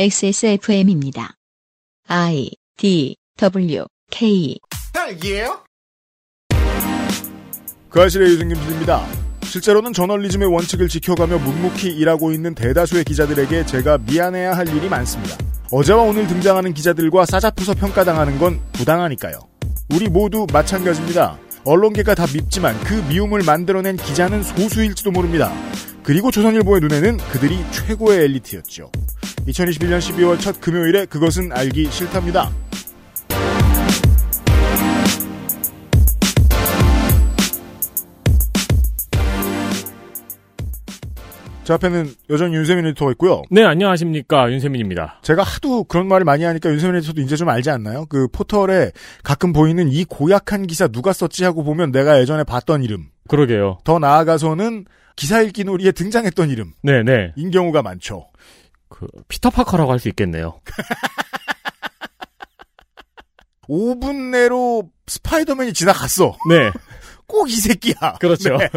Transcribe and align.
XSFM입니다. 0.00 1.34
I 2.06 2.52
D 2.76 3.16
W 3.36 3.84
K 4.12 4.56
딸기예요? 4.92 5.64
그 7.88 8.00
아실의 8.00 8.28
유승균 8.28 8.60
PD입니다. 8.60 9.04
실제로는 9.42 9.92
저널리즘의 9.92 10.52
원칙을 10.54 10.86
지켜가며 10.86 11.38
묵묵히 11.38 11.88
일하고 11.88 12.30
있는 12.30 12.54
대다수의 12.54 13.02
기자들에게 13.02 13.66
제가 13.66 13.98
미안해야 13.98 14.56
할 14.56 14.68
일이 14.68 14.88
많습니다. 14.88 15.36
어제와 15.72 16.04
오늘 16.04 16.28
등장하는 16.28 16.74
기자들과 16.74 17.26
싸잡혀서 17.26 17.74
평가당하는 17.74 18.38
건 18.38 18.60
부당하니까요. 18.74 19.40
우리 19.92 20.08
모두 20.08 20.46
마찬가지입니다. 20.52 21.40
언론계가 21.64 22.14
다 22.14 22.24
밉지만 22.32 22.78
그 22.84 22.94
미움을 23.08 23.42
만들어낸 23.44 23.96
기자는 23.96 24.44
소수일지도 24.44 25.10
모릅니다. 25.10 25.52
그리고 26.04 26.30
조선일보의 26.30 26.82
눈에는 26.82 27.16
그들이 27.16 27.58
최고의 27.72 28.20
엘리트였죠. 28.26 28.92
2021년 29.46 29.98
12월 29.98 30.40
첫 30.40 30.60
금요일에 30.60 31.06
그것은 31.06 31.52
알기 31.52 31.86
싫답니다. 31.90 32.50
제 41.64 41.74
앞에는 41.74 42.06
여전히 42.30 42.54
윤세민 42.54 42.86
에디터가 42.86 43.10
있고요. 43.12 43.42
네, 43.50 43.62
안녕하십니까. 43.62 44.50
윤세민입니다. 44.50 45.20
제가 45.20 45.42
하도 45.42 45.84
그런 45.84 46.08
말을 46.08 46.24
많이 46.24 46.44
하니까 46.44 46.70
윤세민 46.70 46.96
에디터도 46.96 47.20
이제 47.20 47.36
좀 47.36 47.50
알지 47.50 47.68
않나요? 47.68 48.06
그 48.06 48.26
포털에 48.28 48.90
가끔 49.22 49.52
보이는 49.52 49.86
이 49.92 50.04
고약한 50.04 50.66
기사 50.66 50.88
누가 50.88 51.12
썼지 51.12 51.44
하고 51.44 51.64
보면 51.64 51.92
내가 51.92 52.20
예전에 52.20 52.44
봤던 52.44 52.84
이름. 52.84 53.08
그러게요. 53.28 53.80
더 53.84 53.98
나아가서는 53.98 54.86
기사 55.14 55.42
읽기 55.42 55.64
놀이에 55.64 55.92
등장했던 55.92 56.48
이름. 56.48 56.72
네네. 56.82 57.32
인 57.36 57.50
경우가 57.50 57.82
많죠. 57.82 58.28
그, 58.88 59.06
피터 59.28 59.50
파커라고 59.50 59.92
할 59.92 59.98
수 59.98 60.08
있겠네요. 60.08 60.60
5분 63.68 64.30
내로 64.30 64.90
스파이더맨이 65.06 65.72
지나갔어. 65.74 66.36
네. 66.48 66.70
꼭 67.26 67.48
이 67.48 67.52
새끼야. 67.56 68.14
그렇죠. 68.20 68.56
네. 68.56 68.70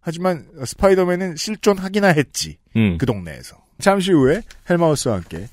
하지만 0.00 0.46
스파이더맨은 0.64 1.36
실존하기나 1.36 2.08
했지. 2.08 2.58
음. 2.76 2.98
그 2.98 3.06
동네에서. 3.06 3.56
잠시 3.80 4.12
후에 4.12 4.42
헬마우스와 4.68 5.16
함께 5.16 5.48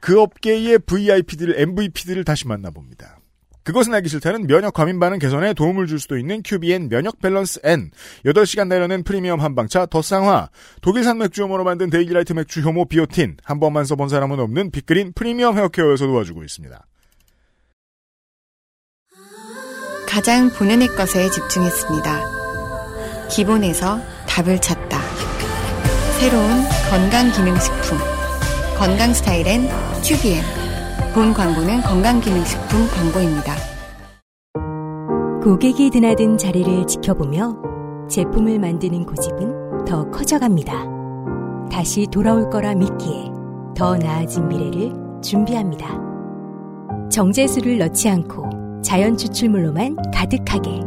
그 0.00 0.20
업계의 0.20 0.78
VIP들, 0.80 1.60
MVP들을 1.60 2.24
다시 2.24 2.46
만나봅니다. 2.48 3.17
그것은 3.68 3.92
알기 3.92 4.08
싫다는 4.08 4.46
면역 4.46 4.72
과민 4.72 4.98
반응 4.98 5.18
개선에 5.18 5.52
도움을 5.52 5.86
줄 5.86 6.00
수도 6.00 6.16
있는 6.16 6.42
QBN 6.42 6.88
면역 6.88 7.20
밸런스 7.20 7.60
N, 7.64 7.90
8시간 8.24 8.66
내려는 8.66 9.04
프리미엄 9.04 9.40
한방차 9.40 9.84
더 9.84 10.00
쌍화, 10.00 10.48
독일산 10.80 11.18
맥주 11.18 11.42
효모로 11.42 11.64
만든 11.64 11.90
데일리라이트 11.90 12.32
맥주 12.32 12.62
효모 12.62 12.86
비오틴, 12.86 13.36
한 13.44 13.60
번만 13.60 13.84
써본 13.84 14.08
사람은 14.08 14.40
없는 14.40 14.70
빅그린 14.70 15.12
프리미엄 15.14 15.58
헤어케어에서 15.58 16.06
도와주고 16.06 16.44
있습니다. 16.44 16.86
가장 20.08 20.48
본연의 20.48 20.88
것에 20.96 21.28
집중했습니다. 21.28 23.28
기본에서 23.30 24.00
답을 24.26 24.62
찾다. 24.62 24.98
새로운 26.20 26.48
건강기능식품. 26.88 27.98
건강 28.78 29.12
스타일엔 29.12 29.68
튜비엔. 30.02 30.57
본 31.14 31.32
광고는 31.32 31.80
건강기능식품 31.80 32.86
광고입니다. 32.88 33.54
고객이 35.42 35.90
드나든 35.90 36.36
자리를 36.36 36.86
지켜보며 36.86 37.56
제품을 38.08 38.58
만드는 38.58 39.06
고집은 39.06 39.84
더 39.86 40.08
커져갑니다. 40.10 40.86
다시 41.72 42.06
돌아올 42.10 42.50
거라 42.50 42.74
믿기에 42.74 43.30
더 43.74 43.96
나아진 43.96 44.48
미래를 44.48 44.92
준비합니다. 45.22 45.98
정제수를 47.10 47.78
넣지 47.78 48.08
않고 48.10 48.82
자연 48.82 49.16
추출물로만 49.16 49.96
가득하게 50.14 50.82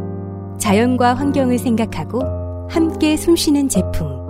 자연과 0.58 1.14
환경을 1.14 1.58
생각하고 1.58 2.68
함께 2.70 3.16
숨쉬는 3.16 3.68
제품. 3.68 4.22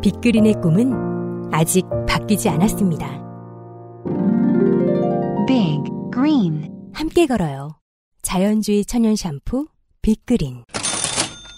빅그린의 0.00 0.54
꿈은 0.60 1.50
아직 1.52 1.86
바뀌지 2.08 2.48
않았습니다. 2.48 3.29
Big 5.50 5.82
Green 6.14 6.70
함께 6.94 7.26
걸어요. 7.26 7.80
자연주의 8.22 8.84
천연 8.84 9.16
샴푸 9.16 9.66
빅그린. 10.00 10.62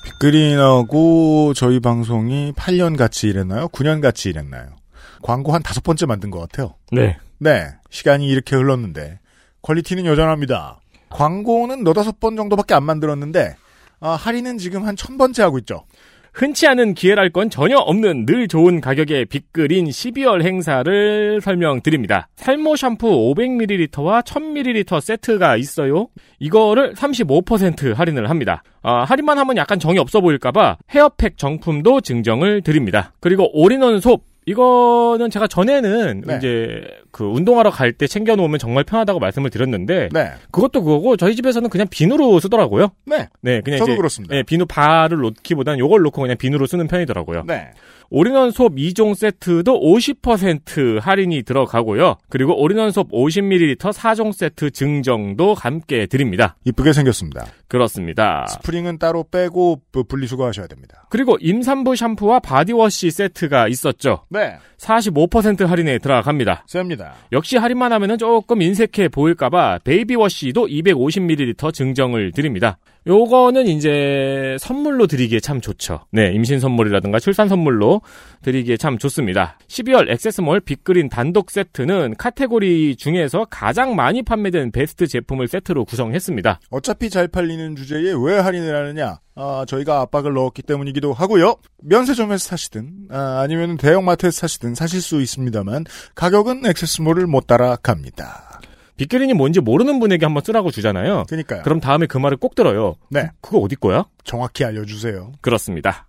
빅그린하고 0.06 1.52
저희 1.54 1.78
방송이 1.78 2.52
8년 2.52 2.96
같이 2.96 3.28
일했나요? 3.28 3.68
9년 3.68 4.00
같이 4.00 4.30
일했나요? 4.30 4.76
광고 5.22 5.52
한 5.52 5.62
다섯 5.62 5.82
번째 5.84 6.06
만든 6.06 6.30
것 6.30 6.38
같아요. 6.40 6.76
네. 6.90 7.18
네, 7.38 7.66
시간이 7.90 8.26
이렇게 8.28 8.56
흘렀는데 8.56 9.20
퀄리티는 9.60 10.06
여전합니다. 10.06 10.80
광고는 11.10 11.84
너다섯 11.84 12.18
번 12.18 12.34
정도밖에 12.34 12.72
안 12.72 12.84
만들었는데 12.84 13.56
아, 14.00 14.12
할인은 14.12 14.56
지금 14.56 14.86
한 14.86 14.96
천 14.96 15.18
번째 15.18 15.42
하고 15.42 15.58
있죠. 15.58 15.84
흔치 16.32 16.66
않은 16.66 16.94
기회랄 16.94 17.30
건 17.30 17.50
전혀 17.50 17.76
없는 17.76 18.24
늘 18.24 18.48
좋은 18.48 18.80
가격의 18.80 19.26
빅그린 19.26 19.86
12월 19.86 20.42
행사를 20.42 21.40
설명드립니다. 21.42 22.28
탈모 22.36 22.76
샴푸 22.76 23.34
500ml와 23.34 24.24
1000ml 24.24 25.00
세트가 25.00 25.56
있어요. 25.56 26.08
이거를 26.38 26.94
35% 26.94 27.94
할인을 27.94 28.30
합니다. 28.30 28.62
아, 28.82 29.04
할인만 29.04 29.38
하면 29.38 29.56
약간 29.58 29.78
정이 29.78 29.98
없어 29.98 30.20
보일까봐 30.20 30.78
헤어팩 30.90 31.36
정품도 31.36 32.00
증정을 32.00 32.62
드립니다. 32.62 33.12
그리고 33.20 33.50
all-in-one 33.52 34.00
soap 34.00 34.31
이거는 34.46 35.30
제가 35.30 35.46
전에는 35.46 36.22
네. 36.26 36.36
이제 36.36 36.82
그 37.10 37.24
운동하러 37.24 37.70
갈 37.70 37.92
때 37.92 38.06
챙겨 38.06 38.34
놓으면 38.36 38.58
정말 38.58 38.84
편하다고 38.84 39.20
말씀을 39.20 39.50
드렸는데 39.50 40.08
네, 40.12 40.30
그것도 40.50 40.82
그거고 40.82 41.16
저희 41.16 41.36
집에서는 41.36 41.68
그냥 41.68 41.86
비누로 41.90 42.40
쓰더라고요. 42.40 42.88
네, 43.04 43.28
네, 43.42 43.60
그냥 43.60 43.78
저도 43.78 43.92
이제 43.92 43.96
그렇습니다. 43.98 44.34
네, 44.34 44.42
비누 44.42 44.66
바를 44.66 45.18
놓기보다는 45.18 45.78
요걸 45.78 46.00
놓고 46.02 46.22
그냥 46.22 46.36
비누로 46.38 46.66
쓰는 46.66 46.88
편이더라고요. 46.88 47.44
네. 47.46 47.72
all-in-one 48.14 48.50
soap 48.50 48.74
2종 48.74 49.14
세트도 49.14 49.80
50% 49.80 51.00
할인이 51.00 51.44
들어가고요. 51.44 52.16
그리고 52.28 52.60
all-in-one 52.60 52.90
soap 52.90 53.10
50ml 53.10 53.76
4종 53.78 54.34
세트 54.34 54.70
증정도 54.70 55.54
함께 55.54 56.04
드립니다. 56.04 56.54
이쁘게 56.66 56.92
생겼습니다. 56.92 57.46
그렇습니다. 57.68 58.46
스프링은 58.48 58.98
따로 58.98 59.24
빼고 59.30 59.80
부- 59.92 60.04
분리수거하셔야 60.04 60.66
됩니다. 60.66 61.06
그리고 61.08 61.38
임산부 61.40 61.96
샴푸와 61.96 62.40
바디워시 62.40 63.10
세트가 63.10 63.68
있었죠. 63.68 64.26
네, 64.28 64.56
45% 64.78 65.64
할인에 65.64 65.96
들어갑니다. 65.98 66.64
셉니다. 66.66 67.14
역시 67.32 67.56
할인만 67.56 67.92
하면은 67.94 68.18
조금 68.18 68.60
인색해 68.60 69.08
보일까봐 69.08 69.78
baby 69.84 70.17
wash도 70.17 70.66
250ml 70.66 71.72
증정을 71.72 72.32
드립니다. 72.32 72.76
요거는 73.06 73.66
이제 73.66 74.56
선물로 74.60 75.06
드리기에 75.06 75.40
참 75.40 75.60
좋죠. 75.60 76.06
네, 76.12 76.32
임신 76.32 76.60
선물이라든가 76.60 77.18
출산 77.18 77.48
선물로 77.48 78.02
드리기에 78.42 78.76
참 78.76 78.98
좋습니다. 78.98 79.58
12월 79.66 80.08
액세스몰 80.08 80.60
빅그린 80.60 81.08
단독 81.08 81.50
세트는 81.50 82.14
카테고리 82.16 82.96
중에서 82.96 83.46
가장 83.50 83.96
많이 83.96 84.22
판매된 84.22 84.70
베스트 84.70 85.06
제품을 85.06 85.48
세트로 85.48 85.84
구성했습니다. 85.84 86.60
어차피 86.70 87.10
잘 87.10 87.26
팔리는 87.26 87.74
주제에 87.74 88.14
왜 88.24 88.38
할인을 88.38 88.74
하느냐? 88.74 89.18
아, 89.34 89.64
저희가 89.66 90.00
압박을 90.00 90.34
넣었기 90.34 90.62
때문이기도 90.62 91.12
하고요. 91.12 91.56
면세점에서 91.82 92.50
사시든 92.50 93.08
아, 93.10 93.40
아니면 93.42 93.78
대형마트에서 93.78 94.42
사시든 94.42 94.74
사실 94.74 95.00
수 95.00 95.20
있습니다만 95.20 95.84
가격은 96.14 96.66
액세스몰을 96.66 97.26
못 97.26 97.46
따라갑니다. 97.46 98.51
빅그린이 98.96 99.34
뭔지 99.34 99.60
모르는 99.60 100.00
분에게 100.00 100.26
한번 100.26 100.42
쓰라고 100.44 100.70
주잖아요. 100.70 101.24
그러니까요. 101.28 101.62
그럼 101.62 101.80
다음에 101.80 102.06
그 102.06 102.18
말을 102.18 102.36
꼭 102.36 102.54
들어요. 102.54 102.94
네, 103.10 103.30
그거 103.40 103.58
어디 103.58 103.76
거야? 103.76 104.04
정확히 104.24 104.64
알려주세요. 104.64 105.32
그렇습니다. 105.40 106.08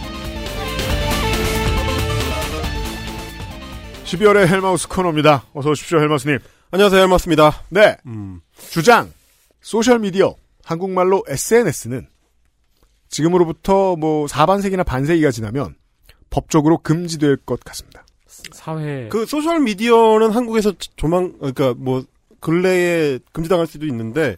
12월의 4.11 4.45
헬마우스 4.47 4.89
코너입니다. 4.89 5.45
어서 5.53 5.69
오십시오, 5.69 5.99
헬마우스님. 5.99 6.39
안녕하세요 6.71 7.01
헬마우스입니다 7.01 7.63
네. 7.69 7.95
주장, 8.69 9.11
소셜미디어, 9.61 10.35
한국말로 10.65 11.23
SNS는 11.27 12.07
지금으로부터 13.07 13.95
뭐 13.95 14.25
4반세기나 14.25 14.85
반세기가 14.85 15.31
지나면 15.31 15.75
법적으로 16.29 16.79
금지될 16.79 17.37
것 17.37 17.61
같습니다. 17.61 18.05
사회 18.51 19.07
그 19.09 19.25
소셜 19.25 19.61
미디어는 19.61 20.31
한국에서 20.31 20.73
조만 20.97 21.37
그러니까 21.37 21.73
뭐 21.77 22.03
근래에 22.41 23.19
금지당할 23.31 23.65
수도 23.67 23.85
있는데 23.85 24.35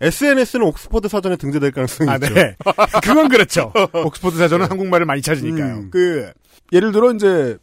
SNS는 0.00 0.66
옥스퍼드 0.66 1.08
사전에 1.08 1.34
등재될 1.36 1.72
가능성이 1.72 2.10
아, 2.10 2.14
있죠. 2.16 2.32
네. 2.32 2.54
그건 3.02 3.28
그렇죠. 3.28 3.72
옥스퍼드 3.92 4.36
사전은 4.36 4.70
한국말을 4.70 5.06
많이 5.06 5.22
찾으니까요. 5.22 5.74
음. 5.74 5.90
그, 5.90 6.30
예를 6.72 6.92
들어, 6.92 7.12
이제, 7.12 7.56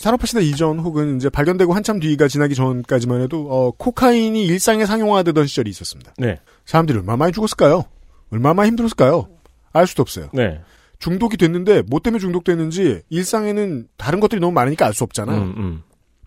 산업화 0.00 0.24
시대 0.24 0.40
이전 0.40 0.78
혹은 0.78 1.16
이제 1.16 1.28
발견되고 1.28 1.74
한참 1.74 2.00
뒤가 2.00 2.26
지나기 2.26 2.54
전까지만 2.54 3.20
해도, 3.20 3.46
어, 3.50 3.70
코카인이 3.72 4.46
일상에 4.46 4.86
상용화되던 4.86 5.46
시절이 5.46 5.68
있었습니다. 5.68 6.14
네. 6.16 6.40
사람들이 6.64 6.96
얼마나 6.96 7.18
많이 7.18 7.32
죽었을까요? 7.34 7.84
얼마나 8.30 8.54
많이 8.54 8.68
힘들었을까요? 8.68 9.28
알 9.74 9.86
수도 9.86 10.00
없어요. 10.00 10.30
네. 10.32 10.62
중독이 11.00 11.36
됐는데, 11.36 11.82
뭐 11.82 12.00
때문에 12.00 12.18
중독됐는지, 12.18 13.02
일상에는 13.10 13.88
다른 13.98 14.20
것들이 14.20 14.40
너무 14.40 14.54
많으니까 14.54 14.86
알 14.86 14.94
수 14.94 15.04
없잖아요. 15.04 15.36
음, 15.36 15.54
음. 15.58 15.82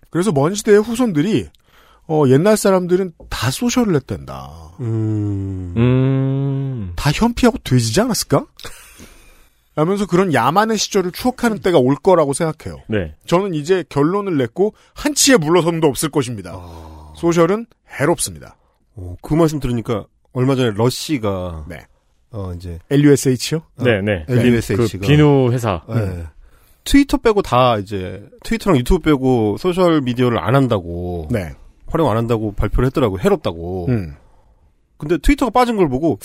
그래서 0.08 0.30
먼 0.30 0.54
시대의 0.54 0.80
후손들이, 0.80 1.48
어, 2.06 2.22
옛날 2.28 2.56
사람들은 2.56 3.14
다 3.28 3.50
소셜을 3.50 3.96
했댄다. 3.96 4.52
음. 4.82 5.74
음. 5.76 6.92
다 6.94 7.10
현피하고 7.12 7.58
돼지지 7.64 8.00
않았을까? 8.02 8.46
하면서 9.76 10.06
그런 10.06 10.32
야만의 10.32 10.78
시절을 10.78 11.12
추억하는 11.12 11.58
때가 11.58 11.78
올 11.78 11.96
거라고 11.96 12.32
생각해요. 12.32 12.82
네. 12.88 13.14
저는 13.26 13.54
이제 13.54 13.84
결론을 13.88 14.36
냈고 14.36 14.74
한치의 14.94 15.38
물러섬도 15.38 15.86
없을 15.86 16.10
것입니다. 16.10 16.60
소셜은 17.16 17.66
해롭습니다. 18.00 18.56
어, 18.96 19.16
그 19.20 19.34
말씀 19.34 19.58
들으니까 19.60 20.06
얼마 20.32 20.54
전에 20.54 20.70
러쉬가 20.76 21.66
네. 21.68 21.78
어 22.30 22.52
이제 22.54 22.78
LUSH요? 22.90 23.62
네, 23.76 24.00
네. 24.00 24.24
LUSH가 24.28 24.86
그 24.90 24.98
비누 24.98 25.50
회사. 25.52 25.82
예. 25.90 26.24
트위터 26.84 27.16
빼고 27.16 27.42
다 27.42 27.78
이제 27.78 28.22
트위터랑 28.42 28.78
유튜브 28.78 29.00
빼고 29.10 29.56
소셜 29.58 30.00
미디어를 30.02 30.38
안 30.38 30.54
한다고 30.54 31.28
네. 31.30 31.52
활용 31.86 32.10
안 32.10 32.16
한다고 32.16 32.52
발표를 32.52 32.86
했더라고 32.86 33.18
해롭다고. 33.20 33.86
음. 33.88 34.14
근데 34.98 35.16
트위터가 35.18 35.50
빠진 35.50 35.76
걸 35.76 35.88
보고 35.88 36.18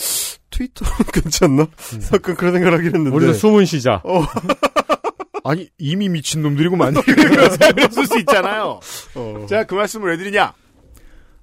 트위터는 0.50 0.94
괜찮나? 1.13 1.68
약간 2.13 2.36
그런 2.36 2.54
생각을 2.54 2.78
하긴 2.78 2.96
했는데. 2.96 3.16
우리도 3.16 3.34
숨은 3.34 3.66
쉬자. 3.66 4.01
아니 5.44 5.69
이미 5.78 6.10
미친 6.10 6.42
놈들이구만. 6.42 6.94
그럴 7.01 8.07
수 8.07 8.19
있잖아요. 8.19 8.80
어. 9.16 9.46
제가 9.48 9.63
그 9.66 9.75
말씀을 9.75 10.12
왜 10.12 10.18
드리냐? 10.18 10.54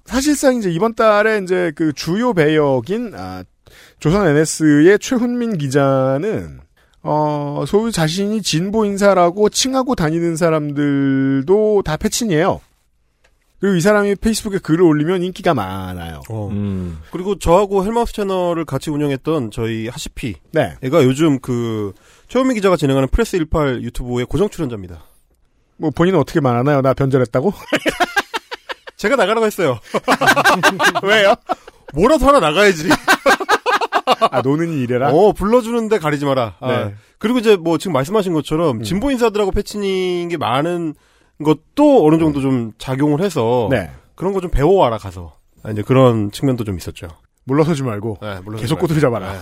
사실상 0.05 0.55
이제 0.55 0.69
이번 0.69 0.95
달에 0.95 1.39
이제 1.43 1.71
그 1.75 1.91
주요 1.93 2.33
배역인 2.33 3.13
아, 3.15 3.43
조선 3.99 4.27
NS의 4.27 4.99
최훈민 4.99 5.57
기자는 5.57 6.61
어 7.03 7.63
소위 7.67 7.91
자신이 7.91 8.41
진보 8.41 8.85
인사라고 8.85 9.49
칭하고 9.49 9.95
다니는 9.95 10.35
사람들도 10.37 11.81
다 11.83 11.97
페친이에요. 11.97 12.61
그리고 13.59 13.75
이 13.75 13.81
사람이 13.81 14.15
페이스북에 14.15 14.59
글을 14.59 14.83
올리면 14.83 15.23
인기가 15.23 15.53
많아요. 15.53 16.21
어. 16.29 16.49
음. 16.49 16.99
그리고 17.11 17.39
저하고 17.39 17.83
헬마우스 17.83 18.13
채널을 18.13 18.65
같이 18.65 18.91
운영했던 18.91 19.49
저희 19.51 19.87
하CP 19.87 20.35
네. 20.51 20.75
애가 20.83 21.03
요즘 21.03 21.39
그 21.39 21.93
최훈민 22.27 22.55
기자가 22.55 22.77
진행하는 22.77 23.09
프레스 23.09 23.37
18 23.37 23.81
유튜브의 23.81 24.27
고정 24.27 24.49
출연자입니다. 24.49 25.03
뭐 25.77 25.89
본인은 25.89 26.19
어떻게 26.19 26.39
말하나요? 26.39 26.81
나 26.81 26.93
변절했다고? 26.93 27.53
제가 28.97 29.15
나가라고 29.15 29.45
했어요. 29.45 29.79
왜요? 31.03 31.35
뭐라도 31.93 32.27
하나 32.27 32.39
나가야지. 32.39 32.89
아 34.31 34.41
노느니 34.41 34.69
일해라. 34.69 35.09
어, 35.11 35.33
불러주는데 35.33 35.99
가리지 35.99 36.25
마라. 36.25 36.55
아, 36.59 36.67
네. 36.67 36.95
그리고 37.17 37.39
이제 37.39 37.55
뭐 37.55 37.77
지금 37.77 37.93
말씀하신 37.93 38.33
것처럼 38.33 38.77
음. 38.77 38.83
진보 38.83 39.11
인사들하고 39.11 39.51
페친인 39.51 40.29
게 40.29 40.37
많은 40.37 40.95
것도 41.43 42.05
어느 42.07 42.17
정도 42.19 42.41
좀 42.41 42.71
작용을 42.77 43.21
해서 43.21 43.67
네. 43.71 43.91
그런 44.15 44.33
거 44.33 44.39
좀 44.41 44.49
배워와라 44.51 44.97
가서. 44.97 45.35
아, 45.63 45.71
이제 45.71 45.81
그런 45.81 46.31
측면도 46.31 46.63
좀 46.63 46.77
있었죠. 46.77 47.07
물러서지 47.45 47.83
말고 47.83 48.17
네, 48.21 48.39
물론 48.43 48.59
계속 48.59 48.79
꼬투리 48.79 48.99
잡아라. 48.99 49.31
네. 49.33 49.39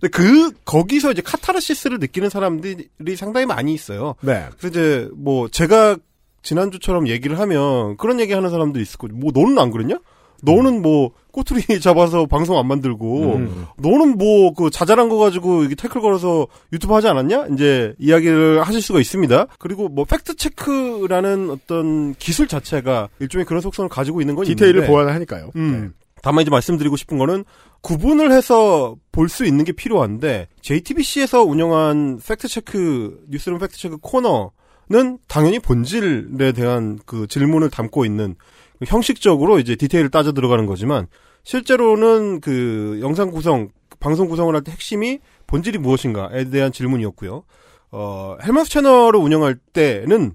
근데 0.00 0.08
그 0.12 0.52
거기서 0.64 1.10
이제 1.12 1.22
카타르시스를 1.22 1.98
느끼는 1.98 2.30
사람들이 2.30 3.16
상당히 3.16 3.46
많이 3.46 3.74
있어요. 3.74 4.14
네. 4.20 4.46
그래서 4.58 4.68
이제 4.68 5.08
뭐 5.16 5.48
제가 5.48 5.96
지난주처럼 6.42 7.08
얘기를 7.08 7.38
하면 7.40 7.96
그런 7.96 8.20
얘기 8.20 8.32
하는 8.32 8.48
사람도 8.50 8.78
있을 8.80 8.96
거고 8.98 9.12
뭐 9.14 9.32
너는 9.34 9.58
안 9.58 9.70
그랬냐? 9.72 9.98
너는 10.42 10.82
뭐 10.82 11.10
꼬투리 11.32 11.62
잡아서 11.80 12.26
방송 12.26 12.58
안 12.58 12.66
만들고 12.66 13.34
음. 13.36 13.66
너는 13.78 14.18
뭐 14.18 14.52
그 14.56 14.70
자잘한 14.70 15.08
거 15.08 15.18
가지고 15.18 15.62
이게 15.64 15.74
태클 15.74 16.00
걸어서 16.00 16.46
유튜브 16.72 16.94
하지 16.94 17.06
않았냐? 17.08 17.48
이제 17.54 17.94
이야기를 17.98 18.62
하실 18.66 18.80
수가 18.82 19.00
있습니다. 19.00 19.46
그리고 19.58 19.88
뭐 19.88 20.04
팩트 20.04 20.36
체크라는 20.36 21.50
어떤 21.50 22.14
기술 22.14 22.48
자체가 22.48 23.08
일종의 23.20 23.44
그런 23.44 23.60
속성을 23.60 23.88
가지고 23.88 24.20
있는 24.20 24.34
건 24.34 24.44
디테일을 24.46 24.76
있는데 24.76 24.90
보완하니까요. 24.92 25.50
음. 25.56 25.92
다만 26.22 26.42
이제 26.42 26.50
말씀드리고 26.50 26.96
싶은 26.96 27.18
거는 27.18 27.44
구분을 27.82 28.32
해서 28.32 28.96
볼 29.12 29.28
수 29.28 29.44
있는 29.44 29.64
게 29.64 29.70
필요한데 29.72 30.48
JTBC에서 30.62 31.44
운영한 31.44 32.20
팩트 32.26 32.48
체크 32.48 33.20
뉴스룸 33.28 33.58
팩트 33.58 33.76
체크 33.78 33.98
코너는 33.98 35.18
당연히 35.28 35.58
본질에 35.60 36.52
대한 36.52 36.98
그 37.06 37.26
질문을 37.28 37.70
담고 37.70 38.04
있는 38.04 38.34
그 38.34 38.67
형식적으로 38.86 39.58
이제 39.58 39.76
디테일을 39.76 40.10
따져 40.10 40.32
들어가는 40.32 40.66
거지만 40.66 41.06
실제로는 41.44 42.40
그 42.40 42.98
영상 43.02 43.30
구성 43.30 43.70
방송 44.00 44.28
구성을 44.28 44.54
할 44.54 44.62
때 44.62 44.70
핵심이 44.72 45.18
본질이 45.46 45.78
무엇인가에 45.78 46.50
대한 46.50 46.72
질문이었고요. 46.72 47.42
어 47.90 48.36
헬마스 48.42 48.70
채널을 48.70 49.18
운영할 49.18 49.56
때는 49.72 50.32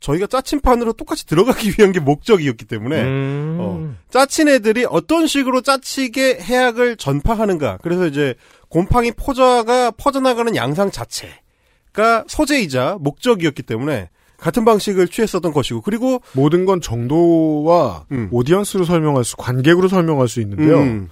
저희가 0.00 0.26
짜침판으로 0.26 0.94
똑같이 0.94 1.26
들어가기 1.26 1.74
위한 1.78 1.92
게 1.92 2.00
목적이었기 2.00 2.64
때문에 2.66 3.02
음. 3.02 3.56
어. 3.60 3.94
짜친 4.10 4.48
애들이 4.48 4.84
어떤 4.88 5.26
식으로 5.26 5.60
짜치게 5.62 6.38
해악을 6.40 6.96
전파하는가. 6.96 7.78
그래서 7.82 8.06
이제 8.06 8.34
곰팡이 8.68 9.12
포자가 9.12 9.90
퍼져나가는 9.92 10.54
양상 10.56 10.90
자체가 10.90 12.24
소재이자 12.26 12.98
목적이었기 13.00 13.62
때문에 13.62 14.10
같은 14.44 14.66
방식을 14.66 15.08
취했었던 15.08 15.54
것이고 15.54 15.80
그리고 15.80 16.20
모든 16.32 16.66
건 16.66 16.82
정도와 16.82 18.04
음. 18.12 18.28
오디언스로 18.30 18.84
설명할 18.84 19.24
수, 19.24 19.38
관객으로 19.38 19.88
설명할 19.88 20.28
수 20.28 20.42
있는데요. 20.42 20.80
음, 20.80 21.08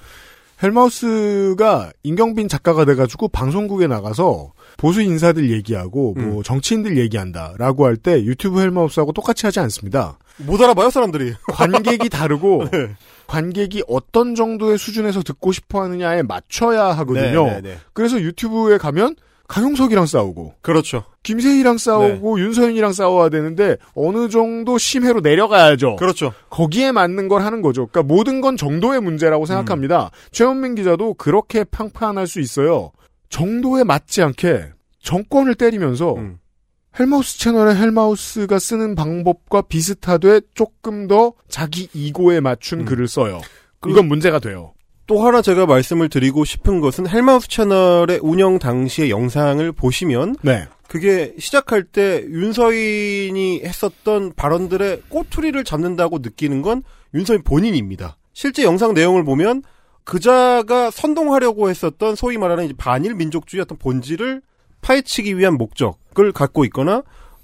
헬마우스가 0.62 1.92
임경빈 2.02 2.48
작가가 2.48 2.84
돼가지고 2.84 3.28
방송국에 3.28 3.86
나가서 3.86 4.52
보수 4.76 5.00
인사들 5.00 5.50
얘기하고 5.50 6.12
뭐 6.14 6.38
음. 6.38 6.42
정치인들 6.42 6.98
얘기한다라고 6.98 7.86
할 7.86 7.96
때 7.96 8.22
유튜브 8.22 8.60
헬마우스하고 8.60 9.12
똑같이 9.12 9.46
하지 9.46 9.60
않습니다. 9.60 10.18
못 10.36 10.60
알아봐요 10.60 10.90
사람들이. 10.90 11.32
관객이 11.48 12.10
다르고 12.10 12.68
네. 12.70 12.90
관객이 13.28 13.84
어떤 13.88 14.34
정도의 14.34 14.76
수준에서 14.76 15.22
듣고 15.22 15.52
싶어 15.52 15.82
하느냐에 15.82 16.20
맞춰야 16.22 16.88
하거든요. 16.98 17.46
네, 17.46 17.52
네, 17.54 17.60
네. 17.62 17.78
그래서 17.94 18.20
유튜브에 18.20 18.76
가면 18.76 19.16
강용석이랑 19.52 20.06
싸우고 20.06 20.54
그렇죠. 20.62 21.04
김세희랑 21.22 21.76
싸우고 21.76 22.36
네. 22.38 22.42
윤서인이랑 22.42 22.92
싸워야 22.94 23.28
되는데 23.28 23.76
어느 23.94 24.30
정도 24.30 24.78
심해로 24.78 25.20
내려가야죠. 25.20 25.96
그렇죠. 25.96 26.32
거기에 26.48 26.90
맞는 26.90 27.28
걸 27.28 27.42
하는 27.42 27.60
거죠. 27.60 27.86
그러니까 27.88 28.14
모든 28.14 28.40
건 28.40 28.56
정도의 28.56 29.00
문제라고 29.02 29.44
생각합니다. 29.44 30.10
최원민 30.30 30.74
기자도 30.74 31.14
그렇게 31.14 31.64
평판할 31.64 32.26
수 32.26 32.40
있어요. 32.40 32.92
정도에 33.28 33.84
맞지 33.84 34.22
않게 34.22 34.70
정권을 35.02 35.54
때리면서 35.54 36.14
음. 36.14 36.38
헬마우스 36.98 37.38
채널의 37.38 37.76
헬마우스가 37.76 38.58
쓰는 38.58 38.94
방법과 38.94 39.62
비슷하되 39.62 40.40
조금 40.54 41.08
더 41.08 41.34
자기 41.48 41.88
이고에 41.92 42.40
맞춘 42.40 42.80
음. 42.80 42.84
글을 42.86 43.06
써요. 43.06 43.40
그- 43.80 43.90
이건 43.90 44.08
문제가 44.08 44.38
돼요. 44.38 44.72
또 45.06 45.26
하나 45.26 45.42
제가 45.42 45.66
말씀을 45.66 46.08
드리고 46.08 46.44
싶은 46.44 46.80
것은 46.80 47.08
헬마우스 47.08 47.48
채널의 47.48 48.20
운영 48.22 48.58
당시의 48.58 49.10
영상을 49.10 49.72
보시면 49.72 50.36
네. 50.42 50.66
그게 50.88 51.34
시작할 51.38 51.84
때 51.84 52.22
윤서인이 52.28 53.62
했었던 53.64 54.32
발언들의 54.34 55.02
꼬투리를 55.08 55.62
잡는다고 55.64 56.18
느끼는 56.18 56.62
건 56.62 56.82
윤서인 57.14 57.42
본인입니다. 57.42 58.16
실제 58.32 58.62
영상 58.62 58.94
내용을 58.94 59.24
보면 59.24 59.62
그자가 60.04 60.90
선동하려고 60.90 61.70
했었던 61.70 62.14
소위 62.14 62.38
말하는 62.38 62.70
반일 62.76 63.14
민족주의 63.14 63.60
어떤 63.62 63.78
본질을 63.78 64.42
파헤치기 64.82 65.38
위한 65.38 65.54
목적을 65.54 66.32
갖고 66.32 66.64
있거나 66.66 67.02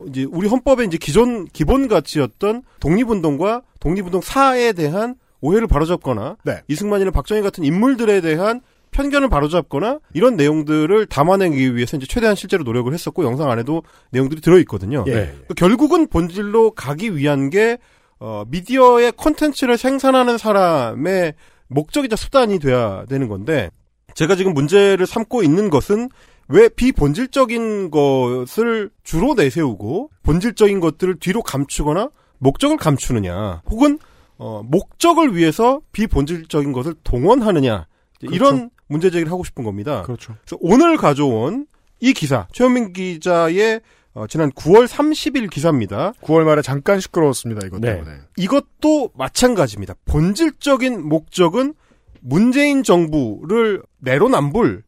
이제 0.08 0.26
우리 0.28 0.48
헌법의 0.48 0.86
이제 0.86 0.98
기존 0.98 1.46
기본 1.46 1.88
가치였던 1.88 2.62
독립운동과 2.80 3.62
독립운동 3.80 4.20
사에 4.20 4.72
대한 4.72 5.16
오해를 5.40 5.68
바로잡거나 5.68 6.36
네. 6.44 6.62
이승만이나 6.68 7.10
박정희 7.10 7.42
같은 7.42 7.64
인물들에 7.64 8.20
대한 8.20 8.60
편견을 8.90 9.28
바로잡거나 9.28 10.00
이런 10.14 10.36
내용들을 10.36 11.06
담아내기 11.06 11.76
위해서 11.76 11.96
이제 11.96 12.06
최대한 12.06 12.34
실제로 12.34 12.64
노력을 12.64 12.92
했었고 12.92 13.24
영상 13.24 13.50
안에도 13.50 13.82
내용들이 14.10 14.40
들어 14.40 14.58
있거든요. 14.60 15.04
예. 15.08 15.34
그 15.46 15.54
결국은 15.54 16.06
본질로 16.06 16.72
가기 16.72 17.16
위한 17.16 17.50
게 17.50 17.78
어, 18.18 18.44
미디어의 18.48 19.12
콘텐츠를 19.12 19.76
생산하는 19.76 20.38
사람의 20.38 21.34
목적이자 21.68 22.16
수단이 22.16 22.58
돼야 22.58 23.04
되는 23.08 23.28
건데 23.28 23.70
제가 24.14 24.34
지금 24.36 24.54
문제를 24.54 25.06
삼고 25.06 25.42
있는 25.42 25.70
것은 25.70 26.08
왜 26.48 26.68
비본질적인 26.70 27.90
것을 27.90 28.90
주로 29.04 29.34
내세우고 29.34 30.10
본질적인 30.22 30.80
것들을 30.80 31.18
뒤로 31.20 31.42
감추거나 31.42 32.10
목적을 32.38 32.76
감추느냐, 32.78 33.62
혹은 33.68 33.98
어, 34.38 34.62
목적을 34.64 35.36
위해서 35.36 35.80
비본질적인 35.92 36.72
것을 36.72 36.94
동원하느냐 37.04 37.86
이제 38.22 38.34
이런 38.34 38.70
문제 38.86 39.10
제기를 39.10 39.30
하고 39.30 39.44
싶은 39.44 39.64
겁니다. 39.64 40.02
그렇죠. 40.02 40.34
그래서 40.44 40.56
오늘 40.60 40.96
가져온 40.96 41.66
이 42.00 42.12
기사 42.12 42.46
최현민 42.52 42.92
기자의 42.92 43.80
어, 44.14 44.26
지난 44.26 44.50
9월 44.52 44.86
30일 44.86 45.50
기사입니다. 45.50 46.12
9월 46.22 46.44
말에 46.44 46.62
잠깐 46.62 46.98
시끄러웠습니다. 47.00 47.66
이것 47.66 47.80
네. 47.80 47.94
때문에. 47.94 48.16
이것도 48.36 49.10
마찬가지입니다. 49.14 49.94
본질적인 50.06 51.06
목적은 51.06 51.74
문재인 52.20 52.82
정부를 52.82 53.82
내로남불 53.98 54.82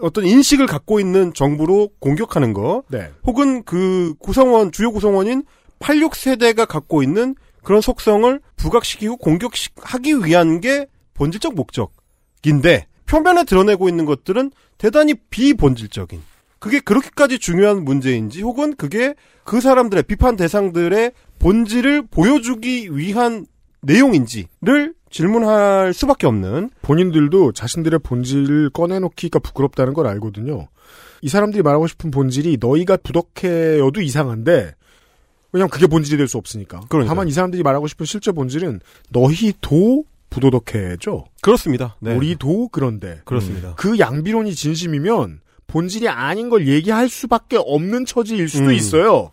어떤 0.00 0.26
인식을 0.26 0.66
갖고 0.66 1.00
있는 1.00 1.32
정부로 1.32 1.88
공격하는 2.00 2.52
거, 2.52 2.84
네. 2.88 3.10
혹은 3.24 3.62
그 3.64 4.14
구성원 4.18 4.70
주요 4.70 4.92
구성원인 4.92 5.44
86세대가 5.80 6.66
갖고 6.66 7.02
있는 7.02 7.34
그런 7.66 7.80
속성을 7.80 8.40
부각시키고 8.54 9.16
공격하기 9.16 10.24
위한 10.24 10.60
게 10.60 10.86
본질적 11.14 11.56
목적인데 11.56 12.86
표면에 13.06 13.42
드러내고 13.42 13.88
있는 13.88 14.04
것들은 14.04 14.52
대단히 14.78 15.14
비본질적인 15.14 16.22
그게 16.60 16.78
그렇게까지 16.78 17.40
중요한 17.40 17.84
문제인지 17.84 18.42
혹은 18.42 18.76
그게 18.76 19.16
그 19.42 19.60
사람들의 19.60 20.04
비판 20.04 20.36
대상들의 20.36 21.10
본질을 21.40 22.06
보여주기 22.06 22.96
위한 22.96 23.46
내용인지를 23.82 24.94
질문할 25.10 25.92
수밖에 25.92 26.28
없는 26.28 26.70
본인들도 26.82 27.50
자신들의 27.50 27.98
본질을 27.98 28.70
꺼내놓기가 28.70 29.40
부끄럽다는 29.40 29.92
걸 29.92 30.06
알거든요. 30.06 30.68
이 31.20 31.28
사람들이 31.28 31.64
말하고 31.64 31.88
싶은 31.88 32.12
본질이 32.12 32.58
너희가 32.60 32.98
부덕해여도 32.98 34.02
이상한데 34.02 34.75
왜냐면 35.56 35.70
그게 35.70 35.86
본질이 35.86 36.18
될 36.18 36.28
수 36.28 36.36
없으니까. 36.36 36.80
그러니까요. 36.88 37.08
다만 37.08 37.28
이 37.28 37.32
사람들이 37.32 37.62
말하고 37.62 37.86
싶은 37.86 38.04
실제 38.04 38.30
본질은 38.32 38.80
너희도 39.10 40.04
부도덕해져. 40.28 41.24
그렇습니다. 41.40 41.96
네. 42.00 42.14
우리도 42.14 42.68
그런데. 42.68 43.20
그렇습니다. 43.24 43.74
그 43.76 43.98
양비론이 43.98 44.54
진심이면 44.54 45.40
본질이 45.66 46.08
아닌 46.08 46.48
걸 46.50 46.68
얘기할 46.68 47.08
수밖에 47.08 47.56
없는 47.58 48.04
처지일 48.04 48.48
수도 48.48 48.66
음. 48.66 48.72
있어요. 48.72 49.30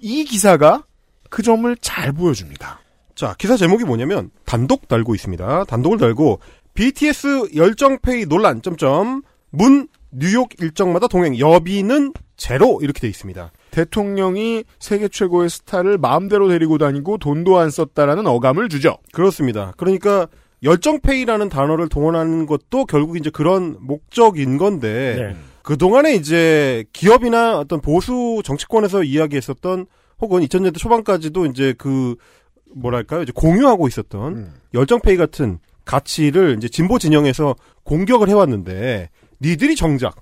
이 0.00 0.24
기사가 0.24 0.84
그 1.28 1.42
점을 1.42 1.74
잘 1.80 2.12
보여줍니다. 2.12 2.80
자, 3.16 3.34
기사 3.38 3.56
제목이 3.56 3.84
뭐냐면 3.84 4.30
단독 4.44 4.86
달고 4.86 5.14
있습니다. 5.14 5.64
단독을 5.64 5.98
달고 5.98 6.38
BTS 6.74 7.50
열정 7.56 7.98
페이 8.00 8.26
논란 8.26 8.62
점점 8.62 9.22
문 9.50 9.88
뉴욕 10.12 10.48
일정마다 10.60 11.08
동행 11.08 11.38
여비는 11.38 12.12
제로 12.36 12.78
이렇게 12.82 13.00
돼 13.00 13.08
있습니다. 13.08 13.50
대통령이 13.74 14.62
세계 14.78 15.08
최고의 15.08 15.50
스타를 15.50 15.98
마음대로 15.98 16.48
데리고 16.48 16.78
다니고 16.78 17.18
돈도 17.18 17.58
안 17.58 17.70
썼다라는 17.70 18.24
어감을 18.24 18.68
주죠. 18.68 18.98
그렇습니다. 19.12 19.72
그러니까 19.76 20.28
열정페이라는 20.62 21.48
단어를 21.48 21.88
동원하는 21.88 22.46
것도 22.46 22.84
결국 22.86 23.16
이제 23.16 23.30
그런 23.30 23.76
목적인 23.80 24.58
건데 24.58 25.16
네. 25.18 25.36
그동안에 25.62 26.14
이제 26.14 26.84
기업이나 26.92 27.58
어떤 27.58 27.80
보수 27.80 28.42
정치권에서 28.44 29.02
이야기했었던 29.02 29.86
혹은 30.20 30.40
2000년대 30.42 30.78
초반까지도 30.78 31.46
이제 31.46 31.74
그 31.76 32.14
뭐랄까요? 32.76 33.22
이제 33.22 33.32
공유하고 33.34 33.88
있었던 33.88 34.36
음. 34.36 34.52
열정페이 34.72 35.16
같은 35.16 35.58
가치를 35.84 36.54
이제 36.58 36.68
진보 36.68 37.00
진영에서 37.00 37.56
공격을 37.82 38.28
해왔는데 38.28 39.10
니들이 39.40 39.74
정작 39.74 40.14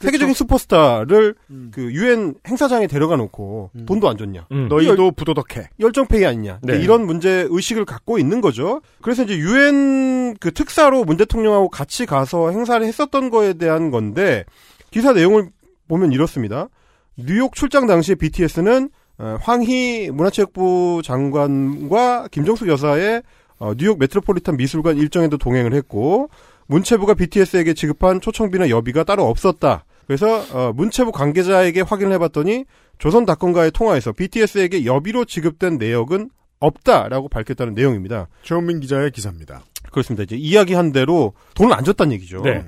세계적인 0.00 0.34
슈퍼스타를 0.34 1.34
음. 1.50 1.70
그 1.72 1.92
유엔 1.92 2.34
행사장에 2.46 2.86
데려가 2.86 3.16
놓고 3.16 3.70
음. 3.74 3.86
돈도 3.86 4.08
안 4.08 4.16
줬냐? 4.16 4.46
음. 4.52 4.68
너희도 4.68 5.12
부도덕해. 5.12 5.70
열정페이 5.80 6.26
아니냐? 6.26 6.60
네. 6.62 6.78
이런 6.80 7.06
문제 7.06 7.46
의식을 7.48 7.84
갖고 7.84 8.18
있는 8.18 8.40
거죠. 8.40 8.82
그래서 9.00 9.24
이제 9.24 9.36
유엔 9.38 10.36
그 10.38 10.52
특사로 10.52 11.04
문 11.04 11.16
대통령하고 11.16 11.70
같이 11.70 12.04
가서 12.04 12.50
행사를 12.50 12.84
했었던 12.86 13.30
거에 13.30 13.54
대한 13.54 13.90
건데 13.90 14.44
기사 14.90 15.12
내용을 15.12 15.48
보면 15.88 16.12
이렇습니다. 16.12 16.68
뉴욕 17.16 17.54
출장 17.54 17.86
당시에 17.86 18.16
BTS는 18.16 18.90
어, 19.18 19.38
황희 19.40 20.10
문화체육부 20.12 21.00
장관과 21.02 22.28
김정숙 22.30 22.68
여사의 22.68 23.22
어, 23.58 23.72
뉴욕 23.74 23.98
메트로폴리탄 23.98 24.58
미술관 24.58 24.98
일정에도 24.98 25.38
동행을 25.38 25.72
했고 25.72 26.28
문체부가 26.66 27.14
BTS에게 27.14 27.72
지급한 27.72 28.20
초청비나 28.20 28.68
여비가 28.68 29.04
따로 29.04 29.24
없었다. 29.24 29.85
그래서 30.06 30.44
어, 30.52 30.72
문체부 30.72 31.12
관계자에게 31.12 31.80
확인을 31.80 32.12
해봤더니 32.12 32.64
조선닷컴과의 32.98 33.72
통화에서 33.72 34.12
BTS에게 34.12 34.84
여비로 34.84 35.24
지급된 35.24 35.78
내역은 35.78 36.30
없다라고 36.60 37.28
밝혔다는 37.28 37.74
내용입니다. 37.74 38.28
최원민 38.42 38.80
기자의 38.80 39.10
기사입니다. 39.10 39.62
그렇습니다. 39.90 40.22
이제 40.22 40.36
이야기한 40.36 40.92
대로 40.92 41.34
돈을 41.54 41.74
안 41.74 41.84
줬다는 41.84 42.12
얘기죠. 42.12 42.42
네. 42.42 42.64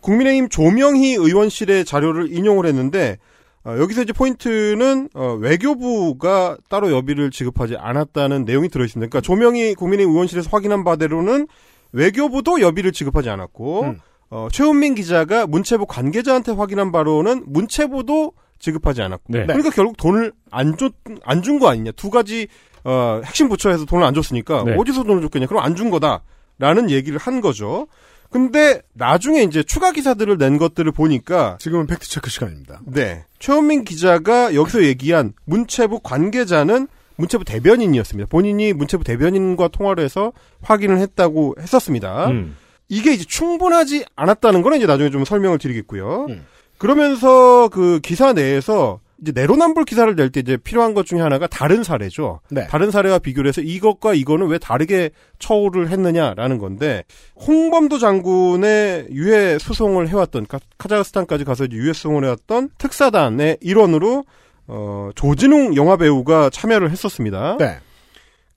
국민의힘 0.00 0.48
조명희 0.48 1.14
의원실의 1.14 1.84
자료를 1.84 2.32
인용을 2.32 2.66
했는데 2.66 3.18
어, 3.64 3.76
여기서 3.78 4.02
이제 4.02 4.12
포인트는 4.12 5.08
어, 5.14 5.34
외교부가 5.34 6.56
따로 6.68 6.92
여비를 6.92 7.32
지급하지 7.32 7.76
않았다는 7.76 8.44
내용이 8.44 8.68
들어있습니다. 8.68 9.10
그러니까 9.10 9.20
조명희 9.20 9.74
국민의힘 9.74 10.12
의원실에서 10.12 10.50
확인한 10.52 10.84
바대로는 10.84 11.48
외교부도 11.92 12.60
여비를 12.60 12.92
지급하지 12.92 13.28
않았고 13.28 13.82
음. 13.82 13.98
어, 14.30 14.48
최은민 14.50 14.94
기자가 14.94 15.46
문체부 15.46 15.86
관계자한테 15.86 16.52
확인한 16.52 16.90
바로는 16.92 17.44
문체부도 17.46 18.32
지급하지 18.58 19.02
않았고 19.02 19.24
네. 19.32 19.46
그러니까 19.46 19.70
결국 19.70 19.96
돈을 19.96 20.32
안 20.50 20.76
줬, 20.76 20.94
안 21.24 21.42
준 21.42 21.58
거 21.58 21.68
아니냐. 21.68 21.92
두 21.92 22.10
가지, 22.10 22.48
어, 22.84 23.20
핵심 23.24 23.48
부처에서 23.48 23.84
돈을 23.84 24.04
안 24.04 24.14
줬으니까, 24.14 24.64
네. 24.64 24.74
어디서 24.76 25.04
돈을 25.04 25.22
줬겠냐. 25.22 25.46
그럼 25.46 25.62
안 25.62 25.74
준 25.76 25.90
거다. 25.90 26.22
라는 26.58 26.90
얘기를 26.90 27.18
한 27.18 27.42
거죠. 27.42 27.86
근데, 28.30 28.80
나중에 28.94 29.42
이제 29.42 29.62
추가 29.62 29.92
기사들을 29.92 30.38
낸 30.38 30.56
것들을 30.58 30.90
보니까, 30.92 31.58
지금은 31.60 31.86
팩트체크 31.86 32.30
시간입니다. 32.30 32.80
네. 32.86 33.24
최원민 33.38 33.84
기자가 33.84 34.54
여기서 34.54 34.84
얘기한 34.84 35.34
문체부 35.44 36.00
관계자는 36.00 36.88
문체부 37.16 37.44
대변인이었습니다. 37.44 38.28
본인이 38.28 38.72
문체부 38.72 39.04
대변인과 39.04 39.68
통화를 39.68 40.02
해서 40.02 40.32
확인을 40.62 40.98
했다고 40.98 41.56
했었습니다. 41.60 42.28
음. 42.28 42.56
이게 42.88 43.12
이제 43.12 43.24
충분하지 43.24 44.04
않았다는 44.16 44.62
거는 44.62 44.78
이제 44.78 44.86
나중에 44.86 45.10
좀 45.10 45.24
설명을 45.24 45.58
드리겠고요. 45.58 46.26
음. 46.28 46.46
그러면서 46.78 47.68
그 47.68 48.00
기사 48.02 48.32
내에서 48.32 49.00
이제 49.22 49.32
내로남불 49.34 49.86
기사를 49.86 50.14
낼 50.14 50.28
때 50.30 50.40
이제 50.40 50.58
필요한 50.58 50.92
것 50.92 51.06
중에 51.06 51.20
하나가 51.22 51.46
다른 51.46 51.82
사례죠. 51.82 52.40
네. 52.50 52.66
다른 52.66 52.90
사례와 52.90 53.18
비교를 53.18 53.48
해서 53.48 53.62
이것과 53.62 54.12
이거는 54.12 54.46
왜 54.48 54.58
다르게 54.58 55.08
처우를 55.38 55.88
했느냐라는 55.88 56.58
건데 56.58 57.02
홍범도 57.46 57.98
장군의 57.98 59.06
유해 59.12 59.58
수송을 59.58 60.08
해왔던 60.10 60.46
카- 60.48 60.60
카자흐스탄까지 60.76 61.44
가서 61.44 61.64
이제 61.64 61.76
유해 61.76 61.94
수송을 61.94 62.24
해왔던 62.24 62.68
특사단의 62.76 63.56
일원으로 63.62 64.24
어, 64.68 65.10
조진웅 65.14 65.76
영화 65.76 65.96
배우가 65.96 66.50
참여를 66.50 66.90
했었습니다. 66.90 67.56
네. 67.58 67.78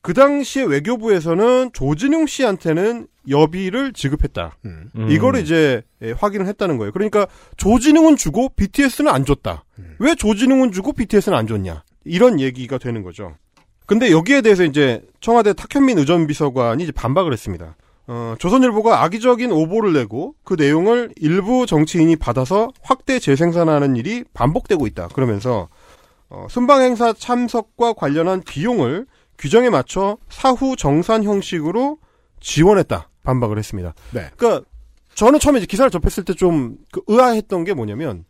그 0.01 0.13
당시에 0.13 0.63
외교부에서는 0.63 1.71
조진웅 1.73 2.25
씨한테는 2.25 3.07
여비를 3.29 3.93
지급했다. 3.93 4.57
음. 4.65 4.89
음. 4.95 5.11
이거를 5.11 5.41
이제 5.41 5.81
예, 6.01 6.11
확인을 6.11 6.47
했다는 6.47 6.77
거예요. 6.77 6.91
그러니까 6.91 7.27
조진웅은 7.57 8.15
주고 8.15 8.49
BTS는 8.55 9.11
안 9.11 9.25
줬다. 9.25 9.65
음. 9.77 9.95
왜 9.99 10.15
조진웅은 10.15 10.71
주고 10.71 10.93
BTS는 10.93 11.37
안 11.37 11.47
줬냐? 11.47 11.83
이런 12.05 12.39
얘기가 12.39 12.77
되는 12.77 13.03
거죠. 13.03 13.35
근데 13.85 14.11
여기에 14.11 14.41
대해서 14.41 14.63
이제 14.63 15.01
청와대 15.19 15.53
탁현민 15.53 15.97
의전비서관이 15.97 16.83
이제 16.83 16.91
반박을 16.91 17.33
했습니다. 17.33 17.75
어, 18.07 18.35
조선일보가 18.39 19.03
악의적인 19.03 19.51
오보를 19.51 19.93
내고 19.93 20.33
그 20.43 20.55
내용을 20.57 21.11
일부 21.17 21.65
정치인이 21.65 22.15
받아서 22.15 22.71
확대 22.81 23.19
재생산하는 23.19 23.95
일이 23.95 24.23
반복되고 24.33 24.87
있다. 24.87 25.09
그러면서 25.09 25.69
어, 26.29 26.47
순방 26.49 26.81
행사 26.81 27.13
참석과 27.13 27.93
관련한 27.93 28.41
비용을 28.41 29.05
규정에 29.39 29.69
맞춰 29.69 30.17
사후 30.29 30.75
정산 30.75 31.23
형식으로 31.23 31.97
지원했다. 32.39 33.09
반박을 33.23 33.57
했습니다. 33.57 33.93
네. 34.11 34.29
그러니까 34.35 34.65
저는 35.15 35.39
처음에 35.39 35.59
이제 35.59 35.65
기사를 35.65 35.89
접했을 35.89 36.23
때좀그 36.25 37.01
의아했던 37.07 37.63
게 37.63 37.73
뭐냐면 37.73 38.25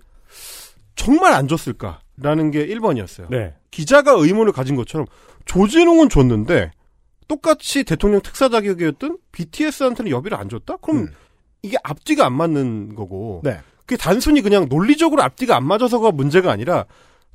정말 0.96 1.34
안 1.34 1.48
줬을까라는 1.48 2.52
게 2.52 2.66
1번이었어요. 2.68 3.30
네. 3.30 3.54
기자가 3.72 4.12
의문을 4.14 4.52
가진 4.52 4.76
것처럼 4.76 5.06
조진웅은 5.46 6.10
줬는데 6.10 6.72
똑같이 7.28 7.84
대통령 7.84 8.22
특사 8.22 8.50
자격이었던 8.50 9.18
BTS한테는 9.32 10.12
여비를 10.12 10.38
안 10.38 10.50
줬다? 10.50 10.78
그럼 10.78 11.02
음. 11.02 11.14
이게 11.62 11.78
앞뒤가 11.84 12.26
안 12.26 12.34
맞는 12.34 12.96
거고 12.96 13.42
네. 13.44 13.60
그게 13.80 13.98
단순히 13.98 14.42
그냥 14.42 14.68
논리적으로 14.70 15.22
앞뒤가 15.24 15.56
안 15.56 15.66
맞아서가 15.66 16.12
문제가 16.12 16.52
아니라 16.52 16.86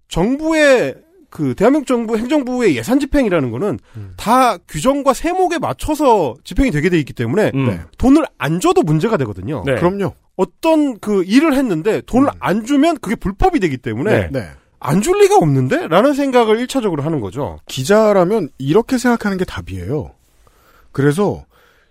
정부의 0.08 0.96
그 1.34 1.56
대한민국 1.56 1.88
정부 1.88 2.16
행정부의 2.16 2.76
예산 2.76 3.00
집행이라는 3.00 3.50
거는 3.50 3.80
음. 3.96 4.14
다 4.16 4.56
규정과 4.68 5.14
세목에 5.14 5.58
맞춰서 5.58 6.36
집행이 6.44 6.70
되게 6.70 6.88
돼 6.88 6.96
있기 7.00 7.12
때문에 7.12 7.50
음. 7.56 7.66
네. 7.66 7.80
돈을 7.98 8.24
안 8.38 8.60
줘도 8.60 8.82
문제가 8.84 9.16
되거든요. 9.16 9.64
네. 9.66 9.74
그럼요. 9.74 10.14
어떤 10.36 10.96
그 11.00 11.24
일을 11.24 11.54
했는데 11.54 12.02
돈을 12.02 12.30
안 12.38 12.64
주면 12.64 12.98
그게 13.00 13.16
불법이 13.16 13.58
되기 13.58 13.78
때문에 13.78 14.28
네. 14.30 14.48
안 14.78 15.02
줄 15.02 15.18
리가 15.22 15.36
없는데? 15.36 15.88
라는 15.88 16.12
생각을 16.14 16.56
1차적으로 16.66 17.00
하는 17.00 17.18
거죠. 17.18 17.58
기자라면 17.66 18.50
이렇게 18.58 18.96
생각하는 18.96 19.36
게 19.36 19.44
답이에요. 19.44 20.12
그래서 20.92 21.44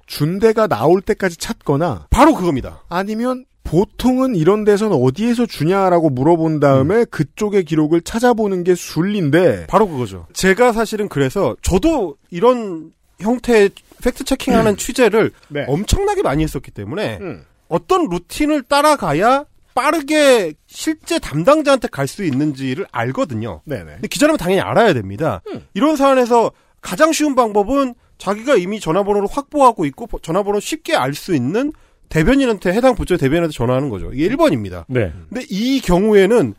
준대가 0.07 0.67
나올 0.67 1.01
때까지 1.01 1.35
찾거나 1.35 2.07
바로 2.11 2.33
그겁니다. 2.33 2.83
아니면 2.87 3.43
보통은 3.63 4.35
이런 4.35 4.63
데서는 4.65 4.95
어디에서 4.97 5.45
주냐라고 5.45 6.09
물어본 6.09 6.59
다음에 6.59 7.05
그쪽의 7.05 7.63
기록을 7.65 8.01
찾아보는 8.01 8.63
게 8.63 8.75
순리인데 8.75 9.67
바로 9.67 9.87
그거죠. 9.87 10.27
제가 10.33 10.73
사실은 10.73 11.07
그래서 11.09 11.55
저도 11.61 12.17
이런 12.29 12.91
형태의 13.19 13.71
팩트 14.03 14.25
체킹하는 14.25 14.75
취재를 14.77 15.31
네. 15.47 15.65
엄청나게 15.67 16.21
많이 16.23 16.43
했었기 16.43 16.71
때문에 16.71 17.19
음. 17.21 17.45
어떤 17.69 18.09
루틴을 18.09 18.63
따라가야 18.63 19.45
빠르게 19.73 20.53
실제 20.67 21.17
담당자한테 21.17 21.87
갈 21.87 22.07
수 22.07 22.23
있는지를 22.23 22.85
알거든요. 22.91 23.61
네네. 23.65 23.93
근데 23.93 24.07
기자라면 24.07 24.37
당연히 24.37 24.61
알아야 24.61 24.93
됩니다. 24.93 25.41
이런 25.73 25.95
사안에서 25.95 26.51
가장 26.81 27.11
쉬운 27.11 27.33
방법은 27.33 27.95
자기가 28.19 28.55
이미 28.57 28.79
전화번호를 28.79 29.27
확보하고 29.31 29.85
있고 29.85 30.07
전화번호 30.21 30.59
쉽게 30.59 30.95
알 30.95 31.13
수 31.15 31.33
있는 31.33 31.71
대변인한테 32.13 32.71
해당 32.73 32.93
부처의 32.93 33.17
대변인한테 33.17 33.53
전화하는 33.53 33.89
거죠. 33.89 34.11
이게 34.13 34.29
1번입니다. 34.29 34.85
네. 34.87 35.11
근데 35.29 35.45
이 35.49 35.81
경우에는 35.81 36.53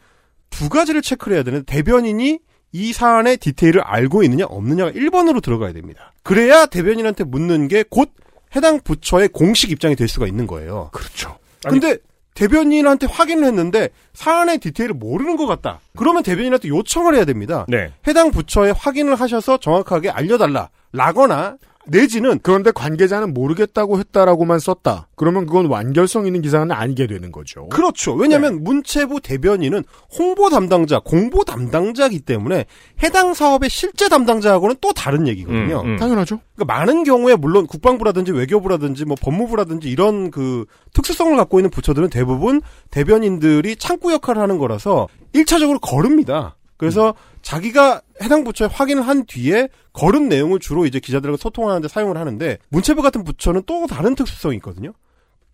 두 0.50 0.68
가지를 0.68 1.00
체크를 1.00 1.36
해야 1.36 1.44
되는데 1.44 1.64
대변인이 1.64 2.40
이 2.72 2.92
사안의 2.92 3.36
디테일을 3.36 3.80
알고 3.82 4.24
있느냐 4.24 4.46
없느냐가 4.46 4.90
1번으로 4.90 5.40
들어가야 5.40 5.72
됩니다. 5.72 6.12
그래야 6.24 6.66
대변인한테 6.66 7.22
묻는 7.22 7.68
게 7.68 7.84
곧 7.88 8.10
해당 8.56 8.80
부처의 8.80 9.28
공식 9.28 9.70
입장이 9.70 9.94
될 9.94 10.08
수가 10.08 10.26
있는 10.26 10.48
거예요. 10.48 10.90
그렇죠. 10.92 11.38
근데 11.68 11.98
대변인한테 12.34 13.06
확인을 13.06 13.44
했는데 13.44 13.90
사안의 14.12 14.58
디테일을 14.58 14.94
모르는 14.94 15.36
것 15.36 15.46
같다. 15.46 15.78
그러면 15.96 16.24
대변인한테 16.24 16.68
요청을 16.68 17.14
해야 17.14 17.24
됩니다. 17.24 17.64
네. 17.68 17.92
해당 18.08 18.32
부처에 18.32 18.72
확인을 18.76 19.14
하셔서 19.14 19.58
정확하게 19.58 20.10
알려달라. 20.10 20.70
라거나 20.92 21.58
내지는 21.86 22.38
그런데 22.42 22.70
관계자는 22.70 23.34
모르겠다고 23.34 23.98
했다라고만 23.98 24.58
썼다. 24.58 25.08
그러면 25.16 25.46
그건 25.46 25.66
완결성 25.66 26.26
있는 26.26 26.42
기사는 26.42 26.70
아니게 26.70 27.06
되는 27.06 27.32
거죠. 27.32 27.68
그렇죠. 27.68 28.14
왜냐하면 28.14 28.64
문체부 28.64 29.20
대변인은 29.20 29.84
홍보 30.18 30.50
담당자, 30.50 31.00
공보 31.00 31.44
담당자이기 31.44 32.20
때문에 32.20 32.66
해당 33.02 33.34
사업의 33.34 33.70
실제 33.70 34.08
담당자하고는 34.08 34.76
또 34.80 34.92
다른 34.92 35.28
얘기거든요. 35.28 35.82
음, 35.82 35.92
음. 35.92 35.96
당연하죠. 35.96 36.40
그러니까 36.54 36.74
많은 36.74 37.04
경우에 37.04 37.36
물론 37.36 37.66
국방부라든지 37.66 38.32
외교부라든지 38.32 39.04
뭐 39.04 39.16
법무부라든지 39.20 39.88
이런 39.88 40.30
그 40.30 40.64
특수성을 40.92 41.36
갖고 41.36 41.58
있는 41.58 41.70
부처들은 41.70 42.10
대부분 42.10 42.62
대변인들이 42.90 43.76
창구 43.76 44.12
역할을 44.12 44.40
하는 44.40 44.58
거라서 44.58 45.08
1차적으로 45.34 45.80
거릅니다. 45.80 46.56
그래서 46.76 47.14
자기가 47.42 48.02
해당 48.22 48.44
부처에 48.44 48.68
확인을 48.70 49.06
한 49.06 49.24
뒤에 49.26 49.68
거른 49.92 50.28
내용을 50.28 50.58
주로 50.58 50.86
이제 50.86 50.98
기자들과 50.98 51.36
소통하는데 51.36 51.88
사용을 51.88 52.16
하는데 52.16 52.58
문체부 52.68 53.02
같은 53.02 53.24
부처는 53.24 53.62
또 53.66 53.86
다른 53.86 54.14
특수성이 54.14 54.56
있거든요. 54.56 54.92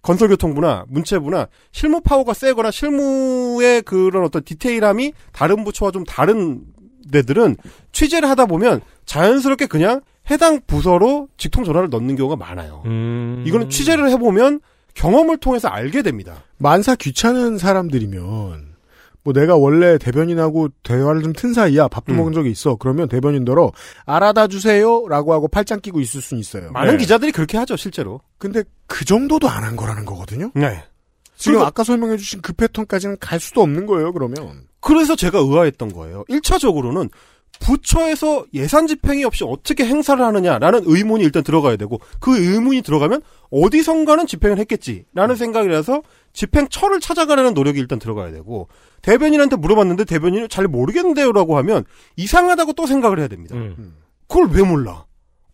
건설교통부나 0.03 0.87
문체부나 0.89 1.49
실무 1.73 2.01
파워가 2.01 2.33
세거나 2.33 2.71
실무의 2.71 3.83
그런 3.83 4.25
어떤 4.25 4.43
디테일함이 4.43 5.13
다른 5.33 5.63
부처와 5.65 5.91
좀 5.91 6.05
다른 6.05 6.63
데들은 7.13 7.57
취재를 7.93 8.29
하다 8.31 8.47
보면 8.47 8.81
자연스럽게 9.05 9.67
그냥 9.67 10.01
해당 10.31 10.61
부서로 10.67 11.29
직통 11.37 11.65
전화를 11.65 11.91
넣는 11.91 12.17
경우가 12.17 12.37
많아요. 12.37 12.83
음. 12.87 13.43
이거는 13.47 13.69
취재를 13.69 14.11
해보면 14.11 14.61
경험을 14.95 15.39
통해서 15.39 15.69
알게 15.69 16.03
됩니다. 16.03 16.45
만사 16.59 16.95
귀찮은 16.95 17.59
사람들이면 17.59 18.70
뭐 19.23 19.33
내가 19.35 19.55
원래 19.57 19.99
대변인하고 19.99 20.69
대화를 20.83 21.23
좀 21.23 21.33
튼 21.33 21.53
사이야 21.53 21.89
밥도 21.89 22.13
음. 22.13 22.17
먹은 22.17 22.33
적이 22.33 22.51
있어 22.51 22.77
그러면 22.77 23.09
대변인더러 23.09 23.73
알아다 24.07 24.47
주세요라고 24.49 25.33
하고 25.33 25.49
팔짱 25.49 25.81
끼고 25.81 26.01
있을 26.01 26.21
수는 26.21 26.41
있어요. 26.41 26.71
많은 26.73 26.93
네. 26.93 26.99
기자들이 26.99 27.33
그렇게 27.33 27.59
하죠, 27.59 27.77
실제로. 27.77 28.21
근데 28.39 28.63
그 28.87 29.05
정도도 29.05 29.49
안 29.49 29.63
한 29.65 29.77
거라는 29.77 30.05
거거든요. 30.05 30.51
네. 30.55 30.83
지금 31.37 31.55
그리고- 31.55 31.67
아까 31.67 31.85
설명해주신 31.85 32.41
그 32.43 32.53
패턴까지는 32.53 33.17
갈 33.21 33.41
수도 33.41 33.63
없는 33.63 33.87
거예요. 33.87 34.13
그러면 34.13 34.63
그래서 34.81 35.15
제가 35.17 35.39
의아했던 35.39 35.93
거예요. 35.93 36.25
1차적으로는 36.29 37.11
부처에서 37.61 38.47
예산 38.55 38.87
집행이 38.87 39.23
없이 39.25 39.45
어떻게 39.47 39.85
행사를 39.85 40.23
하느냐라는 40.25 40.83
의문이 40.87 41.23
일단 41.23 41.43
들어가야 41.45 41.77
되고 41.77 42.01
그 42.19 42.37
의문이 42.37 42.83
들어가면 42.83 43.23
어디선가는 43.51 44.27
집행을 44.27 44.59
했겠지라는 44.59 45.37
생각이라서 45.37 46.03
집행처를 46.33 47.01
찾아가려는 47.01 47.55
노력이 47.55 47.79
일단 47.79 47.99
들어가야 47.99 48.33
되고 48.33 48.69
대변인한테 49.03 49.57
물어봤는데 49.57 50.05
대변인이 50.05 50.49
잘 50.49 50.67
모르겠는데요라고 50.67 51.57
하면 51.59 51.85
이상하다고 52.17 52.73
또 52.73 52.87
생각을 52.87 53.19
해야 53.21 53.29
됩니다. 53.29 53.55
음. 53.55 53.95
그걸 54.27 54.49
왜 54.51 54.63
몰라? 54.63 55.05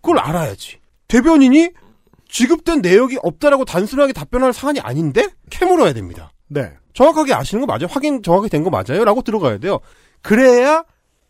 그걸 0.01 0.19
알아야지. 0.19 0.79
대변인이 1.09 1.71
지급된 2.29 2.83
내역이 2.83 3.19
없다라고 3.23 3.65
단순하게 3.65 4.13
답변할 4.13 4.53
사안이 4.53 4.81
아닌데 4.81 5.29
캐물어야 5.51 5.93
됩니다. 5.93 6.33
네. 6.49 6.73
정확하게 6.95 7.35
아시는 7.35 7.61
거 7.61 7.67
맞아요? 7.67 7.87
확인 7.91 8.23
정확히 8.23 8.49
된 8.49 8.63
거 8.65 8.71
맞아요? 8.71 9.05
라고 9.05 9.23
들어가야 9.23 9.59
돼요. 9.59 9.81
그래야 10.23 10.85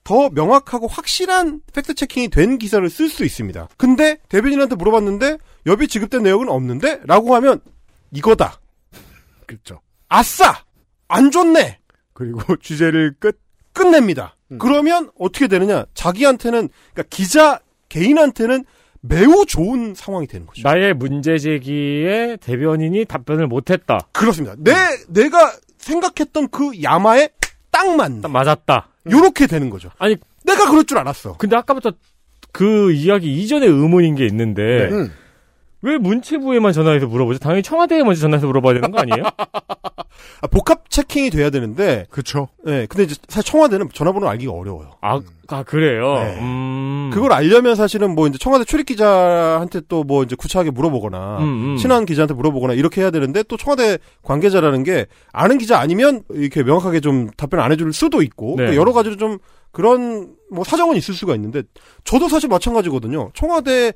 더 0.06 0.30
명확하고 0.30 0.86
확실한 0.86 1.62
팩트 1.72 1.94
체킹이 1.94 2.28
된 2.28 2.58
기사를 2.58 2.88
쓸 2.88 3.08
수 3.08 3.24
있습니다. 3.24 3.68
근데 3.76 4.18
대변인한테 4.28 4.76
물어봤는데 4.76 5.38
여비 5.66 5.88
지급된 5.88 6.22
내역은 6.22 6.48
없는데? 6.48 7.00
라고 7.06 7.34
하면 7.34 7.60
이거다. 8.12 8.60
그렇죠. 9.46 9.80
아싸! 10.08 10.62
안 11.08 11.32
좋네! 11.32 11.80
그리고 12.12 12.40
취재를 12.62 13.16
끝. 13.18 13.40
끝냅니다. 13.72 14.36
그러면 14.60 15.10
어떻게 15.18 15.48
되느냐? 15.48 15.84
자기한테는 15.92 16.68
그러니까 16.92 17.02
기자 17.10 17.58
개인한테는 17.88 18.64
매우 19.00 19.44
좋은 19.44 19.94
상황이 19.96 20.28
되는 20.28 20.46
거죠. 20.46 20.62
나의 20.62 20.94
문제 20.94 21.36
제기에 21.36 22.36
대변인이 22.40 23.04
답변을 23.06 23.48
못했다. 23.48 23.98
그렇습니다. 24.12 24.54
내 24.58 24.72
내가 25.08 25.52
생각했던 25.78 26.48
그 26.50 26.80
야마에 26.80 27.28
딱 27.72 27.96
맞네. 27.96 28.20
딱 28.20 28.30
맞았다. 28.30 28.88
요렇게 29.10 29.46
되는 29.46 29.70
거죠. 29.70 29.90
아니 29.98 30.16
내가 30.44 30.68
그럴 30.70 30.84
줄 30.84 30.98
알았어. 30.98 31.36
근데 31.36 31.56
아까부터 31.56 31.92
그 32.52 32.92
이야기 32.92 33.34
이전에 33.40 33.66
의문인 33.66 34.14
게 34.14 34.26
있는데 34.26 34.88
음. 34.90 35.12
왜 35.86 35.98
문체부에만 35.98 36.72
전화해서 36.72 37.06
물어보죠? 37.06 37.38
당연히 37.38 37.62
청와대에 37.62 38.02
먼저 38.02 38.20
전화해서 38.20 38.46
물어봐야 38.48 38.74
되는 38.74 38.90
거 38.90 38.98
아니에요? 38.98 39.22
아, 40.42 40.46
복합 40.50 40.90
체킹이 40.90 41.30
돼야 41.30 41.50
되는데, 41.50 42.06
그렇죠. 42.10 42.48
예, 42.66 42.86
근데 42.88 43.04
이제 43.04 43.14
사실 43.28 43.50
청와대는 43.52 43.88
전화번호 43.92 44.28
알기가 44.28 44.52
어려워요. 44.52 44.92
아, 45.00 45.20
아, 45.48 45.62
그래요. 45.62 46.14
네. 46.14 46.38
음. 46.40 47.10
그걸 47.14 47.32
알려면 47.32 47.76
사실은 47.76 48.14
뭐 48.14 48.26
이제 48.26 48.36
청와대 48.38 48.64
출입 48.64 48.86
기자한테 48.86 49.82
또 49.88 50.02
뭐 50.06 50.22
이제 50.24 50.34
구차하게 50.36 50.70
물어보거나, 50.72 51.38
음, 51.38 51.42
음. 51.44 51.76
친한 51.76 52.04
기자한테 52.06 52.34
물어보거나 52.34 52.74
이렇게 52.74 53.00
해야 53.00 53.10
되는데 53.10 53.42
또 53.44 53.56
청와대 53.56 53.98
관계자라는 54.22 54.82
게 54.82 55.06
아는 55.32 55.58
기자 55.58 55.78
아니면 55.78 56.22
이렇게 56.30 56.62
명확하게 56.62 57.00
좀 57.00 57.30
답변 57.36 57.60
안 57.60 57.70
해줄 57.72 57.92
수도 57.92 58.22
있고 58.22 58.54
네. 58.58 58.66
또 58.66 58.76
여러 58.76 58.92
가지로 58.92 59.16
좀 59.16 59.38
그런 59.72 60.34
뭐 60.50 60.64
사정은 60.64 60.96
있을 60.96 61.12
수가 61.14 61.34
있는데 61.34 61.62
저도 62.04 62.28
사실 62.28 62.48
마찬가지거든요. 62.48 63.30
청와대 63.34 63.92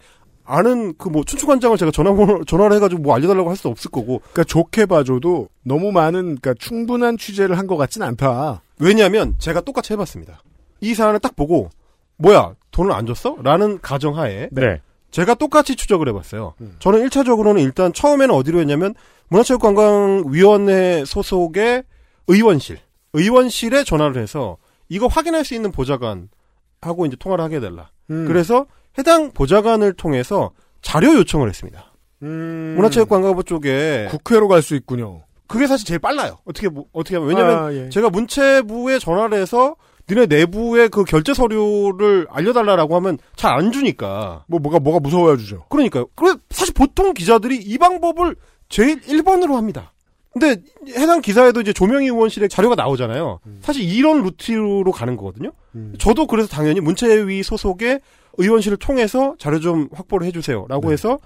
아는 0.51 0.95
그 0.99 1.09
뭐 1.11 1.23
춘추관장을 1.25 1.77
제가 1.79 1.91
전화번호 1.91 2.45
전화를 2.45 2.77
해가지고 2.77 3.03
뭐 3.03 3.15
알려달라고 3.15 3.49
할 3.51 3.57
수 3.57 3.69
없을 3.69 3.91
거고 3.91 4.19
그러니까 4.19 4.45
좋게 4.45 4.87
봐줘도 4.87 5.49
너무 5.65 5.93
많은 5.93 6.37
그러니까 6.41 6.55
충분한 6.55 7.17
취재를 7.19 7.57
한 7.59 7.67
것 7.67 7.77
같진 7.77 8.03
않다. 8.03 8.63
왜냐하면 8.79 9.35
제가 9.39 9.61
똑같이 9.61 9.93
해봤습니다. 9.93 10.43
이 10.81 10.95
사안을 10.95 11.21
딱 11.21 11.37
보고 11.37 11.71
뭐야 12.17 12.55
돈을 12.71 12.93
안 12.93 13.07
줬어? 13.07 13.37
라는 13.43 13.81
가정하에 13.81 14.49
네. 14.53 14.81
제가 15.11 15.35
똑같이 15.35 15.75
추적을 15.77 16.09
해봤어요. 16.09 16.55
음. 16.61 16.77
저는 16.79 17.07
1차적으로는 17.09 17.61
일단 17.63 17.93
처음에는 17.93 18.35
어디로 18.35 18.61
했냐면 18.61 18.95
문화체육관광위원회 19.29 21.05
소속의 21.05 21.85
의원실, 22.29 22.79
의원실에 23.13 23.85
전화를 23.85 24.21
해서 24.23 24.57
이거 24.89 25.07
확인할 25.07 25.45
수 25.45 25.55
있는 25.55 25.73
보좌관하고 25.73 27.07
이제 27.07 27.17
통화를 27.19 27.45
하게 27.45 27.57
해달라. 27.57 27.91
음. 28.11 28.25
그래서 28.27 28.67
해당 28.99 29.31
보좌관을 29.33 29.93
통해서 29.95 30.51
자료 30.83 31.15
요청을 31.15 31.49
했습니다. 31.49 31.93
음. 32.23 32.75
문화체육관광부 32.77 33.45
쪽에 33.45 34.09
국회로 34.11 34.49
갈 34.49 34.63
수 34.63 34.75
있군요. 34.75 35.23
그게 35.47 35.67
사실 35.67 35.87
제일 35.87 35.99
빨라요. 35.99 36.39
어떻게 36.45 36.69
뭐- 36.69 36.85
어떻게 36.93 37.17
하면 37.17 37.29
왜냐면 37.29 37.59
아, 37.59 37.73
예. 37.75 37.89
제가 37.89 38.09
문체부에 38.11 38.99
전화를 38.99 39.39
해서 39.39 39.75
니네 40.09 40.27
내부의 40.27 40.89
그 40.91 41.05
결제 41.05 41.35
서류를 41.35 42.27
알려달라라고 42.31 42.95
하면 42.97 43.19
잘 43.37 43.53
안 43.55 43.73
주니까. 43.73 44.45
뭐 44.49 44.61
뭐가 44.61 44.79
뭐가 44.79 45.01
무서워야 45.01 45.37
주죠. 45.37 45.65
그러니까요. 45.69 46.07
그래 46.15 46.35
사실 46.51 46.73
보통 46.75 47.15
기자들이 47.15 47.57
이 47.57 47.79
방법을 47.79 48.37
제일 48.69 49.01
1번으로 49.01 49.55
합니다. 49.55 49.93
근데 50.33 50.57
해당 50.97 51.21
기사에도 51.21 51.61
이제 51.61 51.73
조명희 51.73 52.07
의원실의 52.07 52.49
자료가 52.49 52.77
나오잖아요. 52.77 53.41
사실 53.63 53.83
이런 53.83 54.23
루트로 54.23 54.93
가는 54.93 55.17
거거든요. 55.17 55.51
음. 55.75 55.95
저도 55.99 56.29
그래서 56.29 56.49
당연히 56.49 56.79
문체위 56.81 57.43
소속의 57.43 58.01
의원실을 58.39 58.77
통해서 58.79 59.35
자료 59.39 59.61
좀 59.61 59.89
확보를 59.93 60.27
해주세요라고 60.27 60.89
네. 60.89 60.93
해서 60.93 61.19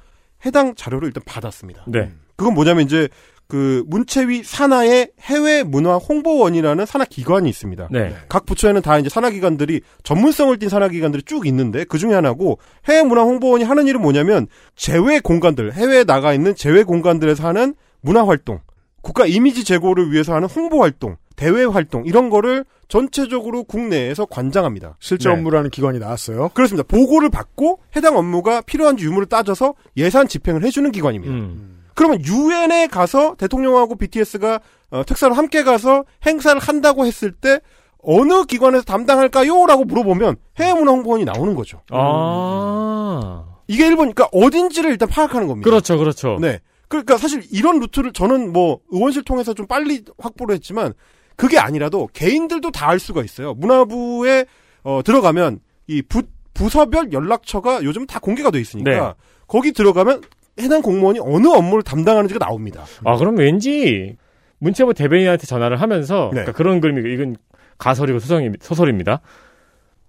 해당 0.45 0.75
자료를 0.75 1.09
일단 1.09 1.23
받았습니다. 1.25 1.85
네. 1.88 2.12
그건 2.37 2.55
뭐냐면 2.55 2.85
이제 2.85 3.09
그 3.47 3.85
문체위 3.87 4.43
산하의 4.43 5.11
해외 5.21 5.62
문화 5.62 5.97
홍보원이라는 5.97 6.87
산하 6.87 7.05
기관이 7.05 7.49
있습니다. 7.49 7.88
네. 7.90 8.17
각 8.29 8.47
부처에는 8.47 8.81
다 8.83 8.99
이제 8.99 9.09
산하 9.09 9.31
기관들이 9.31 9.83
전문성을 10.03 10.59
띈 10.59 10.69
산하 10.69 10.88
기관들이 10.88 11.23
쭉 11.25 11.47
있는데 11.47 11.85
그 11.85 11.99
중에 11.99 12.14
하나고 12.14 12.59
해외 12.88 13.03
문화 13.03 13.23
홍보원이 13.23 13.64
하는 13.64 13.87
일은 13.87 14.01
뭐냐면 14.01 14.47
제외 14.77 15.21
공간들 15.21 15.75
해외에 15.75 16.05
나가 16.05 16.33
있는 16.33 16.55
제외 16.55 16.83
공간들에서 16.85 17.47
하는 17.47 17.75
문화 18.01 18.27
활동, 18.27 18.61
국가 19.03 19.27
이미지 19.27 19.64
제고를 19.64 20.11
위해서 20.11 20.35
하는 20.35 20.49
홍보 20.49 20.83
활동, 20.83 21.17
대외 21.37 21.64
활동 21.64 22.05
이런 22.07 22.31
거를 22.31 22.64
전체적으로 22.88 23.64
국내에서 23.64 24.25
관장합니다. 24.27 24.97
실제 25.01 25.29
네. 25.29 25.35
업무라는 25.35 25.70
기관이 25.70 25.99
나왔어요. 25.99 26.51
그렇습니다. 26.51 26.87
보고를 26.87 27.31
받고 27.31 27.81
해당 27.97 28.16
업무가 28.16 28.61
필요한지 28.61 29.05
유무를 29.05 29.27
따져서 29.27 29.75
예산 29.97 30.29
집행을 30.29 30.64
해주는 30.64 30.90
기관입니다. 30.92 31.35
음. 31.35 31.85
그러면 31.94 32.25
유엔에 32.25 32.88
가서 32.88 33.35
대통령하고 33.37 33.97
BTS가 33.97 34.61
어, 34.90 35.03
특사로 35.05 35.35
함께 35.35 35.62
가서 35.62 36.05
행사를 36.27 36.61
한다고 36.61 37.07
했을 37.07 37.33
때 37.33 37.61
어느 38.03 38.44
기관에서 38.44 38.85
담당할까요? 38.85 39.66
라고 39.66 39.85
물어보면 39.85 40.37
해외문화홍보원이 40.59 41.25
나오는 41.25 41.55
거죠. 41.55 41.81
아. 41.90 43.44
이게 43.66 43.87
일본이니까 43.87 44.29
어딘지를 44.33 44.90
일단 44.90 45.09
파악하는 45.09 45.49
겁니다. 45.49 45.68
그렇죠, 45.68 45.97
그렇죠. 45.97 46.38
네. 46.40 46.61
그러니까 46.88 47.16
사실 47.16 47.42
이런 47.51 47.81
루트를 47.81 48.12
저는 48.12 48.53
뭐 48.53 48.81
의원실 48.90 49.25
통해서 49.25 49.55
좀 49.55 49.66
빨리 49.66 50.05
확보를 50.18 50.55
했지만 50.55 50.92
그게 51.37 51.59
아니라도 51.59 52.09
개인들도 52.12 52.70
다 52.70 52.88
알 52.88 52.99
수가 52.99 53.23
있어요. 53.25 53.55
문화부에 53.55 54.47
어, 54.83 55.01
들어가면 55.05 55.61
이 55.87 56.03
부, 56.03 56.23
부서별 56.53 57.12
연락처가 57.12 57.83
요즘 57.83 58.07
다 58.07 58.18
공개가 58.20 58.51
돼 58.51 58.61
있으니까 58.61 58.90
네. 58.90 59.14
거기 59.47 59.73
들어가면 59.73 60.23
해당 60.61 60.83
공무원이 60.83 61.18
어느 61.20 61.49
업무를 61.49 61.83
담당하는지가 61.83 62.38
나옵니다. 62.44 62.85
아, 63.05 63.16
그럼 63.16 63.37
왠지 63.37 64.16
문체부 64.59 64.94
대변인한테 64.94 65.47
전화를 65.47 65.81
하면서 65.81 66.27
네. 66.27 66.42
그러니까 66.42 66.53
그런 66.53 66.81
그림이 66.81 67.12
이건 67.12 67.37
가설이고 67.79 68.20
소설이, 68.20 68.51
소설입니다. 68.61 69.20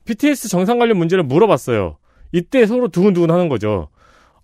BTS 0.05 0.49
정상 0.49 0.77
관련 0.77 0.97
문제를 0.97 1.23
물어봤어요. 1.23 1.97
이때 2.31 2.65
서로 2.67 2.89
두근두근 2.89 3.31
하는 3.31 3.49
거죠. 3.49 3.88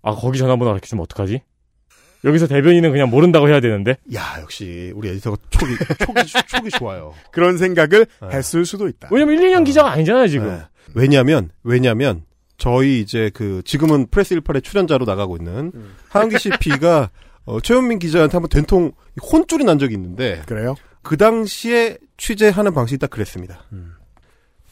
아, 0.02 0.12
거기 0.14 0.38
전화번호 0.38 0.72
알려주면 0.72 1.02
어떡하지? 1.04 1.42
여기서 2.24 2.46
대변인은 2.46 2.92
그냥 2.92 3.10
모른다고 3.10 3.48
해야 3.48 3.60
되는데. 3.60 3.96
야 4.14 4.38
역시 4.40 4.92
우리 4.94 5.08
에디터가 5.10 5.36
촉이 5.50 5.74
촉이 5.98 6.42
촉이 6.46 6.70
좋아요. 6.70 7.14
그런 7.32 7.58
생각을 7.58 8.06
네. 8.20 8.28
했을 8.30 8.64
수도 8.64 8.88
있다. 8.88 9.08
왜냐면 9.10 9.42
1, 9.42 9.50
2년 9.50 9.64
기자가 9.64 9.90
아니잖아요, 9.92 10.28
지금. 10.28 10.48
네. 10.48 10.62
왜냐면 10.94 11.50
왜냐면 11.62 12.24
저희 12.58 13.00
이제 13.00 13.30
그 13.34 13.62
지금은 13.64 14.06
프레스 14.10 14.34
18의 14.36 14.62
출연자로 14.62 15.04
나가고 15.04 15.36
있는 15.36 15.72
하은기 16.10 16.38
CP가 16.38 17.10
어, 17.44 17.60
최현민 17.60 17.98
기자한테 17.98 18.36
한번 18.36 18.48
된통 18.50 18.92
혼쭐이 19.20 19.64
난 19.64 19.78
적이 19.78 19.94
있는데 19.94 20.42
그래요? 20.46 20.76
그 21.02 21.16
당시에 21.16 21.98
취재하는 22.16 22.72
방식이 22.72 22.98
딱 22.98 23.10
그랬습니다. 23.10 23.64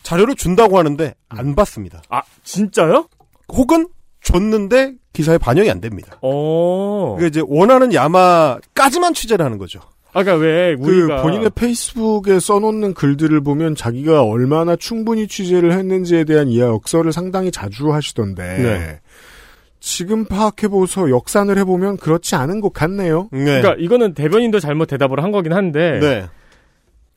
자료를 0.04 0.36
준다고 0.36 0.78
하는데 0.78 1.14
안 1.28 1.54
받습니다. 1.56 2.02
아, 2.08 2.22
진짜요? 2.44 3.08
혹은 3.48 3.88
줬는데 4.22 4.94
기사에 5.12 5.38
반영이 5.38 5.70
안 5.70 5.80
됩니다. 5.80 6.18
어. 6.22 7.16
그러니까 7.16 7.26
이제 7.28 7.42
원하는 7.46 7.92
야마까지만 7.92 9.14
취재를 9.14 9.44
하는 9.44 9.58
거죠. 9.58 9.80
아까 10.12 10.34
왜그 10.34 10.82
우리가 10.82 11.22
본인의 11.22 11.50
페이스북에 11.54 12.40
써놓는 12.40 12.94
글들을 12.94 13.40
보면 13.42 13.76
자기가 13.76 14.24
얼마나 14.24 14.74
충분히 14.74 15.28
취재를 15.28 15.72
했는지에 15.72 16.24
대한 16.24 16.48
이해 16.48 16.62
역설을 16.64 17.12
상당히 17.12 17.52
자주 17.52 17.92
하시던데 17.92 18.42
네. 18.42 19.00
지금 19.80 20.26
파악해보서 20.26 21.10
역산을 21.10 21.58
해보면 21.58 21.96
그렇지 21.96 22.34
않은 22.34 22.60
것 22.60 22.72
같네요. 22.72 23.28
네. 23.32 23.44
그러니까 23.44 23.76
이거는 23.78 24.14
대변인도 24.14 24.60
잘못 24.60 24.86
대답을 24.86 25.22
한 25.22 25.32
거긴 25.32 25.52
한데. 25.52 25.98
네. 26.00 26.26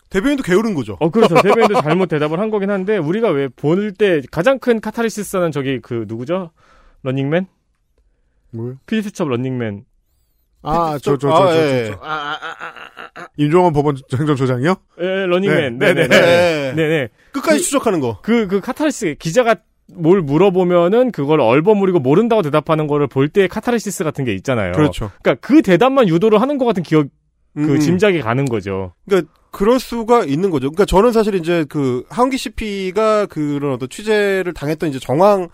대변인도 0.10 0.44
게으른 0.44 0.74
거죠. 0.74 0.96
어, 1.00 1.10
그렇죠. 1.10 1.36
대변인도 1.42 1.82
잘못 1.82 2.06
대답을 2.06 2.40
한 2.40 2.52
거긴 2.52 2.70
한데, 2.70 2.98
우리가 2.98 3.30
왜볼때 3.30 4.22
가장 4.32 4.60
큰 4.60 4.80
카타르시스는 4.80 5.52
저기 5.52 5.80
그 5.82 6.06
누구죠? 6.08 6.52
런닝맨? 7.04 7.48
뭐요? 8.52 8.76
피디수첩 8.86 9.30
런닝맨. 9.30 9.86
아, 10.66 10.98
저, 11.02 11.18
저, 11.18 11.28
저, 11.28 11.34
아, 11.34 11.52
저, 11.52 11.58
예. 11.58 11.86
저, 11.92 12.00
저. 12.00 13.28
임종원 13.38 13.74
법원 13.74 13.98
행정처장이요? 14.18 14.76
예, 15.02 15.04
런닝맨. 15.26 15.78
네, 15.78 15.94
네, 15.94 16.08
네, 16.08 16.08
네, 16.08 16.20
네. 16.22 16.74
네, 16.76 16.88
네. 16.88 17.10
끝까지 17.34 17.58
그- 17.58 17.64
추적하는 17.64 18.00
거. 18.00 18.20
그, 18.22 18.48
그 18.48 18.62
카타르시스, 18.62 19.16
기자가 19.20 19.56
뭘 19.94 20.22
물어보면은 20.22 21.12
그걸 21.12 21.42
얼버무리고 21.42 22.00
모른다고 22.00 22.42
대답하는 22.42 22.88
거를 22.88 23.08
볼때 23.08 23.48
카타르시스 23.48 24.04
같은 24.06 24.24
게 24.24 24.34
있잖아요. 24.36 24.72
그렇죠. 24.72 25.12
그러니까 25.22 25.46
그 25.46 25.62
대답만 25.62 26.08
유도를 26.08 26.40
하는 26.42 26.58
것 26.58 26.64
같은 26.66 26.82
기억, 26.84 27.08
그 27.54 27.62
음, 27.62 27.70
음. 27.72 27.80
짐작이 27.80 28.22
가는 28.22 28.46
거죠. 28.46 28.94
그러니까 29.06 29.32
그럴 29.52 29.80
수가 29.80 30.24
있는 30.24 30.50
거죠. 30.50 30.70
그러니까 30.72 30.86
저는 30.86 31.12
사실 31.12 31.36
이제 31.36 31.66
그 31.68 32.06
하은기 32.10 32.38
CP가 32.38 33.26
그런 33.26 33.74
어떤 33.74 33.90
취재를 33.90 34.54
당했던 34.54 34.90
이제 34.90 35.00
정황 35.00 35.50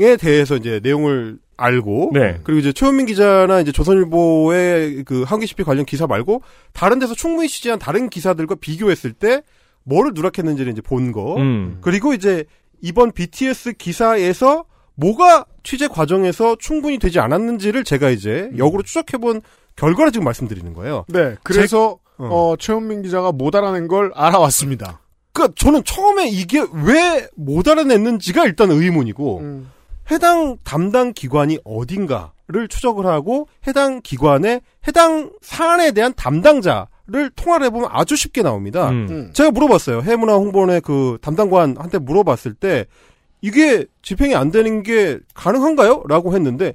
에 0.00 0.16
대해서 0.16 0.56
이제 0.56 0.80
내용을 0.82 1.38
알고 1.56 2.10
네. 2.14 2.38
그리고 2.44 2.60
이제 2.60 2.72
최현민 2.72 3.06
기자나 3.06 3.60
이제 3.60 3.72
조선일보의 3.72 5.04
그 5.04 5.24
CP 5.44 5.64
관련 5.64 5.84
기사 5.84 6.06
말고 6.06 6.42
다른 6.72 6.98
데서 6.98 7.14
충분히 7.14 7.48
취재한 7.48 7.78
다른 7.78 8.08
기사들과 8.08 8.54
비교했을 8.56 9.12
때 9.12 9.42
뭐를 9.84 10.12
누락했는지를 10.14 10.72
이제 10.72 10.80
본 10.80 11.12
거. 11.12 11.36
음. 11.36 11.78
그리고 11.80 12.12
이제 12.14 12.44
이번 12.80 13.10
BTS 13.12 13.72
기사에서 13.72 14.64
뭐가 14.94 15.46
취재 15.62 15.88
과정에서 15.88 16.56
충분히 16.58 16.98
되지 16.98 17.18
않았는지를 17.20 17.84
제가 17.84 18.10
이제 18.10 18.50
역으로 18.56 18.82
추적해본 18.82 19.42
결과를 19.76 20.12
지금 20.12 20.24
말씀드리는 20.24 20.72
거예요. 20.74 21.04
네. 21.08 21.36
그래서, 21.44 21.98
어. 22.18 22.28
어, 22.52 22.56
최현민 22.58 23.02
기자가 23.02 23.30
못 23.32 23.54
알아낸 23.54 23.86
걸 23.88 24.10
알아왔습니다. 24.14 25.00
그러니까 25.32 25.54
저는 25.56 25.84
처음에 25.84 26.28
이게 26.28 26.58
왜 26.72 27.28
못 27.36 27.68
알아냈는지가 27.68 28.44
일단 28.44 28.70
의문이고 28.72 29.38
음. 29.38 29.70
해당 30.10 30.56
담당 30.64 31.12
기관이 31.12 31.58
어딘가를 31.64 32.68
추적을 32.68 33.06
하고 33.06 33.48
해당 33.66 34.00
기관의 34.02 34.60
해당 34.86 35.30
사안에 35.42 35.92
대한 35.92 36.12
담당자를 36.14 37.30
통화를 37.36 37.66
해보면 37.66 37.88
아주 37.92 38.16
쉽게 38.16 38.42
나옵니다. 38.42 38.90
음. 38.90 39.06
음. 39.10 39.30
제가 39.32 39.50
물어봤어요. 39.50 40.02
해문화 40.02 40.34
홍보원의 40.34 40.80
그 40.80 41.18
담당관한테 41.20 41.98
물어봤을 41.98 42.54
때 42.54 42.86
이게 43.40 43.86
집행이 44.02 44.34
안 44.34 44.50
되는 44.50 44.82
게 44.82 45.18
가능한가요? 45.34 46.04
라고 46.08 46.34
했는데 46.34 46.74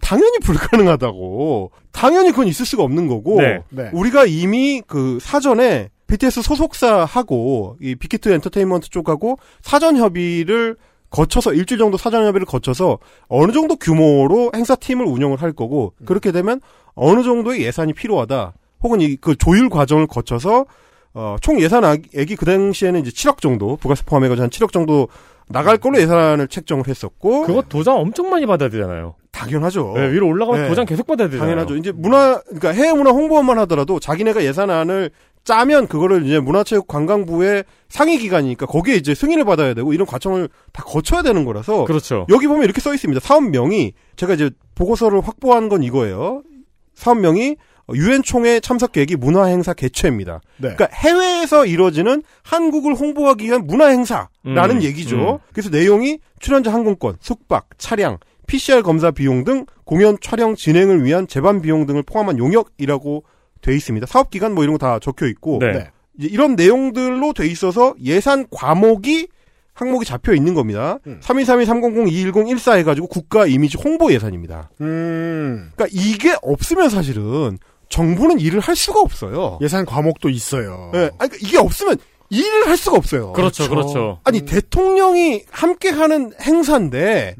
당연히 0.00 0.38
불가능하다고. 0.40 1.70
당연히 1.92 2.30
그건 2.30 2.46
있을 2.46 2.66
수가 2.66 2.82
없는 2.82 3.08
거고. 3.08 3.40
네. 3.40 3.60
네. 3.70 3.90
우리가 3.92 4.26
이미 4.26 4.82
그 4.86 5.18
사전에 5.20 5.90
BTS 6.06 6.42
소속사하고 6.42 7.78
이 7.80 7.94
빅히트 7.94 8.28
엔터테인먼트 8.28 8.90
쪽하고 8.90 9.38
사전 9.62 9.96
협의를 9.96 10.76
거쳐서 11.14 11.52
일주일 11.54 11.78
정도 11.78 11.96
사전 11.96 12.26
협의를 12.26 12.44
거쳐서 12.44 12.98
어느 13.28 13.52
정도 13.52 13.76
규모로 13.76 14.50
행사팀을 14.54 15.06
운영을 15.06 15.40
할 15.40 15.52
거고 15.52 15.92
그렇게 16.04 16.32
되면 16.32 16.60
어느 16.94 17.22
정도의 17.22 17.62
예산이 17.62 17.92
필요하다. 17.92 18.52
혹은 18.82 19.00
이 19.00 19.16
그 19.20 19.36
조율 19.36 19.68
과정을 19.70 20.06
거쳐서 20.08 20.66
어, 21.14 21.36
총 21.40 21.60
예산액이 21.60 22.34
그 22.36 22.44
당시에는 22.44 23.00
이제 23.00 23.10
7억 23.10 23.40
정도 23.40 23.76
부가세 23.76 24.02
포함해가지고 24.04 24.42
한 24.42 24.50
7억 24.50 24.72
정도 24.72 25.08
나갈 25.48 25.76
걸로 25.78 26.00
예산을 26.00 26.48
책정을 26.48 26.88
했었고 26.88 27.42
그거 27.42 27.62
도장 27.62 27.96
엄청 27.98 28.30
많이 28.30 28.46
받아야 28.46 28.68
되잖아요. 28.68 29.14
당연하죠. 29.30 29.92
네, 29.94 30.10
위로 30.10 30.26
올라가면 30.28 30.62
네. 30.62 30.68
도장 30.68 30.86
계속 30.86 31.06
받아야 31.06 31.28
되잖아요. 31.28 31.48
당연하죠. 31.50 31.76
이제 31.76 31.92
문화, 31.92 32.40
그러니까 32.42 32.70
해외 32.70 32.92
문화 32.92 33.10
홍보원만 33.12 33.58
하더라도 33.60 34.00
자기네가 34.00 34.42
예산안을 34.44 35.10
짜면 35.44 35.86
그거를 35.86 36.24
이제 36.26 36.40
문화체육관광부의 36.40 37.64
상위 37.88 38.18
기관이니까 38.18 38.66
거기에 38.66 38.96
이제 38.96 39.14
승인을 39.14 39.44
받아야 39.44 39.74
되고 39.74 39.92
이런 39.92 40.06
과정을 40.06 40.48
다 40.72 40.82
거쳐야 40.84 41.22
되는 41.22 41.44
거라서 41.44 41.84
그렇죠. 41.84 42.26
여기 42.30 42.46
보면 42.46 42.64
이렇게 42.64 42.80
써 42.80 42.92
있습니다. 42.94 43.20
사업명이 43.20 43.92
제가 44.16 44.34
이제 44.34 44.50
보고서를 44.74 45.20
확보한 45.20 45.68
건 45.68 45.82
이거예요. 45.82 46.42
사업명이 46.94 47.56
유엔 47.92 48.22
총회 48.22 48.60
참석 48.60 48.92
계획이 48.92 49.16
문화 49.16 49.44
행사 49.44 49.74
개최입니다. 49.74 50.40
네. 50.56 50.74
그러니까 50.74 50.88
해외에서 50.94 51.66
이루어지는 51.66 52.22
한국을 52.42 52.94
홍보하기 52.94 53.44
위한 53.44 53.66
문화 53.66 53.88
행사라는 53.88 54.76
음, 54.76 54.82
얘기죠. 54.82 55.34
음. 55.34 55.38
그래서 55.52 55.68
내용이 55.68 56.20
출연자 56.40 56.72
항공권, 56.72 57.16
숙박, 57.20 57.68
차량, 57.76 58.18
PCR 58.46 58.82
검사 58.82 59.10
비용 59.10 59.44
등 59.44 59.66
공연 59.84 60.16
촬영 60.20 60.54
진행을 60.54 61.04
위한 61.04 61.26
재반 61.26 61.60
비용 61.60 61.84
등을 61.84 62.02
포함한 62.02 62.38
용역이라고 62.38 63.24
돼 63.64 63.74
있습니다. 63.74 64.06
사업 64.06 64.30
기간 64.30 64.54
뭐 64.54 64.62
이런 64.64 64.76
거 64.76 64.86
다 64.86 64.98
적혀 64.98 65.26
있고 65.26 65.58
네. 65.60 65.72
네. 65.72 65.90
이런 66.18 66.54
내용들로 66.54 67.32
돼 67.32 67.46
있어서 67.46 67.94
예산 68.04 68.46
과목이 68.50 69.28
항목이 69.72 70.04
잡혀 70.04 70.34
있는 70.34 70.54
겁니다. 70.54 70.98
음. 71.08 71.18
3232 71.20 71.64
300 71.66 72.08
210 72.12 72.48
14 72.58 72.74
해가지고 72.74 73.08
국가 73.08 73.46
이미지 73.46 73.76
홍보 73.82 74.12
예산입니다. 74.12 74.70
음. 74.80 75.72
그러니까 75.74 75.86
이게 75.98 76.36
없으면 76.42 76.88
사실은 76.90 77.58
정부는 77.88 78.38
일을 78.38 78.60
할 78.60 78.76
수가 78.76 79.00
없어요. 79.00 79.58
예산 79.62 79.84
과목도 79.84 80.28
있어요. 80.28 80.92
예, 80.94 80.98
아니, 80.98 81.30
그러니까 81.30 81.36
이게 81.40 81.58
없으면 81.58 81.96
일을 82.30 82.68
할 82.68 82.76
수가 82.76 82.96
없어요. 82.96 83.32
그렇죠, 83.32 83.68
그렇죠. 83.68 84.20
아니 84.24 84.42
대통령이 84.44 85.42
함께 85.50 85.88
하는 85.90 86.32
행사인데 86.40 87.34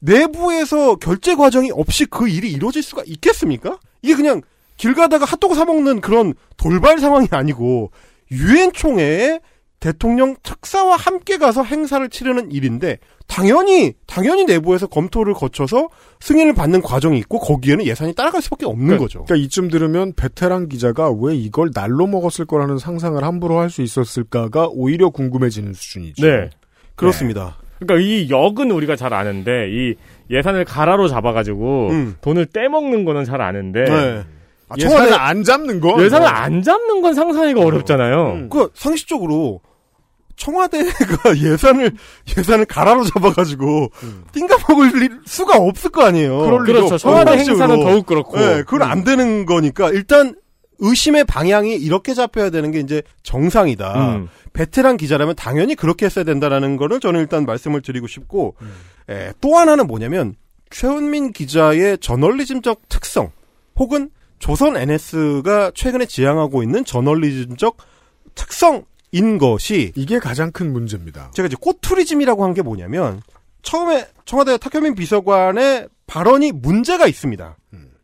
내부에서 0.00 0.96
결제 0.96 1.34
과정이 1.34 1.70
없이 1.72 2.06
그 2.06 2.28
일이 2.28 2.50
이루어질 2.50 2.82
수가 2.82 3.02
있겠습니까? 3.06 3.78
이게 4.02 4.14
그냥 4.14 4.42
길 4.80 4.94
가다가 4.94 5.26
핫도그 5.26 5.54
사 5.54 5.66
먹는 5.66 6.00
그런 6.00 6.32
돌발 6.56 6.98
상황이 7.00 7.28
아니고 7.30 7.90
유엔 8.32 8.72
총회에 8.72 9.40
대통령 9.78 10.36
특사와 10.42 10.96
함께 10.96 11.36
가서 11.36 11.62
행사를 11.64 12.06
치르는 12.08 12.50
일인데 12.50 12.96
당연히 13.26 13.92
당연히 14.06 14.46
내부에서 14.46 14.86
검토를 14.86 15.34
거쳐서 15.34 15.90
승인을 16.20 16.54
받는 16.54 16.80
과정이 16.80 17.18
있고 17.18 17.40
거기에는 17.40 17.84
예산이 17.84 18.14
따라갈 18.14 18.40
수밖에 18.40 18.64
없는 18.64 18.96
거죠. 18.96 19.24
그러니까 19.26 19.44
이쯤 19.44 19.68
들으면 19.68 20.14
베테랑 20.14 20.70
기자가 20.70 21.10
왜 21.10 21.36
이걸 21.36 21.72
날로 21.74 22.06
먹었을 22.06 22.46
거라는 22.46 22.78
상상을 22.78 23.22
함부로 23.22 23.58
할 23.58 23.68
수 23.68 23.82
있었을까가 23.82 24.68
오히려 24.70 25.10
궁금해지는 25.10 25.74
수준이죠. 25.74 26.26
네. 26.26 26.48
그렇습니다. 26.96 27.58
그러니까 27.78 28.06
이 28.06 28.30
역은 28.30 28.70
우리가 28.70 28.96
잘 28.96 29.12
아는데 29.12 29.68
이 29.70 29.94
예산을 30.30 30.64
가라로 30.64 31.06
잡아가지고 31.08 31.88
음. 31.90 32.16
돈을 32.22 32.46
떼먹는 32.46 33.04
거는 33.04 33.24
잘 33.24 33.42
아는데 33.42 33.84
네. 33.84 34.24
아, 34.70 34.74
예산을 34.78 35.12
안 35.14 35.44
잡는 35.44 35.80
거? 35.80 36.02
예산을 36.02 36.26
안 36.26 36.62
잡는 36.62 37.02
건 37.02 37.14
상상하기가 37.14 37.60
어렵잖아요. 37.60 38.32
음. 38.32 38.48
그 38.48 38.70
상식적으로 38.74 39.60
청와대가 40.36 40.86
예산을 41.36 41.92
예산을 42.38 42.64
가라로 42.64 43.04
잡아가지고 43.04 43.90
띵가 44.32 44.56
먹을 44.68 45.02
일- 45.02 45.20
수가 45.26 45.58
없을 45.58 45.90
거 45.90 46.02
아니에요. 46.04 46.38
그렇죠. 46.64 46.96
청와대. 46.96 47.32
행사는 47.36 47.80
더욱 47.80 48.06
그렇고. 48.06 48.38
네, 48.38 48.62
그건 48.62 48.82
안 48.82 49.04
되는 49.04 49.44
거니까 49.44 49.90
일단 49.90 50.34
의심의 50.78 51.24
방향이 51.24 51.74
이렇게 51.76 52.14
잡혀야 52.14 52.48
되는 52.48 52.70
게 52.70 52.80
이제 52.80 53.02
정상이다. 53.22 54.14
음. 54.16 54.28
베테랑 54.54 54.96
기자라면 54.96 55.34
당연히 55.36 55.74
그렇게 55.74 56.06
했어야 56.06 56.24
된다라는 56.24 56.76
거를 56.78 57.00
저는 57.00 57.20
일단 57.20 57.44
말씀을 57.44 57.82
드리고 57.82 58.06
싶고 58.06 58.54
에, 59.10 59.32
또 59.42 59.56
하나는 59.58 59.86
뭐냐면 59.86 60.34
최은민 60.70 61.32
기자의 61.32 61.98
저널리즘적 61.98 62.88
특성 62.88 63.30
혹은 63.76 64.08
조선 64.40 64.76
NS가 64.76 65.70
최근에 65.74 66.06
지향하고 66.06 66.62
있는 66.64 66.84
저널리즘적 66.84 67.76
특성인 68.34 69.38
것이 69.38 69.92
이게 69.94 70.18
가장 70.18 70.50
큰 70.50 70.72
문제입니다. 70.72 71.30
제가 71.34 71.46
이제 71.46 71.56
꼬투리즘이라고 71.60 72.44
한 72.44 72.54
게 72.54 72.62
뭐냐면 72.62 73.22
처음에 73.62 74.06
청와대 74.24 74.56
탁현민 74.56 74.94
비서관의 74.96 75.88
발언이 76.06 76.52
문제가 76.52 77.06
있습니다. 77.06 77.56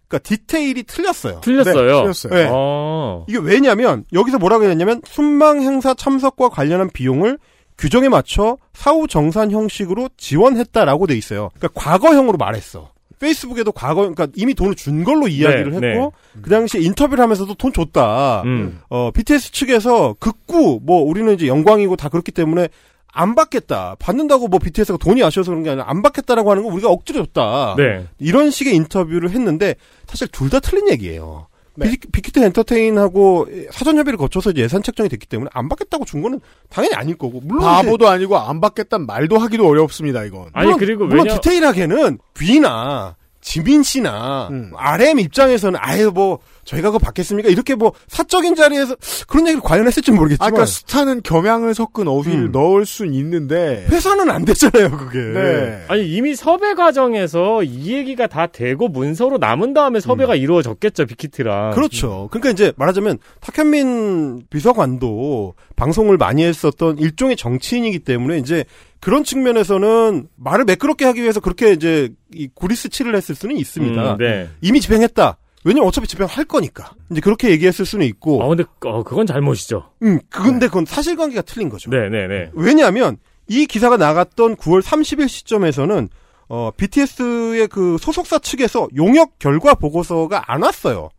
그러니까 0.09 0.19
디테일이 0.29 0.85
틀렸어요. 0.85 1.41
틀렸어요. 1.41 1.75
네, 1.75 2.01
틀렸어요. 2.03 2.33
네. 2.35 2.49
어. 2.53 3.25
이게 3.29 3.39
왜냐면 3.39 4.05
여기서 4.13 4.39
뭐라고 4.39 4.65
했냐면 4.65 5.01
순방 5.05 5.63
행사 5.63 5.95
참석과 5.95 6.51
관련한 6.51 6.91
비용을 6.91 7.39
규정에 7.77 8.09
맞춰 8.09 8.57
사후 8.73 9.09
정산 9.09 9.51
형식으로 9.51 10.09
지원했다라고 10.17 11.09
돼 11.09 11.17
있어요. 11.17 11.51
그러니까 11.59 11.81
과거형으로 11.81 12.39
말했어. 12.39 12.93
페이스북에도 13.19 13.73
과거, 13.73 14.01
그러니까 14.03 14.27
이미 14.35 14.55
돈을 14.55 14.75
준 14.75 15.05
걸로 15.05 15.29
이야기를 15.29 15.81
네, 15.81 15.89
했고, 15.93 16.13
그 16.43 16.51
당시에 16.51 16.81
인터뷰를 16.83 17.23
하면서도 17.23 17.55
돈 17.55 17.73
줬다. 17.73 18.43
음. 18.45 18.81
어, 18.89 19.11
BTS 19.13 19.53
측에서 19.53 20.15
극구, 20.19 20.81
뭐, 20.83 21.03
우리는 21.03 21.33
이제 21.35 21.47
영광이고 21.47 21.97
다 21.97 22.09
그렇기 22.09 22.33
때문에 22.33 22.69
안 23.13 23.35
받겠다. 23.35 23.97
받는다고 23.99 24.49
뭐 24.49 24.59
BTS가 24.59 24.99
돈이 24.99 25.23
아쉬워서 25.25 25.51
그런 25.51 25.63
게 25.63 25.71
아니라 25.71 25.87
안 25.89 26.03
받겠다라고 26.03 26.51
하는 26.51 26.63
거 26.63 26.69
우리가 26.69 26.91
억지로 26.91 27.25
줬다. 27.25 27.75
네. 27.79 28.07
이런 28.19 28.51
식의 28.51 28.75
인터뷰를 28.75 29.31
했는데 29.31 29.75
사실 30.07 30.29
둘 30.29 30.51
다 30.51 30.61
틀린 30.61 30.91
얘기예요. 30.91 31.47
네. 31.77 31.91
빅- 31.91 32.11
빅히트 32.13 32.39
엔터테인하고 32.41 33.47
사전 33.71 33.97
협의를 33.99 34.17
거쳐서 34.19 34.55
예산 34.57 34.83
책정이 34.83 35.09
됐기 35.09 35.27
때문에 35.27 35.51
안 35.53 35.69
받겠다고 35.69 36.05
준 36.05 36.23
거는 36.23 36.41
당연히 36.71 36.95
아닐 36.95 37.17
거고 37.17 37.41
물론 37.43 37.63
바보도 37.65 38.09
아니고 38.09 38.37
안 38.39 38.61
받겠다는 38.61 39.07
말도 39.07 39.39
하기도 39.39 39.69
어렵습니다, 39.69 40.25
이건. 40.25 40.47
아니 40.53 40.67
물론, 40.67 40.79
그리고 40.79 41.07
물론 41.07 41.27
왜냐 41.27 41.39
디테일하게는 41.41 42.19
귀나 42.39 43.17
지민 43.41 43.83
씨나 43.83 44.49
음. 44.51 44.73
RM 44.75 45.21
입장에서는 45.21 45.79
아예 45.83 46.07
뭐 46.07 46.39
저희가 46.67 46.91
그거 46.91 46.99
받겠습니까? 46.99 47.49
이렇게 47.49 47.75
뭐 47.75 47.93
사적인 48.09 48.57
자리에서 48.57 48.97
그런 49.29 49.47
얘기를 49.47 49.63
과연 49.63 49.87
했을지 49.87 50.11
아, 50.11 50.15
모르겠지만 50.15 50.51
그러니까 50.51 50.67
스타는 50.67 51.23
겸양을 51.23 51.75
섞은 51.75 52.09
어휘를 52.09 52.47
음. 52.47 52.53
넣을 52.53 52.85
순 52.85 53.15
있는데. 53.15 53.87
회사는 53.89 54.29
안 54.31 54.45
됐잖아요, 54.45 54.91
그게. 54.91 55.19
네. 55.19 55.85
아니 55.89 56.09
이미 56.09 56.35
섭외 56.35 56.75
과정에서 56.75 57.63
이 57.63 57.93
얘기가 57.93 58.27
다 58.27 58.47
되고 58.49 58.89
문서로 58.89 59.39
남은 59.39 59.75
다음에 59.75 60.01
섭외가 60.01 60.35
이루어졌겠죠 60.35 61.07
빅히트랑. 61.07 61.71
그렇죠. 61.71 62.29
그러니까 62.31 62.51
이제 62.51 62.73
말하자면 62.77 63.19
탁현민 63.41 64.43
비서관도 64.51 65.55
방송을 65.77 66.17
많이 66.17 66.45
했었던 66.45 66.99
일종의 66.99 67.37
정치인이기 67.37 68.01
때문에 68.01 68.39
이제 68.39 68.65
그런 69.01 69.23
측면에서는 69.23 70.27
말을 70.35 70.65
매끄럽게 70.65 71.05
하기 71.05 71.23
위해서 71.23 71.39
그렇게 71.39 71.71
이제 71.73 72.11
이 72.35 72.49
구리스 72.53 72.89
칠을 72.89 73.15
했을 73.15 73.37
수는 73.37 73.57
있습니다. 73.57 74.15
음, 74.15 74.19
네. 74.19 74.49
이미 74.61 74.81
집행했다. 74.81 75.39
왜냐면 75.67 75.89
어차피 75.89 76.07
집행할 76.07 76.45
거니까. 76.45 76.93
이제 77.11 77.21
그렇게 77.21 77.51
얘기했을 77.51 77.85
수는 77.85 78.07
있고. 78.07 78.41
아 78.41 78.47
근데 78.47 78.63
어, 78.85 79.03
그건 79.03 79.27
잘못이죠. 79.27 79.91
음, 80.05 80.21
근데 80.31 80.69
그건 80.69 80.87
사실관계가 80.87 81.43
틀린 81.43 81.69
거죠. 81.69 81.91
네네네. 81.91 82.53
왜냐하면 82.55 83.17
이 83.49 83.67
기사가 83.67 83.97
나갔던 83.97 84.57
9월 84.57 84.81
30일 84.81 85.29
시점에서는 85.29 86.09
어, 86.49 86.71
BTS의 86.77 87.67
그 87.67 87.97
소속사 87.99 88.39
측에서 88.39 88.87
용역 88.95 89.41
결과 89.41 89.75
보고서가 89.75 90.45
안 90.47 90.63
왔어요. 90.63 91.11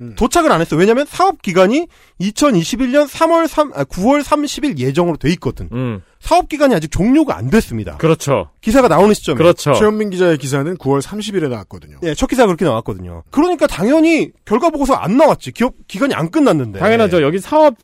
음. 0.00 0.14
도착을 0.16 0.50
안 0.50 0.60
했어요. 0.60 0.78
왜냐하면 0.80 1.06
사업 1.08 1.42
기간이 1.42 1.86
2021년 2.20 3.06
3월 3.08 3.46
3, 3.46 3.72
아, 3.74 3.84
9월 3.84 4.22
30일 4.22 4.78
예정으로 4.78 5.16
돼 5.16 5.30
있거든. 5.30 5.68
음 5.72 6.02
사업 6.20 6.48
기간이 6.48 6.74
아직 6.74 6.90
종료가 6.90 7.36
안 7.36 7.50
됐습니다. 7.50 7.96
그렇죠. 7.98 8.48
기사가 8.62 8.88
나오는 8.88 9.12
시점에. 9.14 9.36
그렇죠. 9.36 9.74
최현민 9.74 10.10
기자의 10.10 10.38
기사는 10.38 10.76
9월 10.78 11.02
30일에 11.02 11.48
나왔거든요. 11.48 11.98
예, 12.02 12.14
첫 12.14 12.28
기사가 12.28 12.46
그렇게 12.46 12.64
나왔거든요. 12.64 13.24
그러니까 13.30 13.66
당연히 13.66 14.30
결과 14.44 14.70
보고서 14.70 14.94
안 14.94 15.16
나왔지. 15.16 15.52
기업 15.52 15.74
기간이 15.86 16.14
안 16.14 16.30
끝났는데. 16.30 16.78
당연하죠. 16.78 17.22
여기 17.22 17.38
사업 17.40 17.76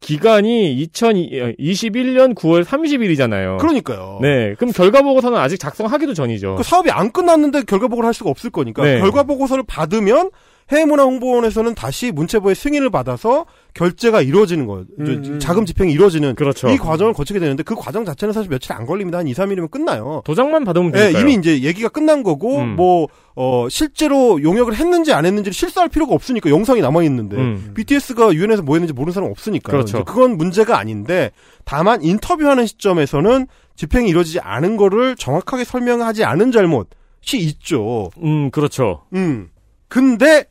기간이 0.00 0.86
2021년 0.92 2.34
9월 2.34 2.64
30일이잖아요. 2.64 3.58
그러니까요. 3.58 4.18
네. 4.20 4.54
그럼 4.58 4.72
결과 4.72 5.02
보고서는 5.02 5.38
아직 5.38 5.58
작성하기도 5.58 6.14
전이죠. 6.14 6.56
그 6.56 6.62
사업이 6.62 6.90
안 6.90 7.10
끝났는데 7.12 7.62
결과 7.62 7.88
보고를 7.88 8.06
할 8.06 8.14
수가 8.14 8.30
없을 8.30 8.50
거니까 8.50 8.82
네. 8.82 8.98
결과 9.00 9.22
보고서를 9.22 9.64
받으면 9.66 10.30
해외문화홍보원에서는 10.70 11.74
다시 11.74 12.12
문체부의 12.12 12.54
승인을 12.54 12.90
받아서 12.90 13.46
결제가 13.74 14.22
이루어지는 14.22 14.66
거예요. 14.66 14.84
저- 14.98 15.12
음, 15.12 15.22
음. 15.26 15.38
자금 15.40 15.66
집행이 15.66 15.92
이루어지는 15.92 16.34
그렇죠. 16.34 16.68
이 16.70 16.78
과정을 16.78 17.12
거치게 17.12 17.38
되는데 17.40 17.62
그 17.62 17.74
과정 17.74 18.04
자체는 18.04 18.32
사실 18.32 18.48
며칠 18.50 18.72
안 18.72 18.86
걸립니다. 18.86 19.18
한 19.18 19.26
2, 19.28 19.32
3일이면 19.34 19.70
끝나요. 19.70 20.22
도장만 20.24 20.64
받으면 20.64 20.92
예, 20.94 20.98
되니까요. 20.98 21.22
이미 21.22 21.34
이제 21.34 21.62
얘기가 21.62 21.88
끝난 21.88 22.22
거고 22.22 22.58
음. 22.58 22.76
뭐 22.76 23.08
어, 23.36 23.68
실제로 23.68 24.42
용역을 24.42 24.74
했는지 24.74 25.12
안 25.12 25.24
했는지를 25.26 25.52
실수할 25.52 25.88
필요가 25.88 26.14
없으니까 26.14 26.50
영상이 26.50 26.80
남아 26.80 27.02
있는데 27.04 27.36
음. 27.36 27.72
BTS가 27.74 28.32
유엔에서 28.34 28.62
뭐 28.62 28.74
했는지 28.76 28.92
모르는 28.92 29.12
사람 29.12 29.30
없으니까 29.30 29.70
그렇죠. 29.72 30.04
그건 30.04 30.36
문제가 30.36 30.78
아닌데 30.78 31.30
다만 31.64 32.02
인터뷰하는 32.02 32.66
시점에서는 32.66 33.46
집행이 33.76 34.08
이루어지지 34.10 34.40
않은 34.40 34.76
거를 34.76 35.16
정확하게 35.16 35.64
설명하지 35.64 36.24
않은 36.24 36.52
잘못이 36.52 37.38
있죠. 37.38 38.10
음, 38.22 38.50
그렇죠. 38.50 39.02
음. 39.14 39.48
근데 39.88 40.44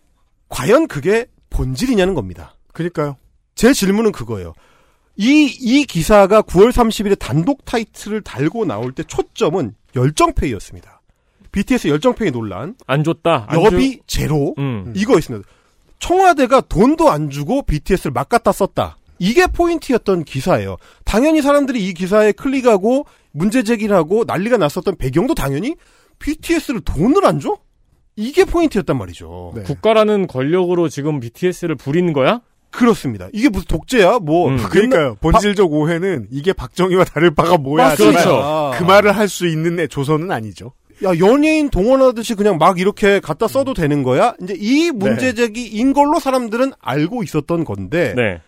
과연 0.50 0.88
그게 0.88 1.28
본질이냐는 1.50 2.14
겁니다. 2.14 2.56
그니까요. 2.74 3.18
제 3.56 3.74
질문은 3.74 4.12
그거예요. 4.12 4.54
이, 5.16 5.46
이 5.60 5.84
기사가 5.86 6.42
9월 6.44 6.72
30일에 6.72 7.18
단독 7.20 7.66
타이틀을 7.66 8.22
달고 8.22 8.66
나올 8.66 8.94
때 8.94 9.04
초점은 9.04 9.76
열정페이였습니다. 9.96 11.02
BTS 11.52 11.88
열정페이 11.88 12.32
논란, 12.32 12.76
안 12.88 13.04
줬다. 13.04 13.46
안 13.50 13.64
여비 13.64 14.00
제로, 14.08 14.54
주- 14.56 14.62
음. 14.62 14.94
이거였습니다. 14.96 15.48
청와대가 15.98 16.62
돈도 16.62 17.10
안 17.10 17.30
주고 17.30 17.64
BTS를 17.64 18.12
막 18.12 18.30
갖다 18.30 18.52
썼다. 18.52 18.98
이게 19.18 19.48
포인트였던 19.48 20.24
기사예요. 20.24 20.78
당연히 21.04 21.42
사람들이 21.42 21.86
이 21.86 21.94
기사에 21.94 22.32
클릭하고 22.32 23.06
문제 23.32 23.64
제기를 23.64 23.94
하고 23.96 24.24
난리가 24.26 24.56
났었던 24.58 24.96
배경도 24.96 25.36
당연히 25.36 25.76
BTS를 26.20 26.82
돈을 26.82 27.26
안 27.26 27.40
줘? 27.42 27.58
이게 28.20 28.44
포인트였단 28.44 28.98
말이죠. 28.98 29.54
네. 29.56 29.64
국가라는 29.64 30.28
권력으로 30.28 30.90
지금 30.90 31.20
BTS를 31.20 31.76
부리는 31.76 32.12
거야? 32.14 32.42
그렇습니다. 32.72 33.28
이게 33.34 33.50
무슨 33.50 33.66
독재야? 33.68 34.20
뭐 34.20 34.50
음. 34.50 34.58
그러니까요. 34.58 35.16
본질적 35.22 35.72
오해는 35.72 36.28
이게 36.30 36.54
박정희와 36.54 37.06
다를 37.06 37.32
바가 37.34 37.58
뭐야. 37.58 37.96
그렇죠. 37.96 38.72
그 38.78 38.84
말을 38.84 39.16
할 39.16 39.28
수 39.30 39.48
있는 39.48 39.80
애 39.80 39.88
조선은 39.88 40.32
아니죠. 40.32 40.74
야 41.04 41.18
연예인 41.18 41.70
동원하듯이 41.70 42.36
그냥 42.36 42.58
막 42.58 42.78
이렇게 42.80 43.22
갖다 43.22 43.48
써도 43.48 43.74
되는 43.74 44.04
거야? 44.04 44.36
이제 44.44 44.54
이 44.60 44.92
문제 44.92 45.34
제기인 45.34 45.94
걸로 45.94 46.20
사람들은 46.20 46.74
알고 46.82 47.24
있었던 47.24 47.64
건데 47.64 48.14
네. 48.18 48.42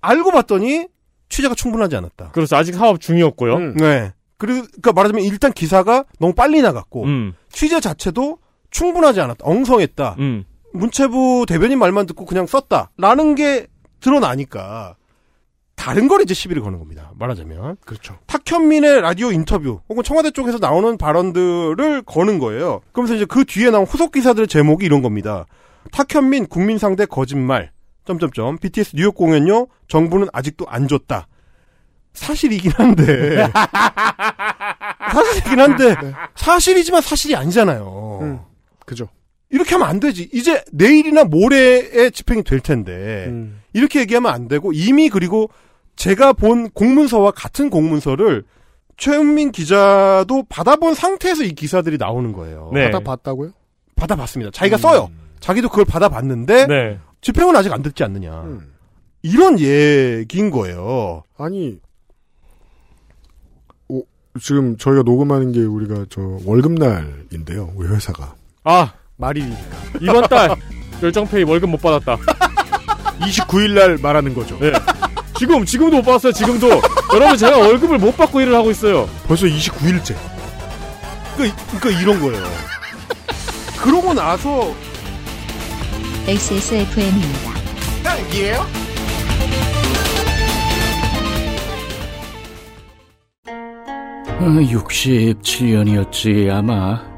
알고 0.00 0.32
봤더니 0.32 0.88
취재가 1.28 1.54
충분하지 1.54 1.94
않았다. 1.96 2.30
그렇죠. 2.32 2.56
아직 2.56 2.74
사업 2.74 3.00
중이었고요. 3.00 3.54
음. 3.54 3.74
네. 3.76 4.12
그리고 4.38 4.66
그러니까 4.66 4.92
말하자면 4.92 5.24
일단 5.24 5.52
기사가 5.52 6.04
너무 6.18 6.34
빨리 6.34 6.60
나갔고 6.62 7.04
음. 7.04 7.34
취재 7.52 7.80
자체도 7.80 8.38
충분하지 8.78 9.20
않았다. 9.20 9.44
엉성했다. 9.44 10.16
음. 10.20 10.44
문체부 10.72 11.46
대변인 11.48 11.80
말만 11.80 12.06
듣고 12.06 12.24
그냥 12.26 12.46
썼다 12.46 12.90
라는 12.96 13.34
게 13.34 13.66
드러나니까 14.00 14.94
다른 15.74 16.06
걸 16.06 16.22
이제 16.22 16.34
시비를 16.34 16.62
거는 16.62 16.78
겁니다. 16.78 17.10
말하자면 17.16 17.78
그렇죠. 17.84 18.18
탁현민의 18.26 19.00
라디오 19.00 19.32
인터뷰 19.32 19.80
혹은 19.88 20.04
청와대 20.04 20.30
쪽에서 20.30 20.58
나오는 20.58 20.96
발언들을 20.96 22.02
거는 22.02 22.38
거예요. 22.38 22.80
그러면서 22.92 23.14
이제 23.16 23.24
그 23.24 23.44
뒤에 23.44 23.70
나온 23.70 23.84
후속 23.84 24.12
기사들의 24.12 24.46
제목이 24.46 24.84
이런 24.86 25.02
겁니다. 25.02 25.46
탁현민 25.90 26.46
국민 26.46 26.78
상대 26.78 27.04
거짓말. 27.06 27.72
점점점 28.04 28.58
BTS 28.58 28.94
뉴욕 28.94 29.14
공연요. 29.14 29.66
정부는 29.88 30.28
아직도 30.32 30.66
안 30.68 30.86
줬다. 30.86 31.26
사실이긴 32.12 32.72
한데 32.72 33.50
사실이긴 35.12 35.60
한데 35.60 35.94
사실이지만 36.34 37.00
사실이 37.00 37.36
아니잖아요. 37.36 38.18
음, 38.22 38.40
그죠. 38.88 39.08
이렇게 39.50 39.74
하면 39.74 39.86
안 39.88 40.00
되지. 40.00 40.28
이제 40.32 40.62
내일이나 40.72 41.24
모레에 41.24 42.10
집행이 42.10 42.42
될 42.42 42.60
텐데 42.60 43.26
음. 43.28 43.60
이렇게 43.72 44.00
얘기하면 44.00 44.32
안 44.32 44.48
되고 44.48 44.72
이미 44.72 45.08
그리고 45.10 45.50
제가 45.96 46.32
본 46.32 46.70
공문서와 46.70 47.32
같은 47.32 47.70
공문서를 47.70 48.44
최은민 48.96 49.52
기자도 49.52 50.44
받아본 50.48 50.94
상태에서 50.94 51.44
이 51.44 51.52
기사들이 51.52 51.98
나오는 51.98 52.32
거예요. 52.32 52.70
네. 52.72 52.90
받아봤다고요? 52.90 53.52
받아봤습니다. 53.94 54.50
자기가 54.52 54.76
음. 54.76 54.78
써요. 54.78 55.10
자기도 55.40 55.68
그걸 55.68 55.84
받아봤는데 55.84 56.66
네. 56.66 56.98
집행은 57.20 57.54
아직 57.54 57.72
안 57.72 57.82
됐지 57.82 58.02
않느냐. 58.04 58.42
음. 58.42 58.72
이런 59.22 59.58
얘기인 59.58 60.50
거예요. 60.50 61.24
아니, 61.36 61.78
오, 63.88 64.04
지금 64.40 64.76
저희가 64.76 65.02
녹음하는 65.02 65.52
게 65.52 65.60
우리가 65.60 66.06
저 66.08 66.38
월급날인데요. 66.44 67.72
우리 67.76 67.88
회사가. 67.88 68.37
아, 68.70 68.92
말일이니까. 69.16 69.62
이번 69.98 70.28
달 70.28 70.54
열정페이 71.02 71.44
월급 71.44 71.70
못 71.70 71.80
받았다. 71.80 72.18
29일 73.18 73.70
날 73.70 73.96
말하는 73.96 74.34
거죠. 74.34 74.58
네. 74.58 74.72
지금, 75.38 75.64
지금도 75.64 75.96
못 75.96 76.02
받았어요, 76.02 76.32
지금도. 76.32 76.68
여러분, 77.14 77.38
제가 77.38 77.56
월급을 77.56 77.96
못 77.96 78.14
받고 78.14 78.42
일을 78.42 78.54
하고 78.54 78.70
있어요. 78.70 79.08
벌써 79.26 79.46
29일째. 79.46 80.14
그러니까, 81.34 81.56
그러니까 81.80 82.02
이런 82.02 82.20
거예요. 82.20 82.46
그러고 83.78 84.12
나서 84.12 84.74
XSFM입니다. 86.26 87.52
딱이에요? 88.02 88.66
어, 94.40 94.44
67년이었지 94.44 96.50
아마 96.50 97.17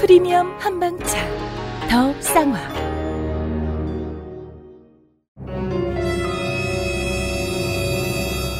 프리미엄 0.00 0.58
한방차. 0.58 1.18
더 1.90 2.12
쌍화. 2.22 2.58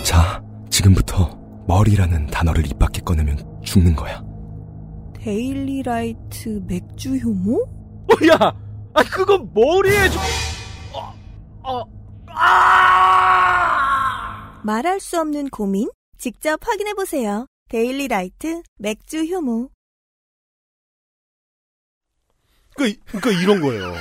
자, 0.04 0.44
지금부터 0.68 1.40
머리라는 1.66 2.26
단어를 2.26 2.66
입 2.66 2.78
밖에 2.78 3.00
꺼내면 3.00 3.38
죽는 3.64 3.96
거야. 3.96 4.22
데일리라이트 5.14 6.62
맥주 6.66 7.16
효모? 7.16 7.56
어, 7.62 8.26
야! 8.28 8.36
아, 8.92 9.02
그건 9.04 9.50
머리에 9.54 10.10
좀, 10.10 10.20
어, 10.92 11.14
어, 11.62 11.82
아! 12.34 13.70
말할 14.62 15.00
수 15.00 15.18
없는 15.18 15.48
고민? 15.48 15.88
직접 16.18 16.60
확인해 16.62 16.92
보세요. 16.92 17.46
데일리라이트 17.70 18.62
맥주 18.76 19.24
효모. 19.24 19.70
그러니까, 22.84 23.02
그러니까 23.18 23.42
이런 23.42 23.60
거예요. 23.60 23.94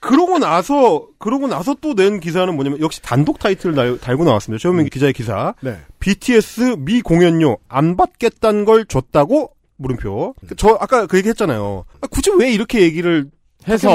그러고 0.00 0.38
나서 0.38 1.06
그러고 1.18 1.46
나서 1.48 1.74
또 1.80 1.94
낸 1.94 2.20
기사는 2.20 2.54
뭐냐면 2.54 2.80
역시 2.80 3.00
단독 3.00 3.38
타이틀을 3.38 3.74
달, 3.74 3.98
달고 3.98 4.24
나왔습니다. 4.24 4.60
최현민 4.60 4.88
기자의 4.90 5.12
기사. 5.14 5.54
네. 5.62 5.78
BTS 6.00 6.76
미 6.78 7.00
공연료 7.00 7.56
안 7.68 7.96
받겠다는 7.96 8.64
걸 8.66 8.84
줬다고 8.84 9.52
물음표. 9.76 10.34
음. 10.42 10.48
저 10.56 10.76
아까 10.80 11.06
그 11.06 11.16
얘기 11.16 11.28
했잖아요. 11.30 11.84
아, 12.02 12.06
굳이 12.08 12.30
왜 12.38 12.52
이렇게 12.52 12.80
얘기를 12.82 13.30
해서. 13.66 13.88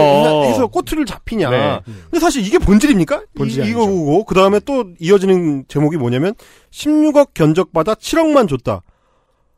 해서 0.46 0.66
꼬투리를 0.68 1.06
잡히냐. 1.06 1.50
네. 1.52 1.80
근데 1.86 2.20
사실 2.20 2.44
이게 2.44 2.58
본질입니까? 2.58 3.22
본질 3.38 3.64
이 3.64 3.68
이. 3.68 3.70
이거고 3.70 4.24
그 4.26 4.34
다음에 4.34 4.60
또 4.62 4.86
이어지는 5.00 5.66
제목이 5.68 5.98
뭐냐면 5.98 6.34
16억 6.72 7.36
견적 7.36 7.72
받아 7.72 7.94
7억만 7.94 8.50
줬다. 8.50 8.82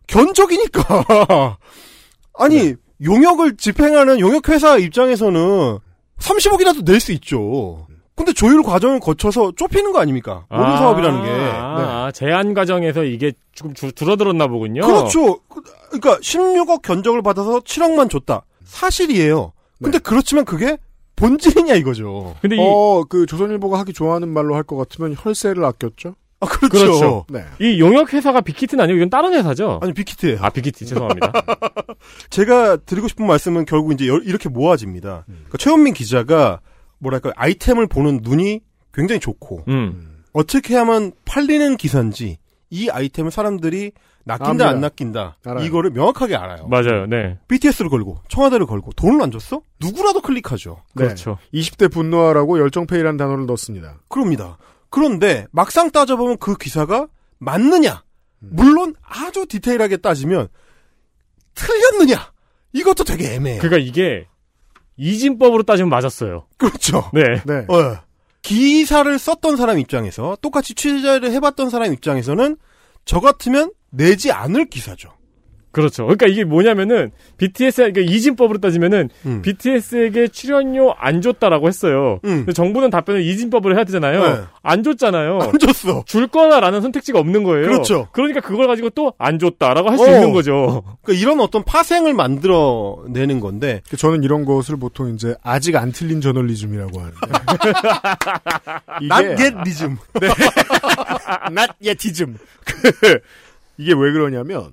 견적이니까. 0.08 1.06
아니 2.38 2.56
네. 2.58 2.76
용역을 3.04 3.58
집행하는 3.58 4.20
용역회사 4.20 4.78
입장에서는 4.78 5.80
30억이라도 6.20 6.84
낼 6.86 7.00
수 7.00 7.12
있죠. 7.14 7.88
근데 8.16 8.34
조율 8.34 8.62
과정을 8.62 9.00
거쳐서 9.00 9.54
좁히는 9.56 9.92
거 9.94 10.00
아닙니까? 10.00 10.46
모든 10.50 10.66
아, 10.66 10.78
사업이라는 10.78 11.24
게. 11.24 11.30
아, 11.30 12.12
제한 12.14 12.54
과정에서 12.54 13.04
이게 13.04 13.32
조금 13.54 13.74
줄- 13.74 13.92
줄어들었나 13.94 14.48
보군요. 14.48 14.82
그렇죠. 14.86 15.40
그- 15.48 15.62
그러니까 15.90 16.18
16억 16.22 16.82
견적을 16.84 17.22
받아서 17.24 17.60
7억만 17.62 18.10
줬다. 18.10 18.44
사실이에요. 18.66 19.54
근데 19.82 19.98
그렇지만 19.98 20.46
그게 20.46 20.78
본질이냐 21.16 21.74
이거죠. 21.76 22.36
근데 22.42 22.56
이, 22.58 22.60
어, 22.62 23.04
그 23.10 23.26
조선일보가 23.26 23.80
하기 23.80 23.94
좋아하는 23.94 24.30
말로 24.30 24.56
할 24.56 24.64
것 24.64 24.76
같으면 24.78 25.16
혈세를 25.18 25.64
아꼈죠? 25.66 26.16
아 26.42 26.46
그렇죠. 26.48 26.70
그렇죠. 26.70 27.26
네. 27.30 27.46
이 27.60 27.80
용역 27.80 28.14
회사가 28.14 28.42
빅히트는 28.42 28.84
아니고 28.84 28.98
이건 28.98 29.10
다른 29.10 29.34
회사죠? 29.34 29.80
아니 29.82 29.94
빅히트예요. 29.94 30.40
아, 30.42 30.50
빅히트, 30.50 30.86
죄송합니다. 30.86 31.32
제가 32.30 32.78
드리고 32.78 33.08
싶은 33.08 33.26
말씀은 33.28 33.66
결국 33.66 33.94
이제 33.94 34.08
열- 34.08 34.24
이렇게 34.26 34.50
모아집니다. 34.50 35.24
그러니까 35.28 35.58
최현민 35.58 35.94
기자가 35.94 36.60
뭐랄까 37.00 37.32
아이템을 37.36 37.88
보는 37.88 38.20
눈이 38.24 38.62
굉장히 38.94 39.20
좋고 39.20 39.64
음. 39.68 40.24
어떻게 40.34 40.76
하면 40.76 41.12
팔리는 41.26 41.78
기사인지 41.78 42.38
이 42.70 42.90
아이템을 42.90 43.32
사람들이 43.32 43.92
낚인다. 44.24 44.70
안 44.70 44.82
낚인다 44.82 45.38
알아요. 45.44 45.66
이거를 45.66 45.90
명확하게 45.92 46.36
알아요. 46.36 46.68
맞아요, 46.68 47.08
네. 47.08 47.40
BTS를 47.48 47.90
걸고 47.90 48.20
청와대를 48.30 48.68
걸고 48.68 48.92
돈을 48.94 49.20
안 49.22 49.32
줬어? 49.32 49.62
누구라도 49.80 50.22
클릭하죠. 50.22 50.84
네. 50.96 51.06
그렇죠. 51.06 51.38
20대 51.54 51.92
분노하라고 51.92 52.60
열정페이라는 52.60 53.18
단어를 53.18 53.46
넣습니다. 53.48 53.96
그럽니다. 54.10 54.58
그런데 54.92 55.48
막상 55.52 55.90
따져보면 55.90 56.38
그 56.38 56.56
기사가 56.56 57.08
맞느냐? 57.40 58.04
물론 58.40 58.94
아주 59.02 59.48
디테일하게 59.48 59.98
따지면 59.98 60.50
틀렸느냐? 61.56 62.32
이것도 62.74 63.04
되게 63.04 63.34
애매해요. 63.34 63.62
그러니까 63.62 63.78
이게 63.84 64.28
이진법으로 64.98 65.64
따지면 65.64 65.90
맞았어요. 65.90 66.46
그렇죠. 66.58 67.10
네. 67.14 67.24
네. 67.46 67.66
어. 67.74 67.98
기사를 68.42 69.18
썼던 69.18 69.56
사람 69.58 69.80
입장에서 69.80 70.38
똑같이 70.42 70.76
취재를 70.76 71.32
해봤던 71.32 71.70
사람 71.70 71.94
입장에서는 71.94 72.58
저 73.06 73.20
같으면 73.20 73.72
내지 73.90 74.32
않을 74.32 74.70
기사죠. 74.70 75.14
그렇죠. 75.72 76.04
그러니까 76.04 76.28
이게 76.28 76.44
뭐냐면은 76.44 77.12
BTS 77.38 77.92
그러니까 77.94 78.02
이진법으로 78.14 78.60
따지면은 78.60 79.10
음. 79.26 79.42
BTS에게 79.42 80.28
출연료 80.28 80.94
안 80.98 81.22
줬다라고 81.22 81.68
했어요. 81.68 82.20
음. 82.26 82.40
근데 82.40 82.54
정부는 82.54 82.90
답변을 82.90 83.22
이진법으로 83.22 83.76
해야 83.76 83.84
되잖아요. 83.86 84.24
네. 84.24 84.42
안 84.64 84.84
줬잖아요. 84.84 85.40
안 85.42 85.60
줬어. 85.60 86.04
줄 86.06 86.28
거나라는 86.28 86.82
선택지가 86.82 87.20
없는 87.20 87.44
거예요. 87.44 87.68
그렇죠. 87.68 88.08
그러니까 88.12 88.42
그걸 88.42 88.68
가지고 88.68 88.90
또 88.90 89.14
안 89.18 89.38
줬다라고 89.40 89.90
할수 89.92 90.04
어. 90.04 90.08
있는 90.08 90.32
거죠. 90.34 90.84
그러니까 91.04 91.22
이런 91.22 91.40
어떤 91.42 91.64
파생을 91.64 92.14
만들어 92.14 93.04
내는 93.10 93.40
건데 93.40 93.82
저는 93.96 94.24
이런 94.24 94.46
것을 94.46 94.78
보통 94.78 95.14
이제 95.14 95.36
아직 95.44 95.76
안 95.76 95.92
틀린 95.92 96.22
저널리즘이라고 96.22 97.00
하는데. 97.00 97.18
not 99.04 99.26
yet 99.42 99.56
리즘. 99.64 99.98
not 101.52 101.72
yet이즘. 101.86 102.38
그, 102.66 103.20
이게 103.78 103.94
왜 103.94 104.12
그러냐면 104.12 104.72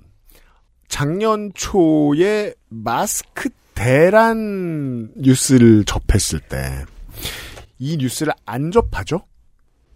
작년 0.89 1.53
초에 1.55 2.55
마스크 2.69 3.49
대란 3.75 5.11
뉴스를 5.17 5.85
접했을 5.85 6.41
때 6.41 6.85
이 7.81 7.97
뉴스를 7.97 8.33
안 8.45 8.73
접하죠? 8.73 9.23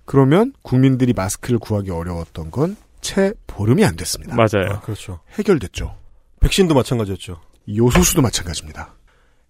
그러면 0.04 0.52
국민들이 0.62 1.12
마스크를 1.12 1.58
구하기 1.58 1.90
어려웠던 1.90 2.50
건 2.52 2.76
채 3.00 3.34
보름이 3.48 3.84
안 3.84 3.96
됐습니다. 3.96 4.36
맞아요. 4.36 4.80
그렇죠. 4.84 5.18
해결됐죠. 5.32 5.96
백신도 6.38 6.72
마찬가지였죠. 6.76 7.40
요소수도 7.68 8.22
마찬가지입니다. 8.22 8.94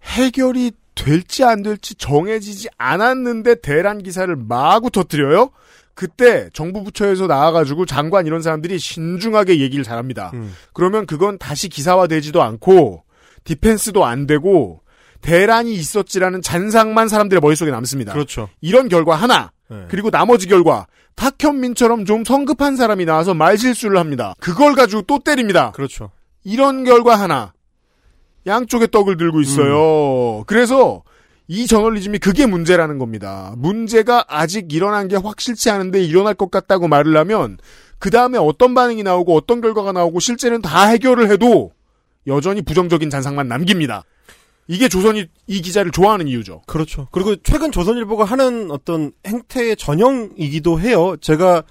해결이 0.03 0.71
될지 0.95 1.43
안 1.43 1.61
될지 1.61 1.93
정해지지 1.93 2.69
않았는데 2.79 3.61
대란 3.61 4.01
기사를 4.01 4.35
마구 4.35 4.89
터뜨려요? 4.89 5.51
그때 5.95 6.49
정부 6.53 6.83
부처에서 6.83 7.27
나와가지고 7.27 7.85
장관 7.85 8.25
이런 8.25 8.41
사람들이 8.41 8.79
신중하게 8.79 9.59
얘기를 9.59 9.83
잘합니다. 9.83 10.31
음. 10.33 10.53
그러면 10.73 11.05
그건 11.05 11.37
다시 11.37 11.69
기사화되지도 11.69 12.41
않고 12.41 13.03
디펜스도 13.43 14.05
안 14.05 14.25
되고 14.25 14.81
대란이 15.21 15.73
있었지라는 15.73 16.41
잔상만 16.41 17.07
사람들의 17.07 17.41
머릿속에 17.41 17.71
남습니다. 17.71 18.13
그렇죠. 18.13 18.49
이런 18.61 18.89
결과 18.89 19.15
하나 19.15 19.51
네. 19.69 19.85
그리고 19.87 20.09
나머지 20.09 20.47
결과 20.47 20.87
탁현민처럼 21.15 22.05
좀 22.05 22.25
성급한 22.25 22.75
사람이 22.75 23.05
나와서 23.05 23.33
말실수를 23.33 23.97
합니다. 23.97 24.33
그걸 24.39 24.73
가지고 24.73 25.03
또 25.03 25.19
때립니다. 25.19 25.71
그렇죠. 25.71 26.11
이런 26.43 26.83
결과 26.83 27.15
하나 27.15 27.53
양쪽에 28.45 28.87
떡을 28.87 29.17
들고 29.17 29.41
있어요. 29.41 30.39
음. 30.39 30.43
그래서 30.47 31.03
이 31.47 31.67
저널리즘이 31.67 32.19
그게 32.19 32.45
문제라는 32.45 32.97
겁니다. 32.97 33.53
문제가 33.57 34.25
아직 34.27 34.71
일어난 34.73 35.07
게 35.07 35.15
확실치 35.15 35.69
않은데 35.69 36.01
일어날 36.01 36.33
것 36.33 36.49
같다고 36.49 36.87
말을 36.87 37.15
하면 37.17 37.57
그 37.99 38.09
다음에 38.09 38.37
어떤 38.37 38.73
반응이 38.73 39.03
나오고 39.03 39.35
어떤 39.35 39.61
결과가 39.61 39.91
나오고 39.91 40.19
실제는 40.19 40.61
다 40.61 40.87
해결을 40.87 41.29
해도 41.31 41.71
여전히 42.27 42.61
부정적인 42.61 43.09
잔상만 43.09 43.47
남깁니다. 43.47 44.03
이게 44.67 44.87
조선이 44.87 45.27
이 45.47 45.61
기자를 45.61 45.91
좋아하는 45.91 46.27
이유죠. 46.27 46.61
그렇죠. 46.65 47.07
그리고 47.11 47.35
최근 47.43 47.71
조선일보가 47.71 48.23
하는 48.23 48.71
어떤 48.71 49.11
행태의 49.25 49.75
전형이기도 49.75 50.79
해요. 50.79 51.17
제가 51.19 51.63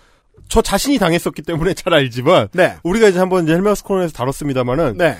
저 0.48 0.60
자신이 0.60 0.98
당했었기 0.98 1.40
때문에 1.42 1.72
잘 1.72 1.94
알지만 1.94 2.48
네. 2.52 2.76
우리가 2.82 3.08
이제 3.08 3.18
한번 3.18 3.44
이제 3.44 3.54
헬마우스 3.54 3.82
코너에서 3.84 4.12
다뤘습니다만은 4.12 4.98
네. 4.98 5.16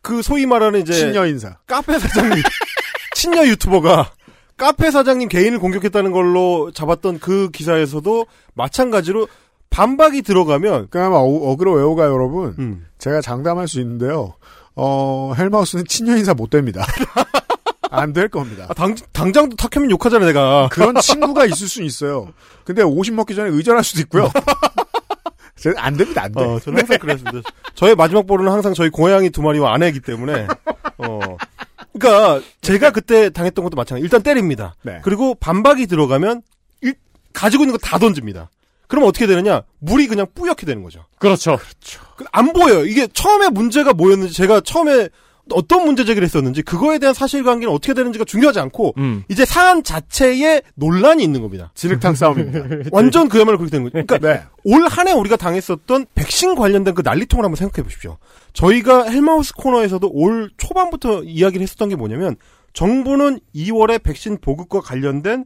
그 0.00 0.22
소위 0.22 0.46
말하는 0.46 0.80
이제 0.80 0.94
친여 0.94 1.26
인사. 1.26 1.58
카페 1.66 1.98
사장님 1.98 2.42
친여 3.16 3.46
유튜버가 3.46 4.12
카페 4.58 4.90
사장님 4.90 5.28
개인을 5.28 5.58
공격했다는 5.58 6.12
걸로 6.12 6.70
잡았던 6.72 7.18
그 7.18 7.50
기사에서도 7.50 8.26
마찬가지로 8.54 9.26
반박이 9.70 10.20
들어가면 10.20 10.88
그럼 10.90 11.14
어, 11.14 11.20
어그로 11.20 11.72
외우가 11.72 12.04
여러분. 12.04 12.54
음. 12.58 12.86
제가 12.98 13.22
장담할 13.22 13.68
수 13.68 13.80
있는데요. 13.80 14.34
어, 14.74 15.32
헬마우스는 15.36 15.86
친여 15.86 16.16
인사 16.18 16.34
못 16.34 16.50
됩니다. 16.50 16.84
안 17.90 18.12
될 18.12 18.28
겁니다. 18.28 18.66
아, 18.68 18.74
당, 18.74 18.94
당장도 19.12 19.56
탁현민 19.56 19.90
욕하잖아 19.92 20.26
내가 20.26 20.68
그런 20.70 20.94
친구가 21.00 21.46
있을 21.46 21.68
수 21.68 21.82
있어요. 21.82 22.28
근데 22.64 22.82
50 22.82 23.14
먹기 23.14 23.34
전에 23.34 23.48
의절할 23.48 23.82
수도 23.82 24.00
있고요. 24.02 24.30
안 25.78 25.96
됩니다, 25.96 26.24
안 26.24 26.32
돼. 26.32 26.42
어, 26.44 26.58
저는 26.60 26.80
항상 26.80 26.98
그랬습니다. 26.98 27.48
저의 27.74 27.94
마지막 27.94 28.26
볼은 28.26 28.48
항상 28.48 28.74
저희 28.74 28.90
고양이 28.90 29.30
두 29.30 29.40
마리와 29.40 29.72
아내이기 29.72 30.00
때문에 30.00 30.46
어. 30.98 31.18
그러니까 31.98 32.40
제가 32.62 32.90
그때 32.90 33.30
당했던 33.30 33.62
것도 33.64 33.76
마찬가지. 33.76 34.02
일단 34.04 34.22
때립니다. 34.22 34.74
네. 34.82 35.00
그리고 35.02 35.34
반박이 35.34 35.86
들어가면 35.86 36.42
일- 36.82 36.94
가지고 37.32 37.64
있는 37.64 37.76
거 37.76 37.78
다 37.78 37.98
던집니다. 37.98 38.50
그러면 38.88 39.08
어떻게 39.08 39.26
되느냐? 39.26 39.62
물이 39.80 40.06
그냥 40.06 40.26
뿌옇게 40.34 40.64
되는 40.66 40.82
거죠. 40.82 41.04
그렇죠. 41.18 41.58
그- 42.16 42.24
안 42.32 42.52
보여요. 42.52 42.84
이게 42.84 43.06
처음에 43.08 43.48
문제가 43.48 43.92
뭐였는지 43.92 44.32
제가 44.34 44.60
처음에 44.60 45.08
어떤 45.52 45.84
문제 45.84 46.04
제기를 46.04 46.24
했었는지 46.26 46.62
그거에 46.62 46.98
대한 46.98 47.14
사실관계는 47.14 47.72
어떻게 47.72 47.94
되는지가 47.94 48.24
중요하지 48.24 48.58
않고 48.60 48.94
음. 48.98 49.24
이제 49.28 49.44
사안 49.44 49.82
자체에 49.84 50.62
논란이 50.74 51.22
있는 51.22 51.40
겁니다. 51.42 51.70
진흙탕 51.74 52.14
싸움입니다. 52.16 52.88
완전 52.92 53.28
그야말로 53.28 53.58
그렇게 53.58 53.70
되는 53.70 53.84
거죠. 53.84 53.92
그러니까 54.04 54.18
네. 54.18 54.42
올 54.64 54.88
한 54.88 55.06
해 55.08 55.12
우리가 55.12 55.36
당했었던 55.36 56.06
백신 56.14 56.54
관련된 56.56 56.94
그 56.94 57.02
난리통을 57.04 57.44
한번 57.44 57.56
생각해 57.56 57.82
보십시오. 57.84 58.18
저희가 58.54 59.04
헬마우스 59.10 59.54
코너에서도 59.54 60.08
올 60.12 60.50
초반부터 60.56 61.22
이야기를 61.22 61.62
했었던 61.62 61.88
게 61.88 61.96
뭐냐면 61.96 62.36
정부는 62.72 63.40
2월에 63.54 64.02
백신 64.02 64.38
보급과 64.40 64.80
관련된 64.80 65.40
어, 65.40 65.44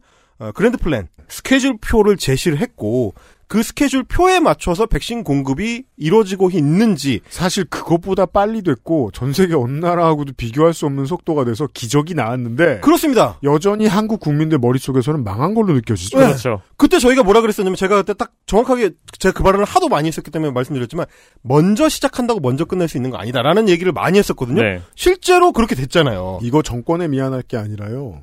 grand 0.54 0.78
plan 0.78 1.08
스케줄 1.28 1.76
표를 1.78 2.16
제시를 2.16 2.58
했고 2.58 3.14
그 3.46 3.64
스케줄 3.64 4.04
표에 4.04 4.38
맞춰서 4.38 4.86
백신 4.86 5.24
공급이 5.24 5.82
이루어지고 5.96 6.50
있는지 6.50 7.20
사실 7.28 7.64
그것보다 7.64 8.26
빨리 8.26 8.62
됐고 8.62 9.10
전 9.12 9.32
세계 9.32 9.54
어느 9.54 9.72
나라하고도 9.72 10.34
비교할 10.36 10.72
수 10.72 10.86
없는 10.86 11.06
속도가 11.06 11.44
돼서 11.44 11.66
기적이 11.74 12.14
나왔는데 12.14 12.78
그렇습니다. 12.78 13.40
여전히 13.42 13.88
한국 13.88 14.20
국민들 14.20 14.58
머릿속에서는 14.58 15.24
망한 15.24 15.54
걸로 15.54 15.72
느껴지죠. 15.72 16.20
네. 16.20 16.26
그렇죠. 16.26 16.62
그때 16.76 17.00
저희가 17.00 17.24
뭐라 17.24 17.40
그랬었냐면 17.40 17.74
제가 17.74 17.96
그때 17.96 18.14
딱 18.14 18.30
정확하게 18.46 18.90
제가 19.18 19.32
그 19.32 19.42
발언을 19.42 19.64
하도 19.64 19.88
많이 19.88 20.06
했었기 20.06 20.30
때문에 20.30 20.52
말씀드렸지만 20.52 21.06
먼저 21.42 21.88
시작한다고 21.88 22.38
먼저 22.38 22.64
끝낼 22.64 22.86
수 22.86 22.98
있는 22.98 23.10
거 23.10 23.16
아니다라는 23.16 23.68
얘기를 23.68 23.90
많이 23.90 24.16
했었거든요. 24.20 24.62
네. 24.62 24.80
실제로 24.94 25.50
그렇게 25.50 25.74
됐잖아요. 25.74 26.38
이거 26.42 26.62
정권에 26.62 27.08
미안할 27.08 27.42
게 27.42 27.56
아니라요. 27.56 28.22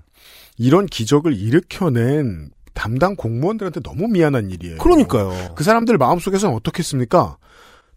이런 0.58 0.86
기적을 0.86 1.36
일으켜낸 1.36 2.50
담당 2.74 3.16
공무원들한테 3.16 3.82
너무 3.82 4.08
미안한 4.08 4.52
일이에요. 4.52 4.78
그러니까요. 4.78 5.54
그 5.56 5.64
사람들 5.64 5.98
마음속에서는 5.98 6.56
어떻겠습니까? 6.56 7.38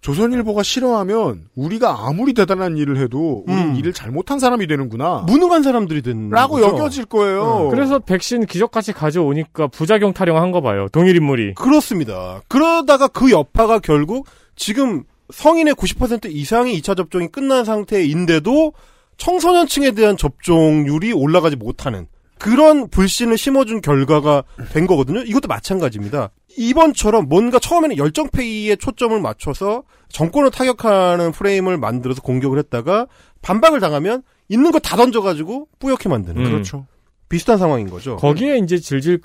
조선일보가 0.00 0.62
싫어하면 0.62 1.48
우리가 1.54 2.06
아무리 2.06 2.32
대단한 2.32 2.78
일을 2.78 2.96
해도 2.96 3.44
우리 3.46 3.54
음. 3.54 3.76
일을 3.76 3.92
잘못한 3.92 4.38
사람이 4.38 4.66
되는구나. 4.66 5.24
무능한 5.26 5.62
사람들이 5.62 6.00
된 6.00 6.30
라고 6.30 6.54
거죠. 6.54 6.68
여겨질 6.68 7.04
거예요. 7.04 7.68
그래서 7.70 7.98
백신 7.98 8.46
기적같이 8.46 8.94
가져오니까 8.94 9.66
부작용 9.66 10.14
타령한 10.14 10.52
거 10.52 10.62
봐요. 10.62 10.88
동일 10.90 11.16
인물이. 11.16 11.54
그렇습니다. 11.54 12.40
그러다가 12.48 13.08
그 13.08 13.30
여파가 13.30 13.78
결국 13.80 14.26
지금 14.56 15.04
성인의 15.30 15.74
90% 15.74 16.30
이상의 16.30 16.80
2차 16.80 16.96
접종이 16.96 17.28
끝난 17.28 17.66
상태인데도 17.66 18.72
청소년층에 19.18 19.90
대한 19.90 20.16
접종률이 20.16 21.12
올라가지 21.12 21.56
못하는 21.56 22.06
그런 22.40 22.88
불신을 22.88 23.36
심어준 23.38 23.80
결과가 23.82 24.42
된 24.72 24.86
거거든요. 24.86 25.20
이것도 25.20 25.46
마찬가지입니다. 25.46 26.30
이번처럼 26.56 27.28
뭔가 27.28 27.58
처음에는 27.58 27.96
열정페이에 27.98 28.76
초점을 28.76 29.18
맞춰서 29.20 29.82
정권을 30.08 30.50
타격하는 30.50 31.32
프레임을 31.32 31.76
만들어서 31.78 32.22
공격을 32.22 32.58
했다가 32.58 33.06
반박을 33.42 33.78
당하면 33.80 34.22
있는 34.48 34.72
거 34.72 34.78
다 34.80 34.96
던져가지고 34.96 35.68
뿌옇게 35.78 36.08
만드는 36.08 36.44
음. 36.44 36.50
그렇죠. 36.50 36.86
비슷한 37.28 37.58
상황인 37.58 37.88
거죠. 37.88 38.16
거기에 38.16 38.58
이제 38.58 38.78
질질 38.78 39.18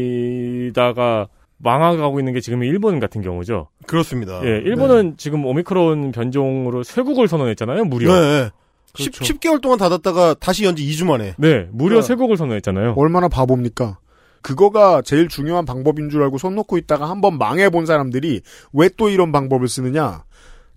끌려다니다가 0.00 1.28
망하고 1.58 2.20
있는 2.20 2.32
게 2.32 2.40
지금 2.40 2.62
일본 2.64 3.00
같은 3.00 3.20
경우죠. 3.20 3.68
그렇습니다. 3.86 4.40
예, 4.44 4.48
일본은 4.64 5.16
지금 5.18 5.44
오미크론 5.44 6.12
변종으로 6.12 6.82
쇄국을 6.84 7.28
선언했잖아요, 7.28 7.84
무려. 7.84 8.12
네. 8.18 8.50
네. 8.98 9.04
그렇죠. 9.04 9.24
10, 9.24 9.34
10 9.34 9.40
개월 9.40 9.60
동안 9.60 9.78
닫았다가 9.78 10.34
다시 10.34 10.64
연지 10.64 10.84
2주 10.86 11.06
만에. 11.06 11.34
네, 11.38 11.68
무려 11.72 11.96
네. 11.96 12.02
쇄국을 12.02 12.36
선언했잖아요. 12.36 12.94
얼마나 12.96 13.28
바보입니까? 13.28 13.98
그거가 14.42 15.02
제일 15.02 15.28
중요한 15.28 15.64
방법인 15.66 16.08
줄 16.08 16.22
알고 16.22 16.38
손 16.38 16.54
놓고 16.54 16.78
있다가 16.78 17.08
한번 17.10 17.36
망해본 17.38 17.84
사람들이 17.86 18.40
왜 18.72 18.88
또 18.96 19.08
이런 19.10 19.32
방법을 19.32 19.68
쓰느냐? 19.68 20.24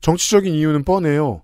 정치적인 0.02 0.54
이유는 0.54 0.84
뻔해요. 0.84 1.42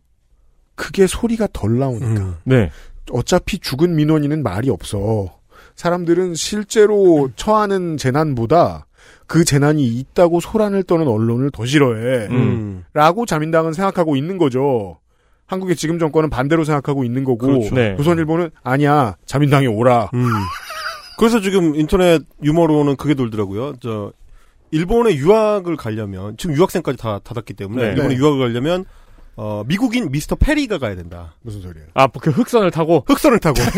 그게 0.76 1.08
소리가 1.08 1.48
덜 1.54 1.78
나오니까. 1.80 2.06
음. 2.22 2.36
네. 2.44 2.72
어차피 3.12 3.58
죽은 3.60 3.96
민원인은 3.96 4.44
말이 4.44 4.70
없어. 4.70 5.40
사람들은 5.76 6.36
실제로 6.36 7.30
처하는 7.38 7.96
재난보다 7.98 8.86
그 9.26 9.46
재난이 9.46 9.86
있다고 9.88 10.42
소란을 10.42 10.84
떠는 10.84 11.08
언론을 11.08 11.52
더 11.52 11.66
싫어해. 11.66 12.28
음. 12.28 12.84
라고 12.94 13.26
자민당은 13.26 13.72
생각하고 13.74 14.16
있는 14.18 14.38
거죠. 14.38 15.00
한국의 15.50 15.76
지금 15.76 15.98
정권은 16.00 16.30
반대로 16.30 16.64
생각하고 16.64 17.04
있는 17.04 17.24
거고 17.24 17.48
그렇죠. 17.48 17.74
네. 17.74 17.98
조선일보는 17.98 18.52
아니야 18.64 19.16
자민당이 19.26 19.66
오라. 19.68 20.12
음. 20.14 20.26
그래서 21.18 21.42
지금 21.42 21.76
인터넷 21.76 22.22
유머로는 22.44 22.96
그게 22.96 23.16
돌더라고요. 23.16 23.74
저 23.82 24.14
일본에 24.72 25.16
유학을 25.16 25.76
가려면 25.76 26.38
지금 26.38 26.56
유학생까지 26.56 26.98
다 27.00 27.20
닫았기 27.24 27.56
때문에 27.56 27.82
네. 27.82 27.90
일본에 27.90 28.10
네. 28.10 28.16
유학을 28.16 28.38
가려면 28.40 28.86
어, 29.36 29.64
미국인 29.66 30.12
미스터 30.12 30.36
페리가 30.36 30.78
가야 30.78 30.96
된다. 30.96 31.36
무슨 31.42 31.62
소리예요? 31.62 31.88
아, 31.96 32.08
그 32.08 32.30
흑선을 32.30 32.70
타고 32.70 33.04
흑선을 33.08 33.40
타고. 33.40 33.60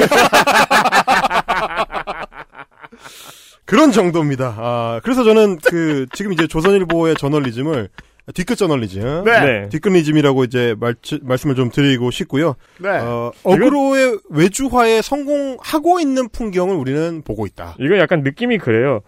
그런 3.63 3.93
정도입니다. 3.93 4.55
아, 4.57 4.99
그래서 5.03 5.23
저는 5.23 5.59
그 5.59 6.05
지금 6.13 6.33
이제 6.33 6.47
조선일보의 6.47 7.15
저널리즘을 7.15 7.87
뒤끝 8.33 8.55
저널리즘, 8.57 9.23
네. 9.25 9.69
뒤끝리즘이라고 9.69 10.43
이제 10.43 10.75
말, 10.79 10.95
말씀을 11.21 11.55
좀 11.55 11.69
드리고 11.71 12.11
싶고요. 12.11 12.55
네. 12.79 12.89
어, 12.89 13.31
어그로의 13.43 14.19
외주화에 14.29 15.01
성공하고 15.01 15.99
있는 15.99 16.29
풍경을 16.29 16.75
우리는 16.75 17.21
보고 17.23 17.45
있다. 17.45 17.75
이거 17.79 17.97
약간 17.97 18.21
느낌이 18.23 18.57
그래요. 18.57 19.01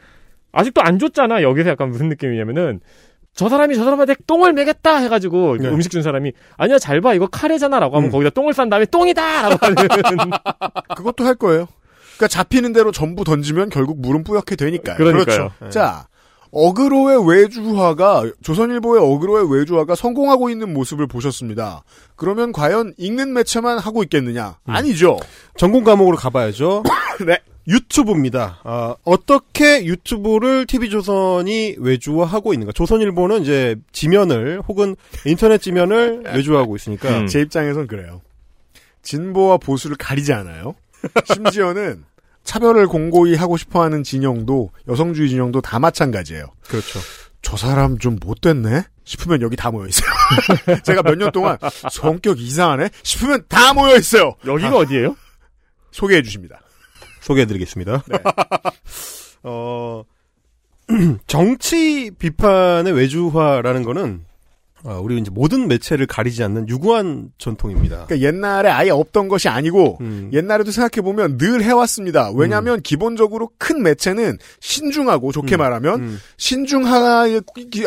아직도 0.52 0.82
안 0.82 1.00
줬잖아. 1.00 1.42
여기서 1.42 1.70
약간 1.70 1.90
무슨 1.90 2.10
느낌이냐면은 2.10 2.80
저 3.36 3.50
사람이 3.50 3.76
저 3.76 3.84
사람한테 3.84 4.14
똥을 4.28 4.54
매겠다 4.54 4.98
해가지고 4.98 5.58
네. 5.58 5.68
음식 5.68 5.90
준 5.92 6.04
사람이 6.04 6.34
아니야 6.56 6.78
잘 6.78 7.02
봐 7.02 7.16
이거 7.16 7.26
카레잖아라고 7.26 7.96
하면 7.98 8.10
음. 8.10 8.12
거기다 8.12 8.30
똥을 8.30 8.54
싼 8.54 8.70
다음에 8.70 8.86
똥이다라고 8.86 9.58
하는 9.66 9.76
그것도 10.96 11.26
할 11.26 11.34
거예요. 11.36 11.68
그러니까 12.18 12.28
잡히는 12.28 12.74
대로 12.74 12.92
전부 12.92 13.24
던지면 13.24 13.70
결국 13.70 14.00
물은 14.00 14.24
뿌옇게 14.24 14.56
되니까요. 14.56 14.98
그러니까요. 14.98 15.52
네. 15.62 15.70
자, 15.72 16.06
어그로의 16.54 17.28
외주화가 17.28 18.32
조선일보의 18.44 19.02
어그로의 19.04 19.52
외주화가 19.52 19.96
성공하고 19.96 20.50
있는 20.50 20.72
모습을 20.74 21.08
보셨습니다. 21.08 21.84
그러면 22.16 22.52
과연 22.52 22.94
읽는 22.98 23.34
매체만 23.34 23.80
하고 23.80 24.04
있겠느냐? 24.04 24.58
아니죠. 24.66 25.18
전공 25.58 25.84
과목으로 25.84 26.16
가봐야죠. 26.16 26.84
네. 27.26 27.40
유튜브입니다. 27.68 28.60
아, 28.66 28.96
어떻게 29.04 29.86
유튜브를 29.86 30.66
TV조선이 30.66 31.78
외주화하고 31.80 32.54
있는가. 32.54 32.74
조선일보는 32.74 33.42
이제 33.42 33.76
지면을 33.94 34.62
혹은 34.68 34.96
인터넷 35.26 35.60
지면을 35.62 36.24
외주화하고 36.26 36.76
있으니까. 36.76 37.22
음. 37.22 37.28
제 37.28 37.42
입장에선 37.42 37.88
그래요. 37.88 38.22
진보와 39.02 39.58
보수를 39.58 39.96
가리지 39.98 40.34
않아요. 40.34 40.76
심지어는 41.26 42.04
차별을 42.44 42.88
공고히 42.88 43.36
하고 43.36 43.58
싶어하는 43.58 44.04
진영도 44.04 44.72
여성주의 44.88 45.30
진영도 45.30 45.62
다 45.62 45.80
마찬가지예요. 45.80 46.46
그렇죠. 46.68 47.00
저 47.42 47.58
사람 47.58 47.98
좀 47.98 48.18
못됐네 48.22 48.84
싶으면 49.04 49.42
여기 49.42 49.56
다 49.56 49.70
모여 49.72 49.88
있어요. 49.88 50.10
제가 50.84 51.02
몇 51.04 51.16
년 51.18 51.32
동안 51.32 51.58
성격 51.92 52.40
이상하네 52.40 52.90
싶으면 53.04 53.44
다 53.50 53.74
모여 53.74 53.96
있어요. 53.98 54.36
여기가 54.46 54.78
어디예요? 54.78 55.16
소개해 55.92 56.22
주십니다. 56.24 56.62
소개해 57.22 57.46
드리겠습니다. 57.46 58.04
어, 59.44 60.04
정치 61.28 62.12
비판의 62.18 62.94
외주화라는 62.94 63.84
거는 63.84 64.26
아, 64.26 64.33
우리 64.86 65.18
이제 65.18 65.32
모든 65.32 65.68
매체를 65.68 66.08
가리지 66.08 66.44
않는 66.44 66.68
유구한 66.68 67.30
전통입니다. 67.38 68.06
그러니까 68.06 68.20
옛날에 68.20 68.70
아예 68.70 68.90
없던 68.90 69.30
것이 69.30 69.48
아니고 69.48 69.98
음. 70.02 70.30
옛날에도 70.34 70.72
생각해 70.72 71.02
보면 71.02 71.38
늘 71.38 71.64
해왔습니다. 71.64 72.32
왜냐하면 72.36 72.82
기본적으로 72.82 73.50
큰 73.58 73.82
매체는 73.82 74.38
신중하고 74.60 75.32
좋게 75.32 75.56
음. 75.56 75.60
말하면 75.60 76.00
음. 76.02 76.20
신중하 76.38 77.28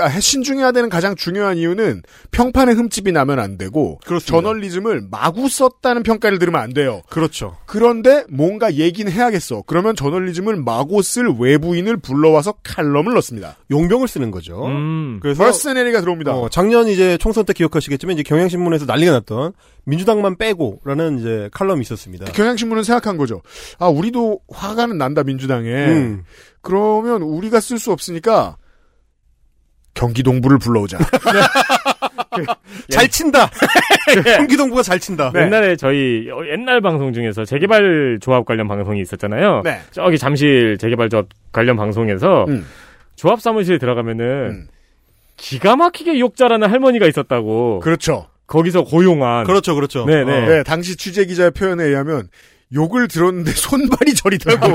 아, 0.00 0.20
신중해야 0.20 0.72
되는 0.72 0.88
가장 0.88 1.14
중요한 1.14 1.58
이유는 1.58 2.02
평판에 2.30 2.72
흠집이 2.72 3.12
나면 3.12 3.38
안 3.40 3.58
되고 3.58 3.98
그렇습니다. 4.06 4.32
저널리즘을 4.32 5.08
마구 5.10 5.48
썼다는 5.48 6.02
평가를 6.02 6.38
들으면 6.38 6.60
안 6.60 6.72
돼요. 6.72 7.02
그렇죠. 7.10 7.56
그런데 7.66 8.24
뭔가 8.30 8.74
얘기는 8.74 9.10
해야겠어. 9.10 9.62
그러면 9.66 9.96
저널리즘을 9.96 10.56
마구 10.56 11.02
쓸 11.02 11.28
외부인을 11.38 11.98
불러와서 11.98 12.54
칼럼을 12.62 13.12
넣습니다. 13.14 13.56
용병을 13.70 14.08
쓰는 14.08 14.30
거죠. 14.30 14.64
음. 14.66 15.18
그래서 15.20 15.44
머스네리가 15.44 16.00
들어옵니다. 16.00 16.34
어, 16.34 16.48
작년 16.48 16.85
이제 16.88 17.16
총선 17.18 17.44
때 17.44 17.52
기억하시겠지만 17.52 18.14
이제 18.14 18.22
경향신문에서 18.22 18.86
난리가 18.86 19.12
났던 19.12 19.52
민주당만 19.84 20.36
빼고라는 20.36 21.18
이제 21.18 21.48
칼럼이 21.52 21.82
있었습니다. 21.82 22.26
경향신문은 22.32 22.82
생각한 22.82 23.16
거죠. 23.16 23.42
아, 23.78 23.88
우리도 23.88 24.40
화가는 24.48 24.98
난다, 24.98 25.22
민주당에. 25.22 25.70
음. 25.70 26.24
그러면 26.60 27.22
우리가 27.22 27.60
쓸 27.60 27.78
수 27.78 27.92
없으니까 27.92 28.56
경기동부를 29.94 30.58
불러오자. 30.58 30.98
잘 32.90 33.08
친다. 33.08 33.50
경기동부가 34.36 34.82
잘 34.82 35.00
친다. 35.00 35.30
네. 35.32 35.42
옛날에 35.42 35.76
저희 35.76 36.28
어, 36.30 36.44
옛날 36.46 36.80
방송 36.80 37.12
중에서 37.12 37.44
재개발 37.44 38.18
조합 38.20 38.44
관련 38.44 38.68
방송이 38.68 39.00
있었잖아요. 39.00 39.62
네. 39.64 39.80
저기 39.90 40.18
잠실 40.18 40.76
재개발 40.78 41.08
조합 41.08 41.26
관련 41.52 41.76
방송에서 41.76 42.44
음. 42.48 42.66
조합 43.16 43.40
사무실에 43.40 43.78
들어가면은 43.78 44.24
음. 44.50 44.68
기가 45.36 45.76
막히게 45.76 46.18
욕 46.18 46.36
잘하는 46.36 46.70
할머니가 46.70 47.06
있었다고. 47.06 47.80
그렇죠. 47.80 48.26
거기서 48.46 48.84
고용한. 48.84 49.44
그렇죠, 49.44 49.74
그렇죠. 49.74 50.04
네네. 50.04 50.32
어. 50.32 50.48
네, 50.48 50.62
당시 50.62 50.96
취재 50.96 51.24
기자의 51.24 51.50
표현에 51.50 51.84
의하면 51.84 52.28
욕을 52.74 53.06
들었는데 53.08 53.52
손발이 53.54 54.14
저리다고. 54.14 54.74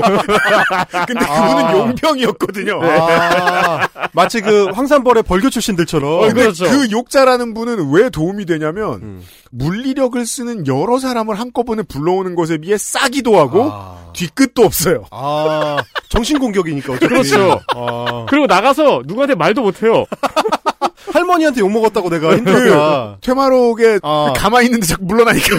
근데 1.06 1.26
그분은 1.26 1.64
아. 1.64 1.72
용병이었거든요. 1.72 2.80
아, 2.82 3.88
마치 4.12 4.40
그 4.40 4.66
황산벌의 4.66 5.24
벌교 5.24 5.50
출신들처럼. 5.50 6.28
근데 6.28 6.42
그렇죠. 6.42 6.64
그 6.64 6.90
욕자라는 6.90 7.54
분은 7.54 7.92
왜 7.92 8.08
도움이 8.08 8.46
되냐면 8.46 8.94
음. 9.02 9.22
물리력을 9.50 10.24
쓰는 10.24 10.66
여러 10.66 10.98
사람을 10.98 11.38
한꺼번에 11.38 11.82
불러오는 11.82 12.34
것에 12.34 12.58
비해 12.58 12.76
싸기도 12.78 13.38
하고 13.38 13.68
아. 13.70 14.01
뒤끝도 14.12 14.62
없어요. 14.64 15.04
아, 15.10 15.78
정신 16.08 16.38
공격이니까 16.38 16.94
어차피. 16.94 17.08
그렇죠. 17.08 17.60
아, 17.74 18.26
그리고 18.28 18.46
나가서 18.46 19.02
누구한테 19.06 19.34
말도 19.34 19.62
못해요. 19.62 20.04
할머니한테 21.12 21.60
욕 21.60 21.70
먹었다고 21.70 22.10
내가 22.10 22.36
힘들다. 22.36 23.18
퇴마록에 23.20 23.98
아. 24.02 24.32
가만히 24.36 24.66
있는데 24.66 24.86
자꾸 24.86 25.04
물러나니까. 25.04 25.56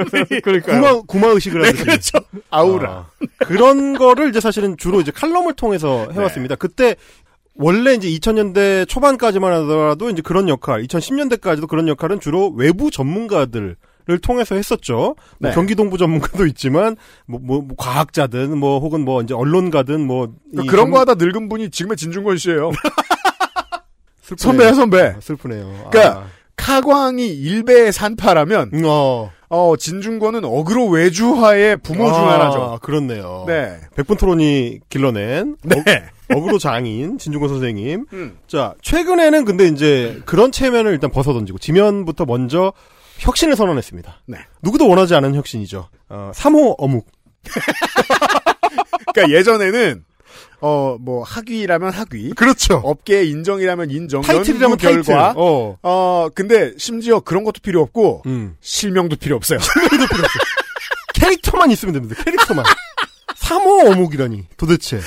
그러니까요. 0.42 1.02
구마 1.02 1.02
구마 1.02 1.26
의식을 1.28 1.60
네, 1.60 1.66
하듯이. 1.68 1.84
그렇죠. 1.84 2.18
아우라. 2.50 2.90
아, 2.90 3.26
그런 3.46 3.96
거를 3.96 4.30
이제 4.30 4.40
사실은 4.40 4.76
주로 4.76 5.00
이제 5.00 5.10
칼럼을 5.10 5.54
통해서 5.54 6.08
해왔습니다. 6.12 6.54
네. 6.54 6.58
그때 6.58 6.96
원래 7.54 7.94
이제 7.94 8.08
2000년대 8.08 8.88
초반까지만 8.88 9.52
하더라도 9.52 10.10
이제 10.10 10.22
그런 10.22 10.48
역할, 10.48 10.82
2010년대까지도 10.82 11.68
그런 11.68 11.88
역할은 11.88 12.20
주로 12.20 12.50
외부 12.54 12.90
전문가들. 12.90 13.76
를 14.08 14.18
통해서 14.20 14.54
했었죠. 14.54 15.16
뭐 15.40 15.50
네. 15.50 15.52
경기동부 15.52 15.98
전문가도 15.98 16.46
있지만 16.46 16.96
뭐, 17.26 17.40
뭐, 17.42 17.60
뭐 17.60 17.74
과학자든 17.76 18.56
뭐 18.56 18.78
혹은 18.78 19.04
뭐 19.04 19.20
이제 19.20 19.34
언론가든 19.34 20.00
뭐이 20.06 20.28
그러니까 20.52 20.70
그런 20.70 20.84
전- 20.86 20.90
거 20.92 21.00
하다 21.00 21.14
늙은 21.14 21.48
분이 21.48 21.70
지금의 21.70 21.96
진중권 21.96 22.36
씨예요. 22.36 22.70
선배야 24.36 24.74
선배. 24.74 25.14
아, 25.16 25.20
슬프네요. 25.20 25.88
그러니까 25.90 26.20
아. 26.20 26.26
카광이 26.56 27.26
일베의 27.28 27.92
산파라면 27.92 28.70
음, 28.74 28.82
어. 28.86 29.30
어 29.48 29.74
진중권은 29.76 30.44
어그로 30.44 30.86
외주화의 30.86 31.76
부모 31.78 32.06
중 32.12 32.28
아, 32.28 32.34
하나죠. 32.34 32.78
그렇네요. 32.82 33.44
네. 33.46 33.76
백분 33.94 34.16
토론이 34.16 34.80
길러낸 34.88 35.56
네. 35.62 35.76
어, 36.32 36.36
어그로 36.36 36.58
장인 36.58 37.18
진중권 37.18 37.48
선생님. 37.48 38.06
음. 38.12 38.38
자 38.48 38.74
최근에는 38.82 39.44
근데 39.44 39.66
이제 39.68 40.20
그런 40.26 40.50
체면을 40.50 40.92
일단 40.92 41.10
벗어던지고 41.10 41.58
지면부터 41.58 42.24
먼저 42.24 42.72
혁신을 43.18 43.56
선언했습니다. 43.56 44.22
네. 44.26 44.38
누구도 44.62 44.88
원하지 44.88 45.14
않은 45.14 45.34
혁신이죠. 45.34 45.88
어, 46.08 46.30
3호 46.34 46.74
어묵. 46.78 47.06
그러니까 49.14 49.36
예전에는 49.38 50.04
어 50.60 50.96
뭐 51.00 51.22
학위라면 51.22 51.92
학위, 51.92 52.30
그렇죠. 52.32 52.80
업계 52.84 53.24
인정이라면 53.24 53.90
인정, 53.90 54.22
타이틀이라면 54.22 54.62
연구 54.70 54.76
타이틀. 54.82 55.02
결과. 55.02 55.34
어. 55.36 55.76
어 55.82 56.28
근데 56.34 56.72
심지어 56.78 57.20
그런 57.20 57.44
것도 57.44 57.60
필요 57.62 57.80
없고 57.82 58.22
음. 58.26 58.56
실명도 58.60 59.16
필요 59.16 59.36
없어요. 59.36 59.58
캐릭터만 61.14 61.70
있으면 61.70 61.94
됩니다. 61.94 62.22
캐릭터만. 62.24 62.64
3호 63.36 63.92
어묵이라니 63.92 64.46
도대체. 64.56 65.00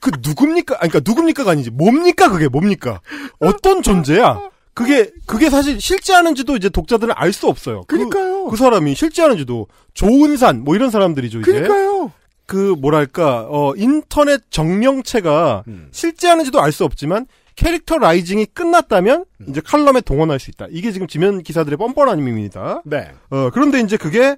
그 0.00 0.10
누굽니까? 0.20 0.76
아니, 0.80 0.90
그러니까 0.90 1.00
누굽니까가 1.10 1.50
아니지. 1.52 1.70
뭡니까 1.70 2.28
그게 2.30 2.48
뭡니까? 2.48 3.00
어떤 3.40 3.82
존재야? 3.82 4.50
그게 4.74 5.10
그게 5.26 5.50
사실 5.50 5.80
실제하는지도 5.80 6.56
이제 6.56 6.68
독자들은 6.68 7.14
알 7.16 7.32
수 7.32 7.46
없어요. 7.48 7.82
그- 7.86 7.96
그러니까요. 7.96 8.46
그, 8.46 8.56
사람이 8.56 8.94
실제하는지도 8.94 9.68
조은산 9.94 10.62
뭐 10.64 10.74
이런 10.74 10.90
사람들이죠. 10.90 11.40
이제 11.40 11.50
그러니까요. 11.52 12.12
그 12.46 12.74
뭐랄까 12.78 13.46
어 13.48 13.72
인터넷 13.76 14.42
정령체가 14.50 15.64
음. 15.68 15.88
실제하는지도 15.92 16.60
알 16.60 16.72
수 16.72 16.84
없지만 16.84 17.26
캐릭터 17.56 17.98
라이징이 17.98 18.46
끝났다면 18.46 19.24
음. 19.40 19.46
이제 19.48 19.60
칼럼에 19.64 20.00
동원할 20.00 20.40
수 20.40 20.50
있다. 20.50 20.66
이게 20.70 20.90
지금 20.92 21.06
지면 21.06 21.42
기사들의 21.44 21.76
뻔뻔한 21.78 22.18
힘입니다. 22.18 22.82
네. 22.84 23.10
어, 23.30 23.50
그런데 23.54 23.78
이제 23.80 23.96
그게 23.96 24.36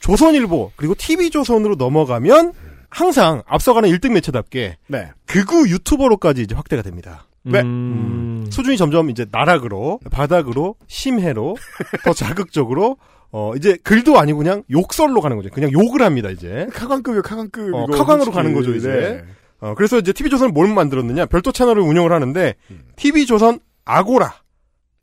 조선일보 0.00 0.72
그리고 0.76 0.94
TV조선으로 0.94 1.76
넘어가면 1.76 2.52
항상 2.90 3.42
앞서가는 3.46 3.88
1등 3.90 4.12
매체답게 4.12 4.76
네. 4.88 5.10
극우 5.26 5.66
유튜버로까지 5.68 6.42
이제 6.42 6.54
확대가 6.54 6.82
됩니다. 6.82 7.24
네. 7.44 7.60
음. 7.60 8.46
수준이 8.50 8.76
점점 8.76 9.10
이제 9.10 9.26
나락으로 9.30 10.00
바닥으로 10.10 10.76
심해로 10.86 11.56
더 12.04 12.12
자극적으로 12.14 12.96
어 13.30 13.54
이제 13.56 13.76
글도 13.82 14.18
아니고 14.18 14.38
그냥 14.38 14.62
욕설로 14.70 15.20
가는 15.20 15.36
거죠. 15.36 15.48
그냥 15.50 15.72
욕을 15.72 16.02
합니다 16.02 16.30
이제. 16.30 16.66
카광급이요, 16.72 17.22
카광급. 17.22 17.74
어, 17.74 17.84
이거 17.88 17.96
카광으로 17.96 18.24
솔직히. 18.26 18.36
가는 18.36 18.52
거죠, 18.52 18.74
이제. 18.74 18.90
네. 18.90 19.24
어 19.60 19.74
그래서 19.74 19.98
이제 19.98 20.12
TV조선을 20.12 20.52
뭘 20.52 20.68
만들었느냐 20.72 21.26
별도 21.26 21.52
채널을 21.52 21.82
운영을 21.82 22.12
하는데 22.12 22.54
TV조선 22.96 23.60
아고라 23.84 24.34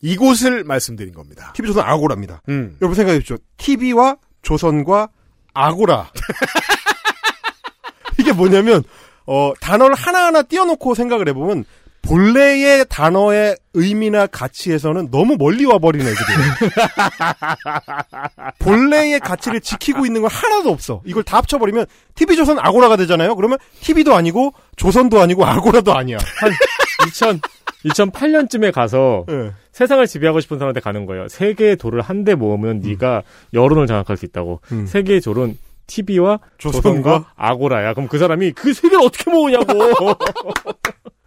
이곳을 0.02 0.64
말씀드린 0.64 1.14
겁니다. 1.14 1.52
TV조선 1.56 1.84
아고라입니다. 1.86 2.42
음. 2.50 2.78
여러분 2.82 2.96
생각해 2.96 3.18
보십시오. 3.20 3.38
TV와 3.58 4.18
조선과 4.42 5.10
아고라. 5.54 6.10
이게 8.20 8.32
뭐냐면, 8.34 8.84
어, 9.26 9.54
단어를 9.60 9.96
하나하나 9.96 10.42
띄워놓고 10.42 10.94
생각을 10.94 11.28
해보면, 11.30 11.64
본래의 12.02 12.86
단어의 12.90 13.56
의미나 13.74 14.26
가치에서는 14.28 15.12
너무 15.12 15.36
멀리 15.38 15.66
와버린 15.66 16.02
애들이에요. 16.02 16.52
본래의 18.60 19.20
가치를 19.20 19.62
지키고 19.62 20.06
있는 20.06 20.22
건 20.22 20.30
하나도 20.32 20.70
없어. 20.72 21.02
이걸 21.06 21.24
다 21.24 21.38
합쳐버리면, 21.38 21.86
TV조선 22.16 22.58
아고라가 22.60 22.96
되잖아요? 22.98 23.36
그러면, 23.36 23.58
TV도 23.82 24.16
아니고, 24.16 24.54
조선도 24.76 25.20
아니고, 25.22 25.46
아고라도 25.46 25.94
아니야. 25.96 26.18
한 26.40 26.52
2000, 27.08 27.42
2008년쯤에 27.86 28.72
가서 28.74 29.26
예. 29.30 29.52
세상을 29.72 30.06
지배하고 30.08 30.40
싶은 30.42 30.58
사람한테 30.58 30.80
가는 30.82 31.06
거예요. 31.06 31.28
세계의 31.30 31.78
돌을 31.78 32.02
한 32.02 32.24
대 32.26 32.36
모으면 32.36 32.80
네가 32.82 33.24
여론을 33.54 33.88
장악할 33.88 34.18
수 34.18 34.26
있다고. 34.26 34.60
음. 34.74 34.86
세계의 34.86 35.22
돌은 35.22 35.58
TV와 35.88 36.40
조선과? 36.58 36.82
조선과 36.82 37.26
아고라야. 37.36 37.94
그럼 37.94 38.10
그 38.10 38.18
사람이 38.20 38.52
그 38.52 38.74
세 38.74 38.90
개를 38.90 39.04
어떻게 39.04 39.32
모으냐고. 39.32 39.74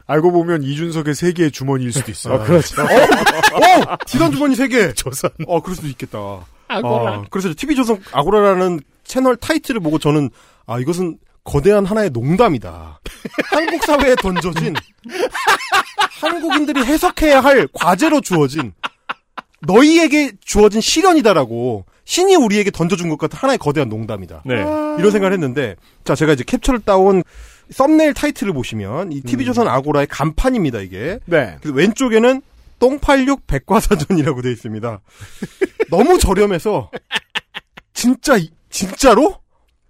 알고 0.06 0.32
보면 0.32 0.62
이준석의 0.62 1.14
세계의 1.14 1.50
주머니일 1.52 1.92
수도 1.92 2.10
있어요. 2.10 2.34
아, 2.34 2.38
그렇죠. 2.44 2.82
어! 2.82 3.96
티던 4.06 4.32
주머니 4.32 4.54
3개! 4.56 4.94
조선. 4.96 5.30
어, 5.46 5.60
그럴 5.60 5.76
수도 5.76 5.88
있겠다. 5.88 6.18
아고라. 6.68 7.12
아, 7.12 7.24
그래서 7.30 7.52
TV조선 7.56 8.02
아고라라는 8.12 8.80
채널 9.04 9.36
타이틀을 9.36 9.80
보고 9.80 9.98
저는 9.98 10.30
아 10.66 10.78
이것은 10.78 11.18
거대한 11.44 11.84
하나의 11.84 12.10
농담이다. 12.10 13.00
한국 13.50 13.84
사회에 13.84 14.14
던져진 14.16 14.74
한국인들이 16.20 16.84
해석해야 16.84 17.40
할 17.40 17.68
과제로 17.72 18.20
주어진 18.20 18.72
너희에게 19.60 20.32
주어진 20.40 20.80
시련이다라고 20.80 21.84
신이 22.04 22.34
우리에게 22.36 22.70
던져준 22.70 23.08
것 23.08 23.18
같은 23.18 23.38
하나의 23.38 23.58
거대한 23.58 23.88
농담이다. 23.88 24.42
네. 24.44 24.54
이런 24.98 25.10
생각을 25.10 25.32
했는데 25.32 25.76
자 26.04 26.14
제가 26.14 26.32
이제 26.32 26.44
캡처를 26.44 26.80
따온 26.80 27.22
썸네일 27.72 28.14
타이틀을 28.14 28.52
보시면 28.52 29.12
이 29.12 29.20
TV조선 29.22 29.66
아고라의 29.68 30.06
간판입니다 30.08 30.80
이게. 30.80 31.18
네. 31.26 31.56
그래서 31.60 31.74
왼쪽에는 31.76 32.42
똥86 32.78 33.46
백과사전이라고 33.46 34.42
되어 34.42 34.50
있습니다. 34.52 35.00
너무 35.90 36.18
저렴해서 36.18 36.90
진짜 37.94 38.36
이- 38.36 38.50
진짜로 38.70 39.36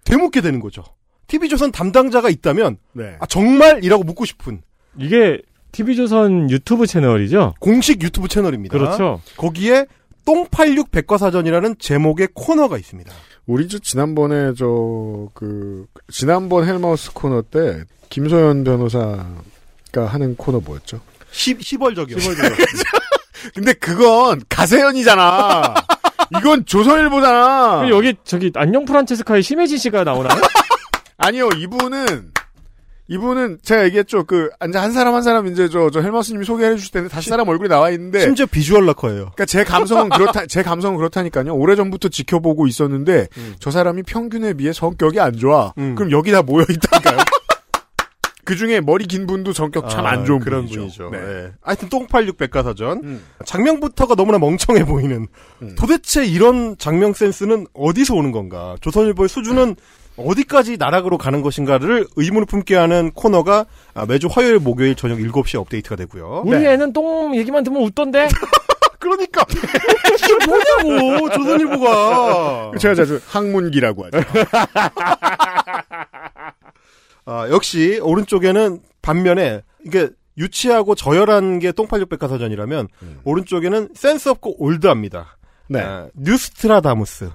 되묻게 0.03 0.41
되는 0.41 0.59
거죠. 0.59 0.83
TV조선 1.27 1.71
담당자가 1.71 2.29
있다면 2.29 2.77
네. 2.91 3.15
아, 3.19 3.25
정말이라고 3.25 4.03
묻고 4.03 4.25
싶은 4.25 4.61
이게 4.99 5.41
TV조선 5.71 6.51
유튜브 6.51 6.85
채널이죠? 6.85 7.55
공식 7.59 8.03
유튜브 8.03 8.27
채널입니다. 8.27 8.77
그렇죠. 8.77 9.21
거기에 9.37 9.87
똥86 10.25 10.91
백과사전이라는 10.91 11.75
제목의 11.79 12.29
코너가 12.33 12.77
있습니다. 12.77 13.11
우리 13.45 13.67
저 13.67 13.77
지난번에 13.79 14.53
저 14.53 15.27
그 15.33 15.85
지난번 16.11 16.65
헬마우스 16.67 17.11
코너 17.13 17.41
때 17.41 17.83
김소연 18.09 18.63
변호사가 18.63 20.05
하는 20.05 20.35
코너 20.35 20.59
뭐였죠? 20.59 20.99
시, 21.31 21.57
시벌적이요. 21.59 22.17
근데 23.55 23.73
그건 23.73 24.41
가세연이잖아. 24.49 25.73
이건 26.37 26.65
조선일보잖아. 26.65 27.89
여기 27.89 28.13
저기 28.23 28.51
안녕 28.55 28.85
프란체스카의 28.85 29.43
심혜진 29.43 29.77
씨가 29.77 30.03
나오나요? 30.03 30.39
아니요, 31.17 31.49
이분은 31.57 32.31
이분은 33.09 33.59
제가 33.61 33.83
얘기했죠. 33.85 34.23
그 34.23 34.49
이제 34.67 34.77
한 34.77 34.91
사람 34.93 35.13
한 35.13 35.21
사람 35.23 35.45
이제 35.47 35.67
저저 35.67 36.01
헬마우스님이 36.01 36.45
소개해 36.45 36.75
주실 36.77 36.91
때는 36.91 37.09
다시 37.09 37.29
사람 37.29 37.47
얼굴이 37.49 37.67
나와 37.67 37.89
있는데 37.91 38.21
심지어 38.21 38.45
비주얼 38.45 38.85
락커예요. 38.85 39.31
그러니까 39.35 39.45
제 39.45 39.63
감성은 39.65 40.09
그렇다 40.09 40.45
제 40.45 40.63
감성은 40.63 40.97
그렇다니까요. 40.97 41.53
오래 41.53 41.75
전부터 41.75 42.07
지켜보고 42.09 42.65
있었는데 42.67 43.27
저 43.59 43.71
사람이 43.71 44.03
평균에 44.03 44.53
비해 44.53 44.71
성격이 44.71 45.19
안 45.19 45.35
좋아. 45.35 45.73
음. 45.77 45.95
그럼 45.95 46.11
여기 46.11 46.31
다 46.31 46.41
모여 46.41 46.63
있다니까요. 46.69 47.17
그 48.45 48.57
중에 48.57 48.81
머리 48.81 49.05
긴 49.05 49.25
분도 49.25 49.53
성격 49.53 49.89
참 49.89 50.05
안 50.05 50.25
좋은 50.25 50.41
아, 50.41 50.43
그런 50.43 50.61
분이죠. 50.65 50.79
분이죠. 50.79 51.09
네. 51.11 51.17
네. 51.19 51.51
하여튼 51.61 51.87
똥86 51.89 52.37
백과사전 52.37 53.01
음. 53.03 53.23
장면부터가 53.45 54.15
너무나 54.15 54.37
멍청해 54.37 54.83
보이는 54.85 55.27
음. 55.61 55.75
도대체 55.77 56.25
이런 56.25 56.77
장면 56.77 57.13
센스는 57.13 57.67
어디서 57.73 58.15
오는 58.15 58.31
건가? 58.33 58.75
조선일보의 58.81 59.29
수준은 59.29 59.75
어디까지 60.17 60.77
나락으로 60.77 61.17
가는 61.17 61.41
것인가를 61.41 62.07
의문을 62.15 62.45
품게 62.45 62.75
하는 62.75 63.11
코너가 63.11 63.65
아, 63.93 64.05
매주 64.05 64.27
화요일 64.29 64.59
목요일 64.59 64.95
저녁 64.95 65.17
7시에 65.17 65.59
업데이트가 65.59 65.95
되고요. 65.95 66.43
우리 66.45 66.59
네. 66.59 66.73
애는 66.73 66.93
똥 66.93 67.35
얘기만 67.35 67.63
들으면 67.63 67.83
웃던데? 67.83 68.27
그러니까 68.99 69.45
이게 69.49 70.45
뭐냐고 70.45 71.29
조선일보가 71.29 72.71
제가 72.79 72.95
자주 72.95 73.19
항문기라고 73.27 74.05
하죠. 74.05 74.19
아, 77.25 77.47
역시 77.49 77.99
오른쪽에는 78.01 78.79
반면에 79.01 79.61
이게 79.85 80.09
유치하고 80.37 80.95
저열한 80.95 81.59
게 81.59 81.71
똥86 81.73 82.09
백과사전이라면 82.09 82.87
오른쪽에는 83.23 83.89
센스 83.93 84.29
없고 84.29 84.55
old합니다. 84.63 85.37
네. 85.67 85.81
아, 85.81 86.07
뉴스트라다무스. 86.15 87.29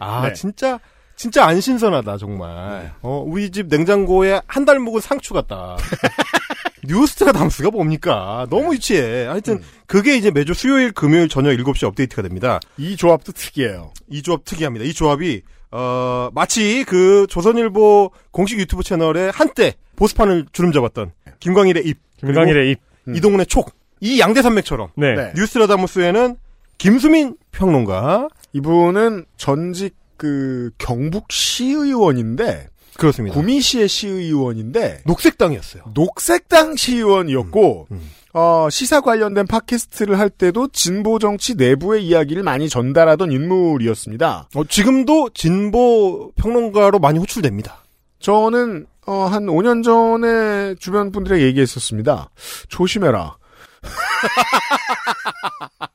아 0.00 0.22
네. 0.28 0.32
진짜 0.32 0.78
진짜 1.20 1.44
안 1.44 1.60
신선하다 1.60 2.16
정말. 2.16 2.94
어 3.02 3.22
우리 3.26 3.50
집 3.50 3.66
냉장고에 3.66 4.40
한 4.46 4.64
달 4.64 4.78
묵은 4.78 5.02
상추 5.02 5.34
같다. 5.34 5.76
뉴스트라다무스가 6.88 7.70
뭡니까? 7.70 8.46
너무 8.48 8.72
유치해. 8.74 9.26
하여튼 9.26 9.60
그게 9.86 10.16
이제 10.16 10.30
매주 10.30 10.54
수요일 10.54 10.92
금요일 10.92 11.28
저녁 11.28 11.50
7시 11.50 11.84
업데이트가 11.84 12.22
됩니다. 12.22 12.58
이 12.78 12.96
조합도 12.96 13.32
특이해요. 13.32 13.92
이 14.08 14.22
조합 14.22 14.46
특이합니다. 14.46 14.86
이 14.86 14.94
조합이 14.94 15.42
어 15.72 16.30
마치 16.32 16.84
그 16.88 17.26
조선일보 17.28 18.12
공식 18.30 18.58
유튜브 18.58 18.82
채널에 18.82 19.28
한때 19.34 19.74
보수판을 19.96 20.46
주름 20.52 20.72
잡았던 20.72 21.12
김광일의 21.40 21.84
입, 21.86 21.98
김광일의 22.16 22.70
입. 22.70 22.80
그리고 23.04 23.18
이동훈의 23.18 23.44
촉, 23.46 23.74
이 24.00 24.20
양대 24.20 24.40
산맥처럼 24.40 24.88
네. 24.96 25.14
네. 25.14 25.32
뉴스라다무스에는 25.36 26.36
김수민 26.78 27.36
평론가 27.52 28.28
이분은 28.54 29.26
전직 29.36 29.99
그 30.20 30.70
경북 30.76 31.32
시의원인데 31.32 32.68
그렇습니다. 32.98 33.34
구미시의 33.34 33.88
시의원인데 33.88 35.00
녹색당이었어요. 35.06 35.84
녹색당 35.94 36.76
시의원이었고 36.76 37.86
음, 37.90 38.10
어, 38.34 38.68
시사 38.70 39.00
관련된 39.00 39.46
팟캐스트를 39.46 40.18
할 40.18 40.28
때도 40.28 40.68
진보 40.74 41.18
정치 41.18 41.54
내부의 41.54 42.06
이야기를 42.06 42.42
많이 42.42 42.68
전달하던 42.68 43.32
인물이었습니다. 43.32 44.50
어, 44.54 44.64
지금도 44.64 45.30
진보 45.30 46.32
평론가로 46.36 46.98
많이 46.98 47.18
호출됩니다. 47.18 47.78
저는 48.18 48.84
어, 49.06 49.22
한 49.22 49.46
5년 49.46 49.82
전에 49.82 50.74
주변 50.74 51.12
분들에게 51.12 51.42
얘기했었습니다. 51.46 52.28
조심해라. 52.68 53.38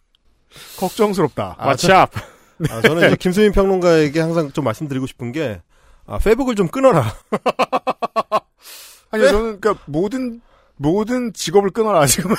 걱정스럽다. 0.80 1.58
왓츠업. 1.60 2.10
아, 2.12 2.35
저는 2.84 3.08
이제 3.08 3.16
김수민 3.18 3.52
평론가에게 3.52 4.20
항상 4.20 4.52
좀 4.52 4.64
말씀드리고 4.64 5.08
싶은 5.08 5.32
게 5.32 5.62
아, 6.06 6.18
페북을 6.18 6.56
좀 6.56 6.68
끊어라. 6.68 7.14
아니 9.12 9.24
저는 9.24 9.60
그러니까 9.60 9.84
모든 9.86 10.42
모든 10.78 11.34
직업을 11.34 11.70
끊어라 11.72 12.06
지금은 12.06 12.36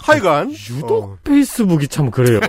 하여간 0.00 0.52
유독 0.70 1.04
어, 1.04 1.18
페이스북이 1.24 1.88
참 1.88 2.10
그래요. 2.10 2.40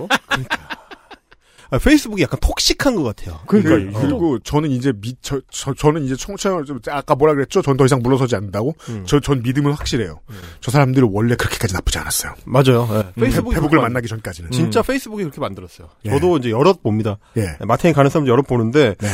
아, 1.73 1.79
페이스북이 1.79 2.21
약간 2.21 2.39
톡식한 2.39 2.95
것 2.95 3.03
같아요. 3.03 3.39
그러니까 3.47 3.97
그, 3.99 4.05
그리고 4.05 4.37
저는 4.39 4.69
이제 4.69 4.93
미, 5.01 5.15
저, 5.21 5.41
저, 5.49 5.73
저 5.73 5.91
는 5.91 6.03
이제 6.03 6.15
청취자, 6.15 6.63
좀 6.65 6.79
아까 6.89 7.15
뭐라 7.15 7.33
그랬죠? 7.33 7.61
전 7.61 7.75
더 7.77 7.85
이상 7.85 7.99
물러서지 8.03 8.35
않는다고? 8.35 8.75
음. 8.89 9.03
저, 9.07 9.19
전 9.19 9.41
믿음은 9.41 9.73
확실해요. 9.73 10.19
저 10.61 10.69
사람들은 10.71 11.09
원래 11.11 11.35
그렇게까지 11.35 11.73
나쁘지 11.73 11.97
않았어요. 11.97 12.33
맞아요. 12.45 12.87
예. 12.91 13.21
페이스북이 13.21 13.55
페북을 13.55 13.69
그렇게 13.71 13.81
만나기 13.87 14.07
전까지는. 14.07 14.51
진짜 14.51 14.81
페이스북이 14.83 15.23
그렇게 15.23 15.41
만들었어요. 15.41 15.89
예. 16.05 16.09
저도 16.11 16.37
이제 16.37 16.51
여럿 16.51 16.83
봅니다. 16.83 17.17
예. 17.37 17.57
마탱이 17.65 17.93
가는 17.93 18.09
사람 18.11 18.27
여럿 18.27 18.45
보는데 18.47 18.95
네. 18.99 19.07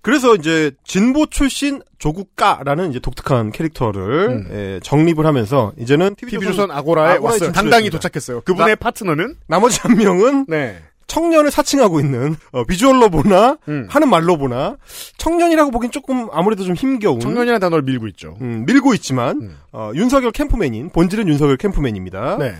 그래서 0.00 0.34
이제 0.34 0.72
진보 0.84 1.26
출신 1.26 1.80
조국가라는 1.98 2.90
이제 2.90 2.98
독특한 2.98 3.52
캐릭터를 3.52 4.28
음. 4.30 4.48
예, 4.50 4.80
정립을 4.82 5.24
하면서 5.26 5.72
이제는 5.78 6.16
TV조선 6.16 6.72
아고라에 6.72 7.14
아고라에 7.16 7.18
왔어요. 7.34 7.52
당당히 7.52 7.88
도착했어요. 7.88 8.40
그분의 8.40 8.74
파트너는? 8.76 9.36
나머지 9.46 9.78
한 9.80 9.96
명은 9.96 10.46
네. 10.48 10.82
청년을 11.12 11.50
사칭하고 11.50 12.00
있는 12.00 12.36
어, 12.52 12.64
비주얼로 12.64 13.10
보나 13.10 13.58
음. 13.68 13.86
하는 13.90 14.08
말로 14.08 14.38
보나 14.38 14.78
청년이라고 15.18 15.70
보긴 15.70 15.90
조금 15.90 16.28
아무래도 16.32 16.64
좀 16.64 16.74
힘겨운 16.74 17.20
청년이라는 17.20 17.60
단어를 17.60 17.82
밀고 17.82 18.08
있죠. 18.08 18.38
음, 18.40 18.64
밀고 18.66 18.94
있지만 18.94 19.42
음. 19.42 19.58
어, 19.72 19.92
윤석열 19.94 20.32
캠프맨인 20.32 20.88
본질은 20.88 21.28
윤석열 21.28 21.58
캠프맨입니다. 21.58 22.38
네. 22.38 22.54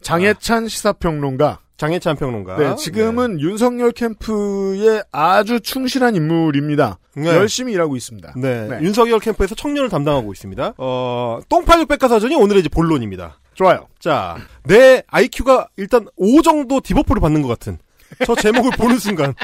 장해찬 0.00 0.66
시사평론가. 0.66 1.60
장혜찬 1.76 2.16
평론가. 2.16 2.56
네, 2.56 2.74
지금은 2.76 3.40
윤석열 3.40 3.90
캠프에 3.92 5.02
아주 5.12 5.60
충실한 5.60 6.14
인물입니다. 6.16 6.98
네. 7.16 7.28
열심히 7.28 7.72
일하고 7.72 7.96
있습니다. 7.96 8.34
네. 8.36 8.68
네. 8.68 8.78
윤석열 8.82 9.20
캠프에서 9.20 9.54
청년을 9.54 9.88
담당하고 9.88 10.32
있습니다. 10.32 10.74
어, 10.78 11.40
똥파육 11.48 11.88
백과사전이 11.88 12.34
오늘의 12.34 12.60
이제 12.60 12.68
본론입니다. 12.68 13.38
좋아요. 13.54 13.86
자, 13.98 14.36
내 14.64 15.02
IQ가 15.06 15.68
일단 15.76 16.06
5 16.16 16.42
정도 16.42 16.80
debuff를 16.80 17.20
받는 17.20 17.42
것 17.42 17.48
같은 17.48 17.78
저 18.24 18.34
제목을 18.34 18.72
보는 18.72 18.98
순간 18.98 19.34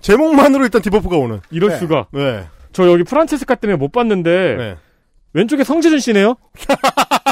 제목만으로 0.00 0.64
일단 0.64 0.80
debuff가 0.82 1.16
오는. 1.16 1.40
이럴 1.50 1.70
네. 1.70 1.76
수가. 1.78 2.06
네. 2.12 2.46
저 2.72 2.90
여기 2.90 3.04
프란체스카 3.04 3.56
때문에 3.56 3.76
못 3.76 3.90
봤는데 3.92 4.54
네. 4.56 4.76
왼쪽에 5.32 5.64
성제준 5.64 5.98
씨네요. 6.00 6.36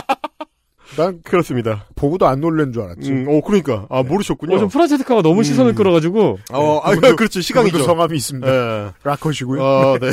난 0.97 1.21
그렇습니다. 1.23 1.87
보고도 1.95 2.27
안 2.27 2.41
놀란 2.41 2.73
줄 2.73 2.83
알았지. 2.83 3.11
음, 3.11 3.27
어, 3.29 3.41
그러니까. 3.43 3.87
아, 3.91 4.03
모르셨군요. 4.03 4.57
어, 4.57 4.59
좀 4.59 4.69
프란체스카가 4.69 5.23
너무 5.23 5.43
시선을 5.45 5.75
끌어가지고 5.75 6.39
어, 6.53 6.81
아, 6.83 6.93
그분도- 6.93 7.17
그렇죠. 7.17 7.41
시간이죠. 7.41 7.83
성함이 7.85 8.17
있습니다. 8.17 8.49
예. 8.49 8.91
라커시고요. 9.05 9.63
어, 9.63 9.99
네. 10.01 10.11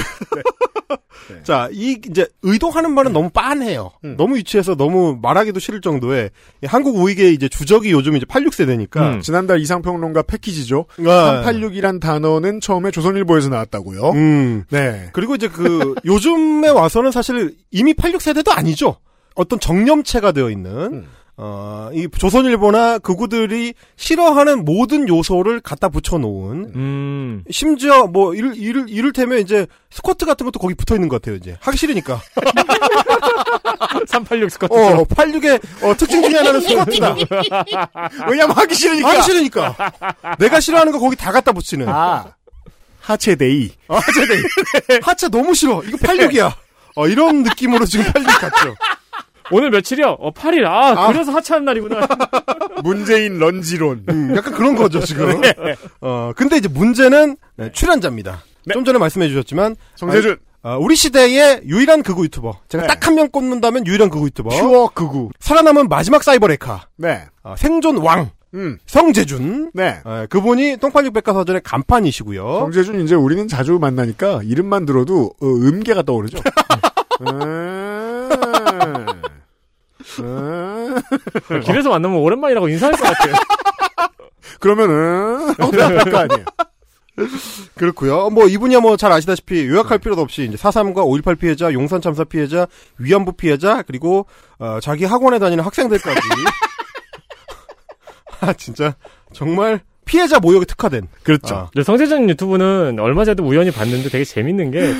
자, 1.43 1.69
이 1.71 1.97
이제 2.09 2.27
의도하는 2.41 2.91
말은 2.93 3.13
너무 3.13 3.29
빤해요. 3.29 3.91
음. 4.03 4.15
너무 4.17 4.37
유치해서 4.37 4.75
너무 4.75 5.17
말하기도 5.21 5.59
싫을 5.59 5.79
정도의 5.81 6.29
이 6.61 6.65
한국 6.67 6.97
우익의 6.97 7.33
이제 7.33 7.47
주적이 7.47 7.91
요즘 7.91 8.15
이제 8.17 8.25
86세대니까 8.25 8.97
음. 9.15 9.21
지난달 9.21 9.59
이상평론가 9.61 10.23
패키지죠. 10.23 10.85
아, 11.07 11.43
386이란 11.45 12.01
단어는 12.01 12.59
처음에 12.59 12.91
조선일보에서 12.91 13.49
나왔다고요. 13.49 14.09
음. 14.11 14.63
네. 14.69 15.09
그리고 15.13 15.35
이제 15.35 15.47
그 15.47 15.95
요즘에 16.05 16.67
와서는 16.69 17.11
사실 17.11 17.55
이미 17.71 17.93
86세대도 17.93 18.49
아니죠. 18.57 18.97
어떤 19.35 19.59
정념체가 19.59 20.31
되어 20.31 20.49
있는 20.49 20.71
음. 20.93 21.07
어, 21.35 21.89
이 21.93 22.07
조선일보나 22.15 22.99
극우들이 22.99 23.73
싫어하는 23.95 24.65
모든 24.65 25.07
요소를 25.09 25.61
갖다 25.61 25.89
붙여놓은 25.89 26.71
음. 26.75 27.43
심지어 27.49 28.05
뭐 28.05 28.35
이를 28.35 28.55
이를 28.55 28.85
이를테면 28.87 29.39
이제 29.39 29.65
스쿼트 29.89 30.27
같은 30.27 30.45
것도 30.45 30.59
거기 30.59 30.75
붙어 30.75 30.93
있는 30.93 31.09
것 31.09 31.19
같아요 31.21 31.35
이제 31.37 31.57
하기 31.61 31.75
싫으니까 31.77 32.21
386 34.07 34.51
스쿼트. 34.51 34.73
어 34.73 35.03
86의 35.05 35.59
어, 35.83 35.95
특징 35.97 36.21
중에 36.21 36.35
하나는 36.37 36.61
스쿼트다 36.67 37.15
왜냐면 38.29 38.55
하기 38.55 38.75
싫으니까. 38.75 39.09
하기 39.09 39.21
싫으니까 39.23 39.75
내가 40.37 40.59
싫어하는 40.59 40.91
거 40.91 40.99
거기 40.99 41.15
다 41.15 41.31
갖다 41.31 41.51
붙이는 41.51 41.87
아. 41.89 42.33
하체데이. 43.01 43.71
아, 43.89 43.95
하체 43.97 44.25
네. 44.27 44.99
하체 45.01 45.27
너무 45.29 45.53
싫어 45.53 45.81
이거 45.83 45.97
86이야 45.97 46.53
어 46.95 47.07
이런 47.07 47.43
느낌으로 47.43 47.85
지금 47.85 48.05
86 48.13 48.39
같죠 48.39 48.75
오늘 49.51 49.69
며칠이요? 49.71 50.17
어, 50.19 50.31
8일. 50.31 50.65
아, 50.65 50.89
아. 50.91 51.07
그래서 51.11 51.31
하차하는 51.31 51.65
날이구나. 51.65 52.07
문재인 52.83 53.39
런지론. 53.39 54.05
음, 54.09 54.35
약간 54.35 54.53
그런 54.53 54.75
거죠 54.75 54.99
지금 55.01 55.41
어 56.01 56.31
근데 56.35 56.57
이제 56.57 56.67
문제는 56.67 57.37
네, 57.55 57.71
출연자입니다 57.71 58.43
좀 58.73 58.83
전에 58.83 58.97
말씀해 58.99 59.27
주셨지만 59.29 59.75
성세준. 59.95 60.37
아, 60.63 60.77
우리 60.77 60.95
시대의 60.95 61.61
유일한 61.65 62.03
극우 62.03 62.23
유튜버 62.25 62.59
제가 62.69 62.83
네. 62.83 62.87
딱한 62.87 63.15
명 63.15 63.29
꼽는다면 63.29 63.85
유일한 63.85 64.09
극우 64.09 64.25
유튜버 64.25 64.49
퓨어 64.49 64.89
극우. 64.93 65.29
살아남은 65.39 65.87
마지막 65.89 66.23
사이버 66.23 66.47
레카 66.47 66.87
네. 66.97 67.23
아, 67.43 67.55
생존 67.57 67.97
왕 67.97 68.31
음. 68.53 68.77
성재준 68.85 69.71
네. 69.73 69.99
아, 70.03 70.25
그분이 70.29 70.77
똥팔육 70.77 71.13
백과사전의 71.13 71.61
간판이시고요. 71.63 72.59
성재준 72.59 73.01
이제 73.01 73.15
우리는 73.15 73.47
자주 73.47 73.77
만나니까 73.79 74.41
이름만 74.43 74.85
들어도 74.85 75.33
어, 75.41 75.45
음계가 75.45 76.03
떠오르죠. 76.03 76.37
음. 77.21 77.27
음. 80.21 80.95
길에서 81.63 81.89
만나면 81.89 82.17
오랜만이라고 82.17 82.67
인사할 82.69 82.95
것 82.95 83.03
같아요. 83.03 83.33
그러면은 84.59 85.53
대답할 85.71 86.11
거 86.11 86.17
아니에요. 86.17 86.45
그렇고요. 87.75 88.29
뭐 88.31 88.47
이분이야 88.47 88.79
뭐 88.79 88.97
잘 88.97 89.11
아시다시피 89.11 89.67
요약할 89.67 89.99
필요도 89.99 90.21
없이 90.21 90.45
이제 90.45 90.57
4.3과 90.57 90.95
5.18 91.23 91.37
피해자, 91.37 91.71
용산 91.73 92.01
참사 92.01 92.23
피해자, 92.23 92.65
위안부 92.97 93.33
피해자, 93.33 93.83
그리고 93.83 94.25
어, 94.57 94.79
자기 94.81 95.05
학원에 95.05 95.37
다니는 95.39 95.63
학생들까지 95.63 96.19
아 98.41 98.53
진짜 98.53 98.95
정말 99.31 99.81
피해자 100.05 100.39
모욕에 100.39 100.65
특화된 100.65 101.07
그렇죠. 101.23 101.55
아, 101.55 101.69
성제준 101.83 102.29
유튜브는 102.29 102.97
얼마 102.99 103.23
전에도 103.25 103.43
우연히 103.45 103.71
봤는데 103.71 104.09
되게 104.09 104.25
재밌는 104.25 104.71
게, 104.71 104.93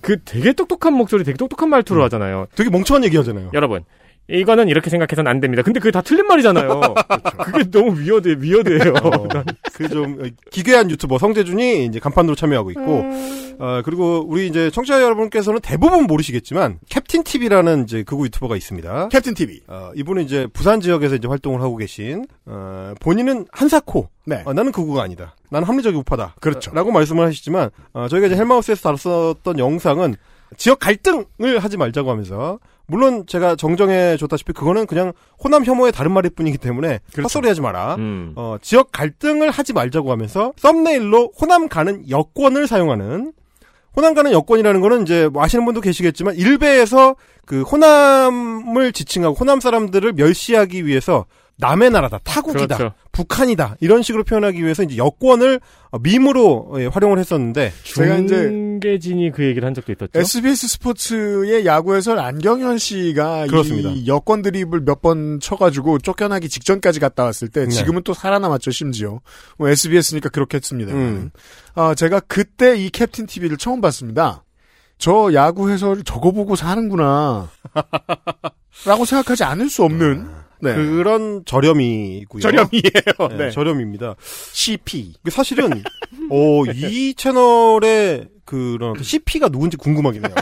그 0.00 0.22
되게 0.24 0.52
똑똑한 0.52 0.94
목소리, 0.94 1.22
되게 1.22 1.36
똑똑한 1.36 1.68
말투로 1.68 2.02
하잖아요. 2.04 2.46
되게 2.56 2.70
멍청한 2.70 3.04
얘기 3.04 3.16
하잖아요. 3.16 3.50
여러분, 3.52 3.84
이거는 4.28 4.68
이렇게 4.68 4.88
생각해서는 4.88 5.30
안 5.30 5.40
됩니다. 5.40 5.62
근데 5.62 5.80
그게 5.80 5.90
다 5.90 6.00
틀린 6.00 6.26
말이잖아요. 6.26 6.80
그게 7.44 7.70
너무 7.70 7.98
위어드, 7.98 8.36
위어드예요. 8.40 8.94
어, 9.02 9.28
그좀 9.74 10.30
기괴한 10.50 10.90
유튜버 10.90 11.18
성제준이 11.18 11.86
이제 11.86 11.98
간판으로 11.98 12.34
참여하고 12.34 12.70
있고, 12.70 13.00
음. 13.00 13.56
어, 13.58 13.82
그리고 13.84 14.24
우리 14.26 14.46
이제 14.46 14.70
청취자 14.70 15.02
여러분께서는 15.02 15.60
대부분 15.60 16.04
모르시겠지만 16.04 16.78
캡틴 16.88 17.24
TV라는 17.24 17.84
이제 17.84 18.02
극우 18.04 18.24
유튜버가 18.26 18.56
있습니다. 18.56 19.08
캡틴 19.08 19.34
TV. 19.34 19.62
어, 19.66 19.90
이분은 19.96 20.22
이제 20.22 20.46
부산 20.52 20.80
지역에서 20.80 21.16
이제 21.16 21.26
활동을 21.26 21.60
하고 21.60 21.76
계신 21.76 22.24
어, 22.46 22.94
본인은 23.00 23.46
한사코. 23.50 24.08
네. 24.24 24.42
어, 24.44 24.52
나는 24.52 24.72
극우가 24.72 25.02
아니다. 25.02 25.34
나는 25.50 25.66
합리적인 25.66 25.98
우파다. 26.00 26.36
그렇죠. 26.40 26.70
어, 26.70 26.74
라고 26.74 26.92
말씀을 26.92 27.26
하시지만 27.26 27.70
어, 27.92 28.08
저희가 28.08 28.28
이제 28.28 28.36
헬마우스에서 28.36 28.82
다뤘었던 28.82 29.58
영상은 29.58 30.14
지역 30.56 30.78
갈등을 30.78 31.58
하지 31.58 31.76
말자고 31.76 32.10
하면서 32.10 32.58
물론 32.92 33.24
제가 33.26 33.56
정정해 33.56 34.18
줬다시피 34.18 34.52
그거는 34.52 34.84
그냥 34.84 35.14
호남 35.42 35.64
혐오의 35.64 35.92
다른 35.92 36.12
말일 36.12 36.30
뿐이기 36.32 36.58
때문에 36.58 37.00
그렇죠. 37.12 37.22
헛소리 37.22 37.48
하지 37.48 37.62
마라. 37.62 37.94
음. 37.94 38.34
어, 38.36 38.56
지역 38.60 38.92
갈등을 38.92 39.50
하지 39.50 39.72
말자고 39.72 40.12
하면서 40.12 40.52
썸네일로 40.58 41.32
호남 41.40 41.68
가는 41.68 42.08
여권을 42.10 42.66
사용하는 42.66 43.32
호남 43.96 44.12
가는 44.12 44.30
여권이라는 44.32 44.82
거는 44.82 45.02
이제 45.02 45.26
뭐 45.28 45.42
아시는 45.42 45.64
분도 45.64 45.80
계시겠지만 45.80 46.36
일베에서 46.36 47.16
그 47.46 47.62
호남을 47.62 48.92
지칭하고 48.92 49.36
호남 49.36 49.60
사람들을 49.60 50.12
멸시하기 50.12 50.84
위해서 50.84 51.24
남의 51.58 51.90
나라다, 51.90 52.18
타국이다, 52.24 52.76
그렇죠. 52.76 52.94
북한이다 53.12 53.76
이런 53.80 54.02
식으로 54.02 54.24
표현하기 54.24 54.62
위해서 54.62 54.82
이제 54.82 54.96
여권을 54.96 55.60
어, 55.90 55.98
밈으로 55.98 56.74
예, 56.78 56.86
활용을 56.86 57.18
했었는데 57.18 57.72
제가 57.84 58.16
이제 58.18 58.34
중계진이 58.48 59.30
그 59.32 59.44
얘기를 59.44 59.64
한 59.66 59.74
적도 59.74 59.92
있었죠. 59.92 60.10
SBS 60.18 60.66
스포츠의 60.66 61.66
야구 61.66 61.94
해설 61.94 62.18
안경현 62.18 62.78
씨가 62.78 63.46
그렇습니다. 63.46 63.90
이 63.90 64.06
여권 64.08 64.42
드립을 64.42 64.80
몇 64.80 65.02
번 65.02 65.40
쳐가지고 65.40 65.98
쫓겨나기 65.98 66.48
직전까지 66.48 67.00
갔다 67.00 67.24
왔을 67.24 67.48
때 67.48 67.64
네. 67.64 67.70
지금은 67.70 68.02
또 68.04 68.14
살아남았죠 68.14 68.70
심지어 68.70 69.20
뭐 69.58 69.68
SBS니까 69.68 70.28
그렇게 70.30 70.56
했습니다. 70.58 70.92
음. 70.94 71.30
아 71.74 71.94
제가 71.94 72.20
그때 72.20 72.76
이 72.76 72.88
캡틴 72.88 73.26
TV를 73.26 73.56
처음 73.56 73.80
봤습니다. 73.80 74.44
저 74.98 75.30
야구 75.34 75.70
해설을 75.70 76.04
저거 76.04 76.30
보고 76.30 76.54
사는구나 76.54 77.48
라고 78.86 79.04
생각하지 79.04 79.42
않을 79.44 79.68
수 79.68 79.82
없는 79.84 80.28
네. 80.62 80.74
그런 80.74 81.42
저렴이고요. 81.44 82.40
저렴이에요. 82.40 83.28
네, 83.30 83.36
네. 83.36 83.50
저렴입니다. 83.50 84.14
CP 84.52 85.14
그 85.24 85.30
사실은 85.30 85.82
어, 86.30 86.64
이 86.72 87.14
채널의 87.14 88.28
그런 88.44 88.94
CP가 89.02 89.48
누군지 89.48 89.76
궁금하긴 89.76 90.24
해요. 90.24 90.34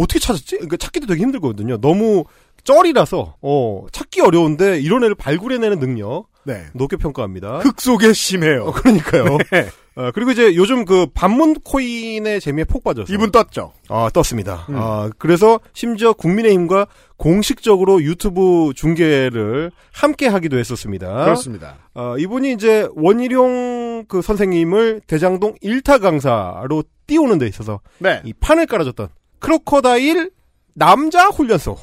어떻게 0.00 0.18
찾았지? 0.18 0.56
그러니까 0.56 0.76
찾기도 0.76 1.06
되게 1.06 1.22
힘들거든요. 1.22 1.78
너무 1.80 2.24
쩔이라서 2.64 3.36
어, 3.40 3.86
찾기 3.92 4.20
어려운데 4.20 4.80
이런 4.80 5.04
애를 5.04 5.14
발굴해내는 5.14 5.78
능력 5.78 6.26
네. 6.44 6.66
높게 6.72 6.96
평가합니다. 6.96 7.58
흙 7.58 7.80
속에 7.80 8.12
심해요. 8.12 8.64
어, 8.64 8.72
그러니까요. 8.72 9.24
네. 9.52 9.68
어, 9.96 10.10
그리고 10.14 10.30
이제 10.30 10.54
요즘 10.54 10.84
그 10.84 11.06
반문 11.12 11.54
코인의 11.54 12.40
재미에 12.40 12.64
폭 12.64 12.84
빠져서 12.84 13.12
이분 13.12 13.30
떴죠. 13.30 13.72
아, 13.88 14.08
떴습니다. 14.12 14.66
음. 14.70 14.76
아, 14.76 15.10
그래서 15.18 15.60
심지어 15.74 16.12
국민의힘과 16.12 16.86
공식적으로 17.16 18.02
유튜브 18.02 18.72
중계를 18.74 19.70
함께 19.92 20.26
하기도 20.26 20.58
했었습니다. 20.58 21.24
그렇습니다. 21.24 21.76
어, 21.94 22.16
이분이 22.18 22.52
이제 22.52 22.88
원희룡 22.94 24.06
그 24.08 24.22
선생님을 24.22 25.02
대장동 25.06 25.56
일타 25.60 25.98
강사로 25.98 26.84
띄우는 27.06 27.38
데 27.38 27.46
있어서 27.46 27.80
네. 27.98 28.22
이 28.24 28.32
판을 28.32 28.66
깔아줬던 28.66 29.08
크로커다일 29.40 30.30
남자 30.74 31.26
훈련소. 31.28 31.76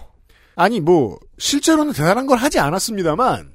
아니 0.55 0.79
뭐 0.79 1.19
실제로는 1.37 1.93
대단한 1.93 2.25
걸 2.25 2.37
하지 2.37 2.59
않았습니다만 2.59 3.51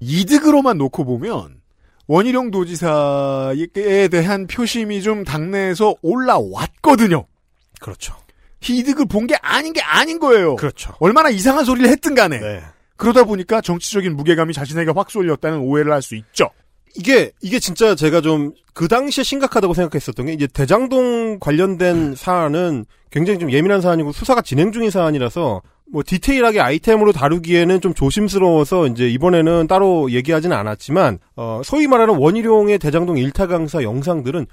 이득으로만 0.00 0.78
놓고 0.78 1.04
보면 1.04 1.60
원희룡 2.06 2.50
도지사에 2.50 4.08
대한 4.08 4.46
표심이 4.46 5.02
좀 5.02 5.24
당내에서 5.24 5.94
올라왔거든요. 6.02 7.26
그렇죠. 7.80 8.14
이득을 8.60 9.06
본 9.06 9.26
게 9.26 9.34
아닌 9.42 9.72
게 9.72 9.80
아닌 9.80 10.18
거예요. 10.20 10.54
그렇죠. 10.56 10.92
얼마나 11.00 11.30
이상한 11.30 11.64
소리를 11.64 11.88
했든 11.90 12.14
간에. 12.14 12.38
네. 12.38 12.62
그러다 12.96 13.24
보니까 13.24 13.60
정치적인 13.60 14.14
무게감이 14.14 14.52
자신에게 14.52 14.92
확 14.94 15.10
쏠렸다는 15.10 15.58
오해를 15.58 15.92
할 15.92 16.02
수 16.02 16.14
있죠. 16.14 16.48
이게 16.96 17.32
이게 17.40 17.58
진짜 17.58 17.94
제가 17.94 18.20
좀 18.20 18.52
그 18.74 18.88
당시에 18.88 19.22
심각하다고 19.22 19.74
생각했었던 19.74 20.26
게 20.26 20.32
이제 20.32 20.46
대장동 20.46 21.38
관련된 21.40 22.14
사안은 22.14 22.86
굉장히 23.10 23.38
좀 23.38 23.50
예민한 23.50 23.80
사안이고 23.80 24.12
수사가 24.12 24.40
진행 24.40 24.72
중인 24.72 24.90
사안이라서 24.90 25.62
뭐 25.92 26.02
디테일하게 26.06 26.60
아이템으로 26.60 27.12
다루기에는 27.12 27.82
좀 27.82 27.92
조심스러워서 27.92 28.86
이제 28.86 29.10
이번에는 29.10 29.66
따로 29.66 30.10
얘기하지는 30.10 30.56
않았지만 30.56 31.18
어 31.36 31.60
소위 31.64 31.86
말하는 31.86 32.16
원희룡의 32.16 32.78
대장동 32.78 33.18
일타 33.18 33.46
강사 33.46 33.82
영상들은 33.82 34.46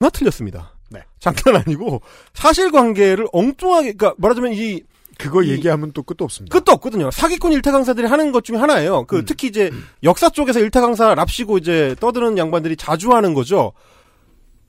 나 0.00 0.10
틀렸습니다. 0.10 0.74
네. 0.90 1.00
장난 1.18 1.62
아니고 1.62 2.02
사실관계를 2.34 3.26
엉뚱하게 3.32 3.94
그러니까 3.94 4.14
말하자면 4.18 4.52
이 4.52 4.82
그거 5.18 5.42
이- 5.42 5.50
얘기하면 5.50 5.92
또 5.92 6.02
끝도 6.02 6.24
없습니다. 6.24 6.56
끝도 6.56 6.72
없거든요. 6.72 7.10
사기꾼 7.10 7.52
일타 7.52 7.72
강사들이 7.72 8.06
하는 8.06 8.32
것 8.32 8.44
중에 8.44 8.56
하나예요. 8.56 9.04
그 9.06 9.18
음. 9.18 9.24
특히 9.26 9.48
이제 9.48 9.70
역사 10.02 10.28
쪽에서 10.30 10.60
일타 10.60 10.80
강사 10.80 11.14
랍시고 11.14 11.58
이제 11.58 11.94
떠드는 12.00 12.38
양반들이 12.38 12.76
자주 12.76 13.12
하는 13.12 13.34
거죠. 13.34 13.72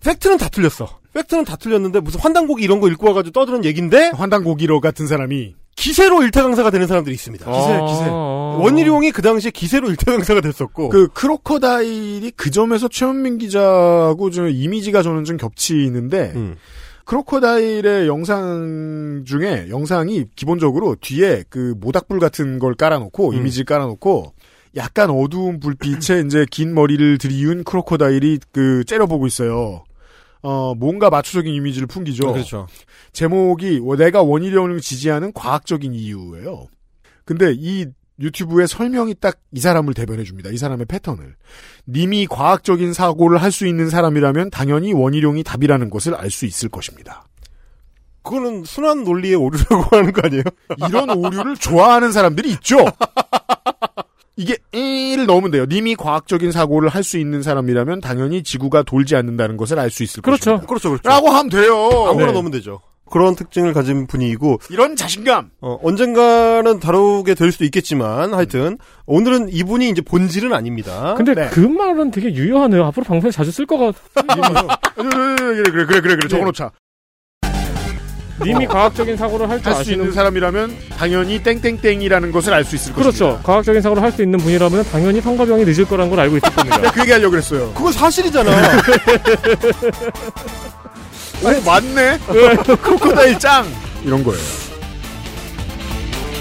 팩트는 0.01 0.37
다 0.37 0.49
틀렸어. 0.49 0.99
팩트는 1.13 1.45
다 1.45 1.55
틀렸는데 1.55 1.99
무슨 2.01 2.19
환단고기 2.19 2.63
이런 2.63 2.79
거 2.79 2.89
읽고 2.89 3.07
와가지고 3.07 3.31
떠드는 3.33 3.65
얘긴데 3.65 4.11
환단고기로 4.15 4.81
같은 4.81 5.07
사람이 5.07 5.55
기세로 5.75 6.21
일타 6.23 6.43
강사가 6.43 6.69
되는 6.69 6.85
사람들이 6.87 7.13
있습니다. 7.15 7.45
기세, 7.45 7.67
기세. 7.87 8.05
어. 8.09 8.59
원희룡이 8.61 9.11
그 9.11 9.21
당시에 9.21 9.49
기세로 9.51 9.89
일타 9.89 10.11
강사가 10.11 10.41
됐었고 10.41 10.89
그 10.89 11.07
크로커다일이 11.09 12.31
그 12.35 12.51
점에서 12.51 12.87
최현민 12.87 13.37
기자하고 13.39 14.29
좀 14.29 14.49
이미지가 14.49 15.01
저는 15.01 15.23
좀 15.23 15.37
겹치는데 15.37 16.33
음. 16.35 16.55
크로커다일의 17.05 18.07
영상 18.07 19.23
중에 19.25 19.67
영상이 19.69 20.25
기본적으로 20.35 20.95
뒤에 20.99 21.43
그 21.49 21.75
모닥불 21.79 22.19
같은 22.19 22.59
걸 22.59 22.75
깔아놓고 22.75 23.31
음. 23.31 23.35
이미지를 23.35 23.65
깔아놓고 23.65 24.33
약간 24.75 25.09
어두운 25.09 25.59
불빛에 25.59 26.23
이제 26.25 26.45
긴 26.49 26.73
머리를 26.73 27.17
들이운 27.17 27.63
크로커다일이 27.63 28.39
그 28.51 28.83
째려보고 28.85 29.27
있어요. 29.27 29.83
어 30.41 30.75
뭔가 30.75 31.09
마초적인 31.09 31.53
이미지를 31.53 31.87
풍기죠. 31.87 32.33
그렇죠. 32.33 32.67
제목이 33.13 33.79
뭐 33.79 33.95
내가 33.95 34.21
원희룡을 34.23 34.81
지지하는 34.81 35.31
과학적인 35.33 35.93
이유예요. 35.93 36.67
근데 37.25 37.53
이 37.55 37.85
유튜브에 38.23 38.65
설명이 38.65 39.15
딱 39.19 39.37
이 39.55 39.59
사람을 39.59 39.93
대변해 39.93 40.23
줍니다. 40.23 40.49
이 40.49 40.57
사람의 40.57 40.87
패턴을. 40.87 41.35
님이 41.87 42.25
과학적인 42.27 42.93
사고를 42.93 43.39
할 43.41 43.51
수 43.51 43.67
있는 43.67 43.89
사람이라면 43.91 44.49
당연히 44.49 44.93
원희룡이 44.93 45.43
답이라는 45.43 45.91
것을 45.91 46.15
알 46.15 46.31
수 46.31 46.45
있을 46.47 46.69
것입니다. 46.69 47.25
그거는 48.23 48.63
순환 48.63 49.03
논리의 49.03 49.35
오류라고 49.35 49.95
하는 49.97 50.11
거 50.11 50.21
아니에요? 50.25 50.43
이런 50.89 51.09
오류를 51.11 51.55
좋아하는 51.57 52.11
사람들이 52.11 52.49
있죠. 52.53 52.77
이게 54.35 54.55
1을 54.73 55.27
넣으면 55.27 55.51
돼요. 55.51 55.65
님이 55.65 55.95
과학적인 55.95 56.51
사고를 56.51 56.89
할 56.89 57.03
수 57.03 57.19
있는 57.19 57.43
사람이라면 57.43 58.01
당연히 58.01 58.41
지구가 58.41 58.81
돌지 58.83 59.15
않는다는 59.15 59.57
것을 59.57 59.77
알 59.77 59.91
수 59.91 60.01
있을 60.01 60.23
그렇죠. 60.23 60.45
것입니다. 60.45 60.65
그렇죠, 60.67 60.89
그렇죠. 60.89 61.07
라고 61.07 61.29
하면 61.29 61.49
돼요. 61.49 61.75
아무거나 62.07 62.27
네. 62.27 62.31
넣으면 62.31 62.51
되죠. 62.51 62.79
그런 63.09 63.35
특징을 63.35 63.73
가진 63.73 64.07
분이고 64.07 64.59
이런 64.69 64.95
자신감. 64.95 65.51
어, 65.61 65.77
언젠가는 65.83 66.79
다루게 66.79 67.35
될 67.35 67.51
수도 67.51 67.63
있겠지만 67.65 68.33
하여튼 68.33 68.77
오늘은 69.05 69.49
이분이 69.51 69.89
이제 69.89 70.01
본질은 70.01 70.53
아닙니다. 70.53 71.13
근데 71.15 71.35
네. 71.35 71.49
그 71.51 71.59
말은 71.59 72.09
되게 72.11 72.33
유효하네요. 72.33 72.83
앞으로 72.85 73.03
방송에 73.03 73.31
자주 73.31 73.51
쓸 73.51 73.65
것 73.67 73.77
같. 73.77 73.95
그래, 74.95 75.63
그래, 75.71 75.85
그래, 75.85 76.01
그래, 76.01 76.15
그래. 76.15 76.27
적어놓자. 76.27 76.71
님이 78.43 78.65
과학적인 78.65 79.15
사고를 79.15 79.47
할 79.47 79.59
줄 79.59 79.67
할 79.67 79.75
수 79.75 79.81
아시는 79.81 79.99
있는 79.99 80.11
사람이라면 80.11 80.75
당연히 80.97 81.41
땡땡땡이라는 81.43 82.31
것을 82.31 82.51
알 82.53 82.63
수 82.65 82.75
있을 82.75 82.91
그렇죠. 82.93 83.11
것입니다. 83.25 83.43
과학적인 83.43 83.81
사고를 83.81 84.01
할 84.01 84.11
수 84.11 84.23
있는 84.23 84.39
분이라면 84.39 84.83
당연히 84.85 85.21
성가병이 85.21 85.65
늦을 85.65 85.85
거란 85.85 86.09
걸 86.09 86.19
알고 86.19 86.37
있을 86.37 86.49
겁니다. 86.49 86.81
그 86.91 87.01
얘기 87.01 87.11
하려고 87.11 87.29
그랬어요. 87.31 87.71
그거 87.75 87.91
사실이잖아. 87.91 88.51
오, 91.43 91.61
맞네. 91.65 92.19
크로커다일 92.81 93.37
짱. 93.39 93.65
이런 94.03 94.23
거예요. 94.23 94.41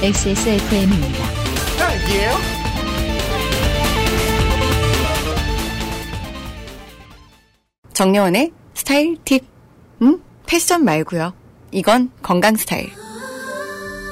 XSFM입니다. 0.02 1.24
정려원의 7.92 8.52
스타일 8.74 9.16
팁. 9.24 9.44
음? 10.02 10.20
패션 10.46 10.84
말고요. 10.84 11.32
이건 11.70 12.10
건강 12.22 12.56
스타일. 12.56 12.90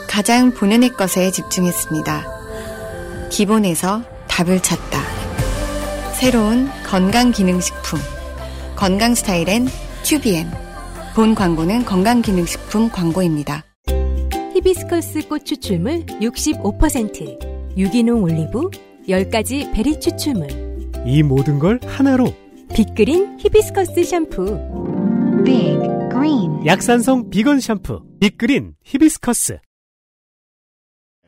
가장 0.08 0.52
본연의 0.52 0.90
것에 0.90 1.30
집중했습니다. 1.30 2.24
기본에서 3.30 4.02
답을 4.28 4.60
찾다. 4.60 5.00
새로운 6.14 6.70
건강 6.84 7.30
기능식품. 7.30 8.00
건강 8.76 9.14
스타일엔 9.14 9.68
튜비엠. 10.02 10.69
본 11.14 11.34
광고는 11.34 11.84
건강기능식품 11.84 12.88
광고입니다. 12.90 13.64
히비스커스 14.54 15.28
꽃 15.28 15.44
추출물 15.44 16.06
65%, 16.06 17.76
유기농 17.76 18.22
올리브, 18.22 18.70
10가지 19.08 19.72
베리 19.74 19.98
추출물, 19.98 20.48
이 21.06 21.22
모든 21.22 21.58
걸 21.58 21.80
하나로 21.84 22.26
빅그린 22.74 23.38
히비스커스 23.38 24.04
샴푸. 24.04 24.44
Big 25.44 25.78
Green 26.10 26.66
약산성 26.66 27.30
비건 27.30 27.60
샴푸 27.60 28.02
빅그린 28.20 28.74
히비스커스 28.84 29.58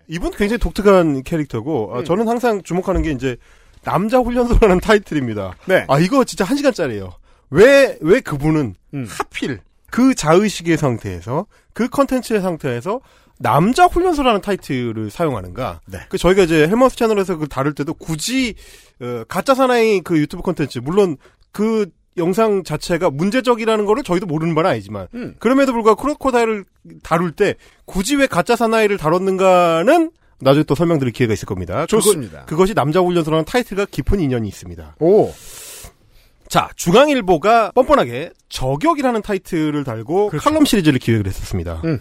이분 0.08 0.30
굉장히 0.32 0.58
독특한 0.58 1.22
캐릭터고 1.22 1.94
아, 1.94 1.98
음. 2.00 2.04
저는 2.04 2.28
항상 2.28 2.62
주목하는 2.62 3.02
게 3.02 3.10
이제 3.12 3.36
남자 3.82 4.18
훈련소라는 4.18 4.80
타이틀입니다. 4.80 5.54
네. 5.66 5.86
아 5.88 5.98
이거 5.98 6.24
진짜 6.24 6.44
한 6.44 6.56
시간짜리예요. 6.56 7.14
왜 7.50 7.96
왜 8.02 8.20
그분은 8.20 8.74
음. 8.94 9.06
하필 9.08 9.60
그 9.92 10.14
자의식의 10.14 10.78
상태에서 10.78 11.44
그 11.74 11.86
컨텐츠의 11.86 12.40
상태에서 12.40 13.00
남자 13.38 13.84
훈련소라는 13.84 14.40
타이틀을 14.40 15.10
사용하는가? 15.10 15.80
네. 15.86 15.98
그 16.08 16.16
저희가 16.16 16.44
이제 16.44 16.66
헬마우스 16.66 16.96
채널에서 16.96 17.36
그 17.36 17.46
다룰 17.46 17.74
때도 17.74 17.92
굳이 17.94 18.54
어, 19.02 19.24
가짜 19.28 19.54
사나이 19.54 20.00
그 20.00 20.16
유튜브 20.16 20.42
컨텐츠 20.42 20.78
물론 20.78 21.18
그 21.52 21.90
영상 22.16 22.64
자체가 22.64 23.10
문제적이라는 23.10 23.84
거를 23.84 24.02
저희도 24.02 24.24
모르는 24.24 24.54
바는 24.54 24.70
아니지만 24.70 25.08
음. 25.12 25.34
그럼에도 25.38 25.72
불구하고 25.72 26.00
크로코다일을 26.02 26.64
다룰 27.02 27.32
때 27.32 27.56
굳이 27.84 28.16
왜 28.16 28.26
가짜 28.26 28.56
사나이를 28.56 28.96
다뤘는가는 28.96 30.10
나중에 30.40 30.64
또 30.64 30.74
설명드릴 30.74 31.12
기회가 31.12 31.34
있을 31.34 31.44
겁니다. 31.44 31.84
좋습니다. 31.84 32.40
그거, 32.40 32.46
그것이 32.46 32.74
남자 32.74 33.00
훈련소라는 33.00 33.44
타이틀과 33.44 33.86
깊은 33.90 34.20
인연이 34.20 34.48
있습니다. 34.48 34.96
오. 35.00 35.32
자, 36.52 36.68
중앙일보가 36.76 37.70
뻔뻔하게 37.70 38.30
저격이라는 38.50 39.22
타이틀을 39.22 39.84
달고 39.84 40.32
칼럼 40.32 40.66
시리즈를 40.66 40.98
기획을 40.98 41.26
했었습니다. 41.26 41.80
음. 41.86 41.98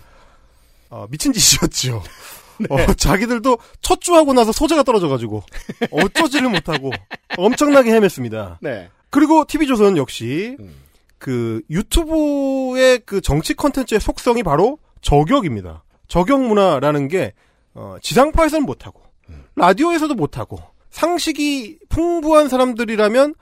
어, 0.89 1.08
미친 1.10 1.32
짓이었죠. 1.32 2.04
어, 2.70 2.93
자기들도 2.95 3.58
첫 3.80 4.02
주하고 4.02 4.34
나서 4.34 4.52
소재가 4.52 4.84
떨어져가지고 4.84 5.41
어쩌지를 5.91 6.49
못하고 6.49 6.91
엄청나게 7.38 7.91
헤맸습니다. 7.91 8.58
네. 8.60 8.89
그리고 9.10 9.45
TV조선 9.45 9.95
역시 9.95 10.58
음. 10.60 10.76
그 11.18 11.62
유튜브의 11.70 13.04
그 13.06 13.22
정치 13.22 13.54
컨텐츠의 13.54 14.02
속성이 14.02 14.43
바로 14.43 14.80
저격입니다. 14.99 15.86
저격 16.10 16.41
문화라는 16.41 17.08
게 17.08 17.32
어, 17.74 17.95
지상파에서는 18.02 18.66
못하고 18.66 19.02
라디오에서도 19.56 20.14
못하고 20.14 20.60
상식이 20.89 21.80
풍부한 21.88 22.49
사람들이라면 22.49 23.30
어, 23.32 23.34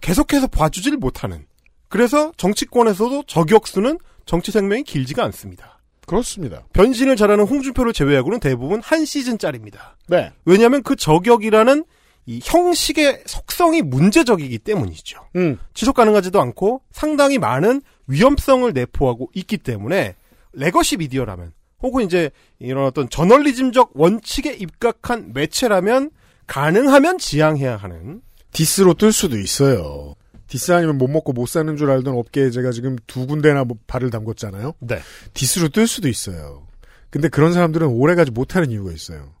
계속해서 0.00 0.46
봐주질 0.46 0.96
못하는 0.96 1.46
그래서 1.88 2.32
정치권에서도 2.36 3.24
저격수는 3.26 3.98
정치 4.26 4.50
생명이 4.50 4.82
길지가 4.82 5.22
않습니다. 5.24 5.78
그렇습니다. 6.06 6.64
변신을 6.72 7.16
잘하는 7.16 7.44
홍준표를 7.46 7.92
제외하고는 7.92 8.40
대부분 8.40 8.80
한 8.82 9.04
시즌짜리입니다. 9.04 9.96
네. 10.08 10.32
왜냐하면 10.44 10.82
그 10.82 10.96
저격이라는 10.96 11.84
이 12.26 12.40
형식의 12.42 13.24
속성이 13.26 13.82
문제적이기 13.82 14.58
때문이죠. 14.58 15.20
음. 15.36 15.58
지속 15.74 15.94
가능하지도 15.96 16.40
않고 16.40 16.82
상당히 16.90 17.38
많은 17.38 17.82
위험성을 18.06 18.72
내포하고 18.72 19.30
있기 19.34 19.58
때문에 19.58 20.14
legacy 20.52 20.96
미디어라면 20.98 21.52
혹은 21.82 22.04
이제 22.04 22.30
이런 22.58 22.86
어떤 22.86 23.08
저널리즘적 23.10 23.90
원칙에 23.94 24.52
입각한 24.52 25.32
매체라면 25.34 26.10
가능하면 26.46 27.18
지양해야 27.18 27.76
하는 27.76 28.22
디스로 28.54 28.94
뜰 28.94 29.12
수도 29.12 29.38
있어요. 29.38 30.14
디스 30.46 30.72
아니면 30.72 30.96
못 30.96 31.08
먹고 31.08 31.32
못 31.32 31.46
사는 31.46 31.76
줄 31.76 31.90
알던 31.90 32.16
업계에 32.16 32.50
제가 32.50 32.70
지금 32.70 32.96
두 33.06 33.26
군데나 33.26 33.64
뭐 33.64 33.76
발을 33.86 34.10
담궜잖아요. 34.10 34.76
네. 34.78 35.00
디스로 35.34 35.68
뜰 35.68 35.86
수도 35.86 36.08
있어요. 36.08 36.66
근데 37.10 37.28
그런 37.28 37.52
사람들은 37.52 37.88
오래가지 37.88 38.30
못하는 38.30 38.70
이유가 38.70 38.92
있어요. 38.92 39.32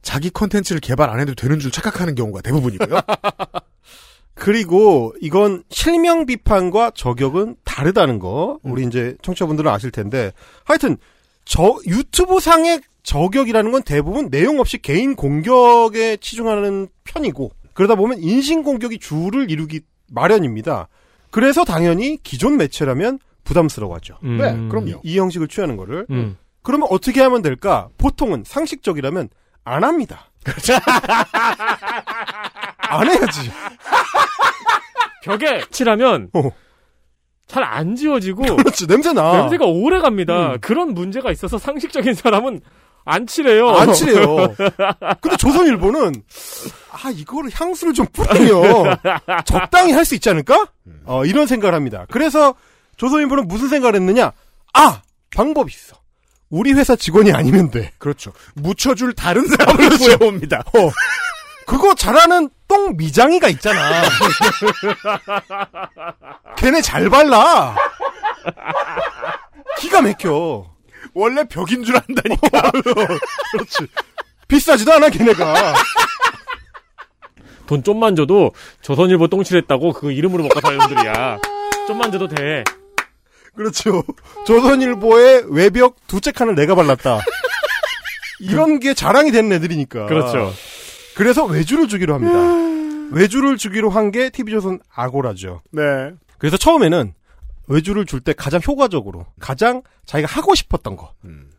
자기 0.00 0.30
컨텐츠를 0.30 0.80
개발 0.80 1.10
안 1.10 1.20
해도 1.20 1.34
되는 1.34 1.58
줄 1.58 1.70
착각하는 1.70 2.14
경우가 2.14 2.40
대부분이고요. 2.40 3.00
그리고 4.34 5.12
이건 5.20 5.64
실명 5.68 6.24
비판과 6.24 6.92
저격은 6.94 7.56
다르다는 7.64 8.18
거 8.18 8.58
우리 8.62 8.86
이제 8.86 9.16
청취자분들은 9.20 9.70
아실 9.70 9.90
텐데 9.90 10.32
하여튼 10.64 10.96
저 11.44 11.76
유튜브 11.86 12.40
상의 12.40 12.80
저격이라는 13.02 13.72
건 13.72 13.82
대부분 13.82 14.30
내용 14.30 14.60
없이 14.60 14.78
개인 14.78 15.16
공격에 15.16 16.16
치중하는 16.18 16.88
편이고 17.04 17.50
그러다 17.78 17.94
보면 17.94 18.18
인신 18.18 18.64
공격이 18.64 18.98
주를 18.98 19.52
이루기 19.52 19.82
마련입니다. 20.10 20.88
그래서 21.30 21.64
당연히 21.64 22.18
기존 22.24 22.56
매체라면 22.56 23.20
부담스러워하죠. 23.44 24.18
음. 24.24 24.36
네, 24.38 24.50
그럼요. 24.68 25.00
이 25.04 25.16
형식을 25.16 25.46
취하는 25.46 25.76
거를. 25.76 26.04
음. 26.10 26.36
그러면 26.64 26.88
어떻게 26.90 27.20
하면 27.20 27.40
될까? 27.40 27.88
보통은 27.96 28.42
상식적이라면 28.44 29.28
안 29.62 29.84
합니다. 29.84 30.28
안 32.78 33.08
해야지. 33.08 33.52
벽에 35.22 35.62
칠하면 35.70 36.30
어. 36.32 36.50
잘안 37.46 37.94
지워지고 37.94 38.56
그렇지 38.56 38.88
냄새 38.88 39.12
나. 39.12 39.42
냄새가 39.42 39.66
오래 39.66 40.00
갑니다. 40.00 40.54
음. 40.54 40.58
그런 40.60 40.94
문제가 40.94 41.30
있어서 41.30 41.58
상식적인 41.58 42.14
사람은 42.14 42.60
안 43.10 43.26
칠해요. 43.26 43.70
안 43.70 43.92
칠해요. 43.94 44.54
근데 45.22 45.36
조선일보는 45.38 46.22
아 46.92 47.10
이거를 47.10 47.50
향수를 47.54 47.94
좀 47.94 48.04
뿌리면 48.12 48.98
적당히 49.46 49.92
할 49.92 50.04
수 50.04 50.14
있지 50.14 50.28
않을까? 50.28 50.66
어, 51.06 51.24
이런 51.24 51.46
생각을 51.46 51.74
합니다. 51.74 52.04
그래서 52.10 52.54
조선일보는 52.98 53.48
무슨 53.48 53.68
생각을 53.68 53.94
했느냐? 53.96 54.32
아 54.74 55.00
방법이 55.34 55.72
있어. 55.72 55.96
우리 56.50 56.72
회사 56.74 56.96
직원이 56.96 57.32
아니면 57.32 57.70
돼. 57.70 57.92
그렇죠. 57.98 58.32
묻혀줄 58.56 59.14
다른 59.14 59.46
사람을 59.46 59.88
구해옵니다. 59.98 60.58
어. 60.66 60.90
그거 61.66 61.94
잘하는 61.94 62.48
똥 62.66 62.96
미장이가 62.96 63.48
있잖아. 63.48 64.02
걔네 66.56 66.80
잘 66.82 67.08
발라. 67.10 67.76
기가 69.78 70.00
막혀. 70.02 70.64
원래 71.14 71.44
벽인 71.44 71.84
줄 71.84 71.96
안다니까. 71.96 72.70
그렇지. 73.52 73.86
비싸지도 74.48 74.92
않아 74.94 75.10
걔네가. 75.10 75.74
돈 77.66 77.82
좀만 77.82 78.16
줘도 78.16 78.52
조선일보 78.80 79.28
똥칠했다고 79.28 79.92
그 79.92 80.10
이름으로 80.12 80.44
먹고 80.44 80.60
사는 80.60 80.78
놈들이야. 80.78 81.38
좀만 81.86 82.12
줘도 82.12 82.28
돼. 82.28 82.64
그렇죠. 83.54 84.02
조선일보의 84.46 85.44
외벽 85.50 85.96
두째 86.06 86.30
칸을 86.32 86.54
내가 86.54 86.74
발랐다. 86.74 87.20
이런 88.40 88.78
게 88.80 88.94
자랑이 88.94 89.32
되는 89.32 89.52
애들이니까. 89.52 90.06
그렇죠. 90.06 90.52
그래서 91.16 91.44
외주를 91.44 91.88
주기로 91.88 92.14
합니다. 92.14 92.38
외주를 93.10 93.56
주기로 93.56 93.90
한 93.90 94.10
게 94.12 94.30
TV조선 94.30 94.78
아고라죠. 94.94 95.62
네. 95.72 95.82
그래서 96.38 96.56
처음에는 96.56 97.12
외주를 97.68 98.04
줄 98.06 98.20
때 98.20 98.32
가장 98.32 98.60
효과적으로, 98.66 99.26
가장 99.38 99.82
자기가 100.06 100.28
하고 100.30 100.54
싶었던 100.54 100.96
거, 100.96 101.12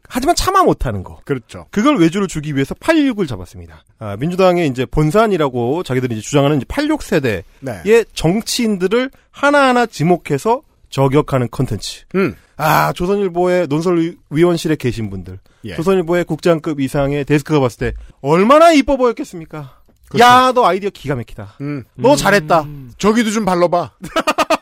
하지만 0.08 0.36
참아 0.36 0.64
못하는 0.64 1.04
거. 1.04 1.20
그렇죠. 1.24 1.68
그걸 1.72 1.98
외주를 2.00 2.28
주기 2.28 2.56
위해서 2.56 2.74
86을 2.76 3.28
잡았습니다. 3.28 3.84
아, 4.00 4.16
민주당의 4.18 4.68
이제 4.68 4.86
본산이라고 4.86 5.84
자기들이 5.84 6.16
이제 6.16 6.22
주장하는 6.22 6.58
이제 6.58 6.66
86 6.68 7.04
세대의 7.04 7.44
네. 7.62 8.04
정치인들을 8.14 9.12
하나하나 9.32 9.86
지목해서 9.86 10.62
저격하는 10.90 11.50
컨텐츠. 11.52 12.06
음. 12.16 12.36
아, 12.58 12.92
조선일보의 12.94 13.68
논설위원실에 13.68 14.76
계신 14.76 15.10
분들. 15.12 15.38
예. 15.66 15.76
조선일보의 15.76 16.26
국장급 16.26 16.80
이상의 16.80 17.24
데스크가 17.26 17.60
봤을 17.60 17.78
때 17.78 17.94
얼마나 18.22 18.72
이뻐 18.72 18.98
보였겠습니까? 18.98 19.78
그렇죠. 20.10 20.26
야, 20.26 20.52
너 20.54 20.66
아이디어 20.66 20.90
기가 20.90 21.16
막히다. 21.16 21.58
음. 21.62 21.84
너 21.96 22.16
잘했다. 22.16 22.66
저기도 22.98 23.30
좀 23.30 23.46
발라봐. 23.46 23.92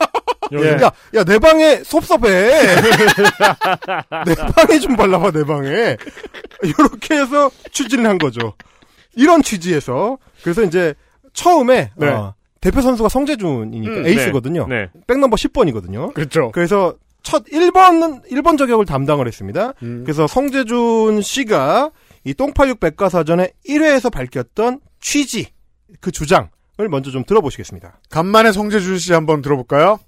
예. 0.54 0.72
야, 0.82 0.92
야, 1.16 1.24
내 1.24 1.40
방에 1.40 1.84
섭섭해. 1.84 2.30
내 4.26 4.36
방에 4.36 4.80
좀 4.80 4.96
발라봐, 4.96 5.32
내 5.32 5.44
방에. 5.44 5.98
이렇게 6.64 7.16
해서 7.16 7.50
추진을 7.72 8.06
한 8.08 8.18
거죠. 8.18 8.54
이런 9.16 9.42
취지에서. 9.42 10.18
그래서 10.44 10.64
이제 10.64 10.94
처음에, 11.34 11.92
네. 11.96 12.08
어, 12.08 12.34
대표 12.62 12.82
선수가 12.82 13.10
성재준이니까 13.10 13.94
음, 13.94 14.08
에이스거든요. 14.08 14.68
네. 14.68 14.90
백넘버 15.08 15.36
10번이거든요. 15.36 16.14
그렇죠. 16.14 16.52
그래서 16.52 16.96
첫 17.24 17.46
1번은 17.46 18.30
1번 18.32 18.58
저격을 18.58 18.86
담당을 18.86 19.28
했습니다. 19.28 19.74
음. 19.84 20.04
그래서 20.06 20.28
성재준 20.28 21.22
씨가 21.22 21.92
이 22.24 22.34
똥팔육 22.34 22.80
백과사전의 22.80 23.54
1회에서 23.68 24.12
밝혔던 24.12 24.80
취지, 25.00 25.48
그 26.02 26.12
주장을 26.12 26.48
먼저 26.90 27.12
좀 27.12 27.24
들어보시겠습니다. 27.24 28.00
간만에 28.10 28.52
성재준 28.52 28.98
씨 28.98 29.14
한번 29.14 29.42
들어볼까요? 29.42 30.00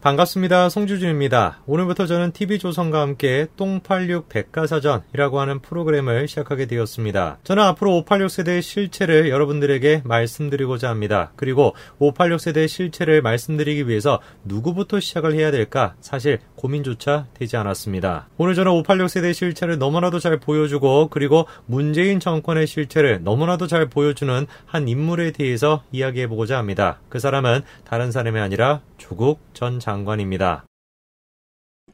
반갑습니다. 0.00 0.70
송주준입니다. 0.70 1.58
오늘부터 1.66 2.06
저는 2.06 2.32
TV조선과 2.32 3.02
함께 3.02 3.46
똥86 3.56 4.30
백과사전이라고 4.30 5.40
하는 5.40 5.58
프로그램을 5.60 6.26
시작하게 6.26 6.64
되었습니다. 6.64 7.36
저는 7.44 7.62
앞으로 7.62 7.98
586 7.98 8.30
세대의 8.30 8.62
실체를 8.62 9.28
여러분들에게 9.28 10.00
말씀드리고자 10.06 10.88
합니다. 10.88 11.32
그리고 11.36 11.74
586 11.98 12.40
세대의 12.40 12.68
실체를 12.68 13.20
말씀드리기 13.20 13.88
위해서 13.88 14.20
누구부터 14.44 15.00
시작을 15.00 15.34
해야 15.34 15.50
될까 15.50 15.94
사실 16.00 16.38
고민조차 16.60 17.26
되지 17.32 17.56
않았습니다. 17.56 18.28
오늘 18.36 18.54
저는 18.54 18.70
586 18.72 19.08
세대의 19.08 19.32
실체를 19.32 19.78
너무나도 19.78 20.18
잘 20.18 20.38
보여주고 20.38 21.08
그리고 21.08 21.46
문재인 21.64 22.20
정권의 22.20 22.66
실체를 22.66 23.22
너무나도 23.24 23.66
잘 23.66 23.88
보여주는 23.88 24.46
한 24.66 24.88
인물에 24.88 25.30
대해서 25.32 25.82
이야기해보고자 25.90 26.58
합니다. 26.58 27.00
그 27.08 27.18
사람은 27.18 27.62
다른 27.84 28.12
사람이 28.12 28.38
아니라 28.38 28.82
조국 28.98 29.40
전 29.54 29.80
장관입니다. 29.80 30.66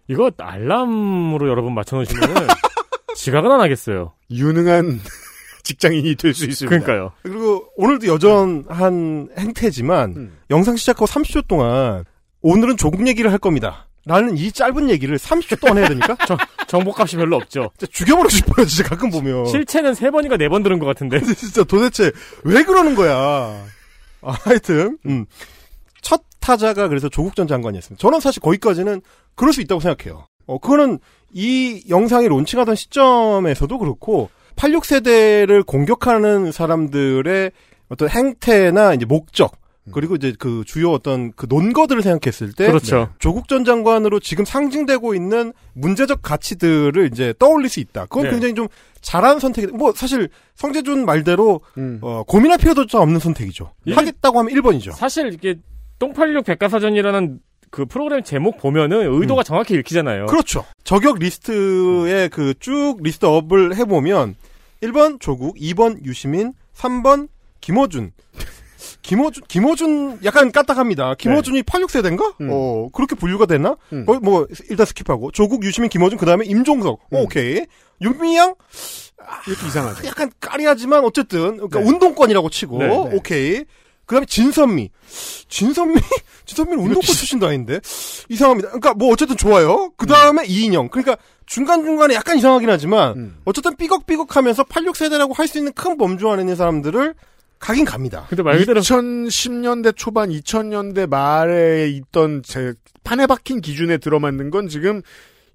이거 0.09 0.31
알람으로 0.37 1.49
여러분 1.49 1.73
맞춰놓으시면은 1.75 2.35
지각은 3.15 3.51
안 3.51 3.61
하겠어요. 3.61 4.15
유능한 4.33 5.01
직장인이 5.63 6.17
될 6.17 6.35
수 6.35 6.45
있습니다. 6.45 6.69
그러니까요. 6.69 7.13
그리고 7.23 7.69
오늘도 7.77 8.07
여전한 8.09 9.29
행태지만 9.39 10.11
음. 10.17 10.39
영상 10.51 10.77
시작하고 10.77 11.07
30초 11.07 11.47
동안 11.49 12.05
오늘은 12.43 12.77
조국 12.77 13.07
얘기를 13.09 13.31
할 13.33 13.39
겁니다. 13.39 13.86
라는 14.07 14.37
이 14.37 14.53
짧은 14.53 14.89
얘기를 14.89 15.19
30초 15.19 15.61
동안 15.61 15.79
해야 15.79 15.89
됩니까? 15.89 16.17
정보값이 16.69 17.17
별로 17.17 17.37
없죠. 17.37 17.71
진짜 17.77 17.93
죽여버리고 17.93 18.29
싶어요, 18.31 18.65
진짜 18.65 18.89
가끔 18.89 19.11
보면. 19.11 19.47
실체는 19.47 19.95
세 19.95 20.11
번인가 20.13 20.37
네번 20.37 20.63
들은 20.63 20.79
것 20.79 20.87
같은데. 20.87 21.19
근데 21.19 21.35
진짜 21.35 21.65
도대체 21.65 22.13
왜 22.45 22.63
그러는 22.63 22.95
거야. 22.95 23.15
아, 24.23 24.31
하여튼, 24.45 24.97
음. 25.07 25.27
첫 26.03 26.23
타자가 26.39 26.87
그래서 26.87 27.09
조국 27.09 27.35
전 27.35 27.49
장관이었습니다. 27.49 28.01
저는 28.01 28.21
사실 28.21 28.41
거기까지는 28.41 29.03
그럴 29.35 29.53
수 29.53 29.61
있다고 29.61 29.81
생각해요. 29.81 30.27
어, 30.47 30.59
그거는 30.59 31.01
이 31.33 31.83
영상이 31.89 32.29
론칭하던 32.29 32.77
시점에서도 32.77 33.77
그렇고, 33.77 34.31
86세대를 34.55 35.67
공격하는 35.67 36.53
사람들의 36.53 37.51
어떤 37.89 38.09
행태나 38.09 38.95
이제 38.95 39.05
목적, 39.05 39.57
그리고 39.93 40.17
이제 40.17 40.35
그 40.39 40.63
주요 40.67 40.91
어떤 40.91 41.33
그 41.33 41.47
논거들을 41.49 42.03
생각했을 42.03 42.53
때 42.53 42.67
그렇죠. 42.67 43.09
조국 43.19 43.49
전 43.49 43.65
장관으로 43.65 44.21
지금 44.21 44.45
상징되고 44.45 45.15
있는 45.15 45.53
문제적 45.75 46.23
가치들을 46.23 47.09
이제 47.13 47.33
떠올릴 47.39 47.69
수 47.69 47.81
있다. 47.81 48.07
그건 48.07 48.25
네. 48.25 48.31
굉장히 48.31 48.55
좀 48.55 48.69
잘한 49.01 49.39
선택이 49.39 49.69
뭐 49.69 49.93
사실 49.93 50.29
성재준 50.57 51.05
말대로 51.07 51.61
음. 51.79 51.99
어, 52.03 52.23
고민할 52.27 52.59
필요도 52.59 52.87
좀 52.87 53.01
없는 53.01 53.21
선택이죠. 53.21 53.71
하겠다고 53.91 54.39
하면 54.41 54.53
1번이죠. 54.55 54.93
사실 54.93 55.33
이게 55.33 55.57
똥팔육 55.99 56.45
백과사전이라는 56.45 57.39
그 57.71 57.85
프로그램 57.85 58.23
제목 58.23 58.59
보면은 58.59 59.13
의도가 59.21 59.43
정확히 59.43 59.75
읽히잖아요. 59.75 60.27
그렇죠. 60.27 60.65
저격 60.85 61.19
리스트에 61.19 62.29
그 62.29 62.55
쭉 62.59 62.97
list 63.03 63.36
up을 63.36 63.77
해보면 63.77 64.37
1번 64.83 65.21
조국, 65.21 65.57
2번 65.57 66.05
유시민, 66.05 66.53
3번 66.75 67.29
김어준. 67.61 68.13
김어준, 69.07 69.45
김어준 69.47 70.19
약간 70.25 70.51
까딱합니다. 70.51 71.15
김어준이 71.15 71.63
86세대인가? 71.63 72.35
음. 72.41 72.49
어, 72.51 72.89
그렇게 72.93 73.15
분류가 73.15 73.47
됐나? 73.47 73.77
음. 73.93 74.05
어, 74.09 74.15
뭐, 74.15 74.47
일단 74.69 74.85
skip하고. 74.85 75.33
조국, 75.33 75.65
유시민, 75.65 75.89
김어준, 75.89 76.19
그 76.19 76.27
다음에 76.27 76.45
임종석. 76.45 76.93
어, 76.95 77.07
음. 77.13 77.21
오케이. 77.25 77.65
윤미향? 78.01 78.55
이렇게 79.47 79.67
이상하죠. 79.67 80.07
약간 80.07 80.31
까리하지만 80.41 81.05
어쨌든, 81.05 81.57
그러니까 81.57 81.81
네. 81.81 81.87
운동권이라고 81.87 82.51
치고. 82.51 82.79
네, 82.79 82.89
네. 82.89 83.17
오케이. 83.17 83.65
그 84.07 84.15
다음에 84.15 84.27
진선미. 84.27 84.91
진선미? 85.49 85.95
진선미는 86.47 86.79
운동권 86.83 87.03
출신도 87.03 87.47
아닌데? 87.47 87.81
이상합니다. 88.29 88.69
그러니까 88.69 88.95
뭐 88.95 89.13
어쨌든 89.13 89.37
좋아요. 89.37 89.91
그 89.97 90.07
다음에 90.07 90.45
이인영. 90.47 90.89
그러니까 90.91 91.17
중간중간에 91.47 92.15
약간 92.15 92.37
이상하긴 92.39 92.69
하지만, 92.71 93.17
음. 93.17 93.37
어쨌든 93.45 93.77
삐걱삐걱 93.77 94.37
하면서 94.37 94.63
86세대라고 94.65 95.35
할 95.35 95.47
수 95.49 95.59
있는 95.59 95.73
큰 95.73 95.97
범주 95.97 96.29
안에 96.29 96.43
있는 96.43 96.55
사람들을 96.57 97.15
가긴 97.59 97.85
갑니다. 97.85 98.27
근데 98.29 98.43
말 98.43 98.59
그대로 98.59 98.81
2010년대 98.81 99.97
초반, 99.97 100.31
2000년대 100.31 101.09
말에 101.09 101.89
있던 101.89 102.43
제 102.43 102.75
판에 103.05 103.27
박힌 103.27 103.61
기준에 103.61 103.99
들어맞는 103.99 104.51
건 104.51 104.69
지금 104.69 105.03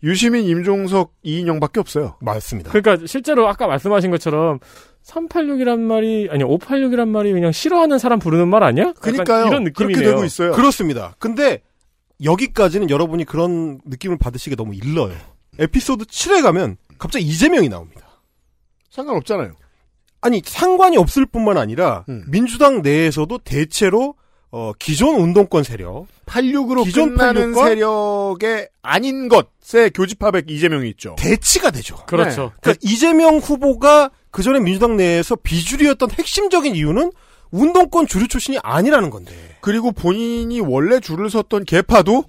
유시민, 0.03 0.45
임종석, 0.45 1.13
이인영밖에 1.23 1.79
없어요. 1.79 2.17
맞습니다. 2.21 2.71
그러니까 2.71 3.05
실제로 3.05 3.47
아까 3.47 3.67
말씀하신 3.67 4.09
것처럼 4.09 4.59
386이란 5.05 5.79
말이 5.79 6.27
아니 6.31 6.43
586이란 6.43 7.07
말이 7.07 7.31
그냥 7.31 7.51
싫어하는 7.51 7.99
사람 7.99 8.19
부르는 8.19 8.47
말 8.47 8.63
아니야? 8.63 8.93
그러니까요. 8.99 9.47
이런 9.47 9.63
그렇게 9.65 9.85
느낌이네요. 9.85 10.09
되고 10.15 10.25
있어요. 10.25 10.51
그렇습니다. 10.53 11.15
근데 11.19 11.61
여기까지는 12.23 12.89
여러분이 12.89 13.25
그런 13.25 13.79
느낌을 13.85 14.17
받으시기 14.17 14.55
너무 14.55 14.73
일러요. 14.75 15.15
에피소드 15.59 16.05
7에 16.05 16.41
가면 16.41 16.77
갑자기 16.97 17.25
이재명이 17.25 17.69
나옵니다. 17.69 18.07
상관없잖아요. 18.89 19.53
아니 20.21 20.41
상관이 20.45 20.97
없을 20.97 21.25
뿐만 21.25 21.57
아니라 21.57 22.05
음. 22.09 22.23
민주당 22.27 22.81
내에서도 22.81 23.39
대체로 23.39 24.15
어, 24.51 24.73
기존 24.77 25.15
운동권 25.15 25.63
세력 25.63 26.07
86으로 26.25 26.83
기존 26.83 27.15
끝나는 27.15 27.53
86과 27.53 27.65
세력의 27.65 28.69
아닌 28.81 29.29
것의 29.29 29.91
교집합에 29.93 30.43
이재명이 30.47 30.89
있죠. 30.91 31.15
대치가 31.17 31.71
되죠. 31.71 31.95
그렇죠. 32.05 32.51
그러니까 32.61 32.79
이재명 32.83 33.37
후보가 33.37 34.11
그 34.29 34.43
전에 34.43 34.59
민주당 34.59 34.97
내에서 34.97 35.35
비주류였던 35.35 36.11
핵심적인 36.11 36.75
이유는 36.75 37.11
운동권 37.51 38.07
주류 38.07 38.27
출신이 38.27 38.59
아니라는 38.61 39.09
건데. 39.09 39.33
그리고 39.61 39.91
본인이 39.91 40.59
원래 40.61 40.99
줄을 40.99 41.29
섰던 41.29 41.65
개파도 41.65 42.23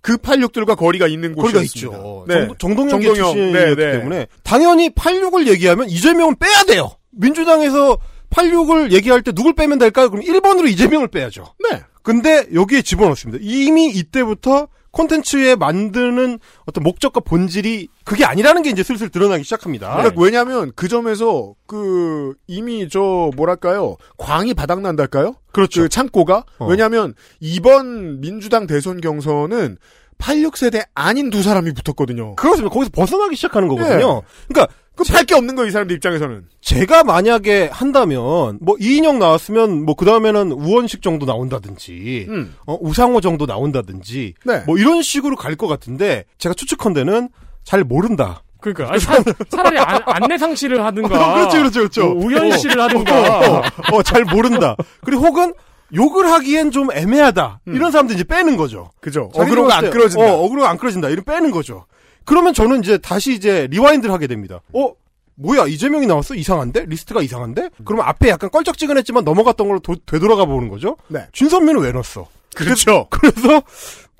그 0.00 0.16
86들과 0.16 0.76
거리가 0.76 1.08
있는 1.08 1.34
거리가 1.34 1.60
곳이었습니다. 1.60 1.96
있죠. 1.98 2.24
네. 2.28 2.34
정동, 2.58 2.88
정동영 2.88 3.14
정동영, 3.14 3.32
출신이기 3.34 3.52
네, 3.52 3.74
네. 3.74 3.92
때문에 3.98 4.26
당연히 4.44 4.90
86을 4.90 5.48
얘기하면 5.48 5.88
이재명은 5.88 6.36
빼야 6.36 6.64
돼요. 6.64 6.92
민주당에서 7.18 7.98
86을 8.30 8.92
얘기할 8.92 9.22
때 9.22 9.32
누굴 9.32 9.54
빼면 9.54 9.78
될까요? 9.78 10.10
그럼 10.10 10.24
1번으로 10.24 10.68
이재명을 10.68 11.08
빼야죠. 11.08 11.54
네. 11.70 11.82
근데 12.02 12.46
여기에 12.54 12.82
집어넣습니다. 12.82 13.38
이미 13.42 13.88
이때부터 13.88 14.68
콘텐츠에 14.90 15.54
만드는 15.54 16.38
어떤 16.64 16.82
목적과 16.82 17.20
본질이 17.20 17.88
그게 18.04 18.24
아니라는 18.24 18.62
게 18.62 18.70
이제 18.70 18.82
슬슬 18.82 19.10
드러나기 19.10 19.44
시작합니다. 19.44 19.96
그러니까 19.96 20.20
왜냐하면 20.20 20.72
그 20.74 20.88
점에서 20.88 21.54
그 21.66 22.34
이미 22.46 22.88
저 22.88 23.30
뭐랄까요 23.36 23.96
광이 24.16 24.54
바닥난달까요? 24.54 25.34
그렇죠. 25.52 25.82
그 25.82 25.88
창고가 25.88 26.44
어. 26.58 26.66
왜냐하면 26.66 27.14
이번 27.40 28.20
민주당 28.20 28.66
대선 28.66 29.00
경선은 29.00 29.76
86세대 30.18 30.84
아닌 30.94 31.30
두 31.30 31.42
사람이 31.42 31.72
붙었거든요. 31.72 32.36
그렇습니다. 32.36 32.72
거기서 32.72 32.90
벗어나기 32.92 33.36
시작하는 33.36 33.68
거거든요. 33.68 34.20
네. 34.20 34.26
그러니까 34.48 34.72
그팔게 34.96 35.34
없는 35.36 35.54
거이 35.54 35.70
사람들 35.70 35.94
입장에서는. 35.96 36.44
제가 36.60 37.04
만약에 37.04 37.68
한다면 37.72 38.58
뭐 38.60 38.76
이인영 38.80 39.20
나왔으면 39.20 39.84
뭐 39.84 39.94
그 39.94 40.04
다음에는 40.04 40.50
우원식 40.52 41.02
정도 41.02 41.24
나온다든지 41.24 42.26
음. 42.28 42.54
어, 42.66 42.76
우상호 42.80 43.20
정도 43.20 43.46
나온다든지 43.46 44.34
네. 44.44 44.62
뭐 44.66 44.76
이런 44.76 45.02
식으로 45.02 45.36
갈 45.36 45.56
것 45.56 45.66
같은데 45.68 46.24
제가 46.38 46.54
추측컨대는 46.54 47.28
잘 47.64 47.84
모른다. 47.84 48.42
그러니까 48.60 48.90
아니, 48.92 49.00
차, 49.00 49.22
차라리 49.50 49.78
안, 49.78 50.00
안내상 50.04 50.56
씨를 50.56 50.84
하든가. 50.84 51.08
그렇죠, 51.34 51.58
그렇죠, 51.58 51.78
그렇죠. 51.80 52.14
뭐 52.14 52.26
우현씨를 52.26 52.80
어, 52.80 52.82
하든가. 52.84 53.38
어, 53.58 53.62
어, 53.92 54.02
잘 54.02 54.24
모른다. 54.24 54.74
그리고 55.04 55.26
혹은 55.26 55.54
욕을 55.94 56.30
하기엔 56.30 56.70
좀 56.70 56.90
애매하다. 56.92 57.60
이런 57.66 57.90
사람들 57.90 58.14
이제 58.14 58.24
빼는 58.24 58.56
거죠. 58.56 58.90
그죠. 59.00 59.30
어그로가 59.34 59.76
안 59.78 59.90
끌어진다. 59.90 60.24
어, 60.34 60.38
어그로가 60.44 60.68
안 60.70 60.76
끌어진다. 60.78 61.08
이런 61.08 61.24
빼는 61.24 61.50
거죠. 61.50 61.86
그러면 62.24 62.52
저는 62.52 62.80
이제 62.82 62.98
다시 62.98 63.32
이제 63.34 63.66
rewind를 63.70 64.12
하게 64.12 64.26
됩니다. 64.26 64.60
어? 64.74 64.92
뭐야 65.36 65.66
이재명이 65.66 66.06
나왔어? 66.06 66.34
이상한데? 66.34 66.86
리스트가 66.86 67.22
이상한데? 67.22 67.70
그러면 67.84 68.06
앞에 68.06 68.28
약간 68.28 68.50
껄쩍지근했지만 68.50 69.24
넘어갔던 69.24 69.68
걸로 69.68 69.78
도- 69.80 69.94
되돌아가 70.04 70.44
보는 70.44 70.68
거죠. 70.68 70.96
네. 71.06 71.26
진선미는 71.32 71.80
왜 71.80 71.92
넣었어? 71.92 72.26
그렇죠. 72.56 73.06
그 73.08 73.26
래서 73.26 73.62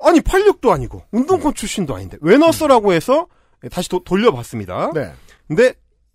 아니 0.01 0.21
86도 0.21 0.69
아니고 0.69 1.03
운동권 1.11 1.53
출신도 1.55 1.93
아닌데 1.93 2.17
왜 2.21 2.37
넣었어라고 2.37 2.93
해서 2.93 3.27
다시 3.69 3.89
도- 3.89 4.03
돌려봤습니다. 4.05 4.91
네. 4.95 5.11
근데 5.47 5.73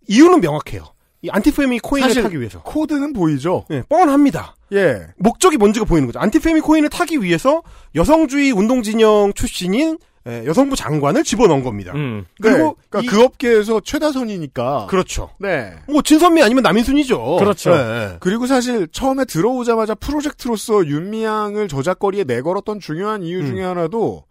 이유는 0.09 0.41
명확해요. 0.41 0.85
이 1.25 1.31
안티페미 1.31 1.81
코인을 1.81 2.15
타기 2.23 2.39
위해서. 2.39 2.61
코드는 2.63 3.15
보이죠. 3.15 3.65
네, 3.71 3.83
뻔합니다. 3.89 4.57
예. 4.75 5.07
목적이 5.17 5.57
뭔지가 5.57 5.87
보이는 5.87 6.07
거죠. 6.07 6.19
안티페미 6.19 6.61
코인을 6.61 6.91
타기 6.91 7.23
위해서 7.23 7.63
여성주의 7.95 8.53
운동진영 8.53 9.33
출신인 9.35 9.97
예, 10.27 10.45
여성부 10.47 10.75
장관을 10.77 11.23
집어넣은 11.25 11.63
겁니다. 11.63 11.93
음. 11.95 12.25
그리고 12.41 12.77
그리고 12.91 13.05
이- 13.05 13.07
그 13.07 13.23
업계에서 13.23 13.81
최다 13.81 14.11
선이니까. 14.13 14.87
그렇죠. 14.89 15.31
네. 15.39 15.73
뭐 15.87 16.01
진선미 16.03 16.43
아니면 16.43 16.63
남인순이죠. 16.63 17.37
그렇죠. 17.37 17.75
네. 17.75 18.17
그리고 18.21 18.47
사실 18.47 18.87
처음에 18.91 19.25
들어오자마자 19.27 19.95
프로젝트로서 19.95 20.87
윤미향을 20.87 21.69
저작거리에 21.69 22.25
내걸었던 22.25 22.81
중요한 22.81 23.23
이유 23.23 23.41
음. 23.41 23.47
중에 23.47 23.63
하나도 23.65 24.25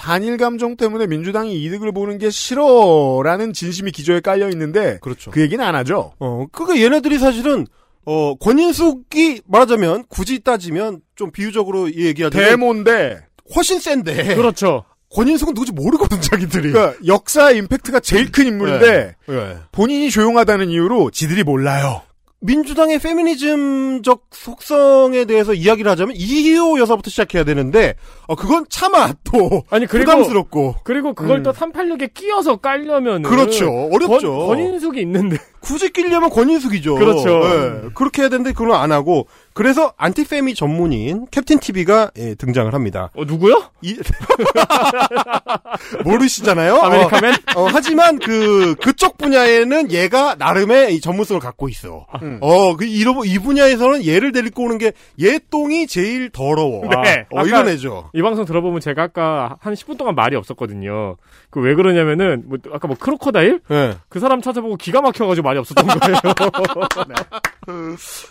반일 0.00 0.38
감정 0.38 0.78
때문에 0.78 1.06
민주당이 1.06 1.62
이득을 1.62 1.92
보는 1.92 2.16
게 2.16 2.30
싫어라는 2.30 3.52
진심이 3.52 3.92
기저에 3.92 4.20
깔려 4.20 4.48
있는데 4.48 4.98
그렇죠. 5.02 5.30
그 5.30 5.42
얘기는 5.42 5.62
안 5.62 5.74
하죠. 5.74 6.14
어, 6.18 6.46
그게 6.50 6.82
얘네들이 6.82 7.18
사실은 7.18 7.66
어, 8.06 8.34
권인숙이 8.36 9.42
말하자면 9.46 10.04
굳이 10.08 10.40
따지면 10.40 11.02
좀 11.16 11.30
비유적으로 11.30 11.92
얘기하자면 11.92 12.48
데모인데 12.48 13.20
훨씬 13.54 13.78
센데. 13.78 14.36
그렇죠. 14.36 14.84
권인숙은 15.14 15.52
누구지 15.52 15.72
모르거든 15.72 16.18
자기들이. 16.22 16.72
그러니까 16.72 16.96
역사 17.06 17.50
임팩트가 17.50 18.00
제일 18.00 18.32
큰 18.32 18.46
인물인데 18.46 19.16
네. 19.28 19.56
본인이 19.70 20.10
조용하다는 20.10 20.70
이유로 20.70 21.10
지들이 21.10 21.42
몰라요. 21.42 22.00
민주당의 22.40 22.98
페미니즘적 22.98 24.28
속성에 24.30 25.26
대해서 25.26 25.52
이야기를 25.52 25.90
하자면 25.90 26.16
이희호 26.16 26.80
여사부터 26.80 27.10
시작해야 27.10 27.44
되는데 27.44 27.94
어 28.26 28.34
그건 28.34 28.64
차마 28.70 29.12
또 29.24 29.62
아니 29.68 29.86
그리고 29.86 30.10
부담스럽고 30.10 30.76
그리고 30.82 31.12
그걸 31.12 31.38
음. 31.38 31.42
또 31.42 31.52
386에 31.52 32.14
끼어서 32.14 32.56
깔려면 32.56 33.22
그렇죠. 33.22 33.70
어렵죠. 33.92 34.46
권, 34.46 34.46
권인숙이 34.48 35.00
있는데 35.02 35.36
굳이 35.60 35.90
끼려면 35.92 36.30
권인숙이죠. 36.30 36.94
그렇죠. 36.96 37.40
예, 37.44 37.88
그렇게 37.94 38.22
해야 38.22 38.28
되는데 38.28 38.52
그건 38.52 38.72
안 38.80 38.92
하고 38.92 39.26
그래서 39.52 39.92
안티페미 39.98 40.54
전문인 40.54 41.26
캡틴 41.30 41.58
TV가 41.58 42.10
예, 42.16 42.34
등장을 42.34 42.72
합니다. 42.72 43.10
어 43.14 43.24
누구요? 43.24 43.62
이- 43.82 43.96
모르시잖아요. 46.04 46.76
아메리카맨? 46.76 47.34
어, 47.56 47.62
어, 47.62 47.68
하지만 47.72 48.18
그 48.18 48.74
그쪽 48.80 49.18
분야에는 49.18 49.92
얘가 49.92 50.34
나름의 50.38 50.94
이 50.94 51.00
전문성을 51.00 51.40
갖고 51.40 51.68
있어. 51.68 52.06
음. 52.22 52.38
어, 52.40 52.76
그 52.76 52.84
이러 52.84 53.14
이 53.24 53.38
분야에서는 53.38 54.06
얘를 54.06 54.32
데리고 54.32 54.64
오는 54.64 54.78
게 54.78 54.92
얘 55.20 55.38
똥이 55.50 55.86
제일 55.86 56.30
더러워. 56.30 56.82
네. 57.04 57.26
어, 57.30 57.42
이런 57.44 57.68
애죠. 57.68 58.10
이 58.14 58.22
방송 58.22 58.44
들어보면 58.44 58.80
제가 58.80 59.02
아까 59.04 59.56
한 59.60 59.74
10분 59.74 59.98
동안 59.98 60.14
말이 60.14 60.36
없었거든요. 60.36 61.16
그 61.50 61.60
왜 61.60 61.74
그러냐면은 61.74 62.44
뭐 62.46 62.58
아까 62.72 62.86
뭐 62.88 62.96
크로커다일 62.98 63.60
예. 63.70 63.96
그 64.08 64.20
사람 64.20 64.40
찾아보고 64.40 64.76
기가 64.76 65.00
막혀가지고 65.00 65.44
말이 65.44 65.58
없었던 65.58 65.86
거예요. 65.86 66.16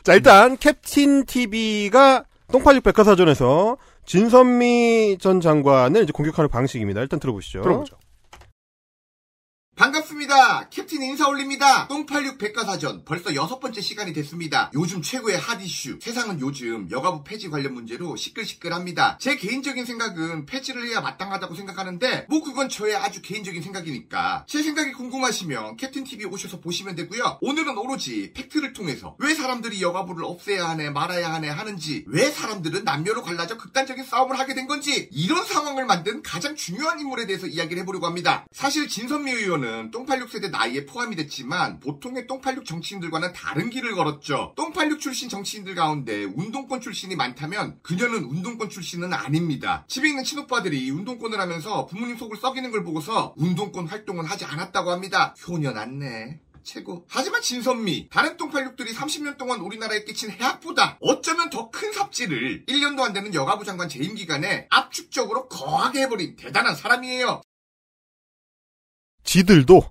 자, 0.04 0.14
일단 0.14 0.58
캡틴 0.58 1.26
TV가 1.26 2.24
똥팔육 2.52 2.84
백화사전에서 2.84 3.78
진선미 4.06 5.18
전 5.20 5.40
장관을 5.42 6.04
이제 6.04 6.12
공격하는 6.12 6.50
방식입니다. 6.50 7.02
일단 7.02 7.20
들어보시죠. 7.20 7.62
들어보죠. 7.62 7.98
반갑습니다. 9.80 10.68
캡틴 10.68 11.02
인사 11.04 11.30
올립니다. 11.30 11.88
똥86 11.88 12.38
백과사전 12.38 13.06
벌써 13.06 13.34
여섯 13.34 13.62
번째 13.62 13.80
시간이 13.80 14.12
됐습니다. 14.12 14.70
요즘 14.74 15.02
최고의 15.02 15.38
핫 15.38 15.62
이슈. 15.62 15.98
세상은 16.02 16.42
요즘 16.42 16.92
여가부 16.92 17.24
폐지 17.24 17.50
관련 17.50 17.76
문제로 17.76 18.18
시끌시끌합니다. 18.18 19.18
제 19.22 19.38
개인적인 19.38 19.86
생각은 19.86 20.46
폐지를 20.48 20.86
해야 20.86 21.00
마땅하다고 21.00 21.56
생각하는데 21.56 22.26
뭐 22.28 22.44
그건 22.44 22.68
저의 22.68 22.98
아주 22.98 23.22
개인적인 23.22 23.62
생각이니까 23.62 24.44
제 24.50 24.62
생각이 24.62 24.92
궁금하시면 24.92 25.78
캡틴 25.78 26.04
TV 26.04 26.26
오셔서 26.26 26.60
보시면 26.60 26.98
되고요. 26.98 27.38
오늘은 27.40 27.78
오로지 27.78 28.34
팩트를 28.34 28.74
통해서 28.74 29.16
왜 29.18 29.34
사람들이 29.34 29.82
여가부를 29.82 30.26
없애야 30.26 30.72
하네 30.72 30.90
말아야 30.90 31.34
하네 31.36 31.48
하는지 31.48 32.04
왜 32.08 32.30
사람들은 32.30 32.84
남녀로 32.84 33.24
갈라져 33.24 33.56
극단적인 33.56 34.04
싸움을 34.04 34.40
하게 34.40 34.56
된 34.56 34.68
건지 34.68 35.08
이런 35.14 35.46
상황을 35.46 35.86
만든 35.86 36.22
가장 36.22 36.58
중요한 36.58 37.00
인물에 37.00 37.28
대해서 37.28 37.48
이야기를 37.48 37.84
해보려고 37.84 38.08
합니다. 38.08 38.46
사실 38.52 38.90
진선미 38.90 39.32
의원은 39.32 39.69
똥86 39.92 40.30
세대 40.30 40.50
나이에 40.50 40.86
포함이 40.86 41.16
됐지만 41.16 41.80
보통의 41.80 42.28
똥86 42.28 42.66
정치인들과는 42.66 43.34
다른 43.34 43.70
길을 43.70 43.96
걸었죠. 43.96 44.54
똥86 44.56 45.00
출신 45.00 45.30
정치인들 45.30 45.76
가운데 45.76 46.24
운동권 46.24 46.82
출신이 46.82 47.16
많다면 47.16 47.80
그녀는 47.82 48.24
운동권 48.24 48.70
출신은 48.70 49.14
아닙니다. 49.14 49.86
집에 49.88 50.10
있는 50.10 50.24
친오빠들이 50.24 50.90
운동권을 50.92 51.40
하면서 51.40 51.86
부모님 51.86 52.18
속을 52.18 52.38
썩이는 52.38 52.72
걸 52.72 52.84
보고서 52.84 53.34
운동권 53.38 53.88
활동은 53.88 54.26
하지 54.26 54.46
않았다고 54.46 54.92
합니다. 54.92 55.36
효녀 55.48 55.72
났네. 55.72 56.40
최고. 56.62 57.06
하지만 57.10 57.42
진선미, 57.42 58.10
다른 58.12 58.38
똥팔육들이 58.38 58.94
30년 58.94 59.38
동안 59.38 59.60
우리나라에 59.62 60.04
끼친 60.04 60.30
해악보다 60.30 60.98
어쩌면 61.02 61.50
더 61.50 61.70
큰 61.72 61.94
삽질을 61.94 62.66
1년도 62.68 63.00
안 63.02 63.14
되는 63.14 63.34
여가부 63.34 63.64
장관 63.64 63.88
재임 63.90 64.14
기간에 64.16 64.68
압축적으로 64.70 65.48
거하게 65.48 66.02
해버린 66.02 66.36
대단한 66.36 66.76
사람이에요. 66.76 67.42
지들도 69.34 69.84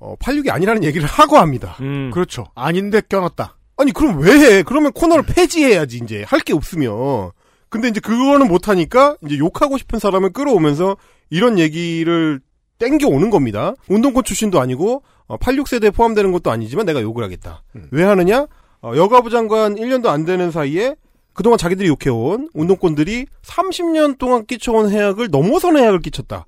어, 0.00 0.14
86이 0.20 0.50
아니라는 0.50 0.84
얘기를 0.84 1.06
하고 1.08 1.38
합니다. 1.38 1.76
음. 1.80 2.10
그렇죠. 2.12 2.44
아닌데 2.54 3.00
껴놨다. 3.08 3.56
아니 3.78 3.92
그럼 3.92 4.18
왜 4.20 4.32
해? 4.32 4.62
그러면 4.62 4.92
코너를 4.92 5.24
폐지해야지 5.24 6.00
이제 6.04 6.24
할 6.26 6.40
게 6.40 6.52
없으면. 6.52 7.30
근데 7.70 7.88
이제 7.88 8.00
그거는 8.00 8.48
못 8.48 8.68
하니까 8.68 9.16
이제 9.24 9.38
욕하고 9.38 9.78
싶은 9.78 9.98
사람을 9.98 10.30
끌어오면서 10.34 10.96
이런 11.30 11.58
얘기를 11.58 12.40
땡겨 12.78 13.08
오는 13.08 13.30
겁니다. 13.30 13.72
운동권 13.88 14.24
출신도 14.24 14.60
아니고 14.60 15.02
86세대에 15.28 15.94
포함되는 15.94 16.30
것도 16.32 16.50
아니지만 16.50 16.84
내가 16.84 17.00
욕을 17.00 17.24
하겠다. 17.24 17.62
왜 17.92 18.04
하느냐? 18.04 18.46
어, 18.82 18.92
여가부 18.94 19.30
장관 19.30 19.76
1년도 19.76 20.06
안 20.08 20.26
되는 20.26 20.50
사이에 20.50 20.96
그동안 21.32 21.56
자기들이 21.56 21.88
욕해온 21.88 22.50
운동권들이 22.52 23.24
30년 23.42 24.18
동안 24.18 24.44
끼쳐온 24.44 24.90
해악을 24.90 25.28
넘어서는 25.30 25.80
해악을 25.82 26.00
끼쳤다. 26.00 26.44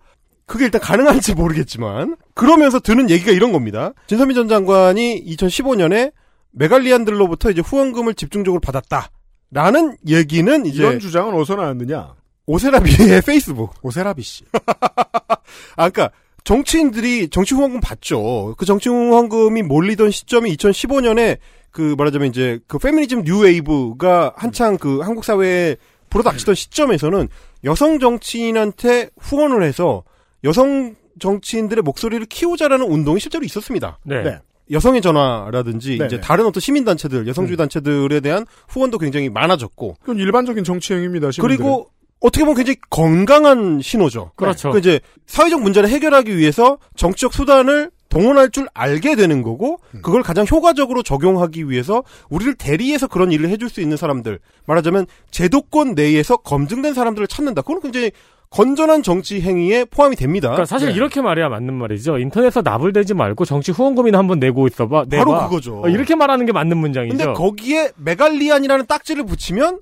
그게 0.46 0.66
일단 0.66 0.80
가능한지 0.80 1.34
모르겠지만 1.34 2.16
그러면서 2.34 2.80
드는 2.80 3.10
얘기가 3.10 3.32
이런 3.32 3.52
겁니다. 3.52 3.92
진선미 4.06 4.34
전 4.34 4.48
장관이 4.48 5.24
2015년에 5.26 6.12
메갈리안들로부터 6.52 7.50
이제 7.50 7.60
후원금을 7.60 8.14
집중적으로 8.14 8.60
받았다. 8.60 9.10
라는 9.50 9.96
얘기는 10.06 10.66
이제 10.66 10.82
이런 10.82 10.98
주장은 10.98 11.34
어디서 11.34 11.56
나왔느냐? 11.56 12.14
오세라비의 12.46 13.22
페이스북. 13.26 13.72
오세라비 13.82 14.22
씨. 14.22 14.44
아, 15.76 15.88
그니까, 15.88 16.10
정치인들이 16.42 17.28
정치 17.28 17.54
후원금 17.54 17.80
받죠. 17.80 18.54
그 18.58 18.66
정치 18.66 18.88
후원금이 18.88 19.62
몰리던 19.62 20.10
시점이 20.10 20.54
2015년에 20.56 21.38
그 21.70 21.94
말하자면 21.96 22.28
이제 22.28 22.60
그 22.66 22.78
페미니즘 22.78 23.22
뉴웨이브가 23.22 24.34
한창 24.36 24.76
그 24.76 25.00
한국 25.00 25.24
사회에 25.24 25.76
불어닥치던 26.10 26.54
시점에서는 26.54 27.28
여성 27.64 27.98
정치인한테 27.98 29.10
후원을 29.18 29.62
해서 29.62 30.04
여성 30.44 30.94
정치인들의 31.18 31.82
목소리를 31.82 32.26
키우자라는 32.26 32.86
운동이 32.86 33.20
실제로 33.20 33.44
있었습니다. 33.44 33.98
네. 34.04 34.22
네. 34.22 34.38
여성의 34.70 35.02
전화라든지 35.02 35.98
네네. 35.98 36.06
이제 36.06 36.20
다른 36.20 36.46
어떤 36.46 36.60
시민 36.60 36.84
단체들, 36.84 37.26
여성주의 37.28 37.56
음. 37.56 37.58
단체들에 37.58 38.20
대한 38.20 38.46
후원도 38.68 38.98
굉장히 38.98 39.28
많아졌고 39.28 39.96
그건 40.00 40.18
일반적인 40.18 40.64
정치 40.64 40.94
행위입니다. 40.94 41.30
시민들은. 41.30 41.56
그리고 41.56 41.88
어떻게 42.20 42.44
보면 42.44 42.56
굉장히 42.56 42.76
건강한 42.88 43.80
신호죠. 43.82 44.32
그렇죠. 44.36 44.70
그 44.70 44.78
이제 44.78 45.00
사회적 45.26 45.60
문제를 45.60 45.90
해결하기 45.90 46.36
위해서 46.38 46.78
정치적 46.96 47.34
수단을 47.34 47.90
동원할 48.08 48.50
줄 48.50 48.68
알게 48.72 49.16
되는 49.16 49.42
거고 49.42 49.78
그걸 50.00 50.22
가장 50.22 50.46
효과적으로 50.48 51.02
적용하기 51.02 51.68
위해서 51.68 52.04
우리를 52.30 52.54
대리해서 52.54 53.08
그런 53.08 53.32
일을 53.32 53.48
해줄 53.48 53.68
수 53.68 53.80
있는 53.80 53.96
사람들 53.96 54.38
말하자면 54.66 55.06
제도권 55.32 55.94
내에서 55.94 56.36
검증된 56.36 56.94
사람들을 56.94 57.26
찾는다. 57.26 57.62
그건 57.62 57.82
굉장히 57.82 58.12
건전한 58.50 59.02
정치 59.02 59.40
행위에 59.40 59.84
포함이 59.84 60.14
됩니다. 60.16 60.48
그러니까 60.48 60.64
사실 60.66 60.88
네. 60.90 60.94
이렇게 60.94 61.20
말해야 61.20 61.48
맞는 61.48 61.74
말이죠. 61.74 62.18
인터넷에서 62.18 62.62
나불대지 62.62 63.14
말고 63.14 63.44
정치 63.44 63.72
후원금이나 63.72 64.16
한번 64.18 64.38
내고 64.38 64.66
있어봐. 64.68 65.06
내봐. 65.08 65.24
바로 65.24 65.48
그거죠. 65.48 65.82
어, 65.84 65.88
이렇게 65.88 66.14
말하는 66.14 66.46
게 66.46 66.52
맞는 66.52 66.76
문장이죠. 66.78 67.16
근데 67.16 67.32
거기에 67.32 67.90
메갈리안이라는 67.96 68.86
딱지를 68.86 69.24
붙이면 69.26 69.80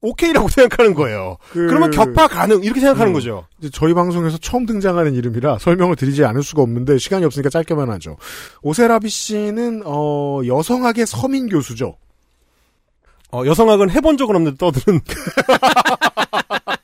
오케이라고 0.00 0.48
생각하는 0.50 0.94
거예요. 0.94 1.38
그- 1.50 1.66
그러면 1.68 1.90
격파 1.90 2.28
가능 2.28 2.62
이렇게 2.64 2.80
생각하는 2.80 3.12
음. 3.12 3.14
거죠. 3.14 3.46
이제 3.60 3.68
저희 3.72 3.94
방송에서 3.94 4.38
처음 4.38 4.66
등장하는 4.66 5.14
이름이라 5.14 5.58
설명을 5.58 5.94
드리지 5.96 6.24
않을 6.24 6.42
수가 6.42 6.62
없는데 6.62 6.98
시간이 6.98 7.24
없으니까 7.24 7.50
짧게만 7.50 7.88
하죠. 7.90 8.16
오세라비 8.62 9.08
씨는 9.08 9.82
어, 9.84 10.40
여성학의 10.46 11.06
서민 11.06 11.48
교수죠. 11.48 11.96
어, 13.30 13.42
여성학은 13.44 13.90
해본 13.90 14.16
적은 14.16 14.34
없는데 14.36 14.56
떠드는 14.56 15.00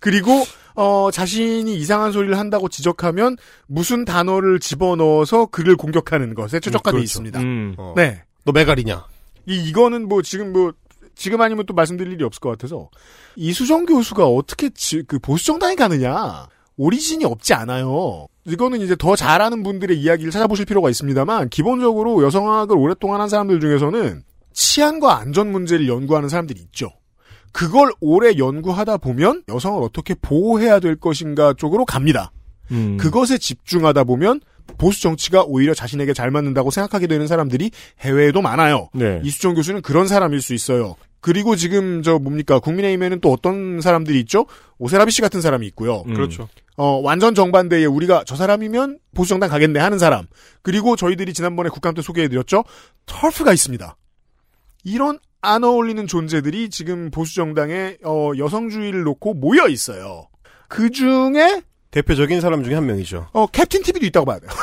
그리고 0.00 0.44
어, 0.74 1.10
자신이 1.12 1.76
이상한 1.76 2.10
소리를 2.12 2.36
한다고 2.38 2.68
지적하면 2.68 3.36
무슨 3.66 4.04
단어를 4.04 4.58
집어넣어서 4.60 5.46
그를 5.46 5.76
공격하는 5.76 6.34
것에 6.34 6.58
최적화되어 6.60 6.92
그렇죠. 6.92 7.04
있습니다. 7.04 7.40
음. 7.40 7.74
어. 7.78 7.92
네. 7.96 8.22
너 8.44 8.52
메갈이냐? 8.52 9.04
이, 9.46 9.68
이거는 9.68 10.08
뭐 10.08 10.22
지금 10.22 10.52
뭐 10.52 10.72
지금 11.14 11.40
아니면 11.42 11.66
또 11.66 11.74
말씀드릴 11.74 12.12
일이 12.14 12.24
없을 12.24 12.40
것 12.40 12.48
같아서 12.50 12.88
이수정 13.36 13.84
교수가 13.84 14.26
어떻게 14.26 14.70
지- 14.70 15.02
그 15.06 15.18
보수 15.18 15.44
정당에 15.44 15.74
가느냐 15.74 16.46
오리진이 16.78 17.24
없지 17.26 17.52
않아요. 17.52 18.26
이거는 18.46 18.80
이제 18.80 18.96
더 18.98 19.14
잘하는 19.16 19.62
분들의 19.62 19.98
이야기를 20.00 20.30
찾아보실 20.30 20.64
필요가 20.64 20.88
있습니다만 20.88 21.50
기본적으로 21.50 22.22
여성학을 22.24 22.74
오랫동안 22.76 23.20
한 23.20 23.28
사람들 23.28 23.60
중에서는 23.60 24.22
치안과 24.54 25.18
안전 25.18 25.52
문제를 25.52 25.88
연구하는 25.88 26.30
사람들이 26.30 26.58
있죠. 26.62 26.90
그걸 27.52 27.92
오래 28.00 28.36
연구하다 28.36 28.98
보면 28.98 29.42
여성을 29.48 29.82
어떻게 29.82 30.14
보호해야 30.14 30.80
될 30.80 30.96
것인가 30.96 31.54
쪽으로 31.54 31.84
갑니다. 31.84 32.30
음. 32.70 32.96
그것에 32.96 33.38
집중하다 33.38 34.04
보면 34.04 34.40
보수 34.78 35.02
정치가 35.02 35.42
오히려 35.42 35.74
자신에게 35.74 36.12
잘 36.12 36.30
맞는다고 36.30 36.70
생각하게 36.70 37.06
되는 37.06 37.26
사람들이 37.26 37.70
해외에도 38.00 38.40
많아요. 38.40 38.88
네. 38.94 39.20
이수정 39.24 39.54
교수는 39.54 39.82
그런 39.82 40.06
사람일 40.06 40.40
수 40.40 40.54
있어요. 40.54 40.96
그리고 41.20 41.54
지금 41.54 42.02
저 42.02 42.18
뭡니까 42.18 42.60
국민의힘에는 42.60 43.20
또 43.20 43.30
어떤 43.32 43.80
사람들이 43.80 44.18
있죠? 44.20 44.46
오세라비 44.78 45.10
씨 45.10 45.20
같은 45.20 45.40
사람이 45.40 45.66
있고요. 45.68 46.02
음. 46.06 46.14
그렇죠. 46.14 46.48
어 46.76 46.98
완전 47.02 47.34
정반대에 47.34 47.84
우리가 47.84 48.24
저 48.26 48.36
사람이면 48.36 48.98
보수 49.14 49.30
정당 49.30 49.50
가겠네 49.50 49.80
하는 49.80 49.98
사람. 49.98 50.26
그리고 50.62 50.96
저희들이 50.96 51.34
지난번에 51.34 51.68
국감 51.68 51.94
때 51.94 52.00
소개해드렸죠. 52.00 52.64
털프가 53.04 53.52
있습니다. 53.52 53.96
이런 54.84 55.18
안 55.42 55.64
어울리는 55.64 56.06
존재들이 56.06 56.70
지금 56.70 57.10
보수 57.10 57.34
정당에 57.34 57.96
어, 58.04 58.32
여성주의를 58.36 59.02
놓고 59.02 59.34
모여 59.34 59.68
있어요. 59.68 60.28
그 60.68 60.90
중에 60.90 61.62
대표적인 61.90 62.40
사람 62.40 62.62
중에 62.62 62.74
한 62.74 62.86
명이죠. 62.86 63.28
어, 63.32 63.46
캡틴 63.46 63.82
TV도 63.82 64.06
있다고 64.06 64.26
봐야 64.26 64.38
돼요. 64.38 64.50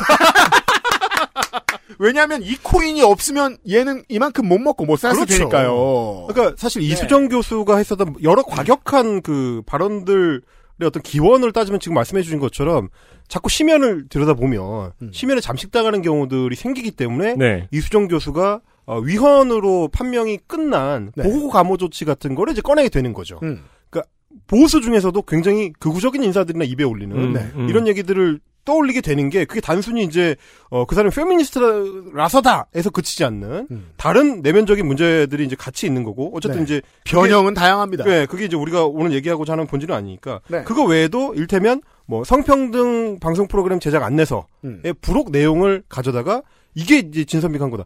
왜냐하면 2.00 2.44
이 2.44 2.56
코인이 2.56 3.02
없으면 3.02 3.58
얘는 3.70 4.04
이만큼 4.08 4.48
못 4.48 4.60
먹고 4.60 4.86
못 4.86 4.98
살았을 4.98 5.26
그렇죠. 5.26 5.40
테니까요. 5.40 6.28
그러니까 6.28 6.56
사실 6.58 6.84
이수정 6.84 7.28
교수가 7.28 7.76
했었던 7.76 8.16
여러 8.24 8.44
과격한 8.44 9.24
그 9.24 9.64
발언들의 9.66 10.42
어떤 10.84 11.02
기원을 11.02 11.52
따지면 11.54 11.80
지금 11.80 11.96
말씀해 11.96 12.22
주신 12.22 12.40
것처럼 12.40 12.90
자꾸 13.28 13.50
심연을 13.50 14.08
들여다보면 14.10 14.92
심연에 15.12 15.42
잠식당하는 15.42 16.02
경우들이 16.04 16.56
생기기 16.56 16.92
때문에 16.92 17.36
네. 17.36 17.68
이수정 17.72 18.08
교수가 18.08 18.62
어, 18.88 19.00
위헌으로 19.00 19.90
판명이 19.90 20.40
끝난 20.48 21.12
네. 21.16 21.24
보호 21.24 21.50
감호 21.50 21.78
조치 21.78 22.06
같은 22.06 22.34
거를 22.36 22.54
이제 22.54 22.62
꺼내게 22.62 22.90
되는 22.90 23.14
거죠. 23.14 23.38
음. 23.44 23.64
그러니까 23.90 24.10
보수 24.48 24.82
중에서도 24.82 25.22
굉장히 25.24 25.74
극우적인 25.74 26.24
인사들이나 26.24 26.64
입에 26.64 26.84
올리는 26.84 27.16
음, 27.16 27.34
네. 27.34 27.52
음. 27.56 27.68
이런 27.70 27.86
얘기들을 27.88 28.40
떠올리게 28.64 29.02
되는 29.02 29.30
게 29.30 29.46
그게 29.46 29.62
단순히 29.62 30.04
이제 30.04 30.36
어, 30.70 30.86
그 30.86 30.96
사람이 30.96 31.14
페미니스트라서다에서 31.14 32.90
그치지 32.92 33.24
않는 33.26 33.68
음. 33.72 33.90
다른 33.98 34.42
내면적인 34.42 34.86
문제들이 34.86 35.46
이제 35.46 35.56
같이 35.58 35.86
있는 35.86 36.04
거고 36.04 36.32
어쨌든 36.36 36.60
네. 36.60 36.64
이제 36.64 36.82
변형은 37.06 37.54
다양합니다. 37.54 38.04
그게, 38.04 38.20
네, 38.20 38.26
그게 38.26 38.46
이제 38.46 38.56
우리가 38.56 38.86
오늘 38.86 39.14
얘기하고자 39.14 39.54
하는 39.54 39.68
본질은 39.68 39.94
아니니까 39.96 40.42
네. 40.48 40.64
그거 40.64 40.84
외에도 40.84 41.34
일테면 41.34 41.82
뭐 42.06 42.24
성평등 42.24 43.20
방송 43.20 43.48
프로그램 43.48 43.80
제작 43.80 44.04
안내서의 44.04 44.44
음. 44.66 44.82
부록 45.02 45.32
내용을 45.32 45.84
가져다가 45.90 46.42
이게 46.74 47.00
이제 47.00 47.26
진선미가 47.26 47.66
한 47.66 47.72
거다. 47.72 47.86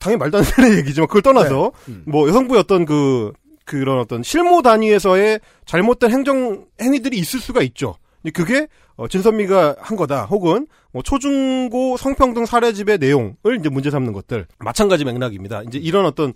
당연히 0.00 0.18
말도 0.18 0.38
안 0.38 0.44
되는 0.44 0.78
얘기지만 0.78 1.06
그걸 1.06 1.22
떠나서 1.22 1.72
네. 1.86 1.92
음. 1.92 2.02
뭐 2.06 2.26
여성부의 2.28 2.58
어떤 2.58 2.84
그 2.84 3.32
그런 3.64 4.00
어떤 4.00 4.24
실무 4.24 4.62
단위에서의 4.62 5.38
잘못된 5.66 6.10
행정 6.10 6.66
행위들이 6.80 7.16
있을 7.18 7.38
수가 7.38 7.62
있죠. 7.62 7.94
근데 8.20 8.32
그게 8.32 8.66
어, 8.96 9.06
진선미가 9.06 9.76
한 9.78 9.96
거다. 9.96 10.24
혹은 10.24 10.66
뭐 10.92 11.02
초중고 11.02 11.96
성평등 11.96 12.46
사례집의 12.46 12.98
내용을 12.98 13.58
이제 13.60 13.68
문제 13.68 13.90
삼는 13.90 14.12
것들 14.12 14.46
마찬가지 14.58 15.04
맥락입니다. 15.04 15.62
이제 15.62 15.78
이런 15.78 16.04
어떤 16.04 16.32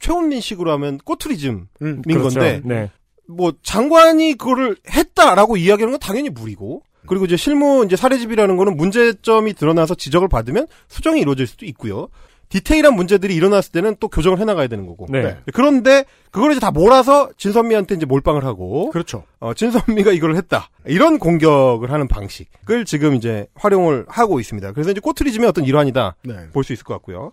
최원민식으로 0.00 0.72
하면 0.72 0.98
꼬투리즘인 0.98 1.68
음, 1.82 2.02
그렇죠. 2.02 2.40
건데 2.40 2.60
네. 2.64 2.90
뭐 3.28 3.52
장관이 3.62 4.36
그거를 4.36 4.76
했다라고 4.90 5.56
이야기하는 5.56 5.92
건 5.92 6.00
당연히 6.00 6.28
무리고 6.28 6.82
그리고 7.06 7.24
이제 7.24 7.36
실무 7.36 7.84
이제 7.84 7.96
사례집이라는 7.96 8.56
거는 8.56 8.76
문제점이 8.76 9.54
드러나서 9.54 9.94
지적을 9.94 10.28
받으면 10.28 10.66
수정이 10.88 11.20
이루어질 11.20 11.46
수도 11.46 11.66
있고요. 11.66 12.08
디테일한 12.52 12.94
문제들이 12.94 13.34
일어났을 13.34 13.72
때는 13.72 13.96
또 13.98 14.08
교정을 14.08 14.38
해나가야 14.38 14.66
되는 14.66 14.86
거고. 14.86 15.06
네. 15.08 15.38
그런데 15.54 16.04
그걸 16.30 16.50
이제 16.50 16.60
다 16.60 16.70
몰아서 16.70 17.30
진선미한테 17.38 17.94
이제 17.94 18.04
몰빵을 18.04 18.44
하고 18.44 18.90
그렇죠. 18.90 19.24
어, 19.40 19.54
진선미가 19.54 20.12
이걸 20.12 20.36
했다. 20.36 20.68
이런 20.84 21.18
공격을 21.18 21.90
하는 21.90 22.08
방식을 22.08 22.84
지금 22.84 23.14
이제 23.14 23.46
활용을 23.54 24.04
하고 24.06 24.38
있습니다. 24.38 24.72
그래서 24.72 24.90
이제 24.90 25.00
꼬트리즘의 25.00 25.48
어떤 25.48 25.64
일환이다 25.64 26.16
네. 26.24 26.50
볼수 26.52 26.74
있을 26.74 26.84
것 26.84 26.92
같고요. 26.92 27.32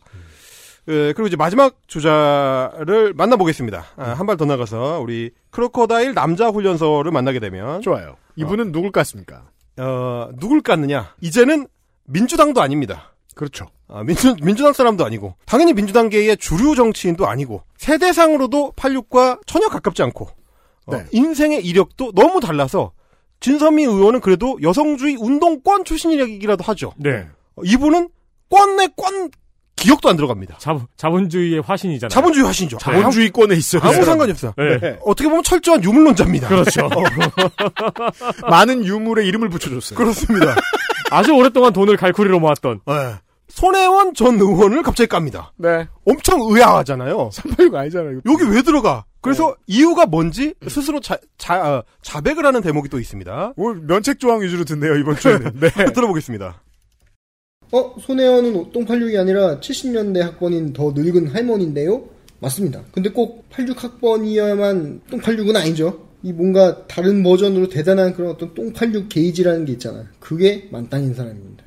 예, 0.87 1.11
그리고 1.11 1.27
이제 1.27 1.35
마지막 1.35 1.75
주자를 1.87 3.13
만나보겠습니다. 3.13 3.83
아, 3.97 4.09
한발 4.11 4.37
더 4.37 4.45
나가서 4.45 5.01
우리 5.01 5.31
크로커다일 5.49 6.13
남자 6.13 6.47
훈련소를 6.47 7.11
만나게 7.11 7.41
되면 7.41 7.81
좋아요. 7.81 8.15
이분은 8.37 8.71
누굴 8.71 8.93
같습니까? 8.93 9.43
어, 9.75 10.29
누굴 10.39 10.61
깠느냐? 10.61 11.07
이제는 11.19 11.67
민주당도 12.05 12.61
아닙니다. 12.61 13.11
그렇죠. 13.35 13.67
아, 13.91 14.03
민주, 14.03 14.35
민주당 14.41 14.73
사람도 14.73 15.03
아니고, 15.03 15.35
당연히 15.45 15.73
민주당계의 15.73 16.37
주류 16.37 16.75
정치인도 16.75 17.27
아니고, 17.27 17.63
세대상으로도 17.77 18.73
86과 18.75 19.39
전혀 19.47 19.67
가깝지 19.67 20.03
않고, 20.03 20.29
어, 20.85 20.95
네. 20.95 21.05
인생의 21.11 21.65
이력도 21.65 22.11
너무 22.13 22.39
달라서, 22.39 22.91
진선미 23.39 23.83
의원은 23.83 24.19
그래도 24.19 24.59
여성주의 24.61 25.15
운동권 25.19 25.85
출신이라도 25.85 26.63
하죠. 26.65 26.93
네. 26.97 27.25
어, 27.55 27.61
이분은 27.63 28.09
권내 28.49 28.89
권 28.95 29.31
기억도 29.75 30.09
안 30.09 30.17
들어갑니다. 30.17 30.57
자본, 30.59 30.87
자본주의의 30.97 31.61
화신이잖아요. 31.61 32.09
자본주의 32.09 32.45
하신죠. 32.45 32.79
자본주의권에 32.79 33.55
있어요. 33.55 33.81
아무. 33.81 34.03
상관이 34.03 34.31
없어요. 34.31 34.53
네. 34.57 34.99
어떻게 35.05 35.29
보면 35.29 35.41
철저한 35.43 35.81
유물론자입니다. 35.83 36.49
그렇죠. 36.49 36.89
많은 38.49 38.85
유물에 38.85 39.25
이름을 39.25 39.47
붙여줬어요. 39.47 39.97
그렇습니다. 39.97 40.53
아주 41.11 41.31
오랫동안 41.31 41.71
돈을 41.71 41.95
갈쿠리로 41.95 42.41
모았던. 42.41 42.81
네. 42.85 42.93
손혜원 43.49 44.13
전 44.13 44.35
의원을 44.35 44.84
갑자기 44.84 45.07
깝니다. 45.07 45.53
네. 45.57 45.88
엄청 46.05 46.39
의아하잖아요. 46.41 47.30
386 47.34 47.76
아니잖아요. 47.76 48.21
여기 48.26 48.43
왜 48.49 48.61
들어가? 48.61 49.05
그래서 49.21 49.55
이유가 49.67 50.05
뭔지 50.05 50.53
스스로 50.67 51.01
자, 51.01 51.17
자, 51.38 51.55
아, 51.55 51.84
자백을 52.01 52.45
하는 52.45 52.61
대목이 52.61 52.89
또 52.89 52.99
있습니다. 52.99 53.53
오늘 53.57 53.81
면책 53.81 54.19
조항 54.19 54.41
위주로 54.41 54.63
듣네요, 54.63 54.95
이번 54.95 55.17
주에는. 55.17 55.51
네. 55.59 55.69
들어보겠습니다. 55.93 56.61
어, 57.71 57.95
손혜원은 57.99 58.71
똥86이 58.71 59.19
아니라 59.19 59.59
70년대 59.59 60.19
학번인 60.19 60.73
더 60.73 60.91
늙은 60.95 61.27
할머니인데요? 61.27 62.03
맞습니다. 62.39 62.81
근데 62.91 63.09
꼭 63.09 63.47
86학번이어야만 63.49 65.01
똥86은 65.11 65.55
아니죠. 65.55 66.07
이 66.23 66.34
뭔가 66.34 66.85
다른 66.88 67.23
버전으로 67.23 67.69
대단한 67.69 68.13
그런 68.13 68.31
어떤 68.31 68.53
똥86 68.53 69.09
게이지라는 69.09 69.65
게 69.65 69.73
있잖아요. 69.73 70.05
그게 70.19 70.67
만땅인 70.71 71.13
사람입니다. 71.13 71.63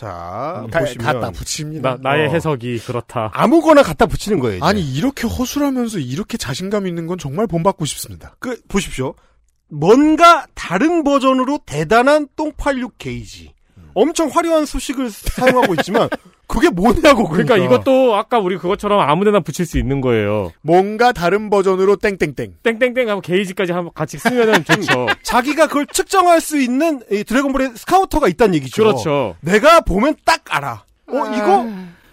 자, 0.00 0.66
가- 0.70 0.80
보시면 0.80 1.04
갖다 1.04 1.30
붙입니다. 1.30 1.90
나, 1.96 1.98
나의 2.10 2.28
어. 2.28 2.30
해석이 2.30 2.78
그렇다. 2.80 3.30
아무거나 3.34 3.82
갖다 3.82 4.06
붙이는 4.06 4.38
거예요. 4.40 4.56
이제. 4.56 4.64
아니, 4.64 4.80
이렇게 4.82 5.26
허술하면서 5.26 5.98
이렇게 5.98 6.38
자신감 6.38 6.86
있는 6.86 7.06
건 7.06 7.18
정말 7.18 7.46
본받고 7.46 7.84
싶습니다. 7.84 8.34
그 8.38 8.58
보십시오. 8.68 9.14
뭔가 9.68 10.46
다른 10.54 11.04
버전으로 11.04 11.60
대단한 11.66 12.28
똥86 12.34 12.92
게이지. 12.98 13.52
엄청 13.94 14.28
화려한 14.28 14.66
수식을 14.66 15.10
사용하고 15.10 15.74
있지만 15.74 16.08
그게 16.46 16.68
뭐냐고 16.68 17.28
그러니까, 17.28 17.54
그러니까. 17.54 17.56
이것도 17.58 18.16
아까 18.16 18.38
우리 18.38 18.58
그것처럼 18.58 19.00
아무데나 19.00 19.40
붙일 19.40 19.66
수 19.66 19.78
있는 19.78 20.00
거예요. 20.00 20.50
뭔가 20.62 21.12
다른 21.12 21.48
버전으로 21.48 21.96
땡땡땡. 21.96 22.56
땡땡땡 22.62 23.08
하고 23.08 23.20
게이지까지 23.20 23.72
한번 23.72 23.92
같이 23.94 24.18
쓰면은 24.18 24.64
좋죠. 24.64 25.06
자기가 25.22 25.68
그걸 25.68 25.86
측정할 25.86 26.40
수 26.40 26.58
있는 26.60 27.00
이 27.10 27.22
드래곤볼의 27.22 27.72
스카우터가 27.76 28.26
있다는 28.28 28.54
얘기죠. 28.56 28.82
그렇죠. 28.82 29.36
내가 29.40 29.80
보면 29.80 30.16
딱 30.24 30.42
알아. 30.48 30.82
어 31.06 31.26
이거 31.34 31.66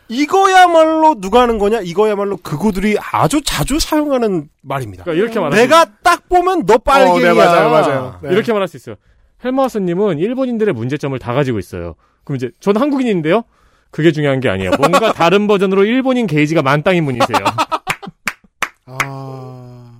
이거야말로 0.09 1.19
누가 1.19 1.41
하는 1.41 1.57
거냐? 1.57 1.81
이거야말로 1.81 2.37
그구들이 2.37 2.97
아주 3.11 3.41
자주 3.43 3.79
사용하는 3.79 4.49
말입니다. 4.61 5.03
그러니까 5.03 5.23
이렇게 5.23 5.39
말하면 5.39 5.57
내가 5.57 5.85
딱 6.03 6.29
보면 6.29 6.65
너 6.65 6.77
빨갱이야. 6.77 7.31
어, 7.31 7.33
네, 7.33 7.33
맞아요, 7.33 7.69
맞아요. 7.69 8.19
네. 8.21 8.29
이렇게 8.31 8.53
말할 8.53 8.67
수 8.67 8.77
있어요. 8.77 8.95
헬마우스님은 9.43 10.19
일본인들의 10.19 10.73
문제점을 10.73 11.17
다 11.19 11.33
가지고 11.33 11.59
있어요. 11.59 11.95
그럼 12.23 12.37
이제 12.37 12.51
전 12.59 12.75
한국인인데요. 12.77 13.43
그게 13.91 14.11
중요한 14.11 14.39
게 14.39 14.49
아니에요. 14.49 14.71
뭔가 14.77 15.13
다른 15.13 15.47
버전으로 15.47 15.85
일본인 15.85 16.27
게이지가 16.27 16.61
만땅인 16.61 17.05
분이세요. 17.05 17.37
아 18.85 19.91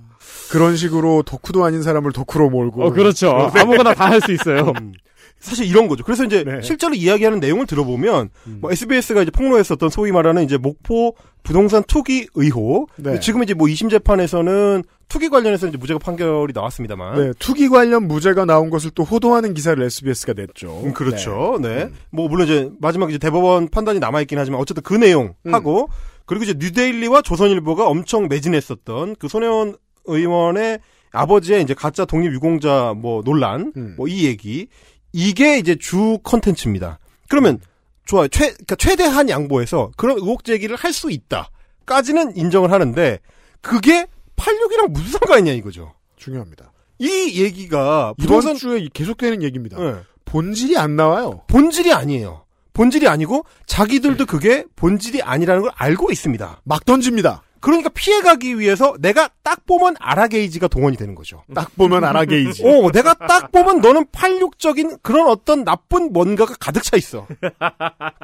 그런 0.50 0.76
식으로 0.76 1.22
덕후도 1.22 1.64
아닌 1.64 1.82
사람을 1.82 2.12
덕후로 2.12 2.50
몰고. 2.50 2.84
어 2.86 2.90
그렇죠. 2.90 3.50
아무거나 3.54 3.94
다 3.94 4.08
할 4.08 4.20
수 4.20 4.32
있어요. 4.32 4.72
음. 4.80 4.92
사실 5.40 5.66
이런 5.66 5.88
거죠. 5.88 6.04
그래서 6.04 6.24
이제 6.24 6.42
네. 6.44 6.60
실제로 6.62 6.94
이야기하는 6.94 7.40
내용을 7.40 7.66
들어보면 7.66 8.30
음. 8.46 8.58
뭐 8.60 8.72
SBS가 8.72 9.22
이제 9.22 9.30
폭로했었던 9.30 9.88
소위 9.88 10.10
말하는 10.12 10.42
이제 10.44 10.56
목포 10.56 11.14
부동산 11.42 11.82
투기 11.84 12.26
의혹. 12.34 12.90
네. 12.96 13.20
지금 13.20 13.42
이제 13.42 13.54
뭐 13.54 13.68
2심 13.68 13.90
재판에서는 13.90 14.82
투기 15.08 15.28
관련해서 15.28 15.68
이제 15.68 15.78
무죄가 15.78 15.98
판결이 15.98 16.52
나왔습니다만. 16.54 17.18
네, 17.18 17.32
투기 17.38 17.68
관련 17.68 18.06
무죄가 18.06 18.44
나온 18.44 18.68
것을 18.68 18.90
또 18.90 19.04
호도하는 19.04 19.54
기사를 19.54 19.82
SBS가 19.82 20.34
냈죠. 20.34 20.82
음, 20.84 20.92
그렇죠. 20.92 21.58
네. 21.62 21.88
뭐 22.10 22.28
물론 22.28 22.46
이제 22.46 22.70
마지막 22.80 23.08
이제 23.08 23.18
대법원 23.18 23.68
판단이 23.68 24.00
남아 24.00 24.20
있긴 24.22 24.38
하지만 24.38 24.60
어쨌든 24.60 24.82
그 24.82 24.94
내용 24.94 25.34
음. 25.46 25.54
하고 25.54 25.88
그리고 26.26 26.44
이제 26.44 26.54
뉴데일리와 26.58 27.22
조선일보가 27.22 27.86
엄청 27.86 28.28
매진했었던 28.28 29.16
그 29.18 29.28
손혜원 29.28 29.76
의원의 30.04 30.80
아버지의 31.10 31.62
이제 31.62 31.72
가짜 31.72 32.04
독립 32.04 32.32
유공자 32.32 32.94
뭐 32.96 33.22
논란 33.22 33.72
음. 33.76 33.94
뭐이 33.96 34.26
얘기 34.26 34.68
이게 35.12 35.58
이제 35.58 35.74
주 35.76 36.18
컨텐츠입니다. 36.22 36.98
그러면 37.28 37.58
좋아요. 38.06 38.28
최 38.28 38.46
그러니까 38.50 38.76
최대한 38.76 39.28
양보해서 39.28 39.90
그런 39.96 40.16
의혹 40.18 40.44
제기를 40.44 40.76
할 40.76 40.92
수 40.92 41.10
있다까지는 41.10 42.36
인정을 42.36 42.70
하는데 42.72 43.18
그게 43.60 44.06
86이랑 44.36 44.90
무슨 44.90 45.10
상관이냐 45.12 45.52
이거죠. 45.52 45.92
중요합니다. 46.16 46.72
이 46.98 47.42
얘기가 47.42 48.14
이번 48.18 48.26
부동산 48.26 48.54
주에 48.56 48.88
계속되는 48.92 49.42
얘기입니다. 49.42 49.78
네. 49.78 49.96
본질이 50.24 50.76
안 50.76 50.96
나와요. 50.96 51.42
본질이 51.48 51.92
아니에요. 51.92 52.44
본질이 52.72 53.08
아니고 53.08 53.44
자기들도 53.66 54.26
그게 54.26 54.64
본질이 54.76 55.22
아니라는 55.22 55.62
걸 55.62 55.70
알고 55.74 56.10
있습니다. 56.12 56.60
막 56.64 56.84
던집니다. 56.84 57.42
그러니까 57.60 57.88
피해가기 57.90 58.58
위해서 58.58 58.94
내가 59.00 59.28
딱 59.42 59.64
보면 59.66 59.96
아라 60.00 60.28
게이지가 60.28 60.68
동원이 60.68 60.96
되는 60.96 61.14
거죠. 61.14 61.42
딱 61.54 61.74
보면 61.76 62.04
아라 62.04 62.24
게이지. 62.24 62.64
어, 62.64 62.90
내가 62.92 63.14
딱 63.14 63.50
보면 63.52 63.80
너는 63.80 64.06
86적인 64.06 64.98
그런 65.02 65.28
어떤 65.28 65.64
나쁜 65.64 66.12
뭔가가 66.12 66.54
가득 66.58 66.82
차 66.82 66.96
있어. 66.96 67.26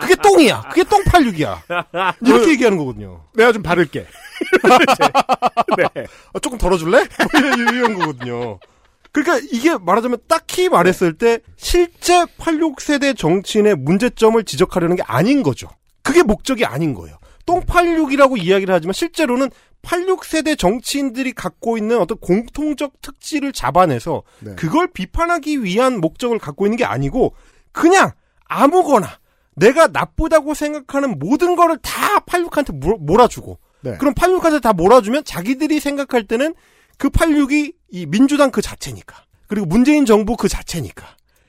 그게 0.00 0.14
똥이야. 0.16 0.68
그게 0.70 0.84
똥 0.84 1.02
86이야. 1.04 1.58
이렇게 2.24 2.50
얘기하는 2.50 2.78
거거든요. 2.78 3.24
내가 3.34 3.52
좀 3.52 3.62
바를게. 3.62 4.06
네. 5.76 6.06
어, 6.32 6.38
조금 6.38 6.58
덜어줄래? 6.58 6.98
뭐 7.32 7.40
이런 7.72 7.94
거거든요. 7.98 8.58
그러니까 9.12 9.46
이게 9.52 9.76
말하자면 9.78 10.18
딱히 10.26 10.68
말했을 10.68 11.12
때 11.16 11.38
실제 11.56 12.24
86세대 12.38 13.16
정치인의 13.16 13.76
문제점을 13.76 14.42
지적하려는 14.44 14.96
게 14.96 15.02
아닌 15.06 15.42
거죠. 15.44 15.68
그게 16.02 16.22
목적이 16.22 16.64
아닌 16.64 16.94
거예요. 16.94 17.16
똥86이라고 17.46 18.38
이야기를 18.42 18.74
하지만 18.74 18.92
실제로는 18.92 19.50
86세대 19.82 20.58
정치인들이 20.58 21.32
갖고 21.32 21.76
있는 21.76 21.98
어떤 21.98 22.18
공통적 22.18 23.02
특질을 23.02 23.52
잡아내서 23.52 24.22
네. 24.40 24.54
그걸 24.54 24.88
비판하기 24.88 25.62
위한 25.62 26.00
목적을 26.00 26.38
갖고 26.38 26.66
있는 26.66 26.76
게 26.76 26.84
아니고 26.84 27.34
그냥 27.72 28.12
아무거나 28.46 29.18
내가 29.56 29.86
나쁘다고 29.86 30.54
생각하는 30.54 31.18
모든 31.18 31.54
거를 31.54 31.78
다 31.78 32.20
86한테 32.20 32.98
몰아주고 33.00 33.58
네. 33.82 33.96
그럼 33.98 34.14
86한테 34.14 34.62
다 34.62 34.72
몰아주면 34.72 35.24
자기들이 35.24 35.80
생각할 35.80 36.26
때는 36.26 36.54
그 36.96 37.10
86이 37.10 37.74
이 37.90 38.06
민주당 38.06 38.50
그 38.50 38.62
자체니까 38.62 39.24
그리고 39.46 39.66
문재인 39.66 40.06
정부 40.06 40.36
그 40.36 40.48
자체니까 40.48 41.06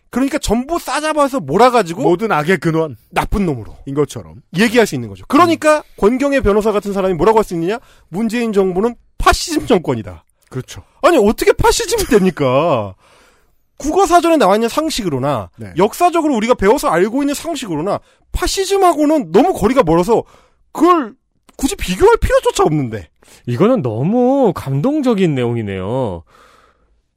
그러니까 0.09 0.37
전부 0.37 0.79
싸잡아서 0.79 1.39
몰아가지고 1.41 2.01
모든 2.03 2.31
악의 2.31 2.57
근원 2.59 2.95
나쁜 3.11 3.45
놈으로 3.45 3.75
인 3.85 3.95
것처럼 3.95 4.41
얘기할 4.57 4.87
수 4.87 4.95
있는 4.95 5.09
거죠. 5.09 5.25
그러니까 5.27 5.83
권경의 5.97 6.41
변호사 6.41 6.71
같은 6.71 6.93
사람이 6.93 7.15
뭐라고 7.15 7.39
할 7.39 7.43
수 7.43 7.53
있느냐? 7.53 7.79
문재인 8.09 8.53
정부는 8.53 8.95
파시즘 9.17 9.65
정권이다. 9.65 10.23
그렇죠. 10.49 10.83
아니 11.01 11.17
어떻게 11.17 11.51
파시즘이 11.51 12.03
됩니까? 12.05 12.95
국어 13.77 14.05
사전에 14.05 14.37
나와 14.37 14.55
있는 14.55 14.69
상식으로나 14.69 15.49
네. 15.57 15.73
역사적으로 15.77 16.33
우리가 16.35 16.53
배워서 16.53 16.87
알고 16.87 17.23
있는 17.23 17.33
상식으로나 17.35 17.99
파시즘하고는 18.31 19.31
너무 19.33 19.53
거리가 19.53 19.83
멀어서 19.83 20.23
그걸 20.71 21.13
굳이 21.57 21.75
비교할 21.75 22.17
필요조차 22.17 22.63
없는데. 22.63 23.09
이거는 23.47 23.81
너무 23.81 24.53
감동적인 24.55 25.35
내용이네요. 25.35 26.23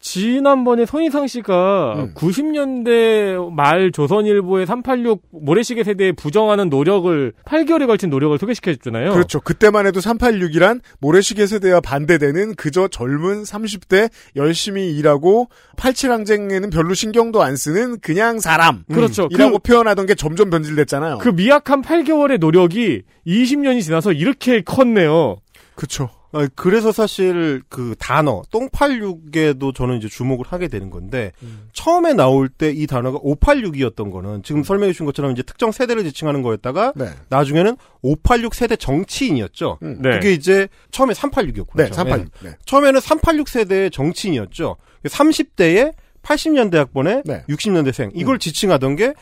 지난번에 0.00 0.86
손희상 0.86 1.26
씨가 1.26 1.94
음. 1.96 2.14
90년대 2.14 3.52
말 3.52 3.90
조선일보의 3.90 4.64
386 4.64 5.22
모래시계 5.32 5.82
세대에 5.82 6.12
부정하는 6.12 6.68
노력을 6.68 7.32
8개월에 7.44 7.86
걸친 7.88 8.08
노력을 8.08 8.38
소개시켜 8.38 8.72
줬잖아요. 8.74 9.12
그렇죠. 9.12 9.40
그때만 9.40 9.86
해도 9.86 9.98
386이란 10.00 10.80
모래시계 11.00 11.46
세대와 11.46 11.80
반대되는 11.80 12.54
그저 12.54 12.86
젊은 12.88 13.42
30대 13.42 14.08
열심히 14.36 14.96
일하고 14.96 15.48
87항쟁에는 15.76 16.72
별로 16.72 16.94
신경도 16.94 17.42
안 17.42 17.56
쓰는 17.56 17.98
그냥 18.00 18.38
사람. 18.38 18.84
그렇죠. 18.92 19.28
이라고 19.32 19.58
그- 19.58 19.72
표현하던 19.72 20.06
게 20.06 20.14
점점 20.14 20.48
변질됐잖아요. 20.50 21.18
그 21.18 21.30
미약한 21.30 21.82
8개월의 21.82 22.38
노력이 22.38 23.02
20년이 23.26 23.82
지나서 23.82 24.12
이렇게 24.12 24.62
컸네요. 24.62 25.36
그렇죠. 25.74 26.10
아, 26.32 26.46
그래서 26.54 26.92
사실 26.92 27.62
그 27.68 27.94
단어 27.98 28.42
똥86에도 28.50 29.74
저는 29.74 29.98
이제 29.98 30.08
주목을 30.08 30.46
하게 30.46 30.68
되는 30.68 30.90
건데 30.90 31.32
처음에 31.72 32.12
나올 32.14 32.48
때 32.48 32.70
이 32.70 32.86
단어가 32.86 33.18
586이었던 33.18 34.10
거는 34.12 34.42
지금 34.42 34.62
설명해 34.62 34.92
주신 34.92 35.06
것처럼 35.06 35.32
이제 35.32 35.42
특정 35.42 35.72
세대를 35.72 36.04
지칭하는 36.04 36.42
거였다가 36.42 36.92
네. 36.96 37.06
나중에는 37.28 37.76
586 38.02 38.54
세대 38.54 38.76
정치인이었죠. 38.76 39.78
음. 39.82 39.98
네. 40.02 40.10
그게 40.10 40.32
이제 40.32 40.68
처음에 40.90 41.14
386이었군요. 41.14 41.76
네, 41.76 41.86
386. 41.86 42.30
네. 42.42 42.50
처음에는 42.66 43.00
386 43.00 43.48
세대의 43.48 43.90
정치인이었죠. 43.90 44.76
30대에 45.04 45.92
80년대 46.22 46.74
학번에 46.74 47.22
네. 47.24 47.44
60년대생 47.48 48.10
이걸 48.14 48.38
지칭하던 48.38 48.96
게 48.96 49.14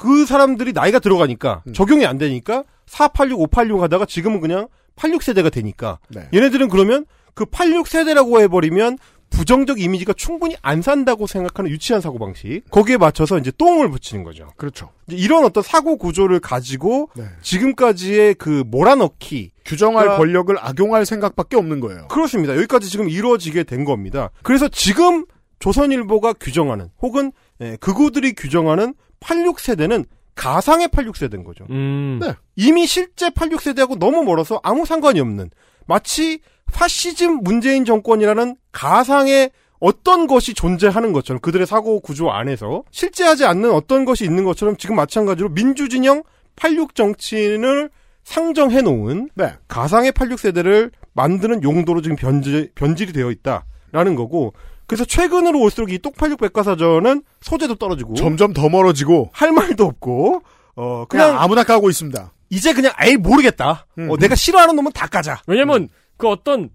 그 0.00 0.24
사람들이 0.24 0.72
나이가 0.72 0.98
들어가니까 0.98 1.62
음. 1.66 1.74
적용이 1.74 2.06
안 2.06 2.16
되니까 2.16 2.64
486, 2.86 3.38
586 3.42 3.82
하다가 3.82 4.06
지금은 4.06 4.40
그냥 4.40 4.66
86세대가 4.96 5.52
되니까 5.52 5.98
네. 6.08 6.28
얘네들은 6.34 6.68
그러면 6.68 7.06
그 7.34 7.44
86세대라고 7.46 8.40
해버리면 8.42 8.98
부정적 9.30 9.80
이미지가 9.80 10.12
충분히 10.14 10.56
안 10.60 10.82
산다고 10.82 11.28
생각하는 11.28 11.70
유치한 11.70 12.00
사고방식. 12.00 12.68
거기에 12.70 12.96
맞춰서 12.96 13.38
이제 13.38 13.52
똥을 13.56 13.88
붙이는 13.88 14.24
거죠. 14.24 14.48
그렇죠. 14.56 14.90
이런 15.06 15.44
어떤 15.44 15.62
사고 15.62 15.96
구조를 15.98 16.40
가지고 16.40 17.10
네. 17.14 17.24
지금까지의 17.40 18.34
그 18.34 18.64
몰아넣기. 18.66 19.52
규정할 19.64 20.02
그러니까- 20.06 20.16
권력을 20.18 20.56
악용할 20.58 21.06
생각밖에 21.06 21.56
없는 21.56 21.78
거예요. 21.78 22.08
그렇습니다. 22.08 22.56
여기까지 22.56 22.88
지금 22.90 23.08
이루어지게 23.08 23.62
된 23.62 23.84
겁니다. 23.84 24.30
그래서 24.42 24.66
지금 24.66 25.24
조선일보가 25.60 26.32
규정하는 26.34 26.88
혹은 27.00 27.30
예, 27.60 27.76
극우들이 27.78 28.32
규정하는 28.32 28.94
86세대는 29.20 30.06
가상의 30.34 30.88
86세대인 30.88 31.44
거죠. 31.44 31.66
음. 31.70 32.18
네. 32.20 32.34
이미 32.56 32.86
실제 32.86 33.28
86세대하고 33.30 33.98
너무 33.98 34.22
멀어서 34.22 34.60
아무 34.62 34.86
상관이 34.86 35.20
없는 35.20 35.50
마치 35.86 36.40
파시즘 36.72 37.42
문재인 37.42 37.84
정권이라는 37.84 38.56
가상의 38.72 39.50
어떤 39.80 40.26
것이 40.26 40.54
존재하는 40.54 41.12
것처럼 41.12 41.40
그들의 41.40 41.66
사고 41.66 42.00
구조 42.00 42.30
안에서 42.30 42.84
실제하지 42.90 43.46
않는 43.46 43.72
어떤 43.72 44.04
것이 44.04 44.24
있는 44.24 44.44
것처럼 44.44 44.76
지금 44.76 44.96
마찬가지로 44.96 45.48
민주진영 45.50 46.22
86 46.56 46.94
정치인을 46.94 47.90
상정해 48.22 48.82
놓은 48.82 49.30
네. 49.34 49.54
가상의 49.66 50.12
86세대를 50.12 50.92
만드는 51.14 51.62
용도로 51.62 52.02
지금 52.02 52.16
변질, 52.16 52.72
변질이 52.74 53.12
되어 53.12 53.30
있다라는 53.30 54.14
거고 54.14 54.52
그래서 54.90 55.04
최근으로 55.04 55.60
올수록 55.60 55.92
이 55.92 55.98
똑86 56.00 56.40
백과사전은 56.40 57.22
소재도 57.42 57.76
떨어지고 57.76 58.14
점점 58.14 58.52
더 58.52 58.68
멀어지고 58.68 59.30
할 59.32 59.52
말도 59.52 59.84
없고 59.84 60.42
어 60.74 61.04
그냥, 61.08 61.28
그냥 61.28 61.40
아무나 61.42 61.62
까고 61.62 61.88
있습니다. 61.90 62.32
이제 62.50 62.72
그냥 62.74 62.92
에이 63.00 63.16
모르겠다. 63.16 63.86
음. 63.98 64.10
어, 64.10 64.16
내가 64.16 64.34
싫어하는 64.34 64.74
놈은 64.74 64.90
다 64.90 65.06
까자. 65.06 65.42
왜냐면 65.46 65.88
그 66.16 66.26
어떤 66.28 66.70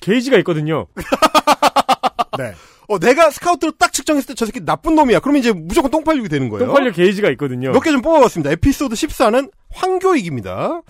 게이지가 0.00 0.36
있거든요. 0.38 0.86
네. 2.38 2.54
어, 2.88 2.98
내가 2.98 3.30
스카우트로 3.30 3.72
딱 3.78 3.92
측정했을 3.92 4.28
때 4.28 4.34
저 4.34 4.44
새끼 4.44 4.64
나쁜 4.64 4.96
놈이야. 4.96 5.20
그러면 5.20 5.38
이제 5.38 5.52
무조건 5.52 5.92
똥팔육이 5.92 6.28
되는 6.28 6.48
거예요. 6.48 6.66
똥팔려 6.66 6.90
게이지가 6.90 7.30
있거든요. 7.30 7.70
몇 7.70 7.80
개 7.84 7.92
좀 7.92 8.02
뽑아봤습니다. 8.02 8.50
에피소드 8.50 8.96
14는 8.96 9.52
황교익입니다. 9.70 10.82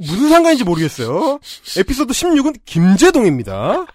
무슨 0.00 0.28
상관인지 0.28 0.64
모르겠어요. 0.64 1.38
에피소드 1.78 2.12
16은 2.12 2.56
김재동입니다. 2.64 3.86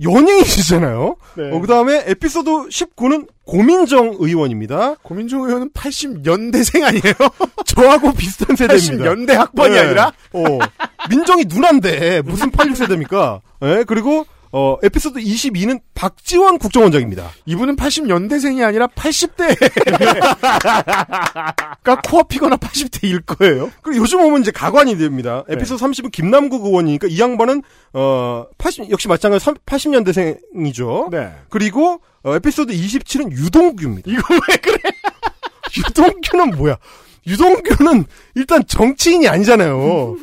연예인이잖아요. 0.00 1.16
네. 1.36 1.50
어, 1.50 1.60
그 1.60 1.66
다음에 1.66 2.04
에피소드 2.06 2.50
19는 2.50 3.28
고민정 3.44 4.16
의원입니다. 4.18 4.96
고민정 5.02 5.42
의원은 5.42 5.70
80년대생 5.70 6.82
아니에요? 6.82 7.14
저하고 7.66 8.12
비슷한 8.12 8.56
세대입니다. 8.56 9.04
80년대 9.04 9.32
학번이 9.32 9.74
네. 9.74 9.80
아니라? 9.80 10.12
어, 10.32 10.58
민정이 11.10 11.44
누난데 11.46 12.22
무슨 12.22 12.50
86세대입니까? 12.50 13.40
예, 13.64 13.84
그리고 13.86 14.24
어, 14.54 14.76
에피소드 14.82 15.18
22는 15.18 15.80
박지원 15.94 16.58
국정원장입니다. 16.58 17.30
이분은 17.46 17.76
80년대생이 17.76 18.62
아니라 18.62 18.86
80대가 18.86 19.66
코앞이거나 22.06 22.56
80대일 22.56 23.24
거예요. 23.24 23.70
그리고 23.80 24.02
요즘 24.02 24.20
오면 24.20 24.42
이제 24.42 24.50
가관이 24.50 24.98
됩니다. 24.98 25.44
에피소드 25.48 25.82
30은 25.82 26.12
김남국 26.12 26.66
의원이니까 26.66 27.06
이 27.08 27.18
양반은 27.18 27.62
어 27.94 28.44
80, 28.58 28.90
역시 28.90 29.08
마찬가지로 29.08 29.54
80년대생이죠. 29.64 31.10
네. 31.10 31.32
그리고 31.48 32.02
어, 32.22 32.34
에피소드 32.36 32.74
27은 32.74 33.32
유동규입니다. 33.32 34.10
이거 34.10 34.22
왜 34.34 34.56
그래? 34.56 34.78
유동규는 35.78 36.56
뭐야? 36.58 36.76
유동규는 37.26 38.04
일단 38.34 38.62
정치인이 38.66 39.26
아니잖아요. 39.28 40.16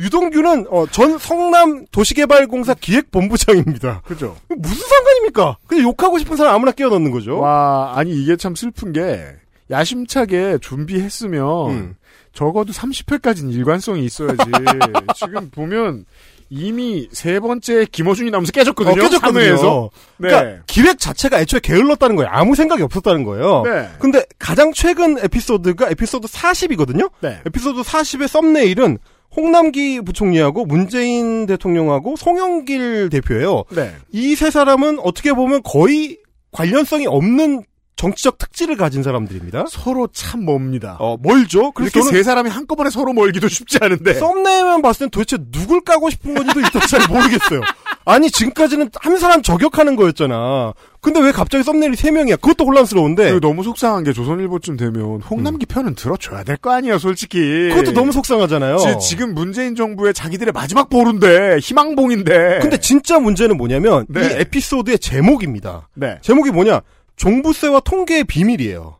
유동규는 0.00 0.66
어, 0.70 0.86
전 0.90 1.18
성남 1.18 1.86
도시개발공사 1.92 2.74
기획본부장입니다. 2.74 4.02
그죠. 4.04 4.36
무슨 4.48 4.88
상관입니까? 4.88 5.58
그냥 5.66 5.84
욕하고 5.84 6.18
싶은 6.18 6.36
사람 6.36 6.54
아무나 6.54 6.72
끼워 6.72 6.88
넣는 6.90 7.10
거죠. 7.10 7.38
와, 7.38 7.92
아니 7.94 8.12
이게 8.12 8.36
참 8.36 8.54
슬픈 8.54 8.92
게 8.92 9.26
야심차게 9.70 10.58
준비했으면 10.62 11.70
음. 11.70 11.94
적어도 12.32 12.72
30회까지는 12.72 13.52
일관성이 13.52 14.04
있어야지. 14.04 14.38
지금 15.14 15.50
보면 15.50 16.06
이미 16.48 17.08
세 17.12 17.38
번째 17.38 17.84
김어준이 17.84 18.30
나오면서 18.30 18.52
깨졌거든요. 18.52 18.92
어, 18.92 19.04
깨졌거든요. 19.04 19.56
사무에서. 19.56 19.90
네. 20.16 20.28
그러니까 20.28 20.62
기획 20.66 20.98
자체가 20.98 21.40
애초에 21.40 21.60
게을렀다는 21.60 22.16
거예요. 22.16 22.28
아무 22.32 22.56
생각이 22.56 22.82
없었다는 22.82 23.24
거예요. 23.24 23.62
네. 23.64 23.88
근데 24.00 24.24
가장 24.38 24.72
최근 24.72 25.18
에피소드가 25.22 25.90
에피소드 25.90 26.26
40이거든요. 26.26 27.10
네. 27.20 27.40
에피소드 27.46 27.82
40의 27.82 28.26
썸네일은 28.26 28.98
홍남기 29.36 30.00
부총리하고 30.00 30.64
문재인 30.66 31.46
대통령하고 31.46 32.16
송영길 32.16 33.10
대표예요. 33.10 33.64
네. 33.70 33.94
이 34.12 34.34
세 34.34 34.50
사람은 34.50 34.98
어떻게 35.00 35.32
보면 35.32 35.62
거의 35.62 36.18
관련성이 36.52 37.06
없는 37.06 37.62
정치적 37.96 38.38
특질을 38.38 38.76
가진 38.78 39.02
사람들입니다. 39.02 39.66
서로 39.68 40.06
참 40.10 40.46
멉니다. 40.46 40.96
어, 41.00 41.18
멀죠? 41.22 41.70
그래서 41.72 41.98
이렇게 42.00 42.16
세 42.16 42.22
사람이 42.22 42.48
한꺼번에 42.48 42.88
서로 42.88 43.12
멀기도 43.12 43.46
쉽지 43.46 43.76
않은데. 43.82 44.14
썸네일만 44.14 44.80
봤을 44.80 45.00
땐 45.00 45.10
도대체 45.10 45.36
누굴 45.52 45.82
까고 45.82 46.08
싶은 46.08 46.34
건지도 46.34 46.60
일단 46.60 46.80
잘 46.88 47.06
모르겠어요. 47.08 47.60
아니, 48.06 48.30
지금까지는 48.30 48.90
한 48.94 49.18
사람 49.18 49.42
저격하는 49.42 49.96
거였잖아. 49.96 50.72
근데 51.02 51.18
왜 51.20 51.32
갑자기 51.32 51.64
썸네일이 51.64 51.96
세 51.96 52.10
명이야? 52.10 52.36
그것도 52.36 52.66
혼란스러운데. 52.66 53.24
그리고 53.30 53.40
너무 53.40 53.62
속상한 53.62 54.04
게 54.04 54.12
조선일보쯤 54.12 54.76
되면 54.76 55.22
홍남기 55.22 55.64
편은 55.64 55.94
들어줘야 55.94 56.44
될 56.44 56.58
거 56.58 56.72
아니야, 56.72 56.98
솔직히. 56.98 57.70
그것도 57.70 57.92
너무 57.92 58.12
속상하잖아요. 58.12 58.76
지, 59.00 59.16
금 59.16 59.32
문재인 59.34 59.74
정부의 59.74 60.12
자기들의 60.12 60.52
마지막 60.52 60.90
보루인데 60.90 61.56
희망봉인데. 61.62 62.58
근데 62.60 62.76
진짜 62.78 63.18
문제는 63.18 63.56
뭐냐면 63.56 64.04
네. 64.10 64.20
이 64.26 64.32
에피소드의 64.40 64.98
제목입니다. 64.98 65.88
네. 65.94 66.18
제목이 66.20 66.50
뭐냐? 66.50 66.80
종부세와 67.16 67.80
통계의 67.80 68.24
비밀이에요. 68.24 68.98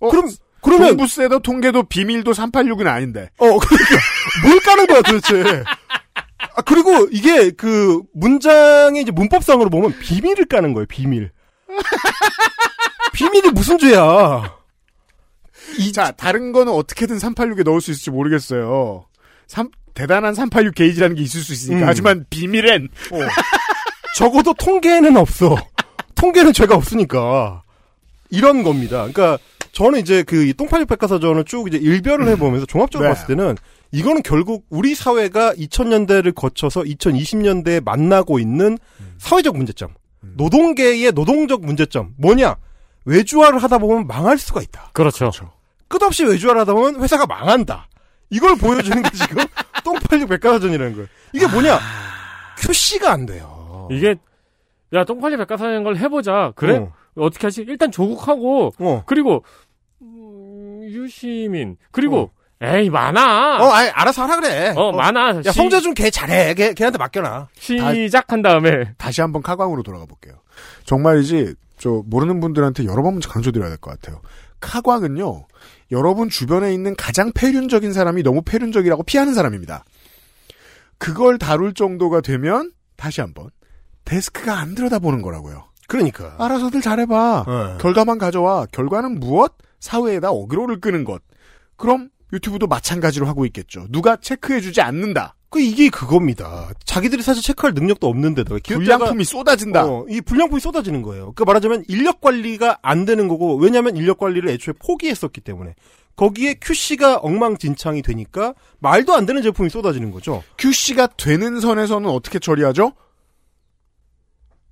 어, 0.00 0.10
그럼 0.10 0.30
그러면 0.60 0.88
종부세도 0.88 1.38
통계도 1.40 1.84
비밀도 1.84 2.32
386은 2.32 2.86
아닌데. 2.88 3.30
어 3.38 3.46
그러니까 3.58 3.96
뭘 4.44 4.60
까는 4.60 4.86
거야 4.86 5.00
도대체? 5.02 5.64
아, 6.56 6.62
그리고 6.62 7.06
이게 7.10 7.50
그 7.50 8.02
문장의 8.14 9.02
이제 9.02 9.10
문법상으로 9.12 9.70
보면 9.70 9.98
비밀을 9.98 10.44
까는 10.46 10.74
거예요. 10.74 10.86
비밀. 10.86 11.30
비밀이 13.12 13.50
무슨 13.50 13.78
죄야? 13.78 14.56
자, 15.92 16.10
다른 16.12 16.52
거는 16.52 16.72
어떻게든 16.72 17.18
386에 17.18 17.64
넣을 17.64 17.80
수 17.80 17.90
있을지 17.90 18.10
모르겠어요. 18.10 19.04
삼- 19.46 19.70
대단한 19.94 20.34
386 20.34 20.74
게이지라는 20.74 21.16
게 21.16 21.22
있을 21.22 21.40
수 21.40 21.52
있으니까. 21.52 21.86
음. 21.86 21.88
하지만 21.88 22.24
비밀엔 22.30 22.88
어. 23.12 23.18
적어도 24.16 24.54
통계는 24.54 25.16
없어. 25.16 25.56
통계는 26.14 26.52
죄가 26.52 26.74
없으니까. 26.76 27.62
이런 28.30 28.62
겁니다. 28.62 28.98
그러니까 28.98 29.38
저는 29.72 30.00
이제 30.00 30.22
그 30.22 30.52
똥파육 30.54 30.88
백과사전을 30.88 31.44
쭉 31.44 31.66
이제 31.68 31.78
일별을 31.78 32.28
해보면서 32.28 32.66
종합적으로 32.66 33.08
네. 33.08 33.14
봤을 33.14 33.26
때는 33.28 33.56
이거는 33.90 34.22
결국 34.22 34.66
우리 34.70 34.94
사회가 34.94 35.54
2000년대를 35.54 36.34
거쳐서 36.34 36.82
2020년대에 36.82 37.82
만나고 37.82 38.38
있는 38.38 38.78
사회적 39.18 39.56
문제점. 39.56 39.90
노동계의 40.20 41.12
노동적 41.12 41.64
문제점. 41.64 42.14
뭐냐? 42.18 42.56
외주화를 43.04 43.62
하다 43.62 43.78
보면 43.78 44.06
망할 44.06 44.38
수가 44.38 44.60
있다. 44.62 44.90
그렇죠. 44.92 45.30
끝없이 45.88 46.24
외주화를 46.24 46.60
하다 46.62 46.74
보면 46.74 47.02
회사가 47.02 47.26
망한다. 47.26 47.88
이걸 48.30 48.56
보여주는 48.56 49.02
게 49.02 49.10
지금 49.10 49.44
똥팔육 49.84 50.28
백과사전이라는 50.28 50.92
거예요. 50.94 51.08
이게 51.32 51.46
뭐냐? 51.46 51.78
QC가 52.58 53.10
안 53.12 53.26
돼요. 53.26 53.88
이게 53.90 54.16
야 54.92 55.04
똥파리 55.04 55.36
백과사전 55.36 55.84
걸 55.84 55.96
해보자. 55.96 56.52
그래? 56.56 56.76
어. 56.78 56.92
어. 57.16 57.30
떻게 57.30 57.46
하지? 57.46 57.64
일단 57.66 57.90
조국하고 57.90 58.72
어. 58.78 59.02
그리고 59.06 59.44
음, 60.02 60.82
유시민 60.84 61.76
그리고 61.90 62.30
에이 62.60 62.90
많아. 62.90 63.58
어, 63.62 63.70
아이, 63.72 63.88
알아서 63.88 64.22
하라 64.24 64.36
그래. 64.36 64.72
어, 64.76 64.90
많아. 64.92 65.36
야, 65.36 65.42
시- 65.42 65.52
성재준 65.52 65.94
걔 65.94 66.10
잘해. 66.10 66.54
걔, 66.54 66.74
걔한테 66.74 66.98
맡겨놔. 66.98 67.48
시작한 67.56 68.42
다음에 68.42 68.92
다시 68.98 69.20
한번 69.20 69.42
카광으로 69.42 69.82
돌아가 69.84 70.06
볼게요. 70.06 70.34
정말이지 70.84 71.54
저 71.78 72.02
모르는 72.06 72.40
분들한테 72.40 72.84
여러 72.86 73.02
번 73.02 73.20
강조드려야 73.20 73.68
될 73.68 73.78
것 73.78 73.90
같아요. 73.92 74.20
카광은요. 74.60 75.46
여러분 75.92 76.28
주변에 76.28 76.74
있는 76.74 76.96
가장 76.96 77.30
폐륜적인 77.32 77.92
사람이 77.92 78.24
너무 78.24 78.42
폐륜적이라고 78.42 79.04
피하는 79.04 79.34
사람입니다. 79.34 79.84
그걸 80.98 81.38
다룰 81.38 81.74
정도가 81.74 82.20
되면 82.22 82.72
다시 82.96 83.20
한번 83.20 83.50
데스크가 84.04 84.58
안 84.58 84.74
들여다보는 84.74 85.22
거라고요. 85.22 85.64
그러니까. 85.86 86.34
알아서들 86.38 86.80
잘해봐. 86.80 87.44
네. 87.46 87.76
결과만 87.80 88.18
가져와. 88.18 88.66
결과는 88.72 89.20
무엇? 89.20 89.54
사회에다 89.80 90.30
어그로를 90.30 90.80
끄는 90.80 91.04
것. 91.04 91.22
그럼 91.76 92.08
유튜브도 92.32 92.66
마찬가지로 92.66 93.26
하고 93.26 93.46
있겠죠. 93.46 93.86
누가 93.90 94.16
체크해주지 94.16 94.80
않는다. 94.80 95.34
그 95.50 95.60
이게 95.60 95.88
그겁니다. 95.88 96.70
자기들이 96.84 97.22
사실 97.22 97.42
체크할 97.42 97.72
능력도 97.74 98.06
없는데도 98.06 98.58
불량품이 98.62 99.24
쏟아진다. 99.24 99.86
어, 99.86 100.04
이 100.08 100.20
불량품이 100.20 100.60
쏟아지는 100.60 101.00
거예요. 101.02 101.32
그러니까 101.32 101.44
말하자면 101.46 101.84
인력 101.88 102.20
관리가 102.20 102.80
안 102.82 103.06
되는 103.06 103.28
거고 103.28 103.56
왜냐하면 103.56 103.96
인력 103.96 104.18
관리를 104.18 104.50
애초에 104.50 104.74
포기했었기 104.78 105.40
때문에 105.40 105.74
거기에 106.16 106.54
QC가 106.60 107.18
엉망진창이 107.18 108.02
되니까 108.02 108.54
말도 108.80 109.14
안 109.14 109.24
되는 109.24 109.40
제품이 109.40 109.70
쏟아지는 109.70 110.10
거죠. 110.10 110.42
QC가 110.58 111.06
되는 111.16 111.60
선에서는 111.60 112.10
어떻게 112.10 112.38
처리하죠? 112.38 112.92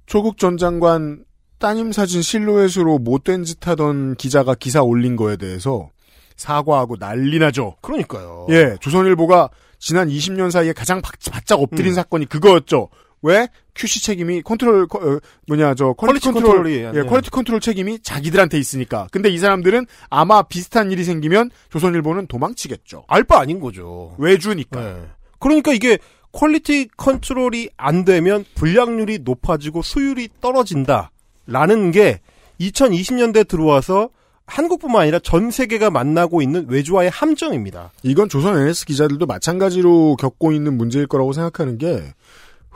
조국 0.05 0.39
전 0.39 0.59
장관 0.59 1.25
따님 1.59 1.93
사진 1.93 2.21
실루엣으로 2.21 2.99
못된 2.99 3.45
짓 3.45 3.67
하던 3.67 4.17
기자가 4.17 4.55
기사 4.55 4.83
올린 4.83 5.17
거에 5.17 5.37
대해서 5.37 5.89
사과하고 6.37 6.97
난리 6.97 7.39
나죠. 7.39 7.77
그러니까요. 7.81 8.47
예, 8.51 8.77
조선일보가 8.81 9.51
지난 9.79 10.09
20년 10.09 10.51
사이에 10.51 10.73
가장 10.73 11.01
바, 11.03 11.11
짝 11.45 11.61
엎드린 11.61 11.93
음. 11.93 11.95
사건이 11.95 12.27
그거였죠. 12.27 12.89
왜? 13.23 13.49
QC 13.75 14.03
책임이 14.03 14.43
컨트롤 14.43 14.87
거- 14.89 14.99
어, 14.99 15.19
뭐냐 15.49 15.75
저 15.75 15.93
quality 15.95 16.21
quality 16.21 16.33
control 16.33 16.63
control이 16.65 16.99
예. 16.99 17.03
quality 17.09 17.31
control 17.31 17.61
책임이 17.61 17.99
자기들한테 18.01 18.59
있으니까. 18.59 19.09
근데 19.11 19.29
이 19.31 19.39
사람들은 19.39 19.87
아마 20.11 20.43
비슷한 20.43 20.91
일이 20.93 21.03
생기면 21.05 21.51
조선일보는 21.71 22.27
도망치겠죠. 22.29 23.05
알 23.09 23.25
바 23.25 23.41
아닌 23.41 23.59
거죠. 23.61 24.15
외주니까. 24.19 24.81
네. 24.81 25.03
그러니까 25.41 25.73
이게 25.73 25.99
quality 26.33 26.89
control이 26.97 27.71
안 27.77 28.05
되면 28.05 28.45
불량률이 28.55 29.21
높아지고 29.25 29.83
수율이 29.83 30.29
떨어진다라는 30.41 31.91
게 31.93 32.21
2020년대 32.61 33.49
들어와서 33.49 34.11
한국뿐만 34.47 35.03
아니라 35.03 35.19
전 35.19 35.51
세계가 35.51 35.91
만나고 35.91 36.41
있는 36.41 36.67
외주화의 36.69 37.11
함정입니다. 37.11 37.93
이건 38.03 38.29
조선 38.29 38.59
NS 38.59 38.87
기자들도 38.87 39.27
마찬가지로 39.27 40.17
겪고 40.17 40.53
있는 40.53 40.77
문제일 40.77 41.07
거라고 41.07 41.33
생각하는 41.33 41.79
게 41.79 42.15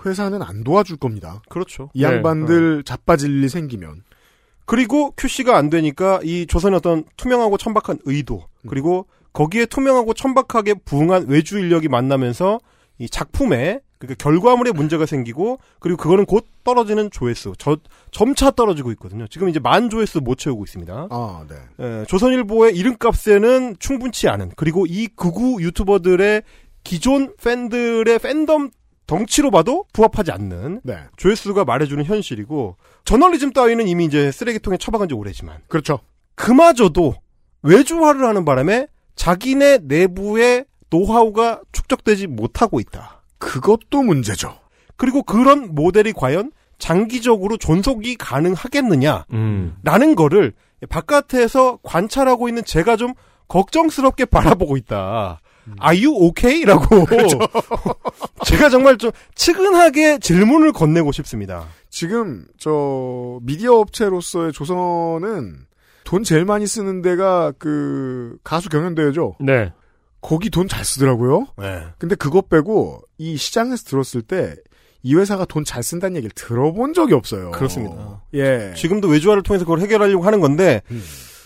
회사는 0.05 0.43
안 0.43 0.65
도와줄 0.65 0.97
겁니다. 0.97 1.43
그렇죠. 1.49 1.91
이 1.95 2.03
양반들 2.03 2.83
자빠질 2.85 3.31
일이 3.31 3.49
생기면 3.49 4.03
그리고 4.65 5.13
QC가 5.17 5.57
안 5.57 5.71
되니까 5.71 6.21
이 6.23 6.47
조선의 6.47 6.77
어떤 6.77 7.05
투명하고 7.17 7.57
천박한 7.57 7.99
의도 8.05 8.45
그리고 8.69 9.07
거기에 9.33 9.67
투명하고 9.67 10.15
천박하게 10.15 10.75
부응한 10.85 11.27
외주 11.29 11.59
인력이 11.59 11.89
만나면서 11.89 12.61
이 12.99 13.09
작품에 13.09 13.81
그러니까 14.01 14.25
결과물에 14.25 14.73
문제가 14.73 15.05
생기고 15.05 15.59
그리고 15.79 15.99
그거는 15.99 16.25
곧 16.25 16.47
떨어지는 16.65 17.11
조회수 17.11 17.53
저, 17.59 17.77
점차 18.11 18.51
떨어지고 18.51 18.91
있거든요. 18.93 19.27
지금 19.29 19.49
이제 19.51 19.61
만 19.61 19.91
조회수 19.91 20.23
못 20.23 20.39
채우고 20.39 20.65
있습니다. 20.65 21.09
아, 21.11 21.45
네. 21.47 21.57
예, 21.81 22.05
조선일보의 22.09 22.75
이름값에는 22.77 23.77
충분치 23.79 24.29
않은 24.29 24.53
그리고 24.57 24.87
이 24.87 25.07
극우 25.07 25.61
유튜버들의 25.61 26.43
기존 26.83 27.37
팬들의 27.37 28.19
팬덤 28.19 28.71
덩치로 29.07 29.51
봐도 29.51 29.85
부합하지 29.93 30.33
않는 30.33 30.81
네. 30.83 30.97
조회수가 31.19 31.65
말해주는 31.65 32.03
현실이고 32.03 32.77
저널리즘 33.05 33.53
따위는 33.53 33.87
이미 33.87 34.07
이제 34.07 34.33
쓰레기통에 34.33 34.79
처박은 34.79 35.09
지 35.09 35.15
오래지만 35.15 35.59
그렇죠. 35.69 35.99
그마저도 36.37 37.17
외주화를 37.63 38.25
하는 38.25 38.47
바람에 38.47 38.87
자기네 39.15 39.81
내부의 39.83 40.65
노하우가 40.89 41.61
축적되지 41.73 42.29
못하고 42.29 42.81
있다. 42.81 43.20
그것도 43.41 44.03
문제죠. 44.03 44.57
그리고 44.97 45.25
그런 45.25 45.75
모델이 45.75 46.13
과연 46.13 46.53
장기적으로 46.79 47.57
존속이 47.57 48.17
가능하겠느냐라는 48.17 49.25
음. 49.33 50.15
거를 50.15 50.53
바깥에서 50.89 51.79
관찰하고 51.83 52.49
있는 52.49 52.65
제가 52.65 52.97
좀 52.97 53.15
걱정스럽게 53.49 54.27
바라보고 54.27 54.77
있다. 54.77 55.41
Are 55.83 56.07
you 56.07 56.29
okay? 56.29 56.65
라고. 56.65 57.07
제가 58.47 58.69
정말 58.69 58.97
좀 58.97 59.11
측은하게 59.35 60.19
질문을 60.19 60.73
건네고 60.73 61.13
싶습니다. 61.13 61.67
지금 61.91 62.47
저 62.59 63.39
미디어 63.43 63.75
업체로서의 63.75 64.53
조선은 64.53 65.67
돈 66.05 66.25
제일 66.25 66.45
많이 66.45 66.67
쓰는 66.67 67.03
데가 67.03 67.53
그 67.59 68.37
가수 68.43 68.69
경연대회죠. 68.69 69.37
네. 69.41 69.73
거기 70.21 70.51
돈 70.51 70.69
잘 70.69 70.85
쓰더라고요. 70.85 71.47
네. 71.59 71.83
근데 71.99 72.15
그것 72.15 72.49
빼고 72.49 73.03
이 73.19 73.37
시장에서 73.37 73.85
들었을 73.85 74.23
때 74.23 74.55
이 75.03 75.15
회사가 75.15 75.47
돈 75.47 75.65
잘 75.65 75.83
쓴다는 75.83 76.17
얘기를 76.17 76.31
들어본 76.35 76.93
적이 76.93 77.15
없어요. 77.15 77.53
그렇습니다. 77.53 78.23
예. 78.35 78.75
지금도 78.77 79.09
외주화를 79.09 79.43
통해서 79.43 79.65
그걸 79.65 79.81
해결하려고 79.81 80.25
하는 80.25 80.41
건데 80.41 80.83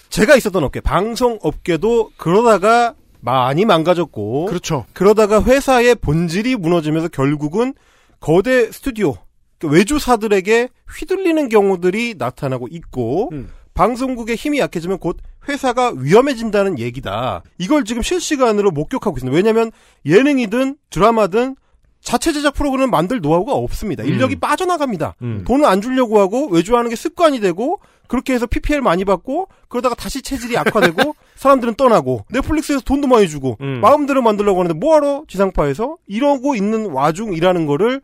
제가 0.08 0.34
있었던 0.36 0.64
업계 0.64 0.80
방송 0.80 1.38
업계도 1.40 2.10
그러다가 2.16 2.94
많이 3.20 3.64
망가졌고 3.64 4.46
그렇죠. 4.46 4.86
그러다가 4.92 5.42
회사의 5.42 5.94
본질이 5.94 6.56
무너지면서 6.56 7.08
결국은 7.08 7.74
거대 8.18 8.72
스튜디오 8.72 9.14
그러니까 9.58 9.78
외주사들에게 9.78 10.68
휘둘리는 10.98 11.48
경우들이 11.48 12.16
나타나고 12.18 12.66
있고 12.72 13.30
방송국의 13.74 14.34
힘이 14.36 14.58
약해지면 14.58 14.98
곧 14.98 15.18
회사가 15.48 15.92
위험해진다는 15.96 16.78
얘기다. 16.78 17.42
이걸 17.58 17.84
지금 17.84 18.02
실시간으로 18.02 18.70
목격하고 18.70 19.16
있습니다. 19.16 19.34
왜냐하면 19.34 19.70
예능이든 20.06 20.76
드라마든 20.90 21.56
자체 22.04 22.32
제작 22.32 22.54
프로그램을 22.54 22.88
만들 22.88 23.20
노하우가 23.20 23.52
없습니다. 23.52 24.04
인력이 24.04 24.36
빠져나갑니다. 24.36 25.16
음. 25.22 25.44
돈을 25.46 25.64
안 25.64 25.80
주려고 25.80 26.20
하고 26.20 26.48
외주하는 26.48 26.90
게 26.90 26.96
습관이 26.96 27.40
되고 27.40 27.80
그렇게 28.06 28.34
해서 28.34 28.46
PPL 28.46 28.82
많이 28.82 29.06
받고 29.06 29.48
그러다가 29.68 29.94
다시 29.94 30.20
체질이 30.20 30.56
악화되고 30.58 31.16
사람들은 31.36 31.74
떠나고 31.76 32.26
넷플릭스에서 32.28 32.82
돈도 32.82 33.08
많이 33.08 33.26
주고 33.28 33.56
음. 33.62 33.80
마음대로 33.80 34.20
만들려고 34.20 34.60
하는데 34.60 34.78
뭐하러 34.78 35.24
지상파에서 35.28 35.96
이러고 36.06 36.54
있는 36.54 36.90
와중이라는 36.90 37.66
거를 37.66 38.02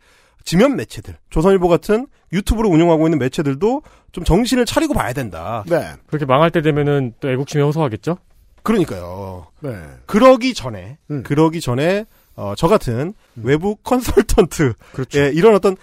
지면 0.51 0.75
매체들 0.75 1.15
조선일보 1.31 1.69
같은 1.69 2.09
유튜브로 2.33 2.69
운영하고 2.69 3.07
있는 3.07 3.21
매체들도 3.21 3.83
좀 4.11 4.25
정신을 4.25 4.67
차리고 4.67 4.95
봐야 4.95 5.13
된다. 5.13 5.63
네. 5.69 5.93
그렇게 6.09 6.25
망할 6.25 6.51
때 6.51 6.61
되면은 6.61 7.15
또 7.21 7.31
애국심에 7.31 7.63
호소하겠죠? 7.63 8.19
그러니까요. 8.65 9.47
네. 9.61 9.71
그러기 10.07 10.55
전에 10.55 10.99
음. 11.13 11.23
그러기 11.23 11.61
전에 11.61 12.05
어, 12.35 12.55
저 12.57 12.67
같은 12.67 13.15
외부 13.37 13.77
컨설턴트 13.85 14.73
그렇죠. 14.91 15.21
예, 15.21 15.31
이런 15.33 15.55
어떤 15.55 15.77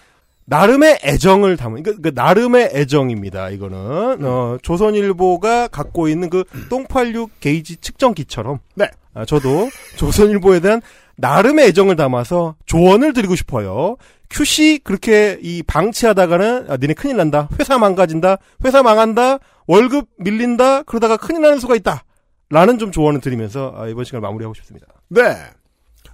나름의 0.43 0.99
애정을 1.01 1.55
담은 1.55 1.83
그, 1.83 2.01
그 2.01 2.11
나름의 2.13 2.71
애정입니다. 2.73 3.51
이거는 3.51 4.25
어, 4.25 4.57
조선일보가 4.63 5.69
갖고 5.69 6.09
있는 6.09 6.29
그 6.29 6.43
똥86 6.67 7.29
게이지 7.39 7.77
측정기처럼 7.77 8.59
네. 8.75 8.89
아, 9.13 9.23
저도 9.23 9.69
조선일보에 9.95 10.59
대한 10.59 10.81
나름의 11.17 11.67
애정을 11.67 11.95
담아서 11.95 12.55
조언을 12.65 13.13
드리고 13.13 13.35
싶어요. 13.35 13.95
QC 14.29 14.81
그렇게 14.83 15.39
이 15.41 15.63
방치하다가는 15.63 16.67
아, 16.69 16.77
니네 16.77 16.93
큰일 16.93 17.17
난다. 17.17 17.47
회사 17.59 17.77
망가진다. 17.77 18.37
회사 18.65 18.83
망한다. 18.83 19.39
월급 19.67 20.07
밀린다. 20.17 20.83
그러다가 20.83 21.17
큰일 21.17 21.41
나는 21.41 21.59
수가 21.59 21.75
있다. 21.75 22.03
라는 22.49 22.77
좀 22.79 22.91
조언을 22.91 23.19
드리면서 23.21 23.73
아, 23.77 23.87
이번 23.87 24.05
시간을 24.05 24.21
마무리하고 24.21 24.53
싶습니다. 24.55 24.87
네. 25.09 25.35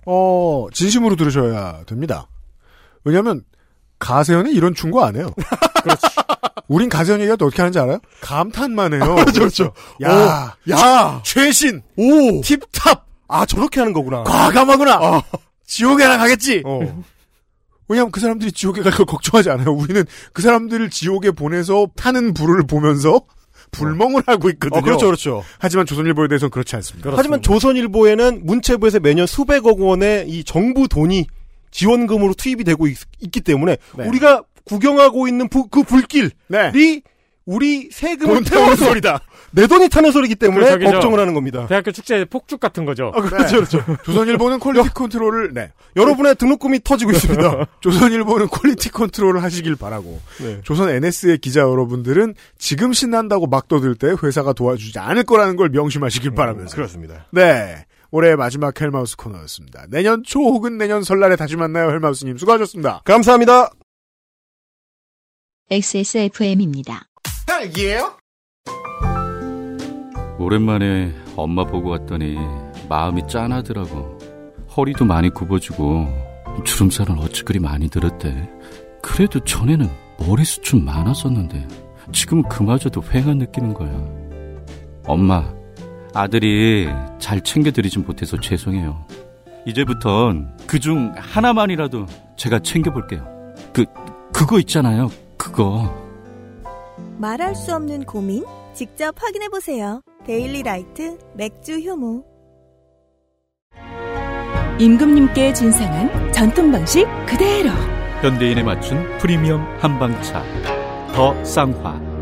어, 0.05 0.67
진심으로 0.73 1.15
들으셔야 1.15 1.83
됩니다. 1.85 2.27
왜냐면, 3.05 3.43
가세현이 3.99 4.51
이런 4.51 4.73
충고 4.73 5.03
안 5.03 5.15
해요. 5.15 5.27
그렇지. 5.83 6.01
우린 6.67 6.89
가세현 6.89 7.19
얘기할 7.21 7.37
때 7.37 7.45
어떻게 7.45 7.61
하는지 7.61 7.79
알아요? 7.79 7.99
감탄만 8.21 8.93
해요. 8.93 9.15
그렇죠, 9.15 9.39
그렇죠. 9.39 9.73
야, 10.03 10.55
오, 10.67 10.71
야, 10.71 11.21
최신, 11.23 11.81
오, 11.95 12.41
팁탑, 12.41 13.05
아 13.27 13.45
저렇게 13.45 13.79
하는 13.79 13.93
거구나. 13.93 14.23
과감하구나. 14.23 15.21
지옥에 15.65 16.05
나 16.07 16.17
가겠지. 16.17 16.63
어. 16.65 16.79
왜냐하면 17.87 18.11
그 18.11 18.19
사람들이 18.19 18.51
지옥에 18.51 18.81
갈 18.81 18.91
걸 18.93 19.05
걱정하지 19.05 19.49
않아요. 19.51 19.71
우리는 19.71 20.03
그 20.33 20.41
사람들을 20.41 20.89
지옥에 20.89 21.31
보내서 21.31 21.87
타는 21.95 22.33
불을 22.33 22.65
보면서 22.67 23.21
불멍을 23.71 24.23
하고 24.27 24.49
있거든요. 24.51 24.79
어, 24.79 24.81
그렇죠, 24.83 25.05
그렇죠. 25.07 25.43
하지만 25.59 25.85
조선일보에 25.85 26.27
대해서는 26.27 26.51
그렇지 26.51 26.75
않습니다. 26.75 27.11
하지만 27.15 27.41
조선일보에는 27.41 28.45
문체부에서 28.45 28.99
매년 28.99 29.25
수백억 29.25 29.79
원의 29.81 30.29
이 30.29 30.43
정부 30.43 30.87
돈이 30.87 31.25
지원금으로 31.71 32.33
투입이 32.35 32.63
되고 32.63 32.85
있, 32.87 32.97
기 33.31 33.41
때문에 33.41 33.77
네. 33.97 34.07
우리가 34.07 34.43
구경하고 34.65 35.27
있는 35.27 35.49
부- 35.49 35.67
그 35.67 35.81
불길이 35.83 36.29
우리 37.45 37.89
세금을 37.91 38.35
돈 38.35 38.43
태우는 38.43 38.75
소리다. 38.77 39.21
내 39.51 39.67
돈이 39.67 39.89
타는 39.89 40.11
소리기 40.11 40.35
때문에 40.35 40.65
그 40.65 40.71
저기 40.71 40.85
저 40.85 40.91
걱정을 40.93 41.19
하는 41.19 41.33
겁니다. 41.33 41.67
대학교 41.67 41.91
축제 41.91 42.25
폭죽 42.25 42.59
같은 42.59 42.85
거죠. 42.85 43.11
아, 43.13 43.21
그렇죠, 43.21 43.55
그렇죠. 43.57 43.83
조선일보는 44.03 44.59
quality 44.59 44.89
control을 44.89 45.53
네. 45.53 45.71
여러분의 45.95 46.35
등록금이 46.35 46.79
터지고 46.83 47.11
있습니다. 47.11 47.65
조선일보는 47.81 48.47
quality 48.47 48.89
control을 48.89 49.43
하시길 49.43 49.75
바라고 49.75 50.19
네. 50.39 50.61
조선 50.63 50.89
NS의 50.89 51.37
기자 51.39 51.61
여러분들은 51.61 52.33
지금 52.57 52.93
신난다고 52.93 53.47
막 53.47 53.67
떠들 53.67 53.95
때 53.95 54.15
회사가 54.23 54.53
도와주지 54.53 54.97
않을 54.97 55.23
거라는 55.23 55.55
걸 55.55 55.69
명심하시길 55.69 56.31
바라면서 56.31 56.75
그렇습니다. 56.75 57.27
네. 57.31 57.85
올해 58.09 58.35
마지막 58.35 58.79
헬마우스 58.79 59.17
코너였습니다. 59.17 59.87
내년 59.89 60.23
초 60.23 60.39
혹은 60.39 60.77
내년 60.77 61.03
설날에 61.03 61.35
다시 61.35 61.55
만나요 61.55 61.89
헬마우스님 61.89 62.37
수고하셨습니다. 62.37 63.01
감사합니다. 63.05 63.71
XSFM입니다. 65.71 67.07
헬기예요? 67.63 68.17
오랜만에 70.37 71.13
엄마 71.37 71.63
보고 71.63 71.89
왔더니 71.89 72.37
마음이 72.89 73.27
짠하더라고. 73.27 74.17
허리도 74.75 75.05
많이 75.05 75.29
굽어지고 75.29 76.07
주름살은 76.65 77.17
어찌 77.19 77.43
그리 77.43 77.59
많이 77.59 77.89
들었대. 77.89 78.49
그래도 79.01 79.39
전에는 79.39 79.89
머리숱 80.19 80.63
좀 80.63 80.85
많았었는데 80.85 81.67
지금은 82.11 82.43
그마저도 82.49 83.01
휑한 83.01 83.37
느끼는 83.37 83.73
거야. 83.73 83.91
엄마, 85.05 85.53
아들이 86.13 86.89
잘 87.19 87.41
챙겨드리진 87.41 88.03
못해서 88.05 88.37
죄송해요. 88.39 89.05
이제부턴 89.65 90.57
그중 90.67 91.13
하나만이라도 91.15 92.05
제가 92.35 92.59
챙겨볼게요. 92.59 93.25
그, 93.71 93.85
그거 94.33 94.59
있잖아요. 94.59 95.09
그거. 95.37 96.02
말할 97.17 97.55
수 97.55 97.73
없는 97.73 98.05
고민? 98.05 98.43
직접 98.73 99.15
확인해 99.21 99.49
보세요. 99.49 100.01
데일리 100.25 100.63
라이트 100.63 101.17
맥주 101.35 101.79
효모. 101.79 102.25
임금님께 104.79 105.53
진상한 105.53 106.31
전통 106.33 106.71
방식 106.71 107.05
그대로. 107.27 107.69
현대인에 108.21 108.63
맞춘 108.63 109.05
프리미엄 109.19 109.61
한방차. 109.79 110.43
더 111.13 111.43
쌍화. 111.43 112.13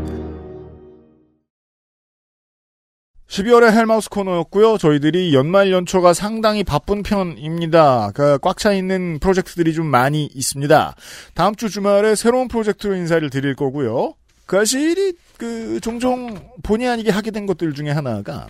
12월의 3.28 3.72
헬마우스 3.72 4.10
코너였고요. 4.10 4.76
저희들이 4.76 5.34
연말 5.34 5.72
연초가 5.72 6.12
상당히 6.12 6.62
바쁜 6.64 7.02
편입니다. 7.02 8.10
그꽉차 8.14 8.74
있는 8.74 9.18
프로젝트들이 9.20 9.72
좀 9.72 9.86
많이 9.86 10.26
있습니다. 10.34 10.94
다음 11.34 11.54
주 11.54 11.70
주말에 11.70 12.14
새로운 12.14 12.48
프로젝트로 12.48 12.94
인사를 12.94 13.30
드릴 13.30 13.56
거고요. 13.56 14.12
그 14.46 14.56
사실이 14.58 15.14
그 15.36 15.80
종종 15.80 16.52
본의 16.62 16.88
아니게 16.88 17.10
하게 17.10 17.30
된 17.30 17.46
것들 17.46 17.72
중에 17.74 17.90
하나가 17.90 18.46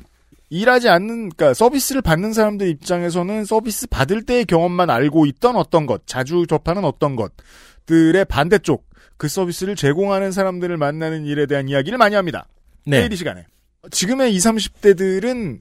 일하지 0.51 0.89
않는 0.91 1.31
그러니까 1.31 1.55
서비스를 1.55 2.03
받는 2.03 2.33
사람들 2.35 2.69
입장에서는 2.69 3.45
서비스 3.47 3.87
받을 3.87 4.23
때의 4.23 4.45
경험만 4.45 4.91
알고 4.91 5.25
있던 5.27 5.57
어떤 5.57 5.87
것, 5.87 6.07
자주 6.07 6.47
접하는 6.47 6.85
어떤 6.85 7.17
것들의 7.17 8.25
반대쪽 8.27 8.85
그 9.17 9.29
서비스를 9.29 9.77
제공하는 9.77 10.31
사람들을 10.33 10.77
만나는 10.77 11.25
일에 11.25 11.47
대한 11.47 11.69
이야기를 11.69 11.97
많이 11.97 12.17
합니다. 12.17 12.49
네. 12.85 12.99
회의 12.99 13.17
시간에. 13.17 13.47
지금의 13.91 14.35
20, 14.35 14.51
30대들은 14.51 15.61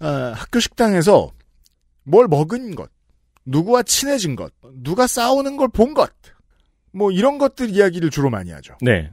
아, 0.00 0.32
학교 0.36 0.60
식당에서 0.60 1.30
뭘 2.04 2.28
먹은 2.28 2.74
것, 2.74 2.90
누구와 3.46 3.82
친해진 3.82 4.36
것, 4.36 4.52
누가 4.82 5.06
싸우는 5.06 5.56
걸 5.56 5.68
본 5.68 5.94
것, 5.94 6.10
뭐 6.92 7.10
이런 7.10 7.38
것들 7.38 7.70
이야기를 7.70 8.10
주로 8.10 8.28
많이 8.30 8.50
하죠. 8.50 8.74
네. 8.82 9.10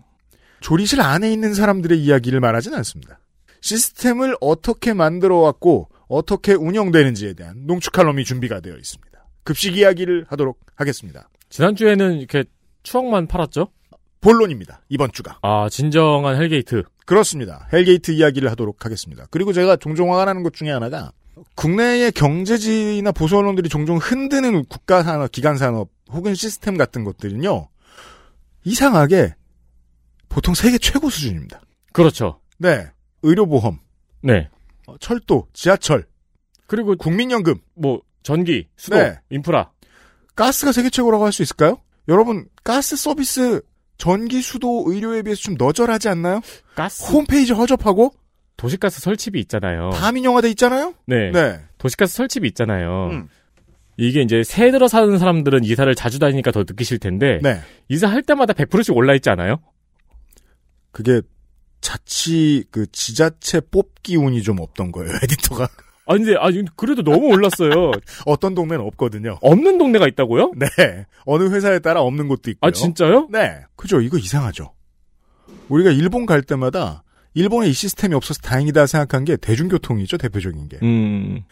조리실 0.66 1.00
안에 1.00 1.32
있는 1.32 1.54
사람들의 1.54 2.00
이야기를 2.00 2.40
말하진 2.40 2.74
않습니다. 2.74 3.20
시스템을 3.62 4.36
어떻게 4.42 4.96
만들어 4.96 5.38
왔고 5.38 5.90
어떻게 6.08 6.54
운영되는지에 6.54 7.36
대한 7.36 7.68
농축 7.68 7.94
칼럼이 7.94 8.26
준비가 8.26 8.62
되어 8.62 8.76
있습니다. 8.76 9.28
급식 9.44 9.78
이야기를 9.78 10.26
하도록 10.28 10.60
하겠습니다. 10.74 11.30
지난주에는 11.50 12.18
이렇게 12.18 12.46
추억만 12.82 13.28
팔았죠? 13.28 13.68
본론입니다. 14.22 14.82
이번 14.90 15.12
주가. 15.12 15.38
아, 15.44 15.70
진정한 15.70 16.36
hell 16.36 16.56
gate. 16.56 16.82
그렇습니다. 17.06 17.68
hell 17.72 17.91
gate 17.91 18.10
이야기를 18.14 18.50
하도록 18.50 18.84
하겠습니다. 18.84 19.28
그리고 19.30 19.54
제가 19.54 19.76
종종 19.76 20.14
화가 20.14 20.26
나는 20.26 20.42
것 20.42 20.56
중에 20.56 20.72
하나가 20.72 21.12
국내의 21.54 22.12
경제지나 22.12 23.12
보수 23.12 23.38
언론들이 23.38 23.70
종종 23.70 23.98
흔드는 23.98 24.66
국가 24.66 25.04
산업, 25.04 25.32
기관 25.32 25.58
산업 25.58 25.90
혹은 26.10 26.34
시스템 26.34 26.76
같은 26.76 27.04
것들은요. 27.04 27.68
이상하게 28.64 29.36
보통 30.36 30.54
세계 30.54 30.78
최고 30.78 31.10
수준입니다. 31.10 31.62
그렇죠. 31.94 32.42
네. 32.58 32.88
의료보험, 33.24 33.80
네. 34.22 34.50
어, 34.86 34.98
철도, 35.00 35.48
지하철, 35.54 36.06
그리고 36.68 36.94
국민연금, 36.98 37.56
뭐 37.74 38.02
전기, 38.22 38.68
수도, 38.76 38.98
네. 38.98 39.18
인프라. 39.30 39.72
가스가 40.36 40.74
세계 40.74 40.90
최고라고 40.90 41.24
할 41.24 41.32
수 41.32 41.42
있을까요? 41.42 41.78
여러분, 42.10 42.48
가스 42.66 42.98
서비스, 42.98 43.62
전기, 43.98 44.42
수도, 44.42 44.84
의료에 44.88 45.22
비해서 45.22 45.42
좀 45.42 45.56
너절하지 45.58 46.10
않나요? 46.10 46.42
가스 46.76 47.10
홈페이지 47.14 47.54
허접하고 47.54 48.12
도시가스 48.58 49.00
설치비 49.00 49.40
있잖아요. 49.40 49.92
다 49.92 50.12
민영화돼 50.12 50.50
있잖아요? 50.50 50.96
네. 51.08 51.32
네. 51.32 51.62
도시가스 51.78 52.14
설치비 52.14 52.50
있잖아요. 52.50 53.08
음. 53.12 53.30
이게 53.96 54.22
이제 54.22 54.44
새 54.44 54.70
들어 54.72 54.90
사는 54.90 55.18
사람들은 55.18 55.64
이사를 55.64 55.96
자주 55.96 56.20
다니니까 56.20 56.52
더 56.52 56.60
느끼실 56.68 57.00
텐데 57.00 57.40
네. 57.42 57.62
이사할 57.88 58.22
때마다 58.24 58.52
100%씩 58.52 58.94
올라 58.98 59.16
있지 59.16 59.30
않아요? 59.30 59.62
그게 60.96 61.22
자치, 61.82 62.64
그 62.72 62.90
지자체 62.90 63.60
뽑기 63.70 64.16
운이 64.16 64.44
좀 64.44 64.62
없던 64.62 64.94
거예요, 64.94 65.12
에디터가. 65.24 65.68
아 66.08 66.14
근데 66.14 66.36
아 66.40 66.50
그래도 66.78 67.04
너무 67.04 67.28
올랐어요. 67.28 67.92
어떤 68.26 68.56
동네는 68.56 68.82
없거든요. 68.86 69.38
없는 69.42 69.78
동네가 69.78 70.08
있다고요? 70.08 70.54
네. 70.56 71.06
어느 71.26 71.50
회사에 71.50 71.80
따라 71.80 72.02
없는 72.02 72.30
곳도 72.30 72.50
있고요. 72.52 72.70
아 72.70 72.72
진짜요? 72.72 73.28
네. 73.30 73.60
그죠. 73.76 74.00
이거 74.00 74.18
이상하죠. 74.18 74.74
우리가 75.68 75.92
일본 75.92 76.26
갈 76.26 76.42
때마다 76.42 77.04
일본에 77.36 77.68
이 77.68 77.74
시스템이 77.74 78.16
없어서 78.16 78.40
다행이다 78.42 78.88
생각한 78.88 79.26
게 79.26 79.36
대중교통이죠, 79.36 80.18
대표적인 80.18 80.70
게. 80.70 80.80
음. 80.82 81.44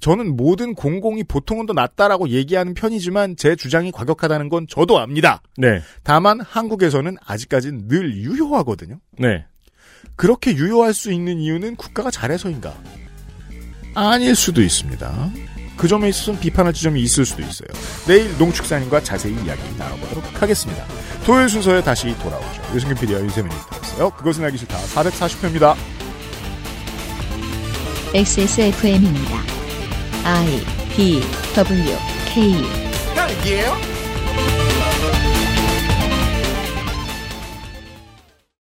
저는 0.00 0.36
모든 0.36 0.74
공공이 0.74 1.24
보통은 1.24 1.64
더 1.66 1.72
낫다라고 1.72 2.28
얘기하는 2.28 2.74
편이지만 2.74 3.36
제 3.36 3.56
주장이 3.56 3.90
과격하다는 3.90 4.50
건 4.50 4.66
저도 4.68 4.98
압니다. 4.98 5.42
네. 5.56 5.80
다만 6.02 6.40
한국에서는 6.40 7.16
아직까지는 7.24 7.88
늘 7.88 8.14
유효하거든요. 8.16 9.00
네. 9.18 9.46
그렇게 10.14 10.54
유효할 10.54 10.92
수 10.92 11.10
있는 11.10 11.38
이유는 11.38 11.76
국가가 11.76 12.10
잘해서인가? 12.10 12.74
아닐 13.94 14.36
수도 14.36 14.62
있습니다. 14.62 15.30
그 15.80 15.88
점에 15.88 16.10
있어서는 16.10 16.38
비판할 16.40 16.74
지점이 16.74 17.00
있을 17.00 17.24
수도 17.24 17.40
있어요. 17.40 17.68
내일 18.06 18.36
농축산인과 18.36 19.02
자세히 19.02 19.32
이야기 19.32 19.62
나눠보도록 19.78 20.42
하겠습니다. 20.42 20.84
토요일 21.24 21.48
순서에 21.48 21.82
다시 21.82 22.14
돌아오죠. 22.18 22.62
유승균 22.74 22.98
PD와 22.98 23.22
유세민 23.22 23.50
리터였어요. 23.50 24.10
그것은 24.10 24.44
알기 24.44 24.58
싫다. 24.58 24.76
440회입니다. 24.76 25.74
XSFM입니다. 28.14 29.42
I 30.24 30.62
D 30.94 31.22
W 31.54 31.96
K 32.26 32.52
딸기예요? 33.14 33.99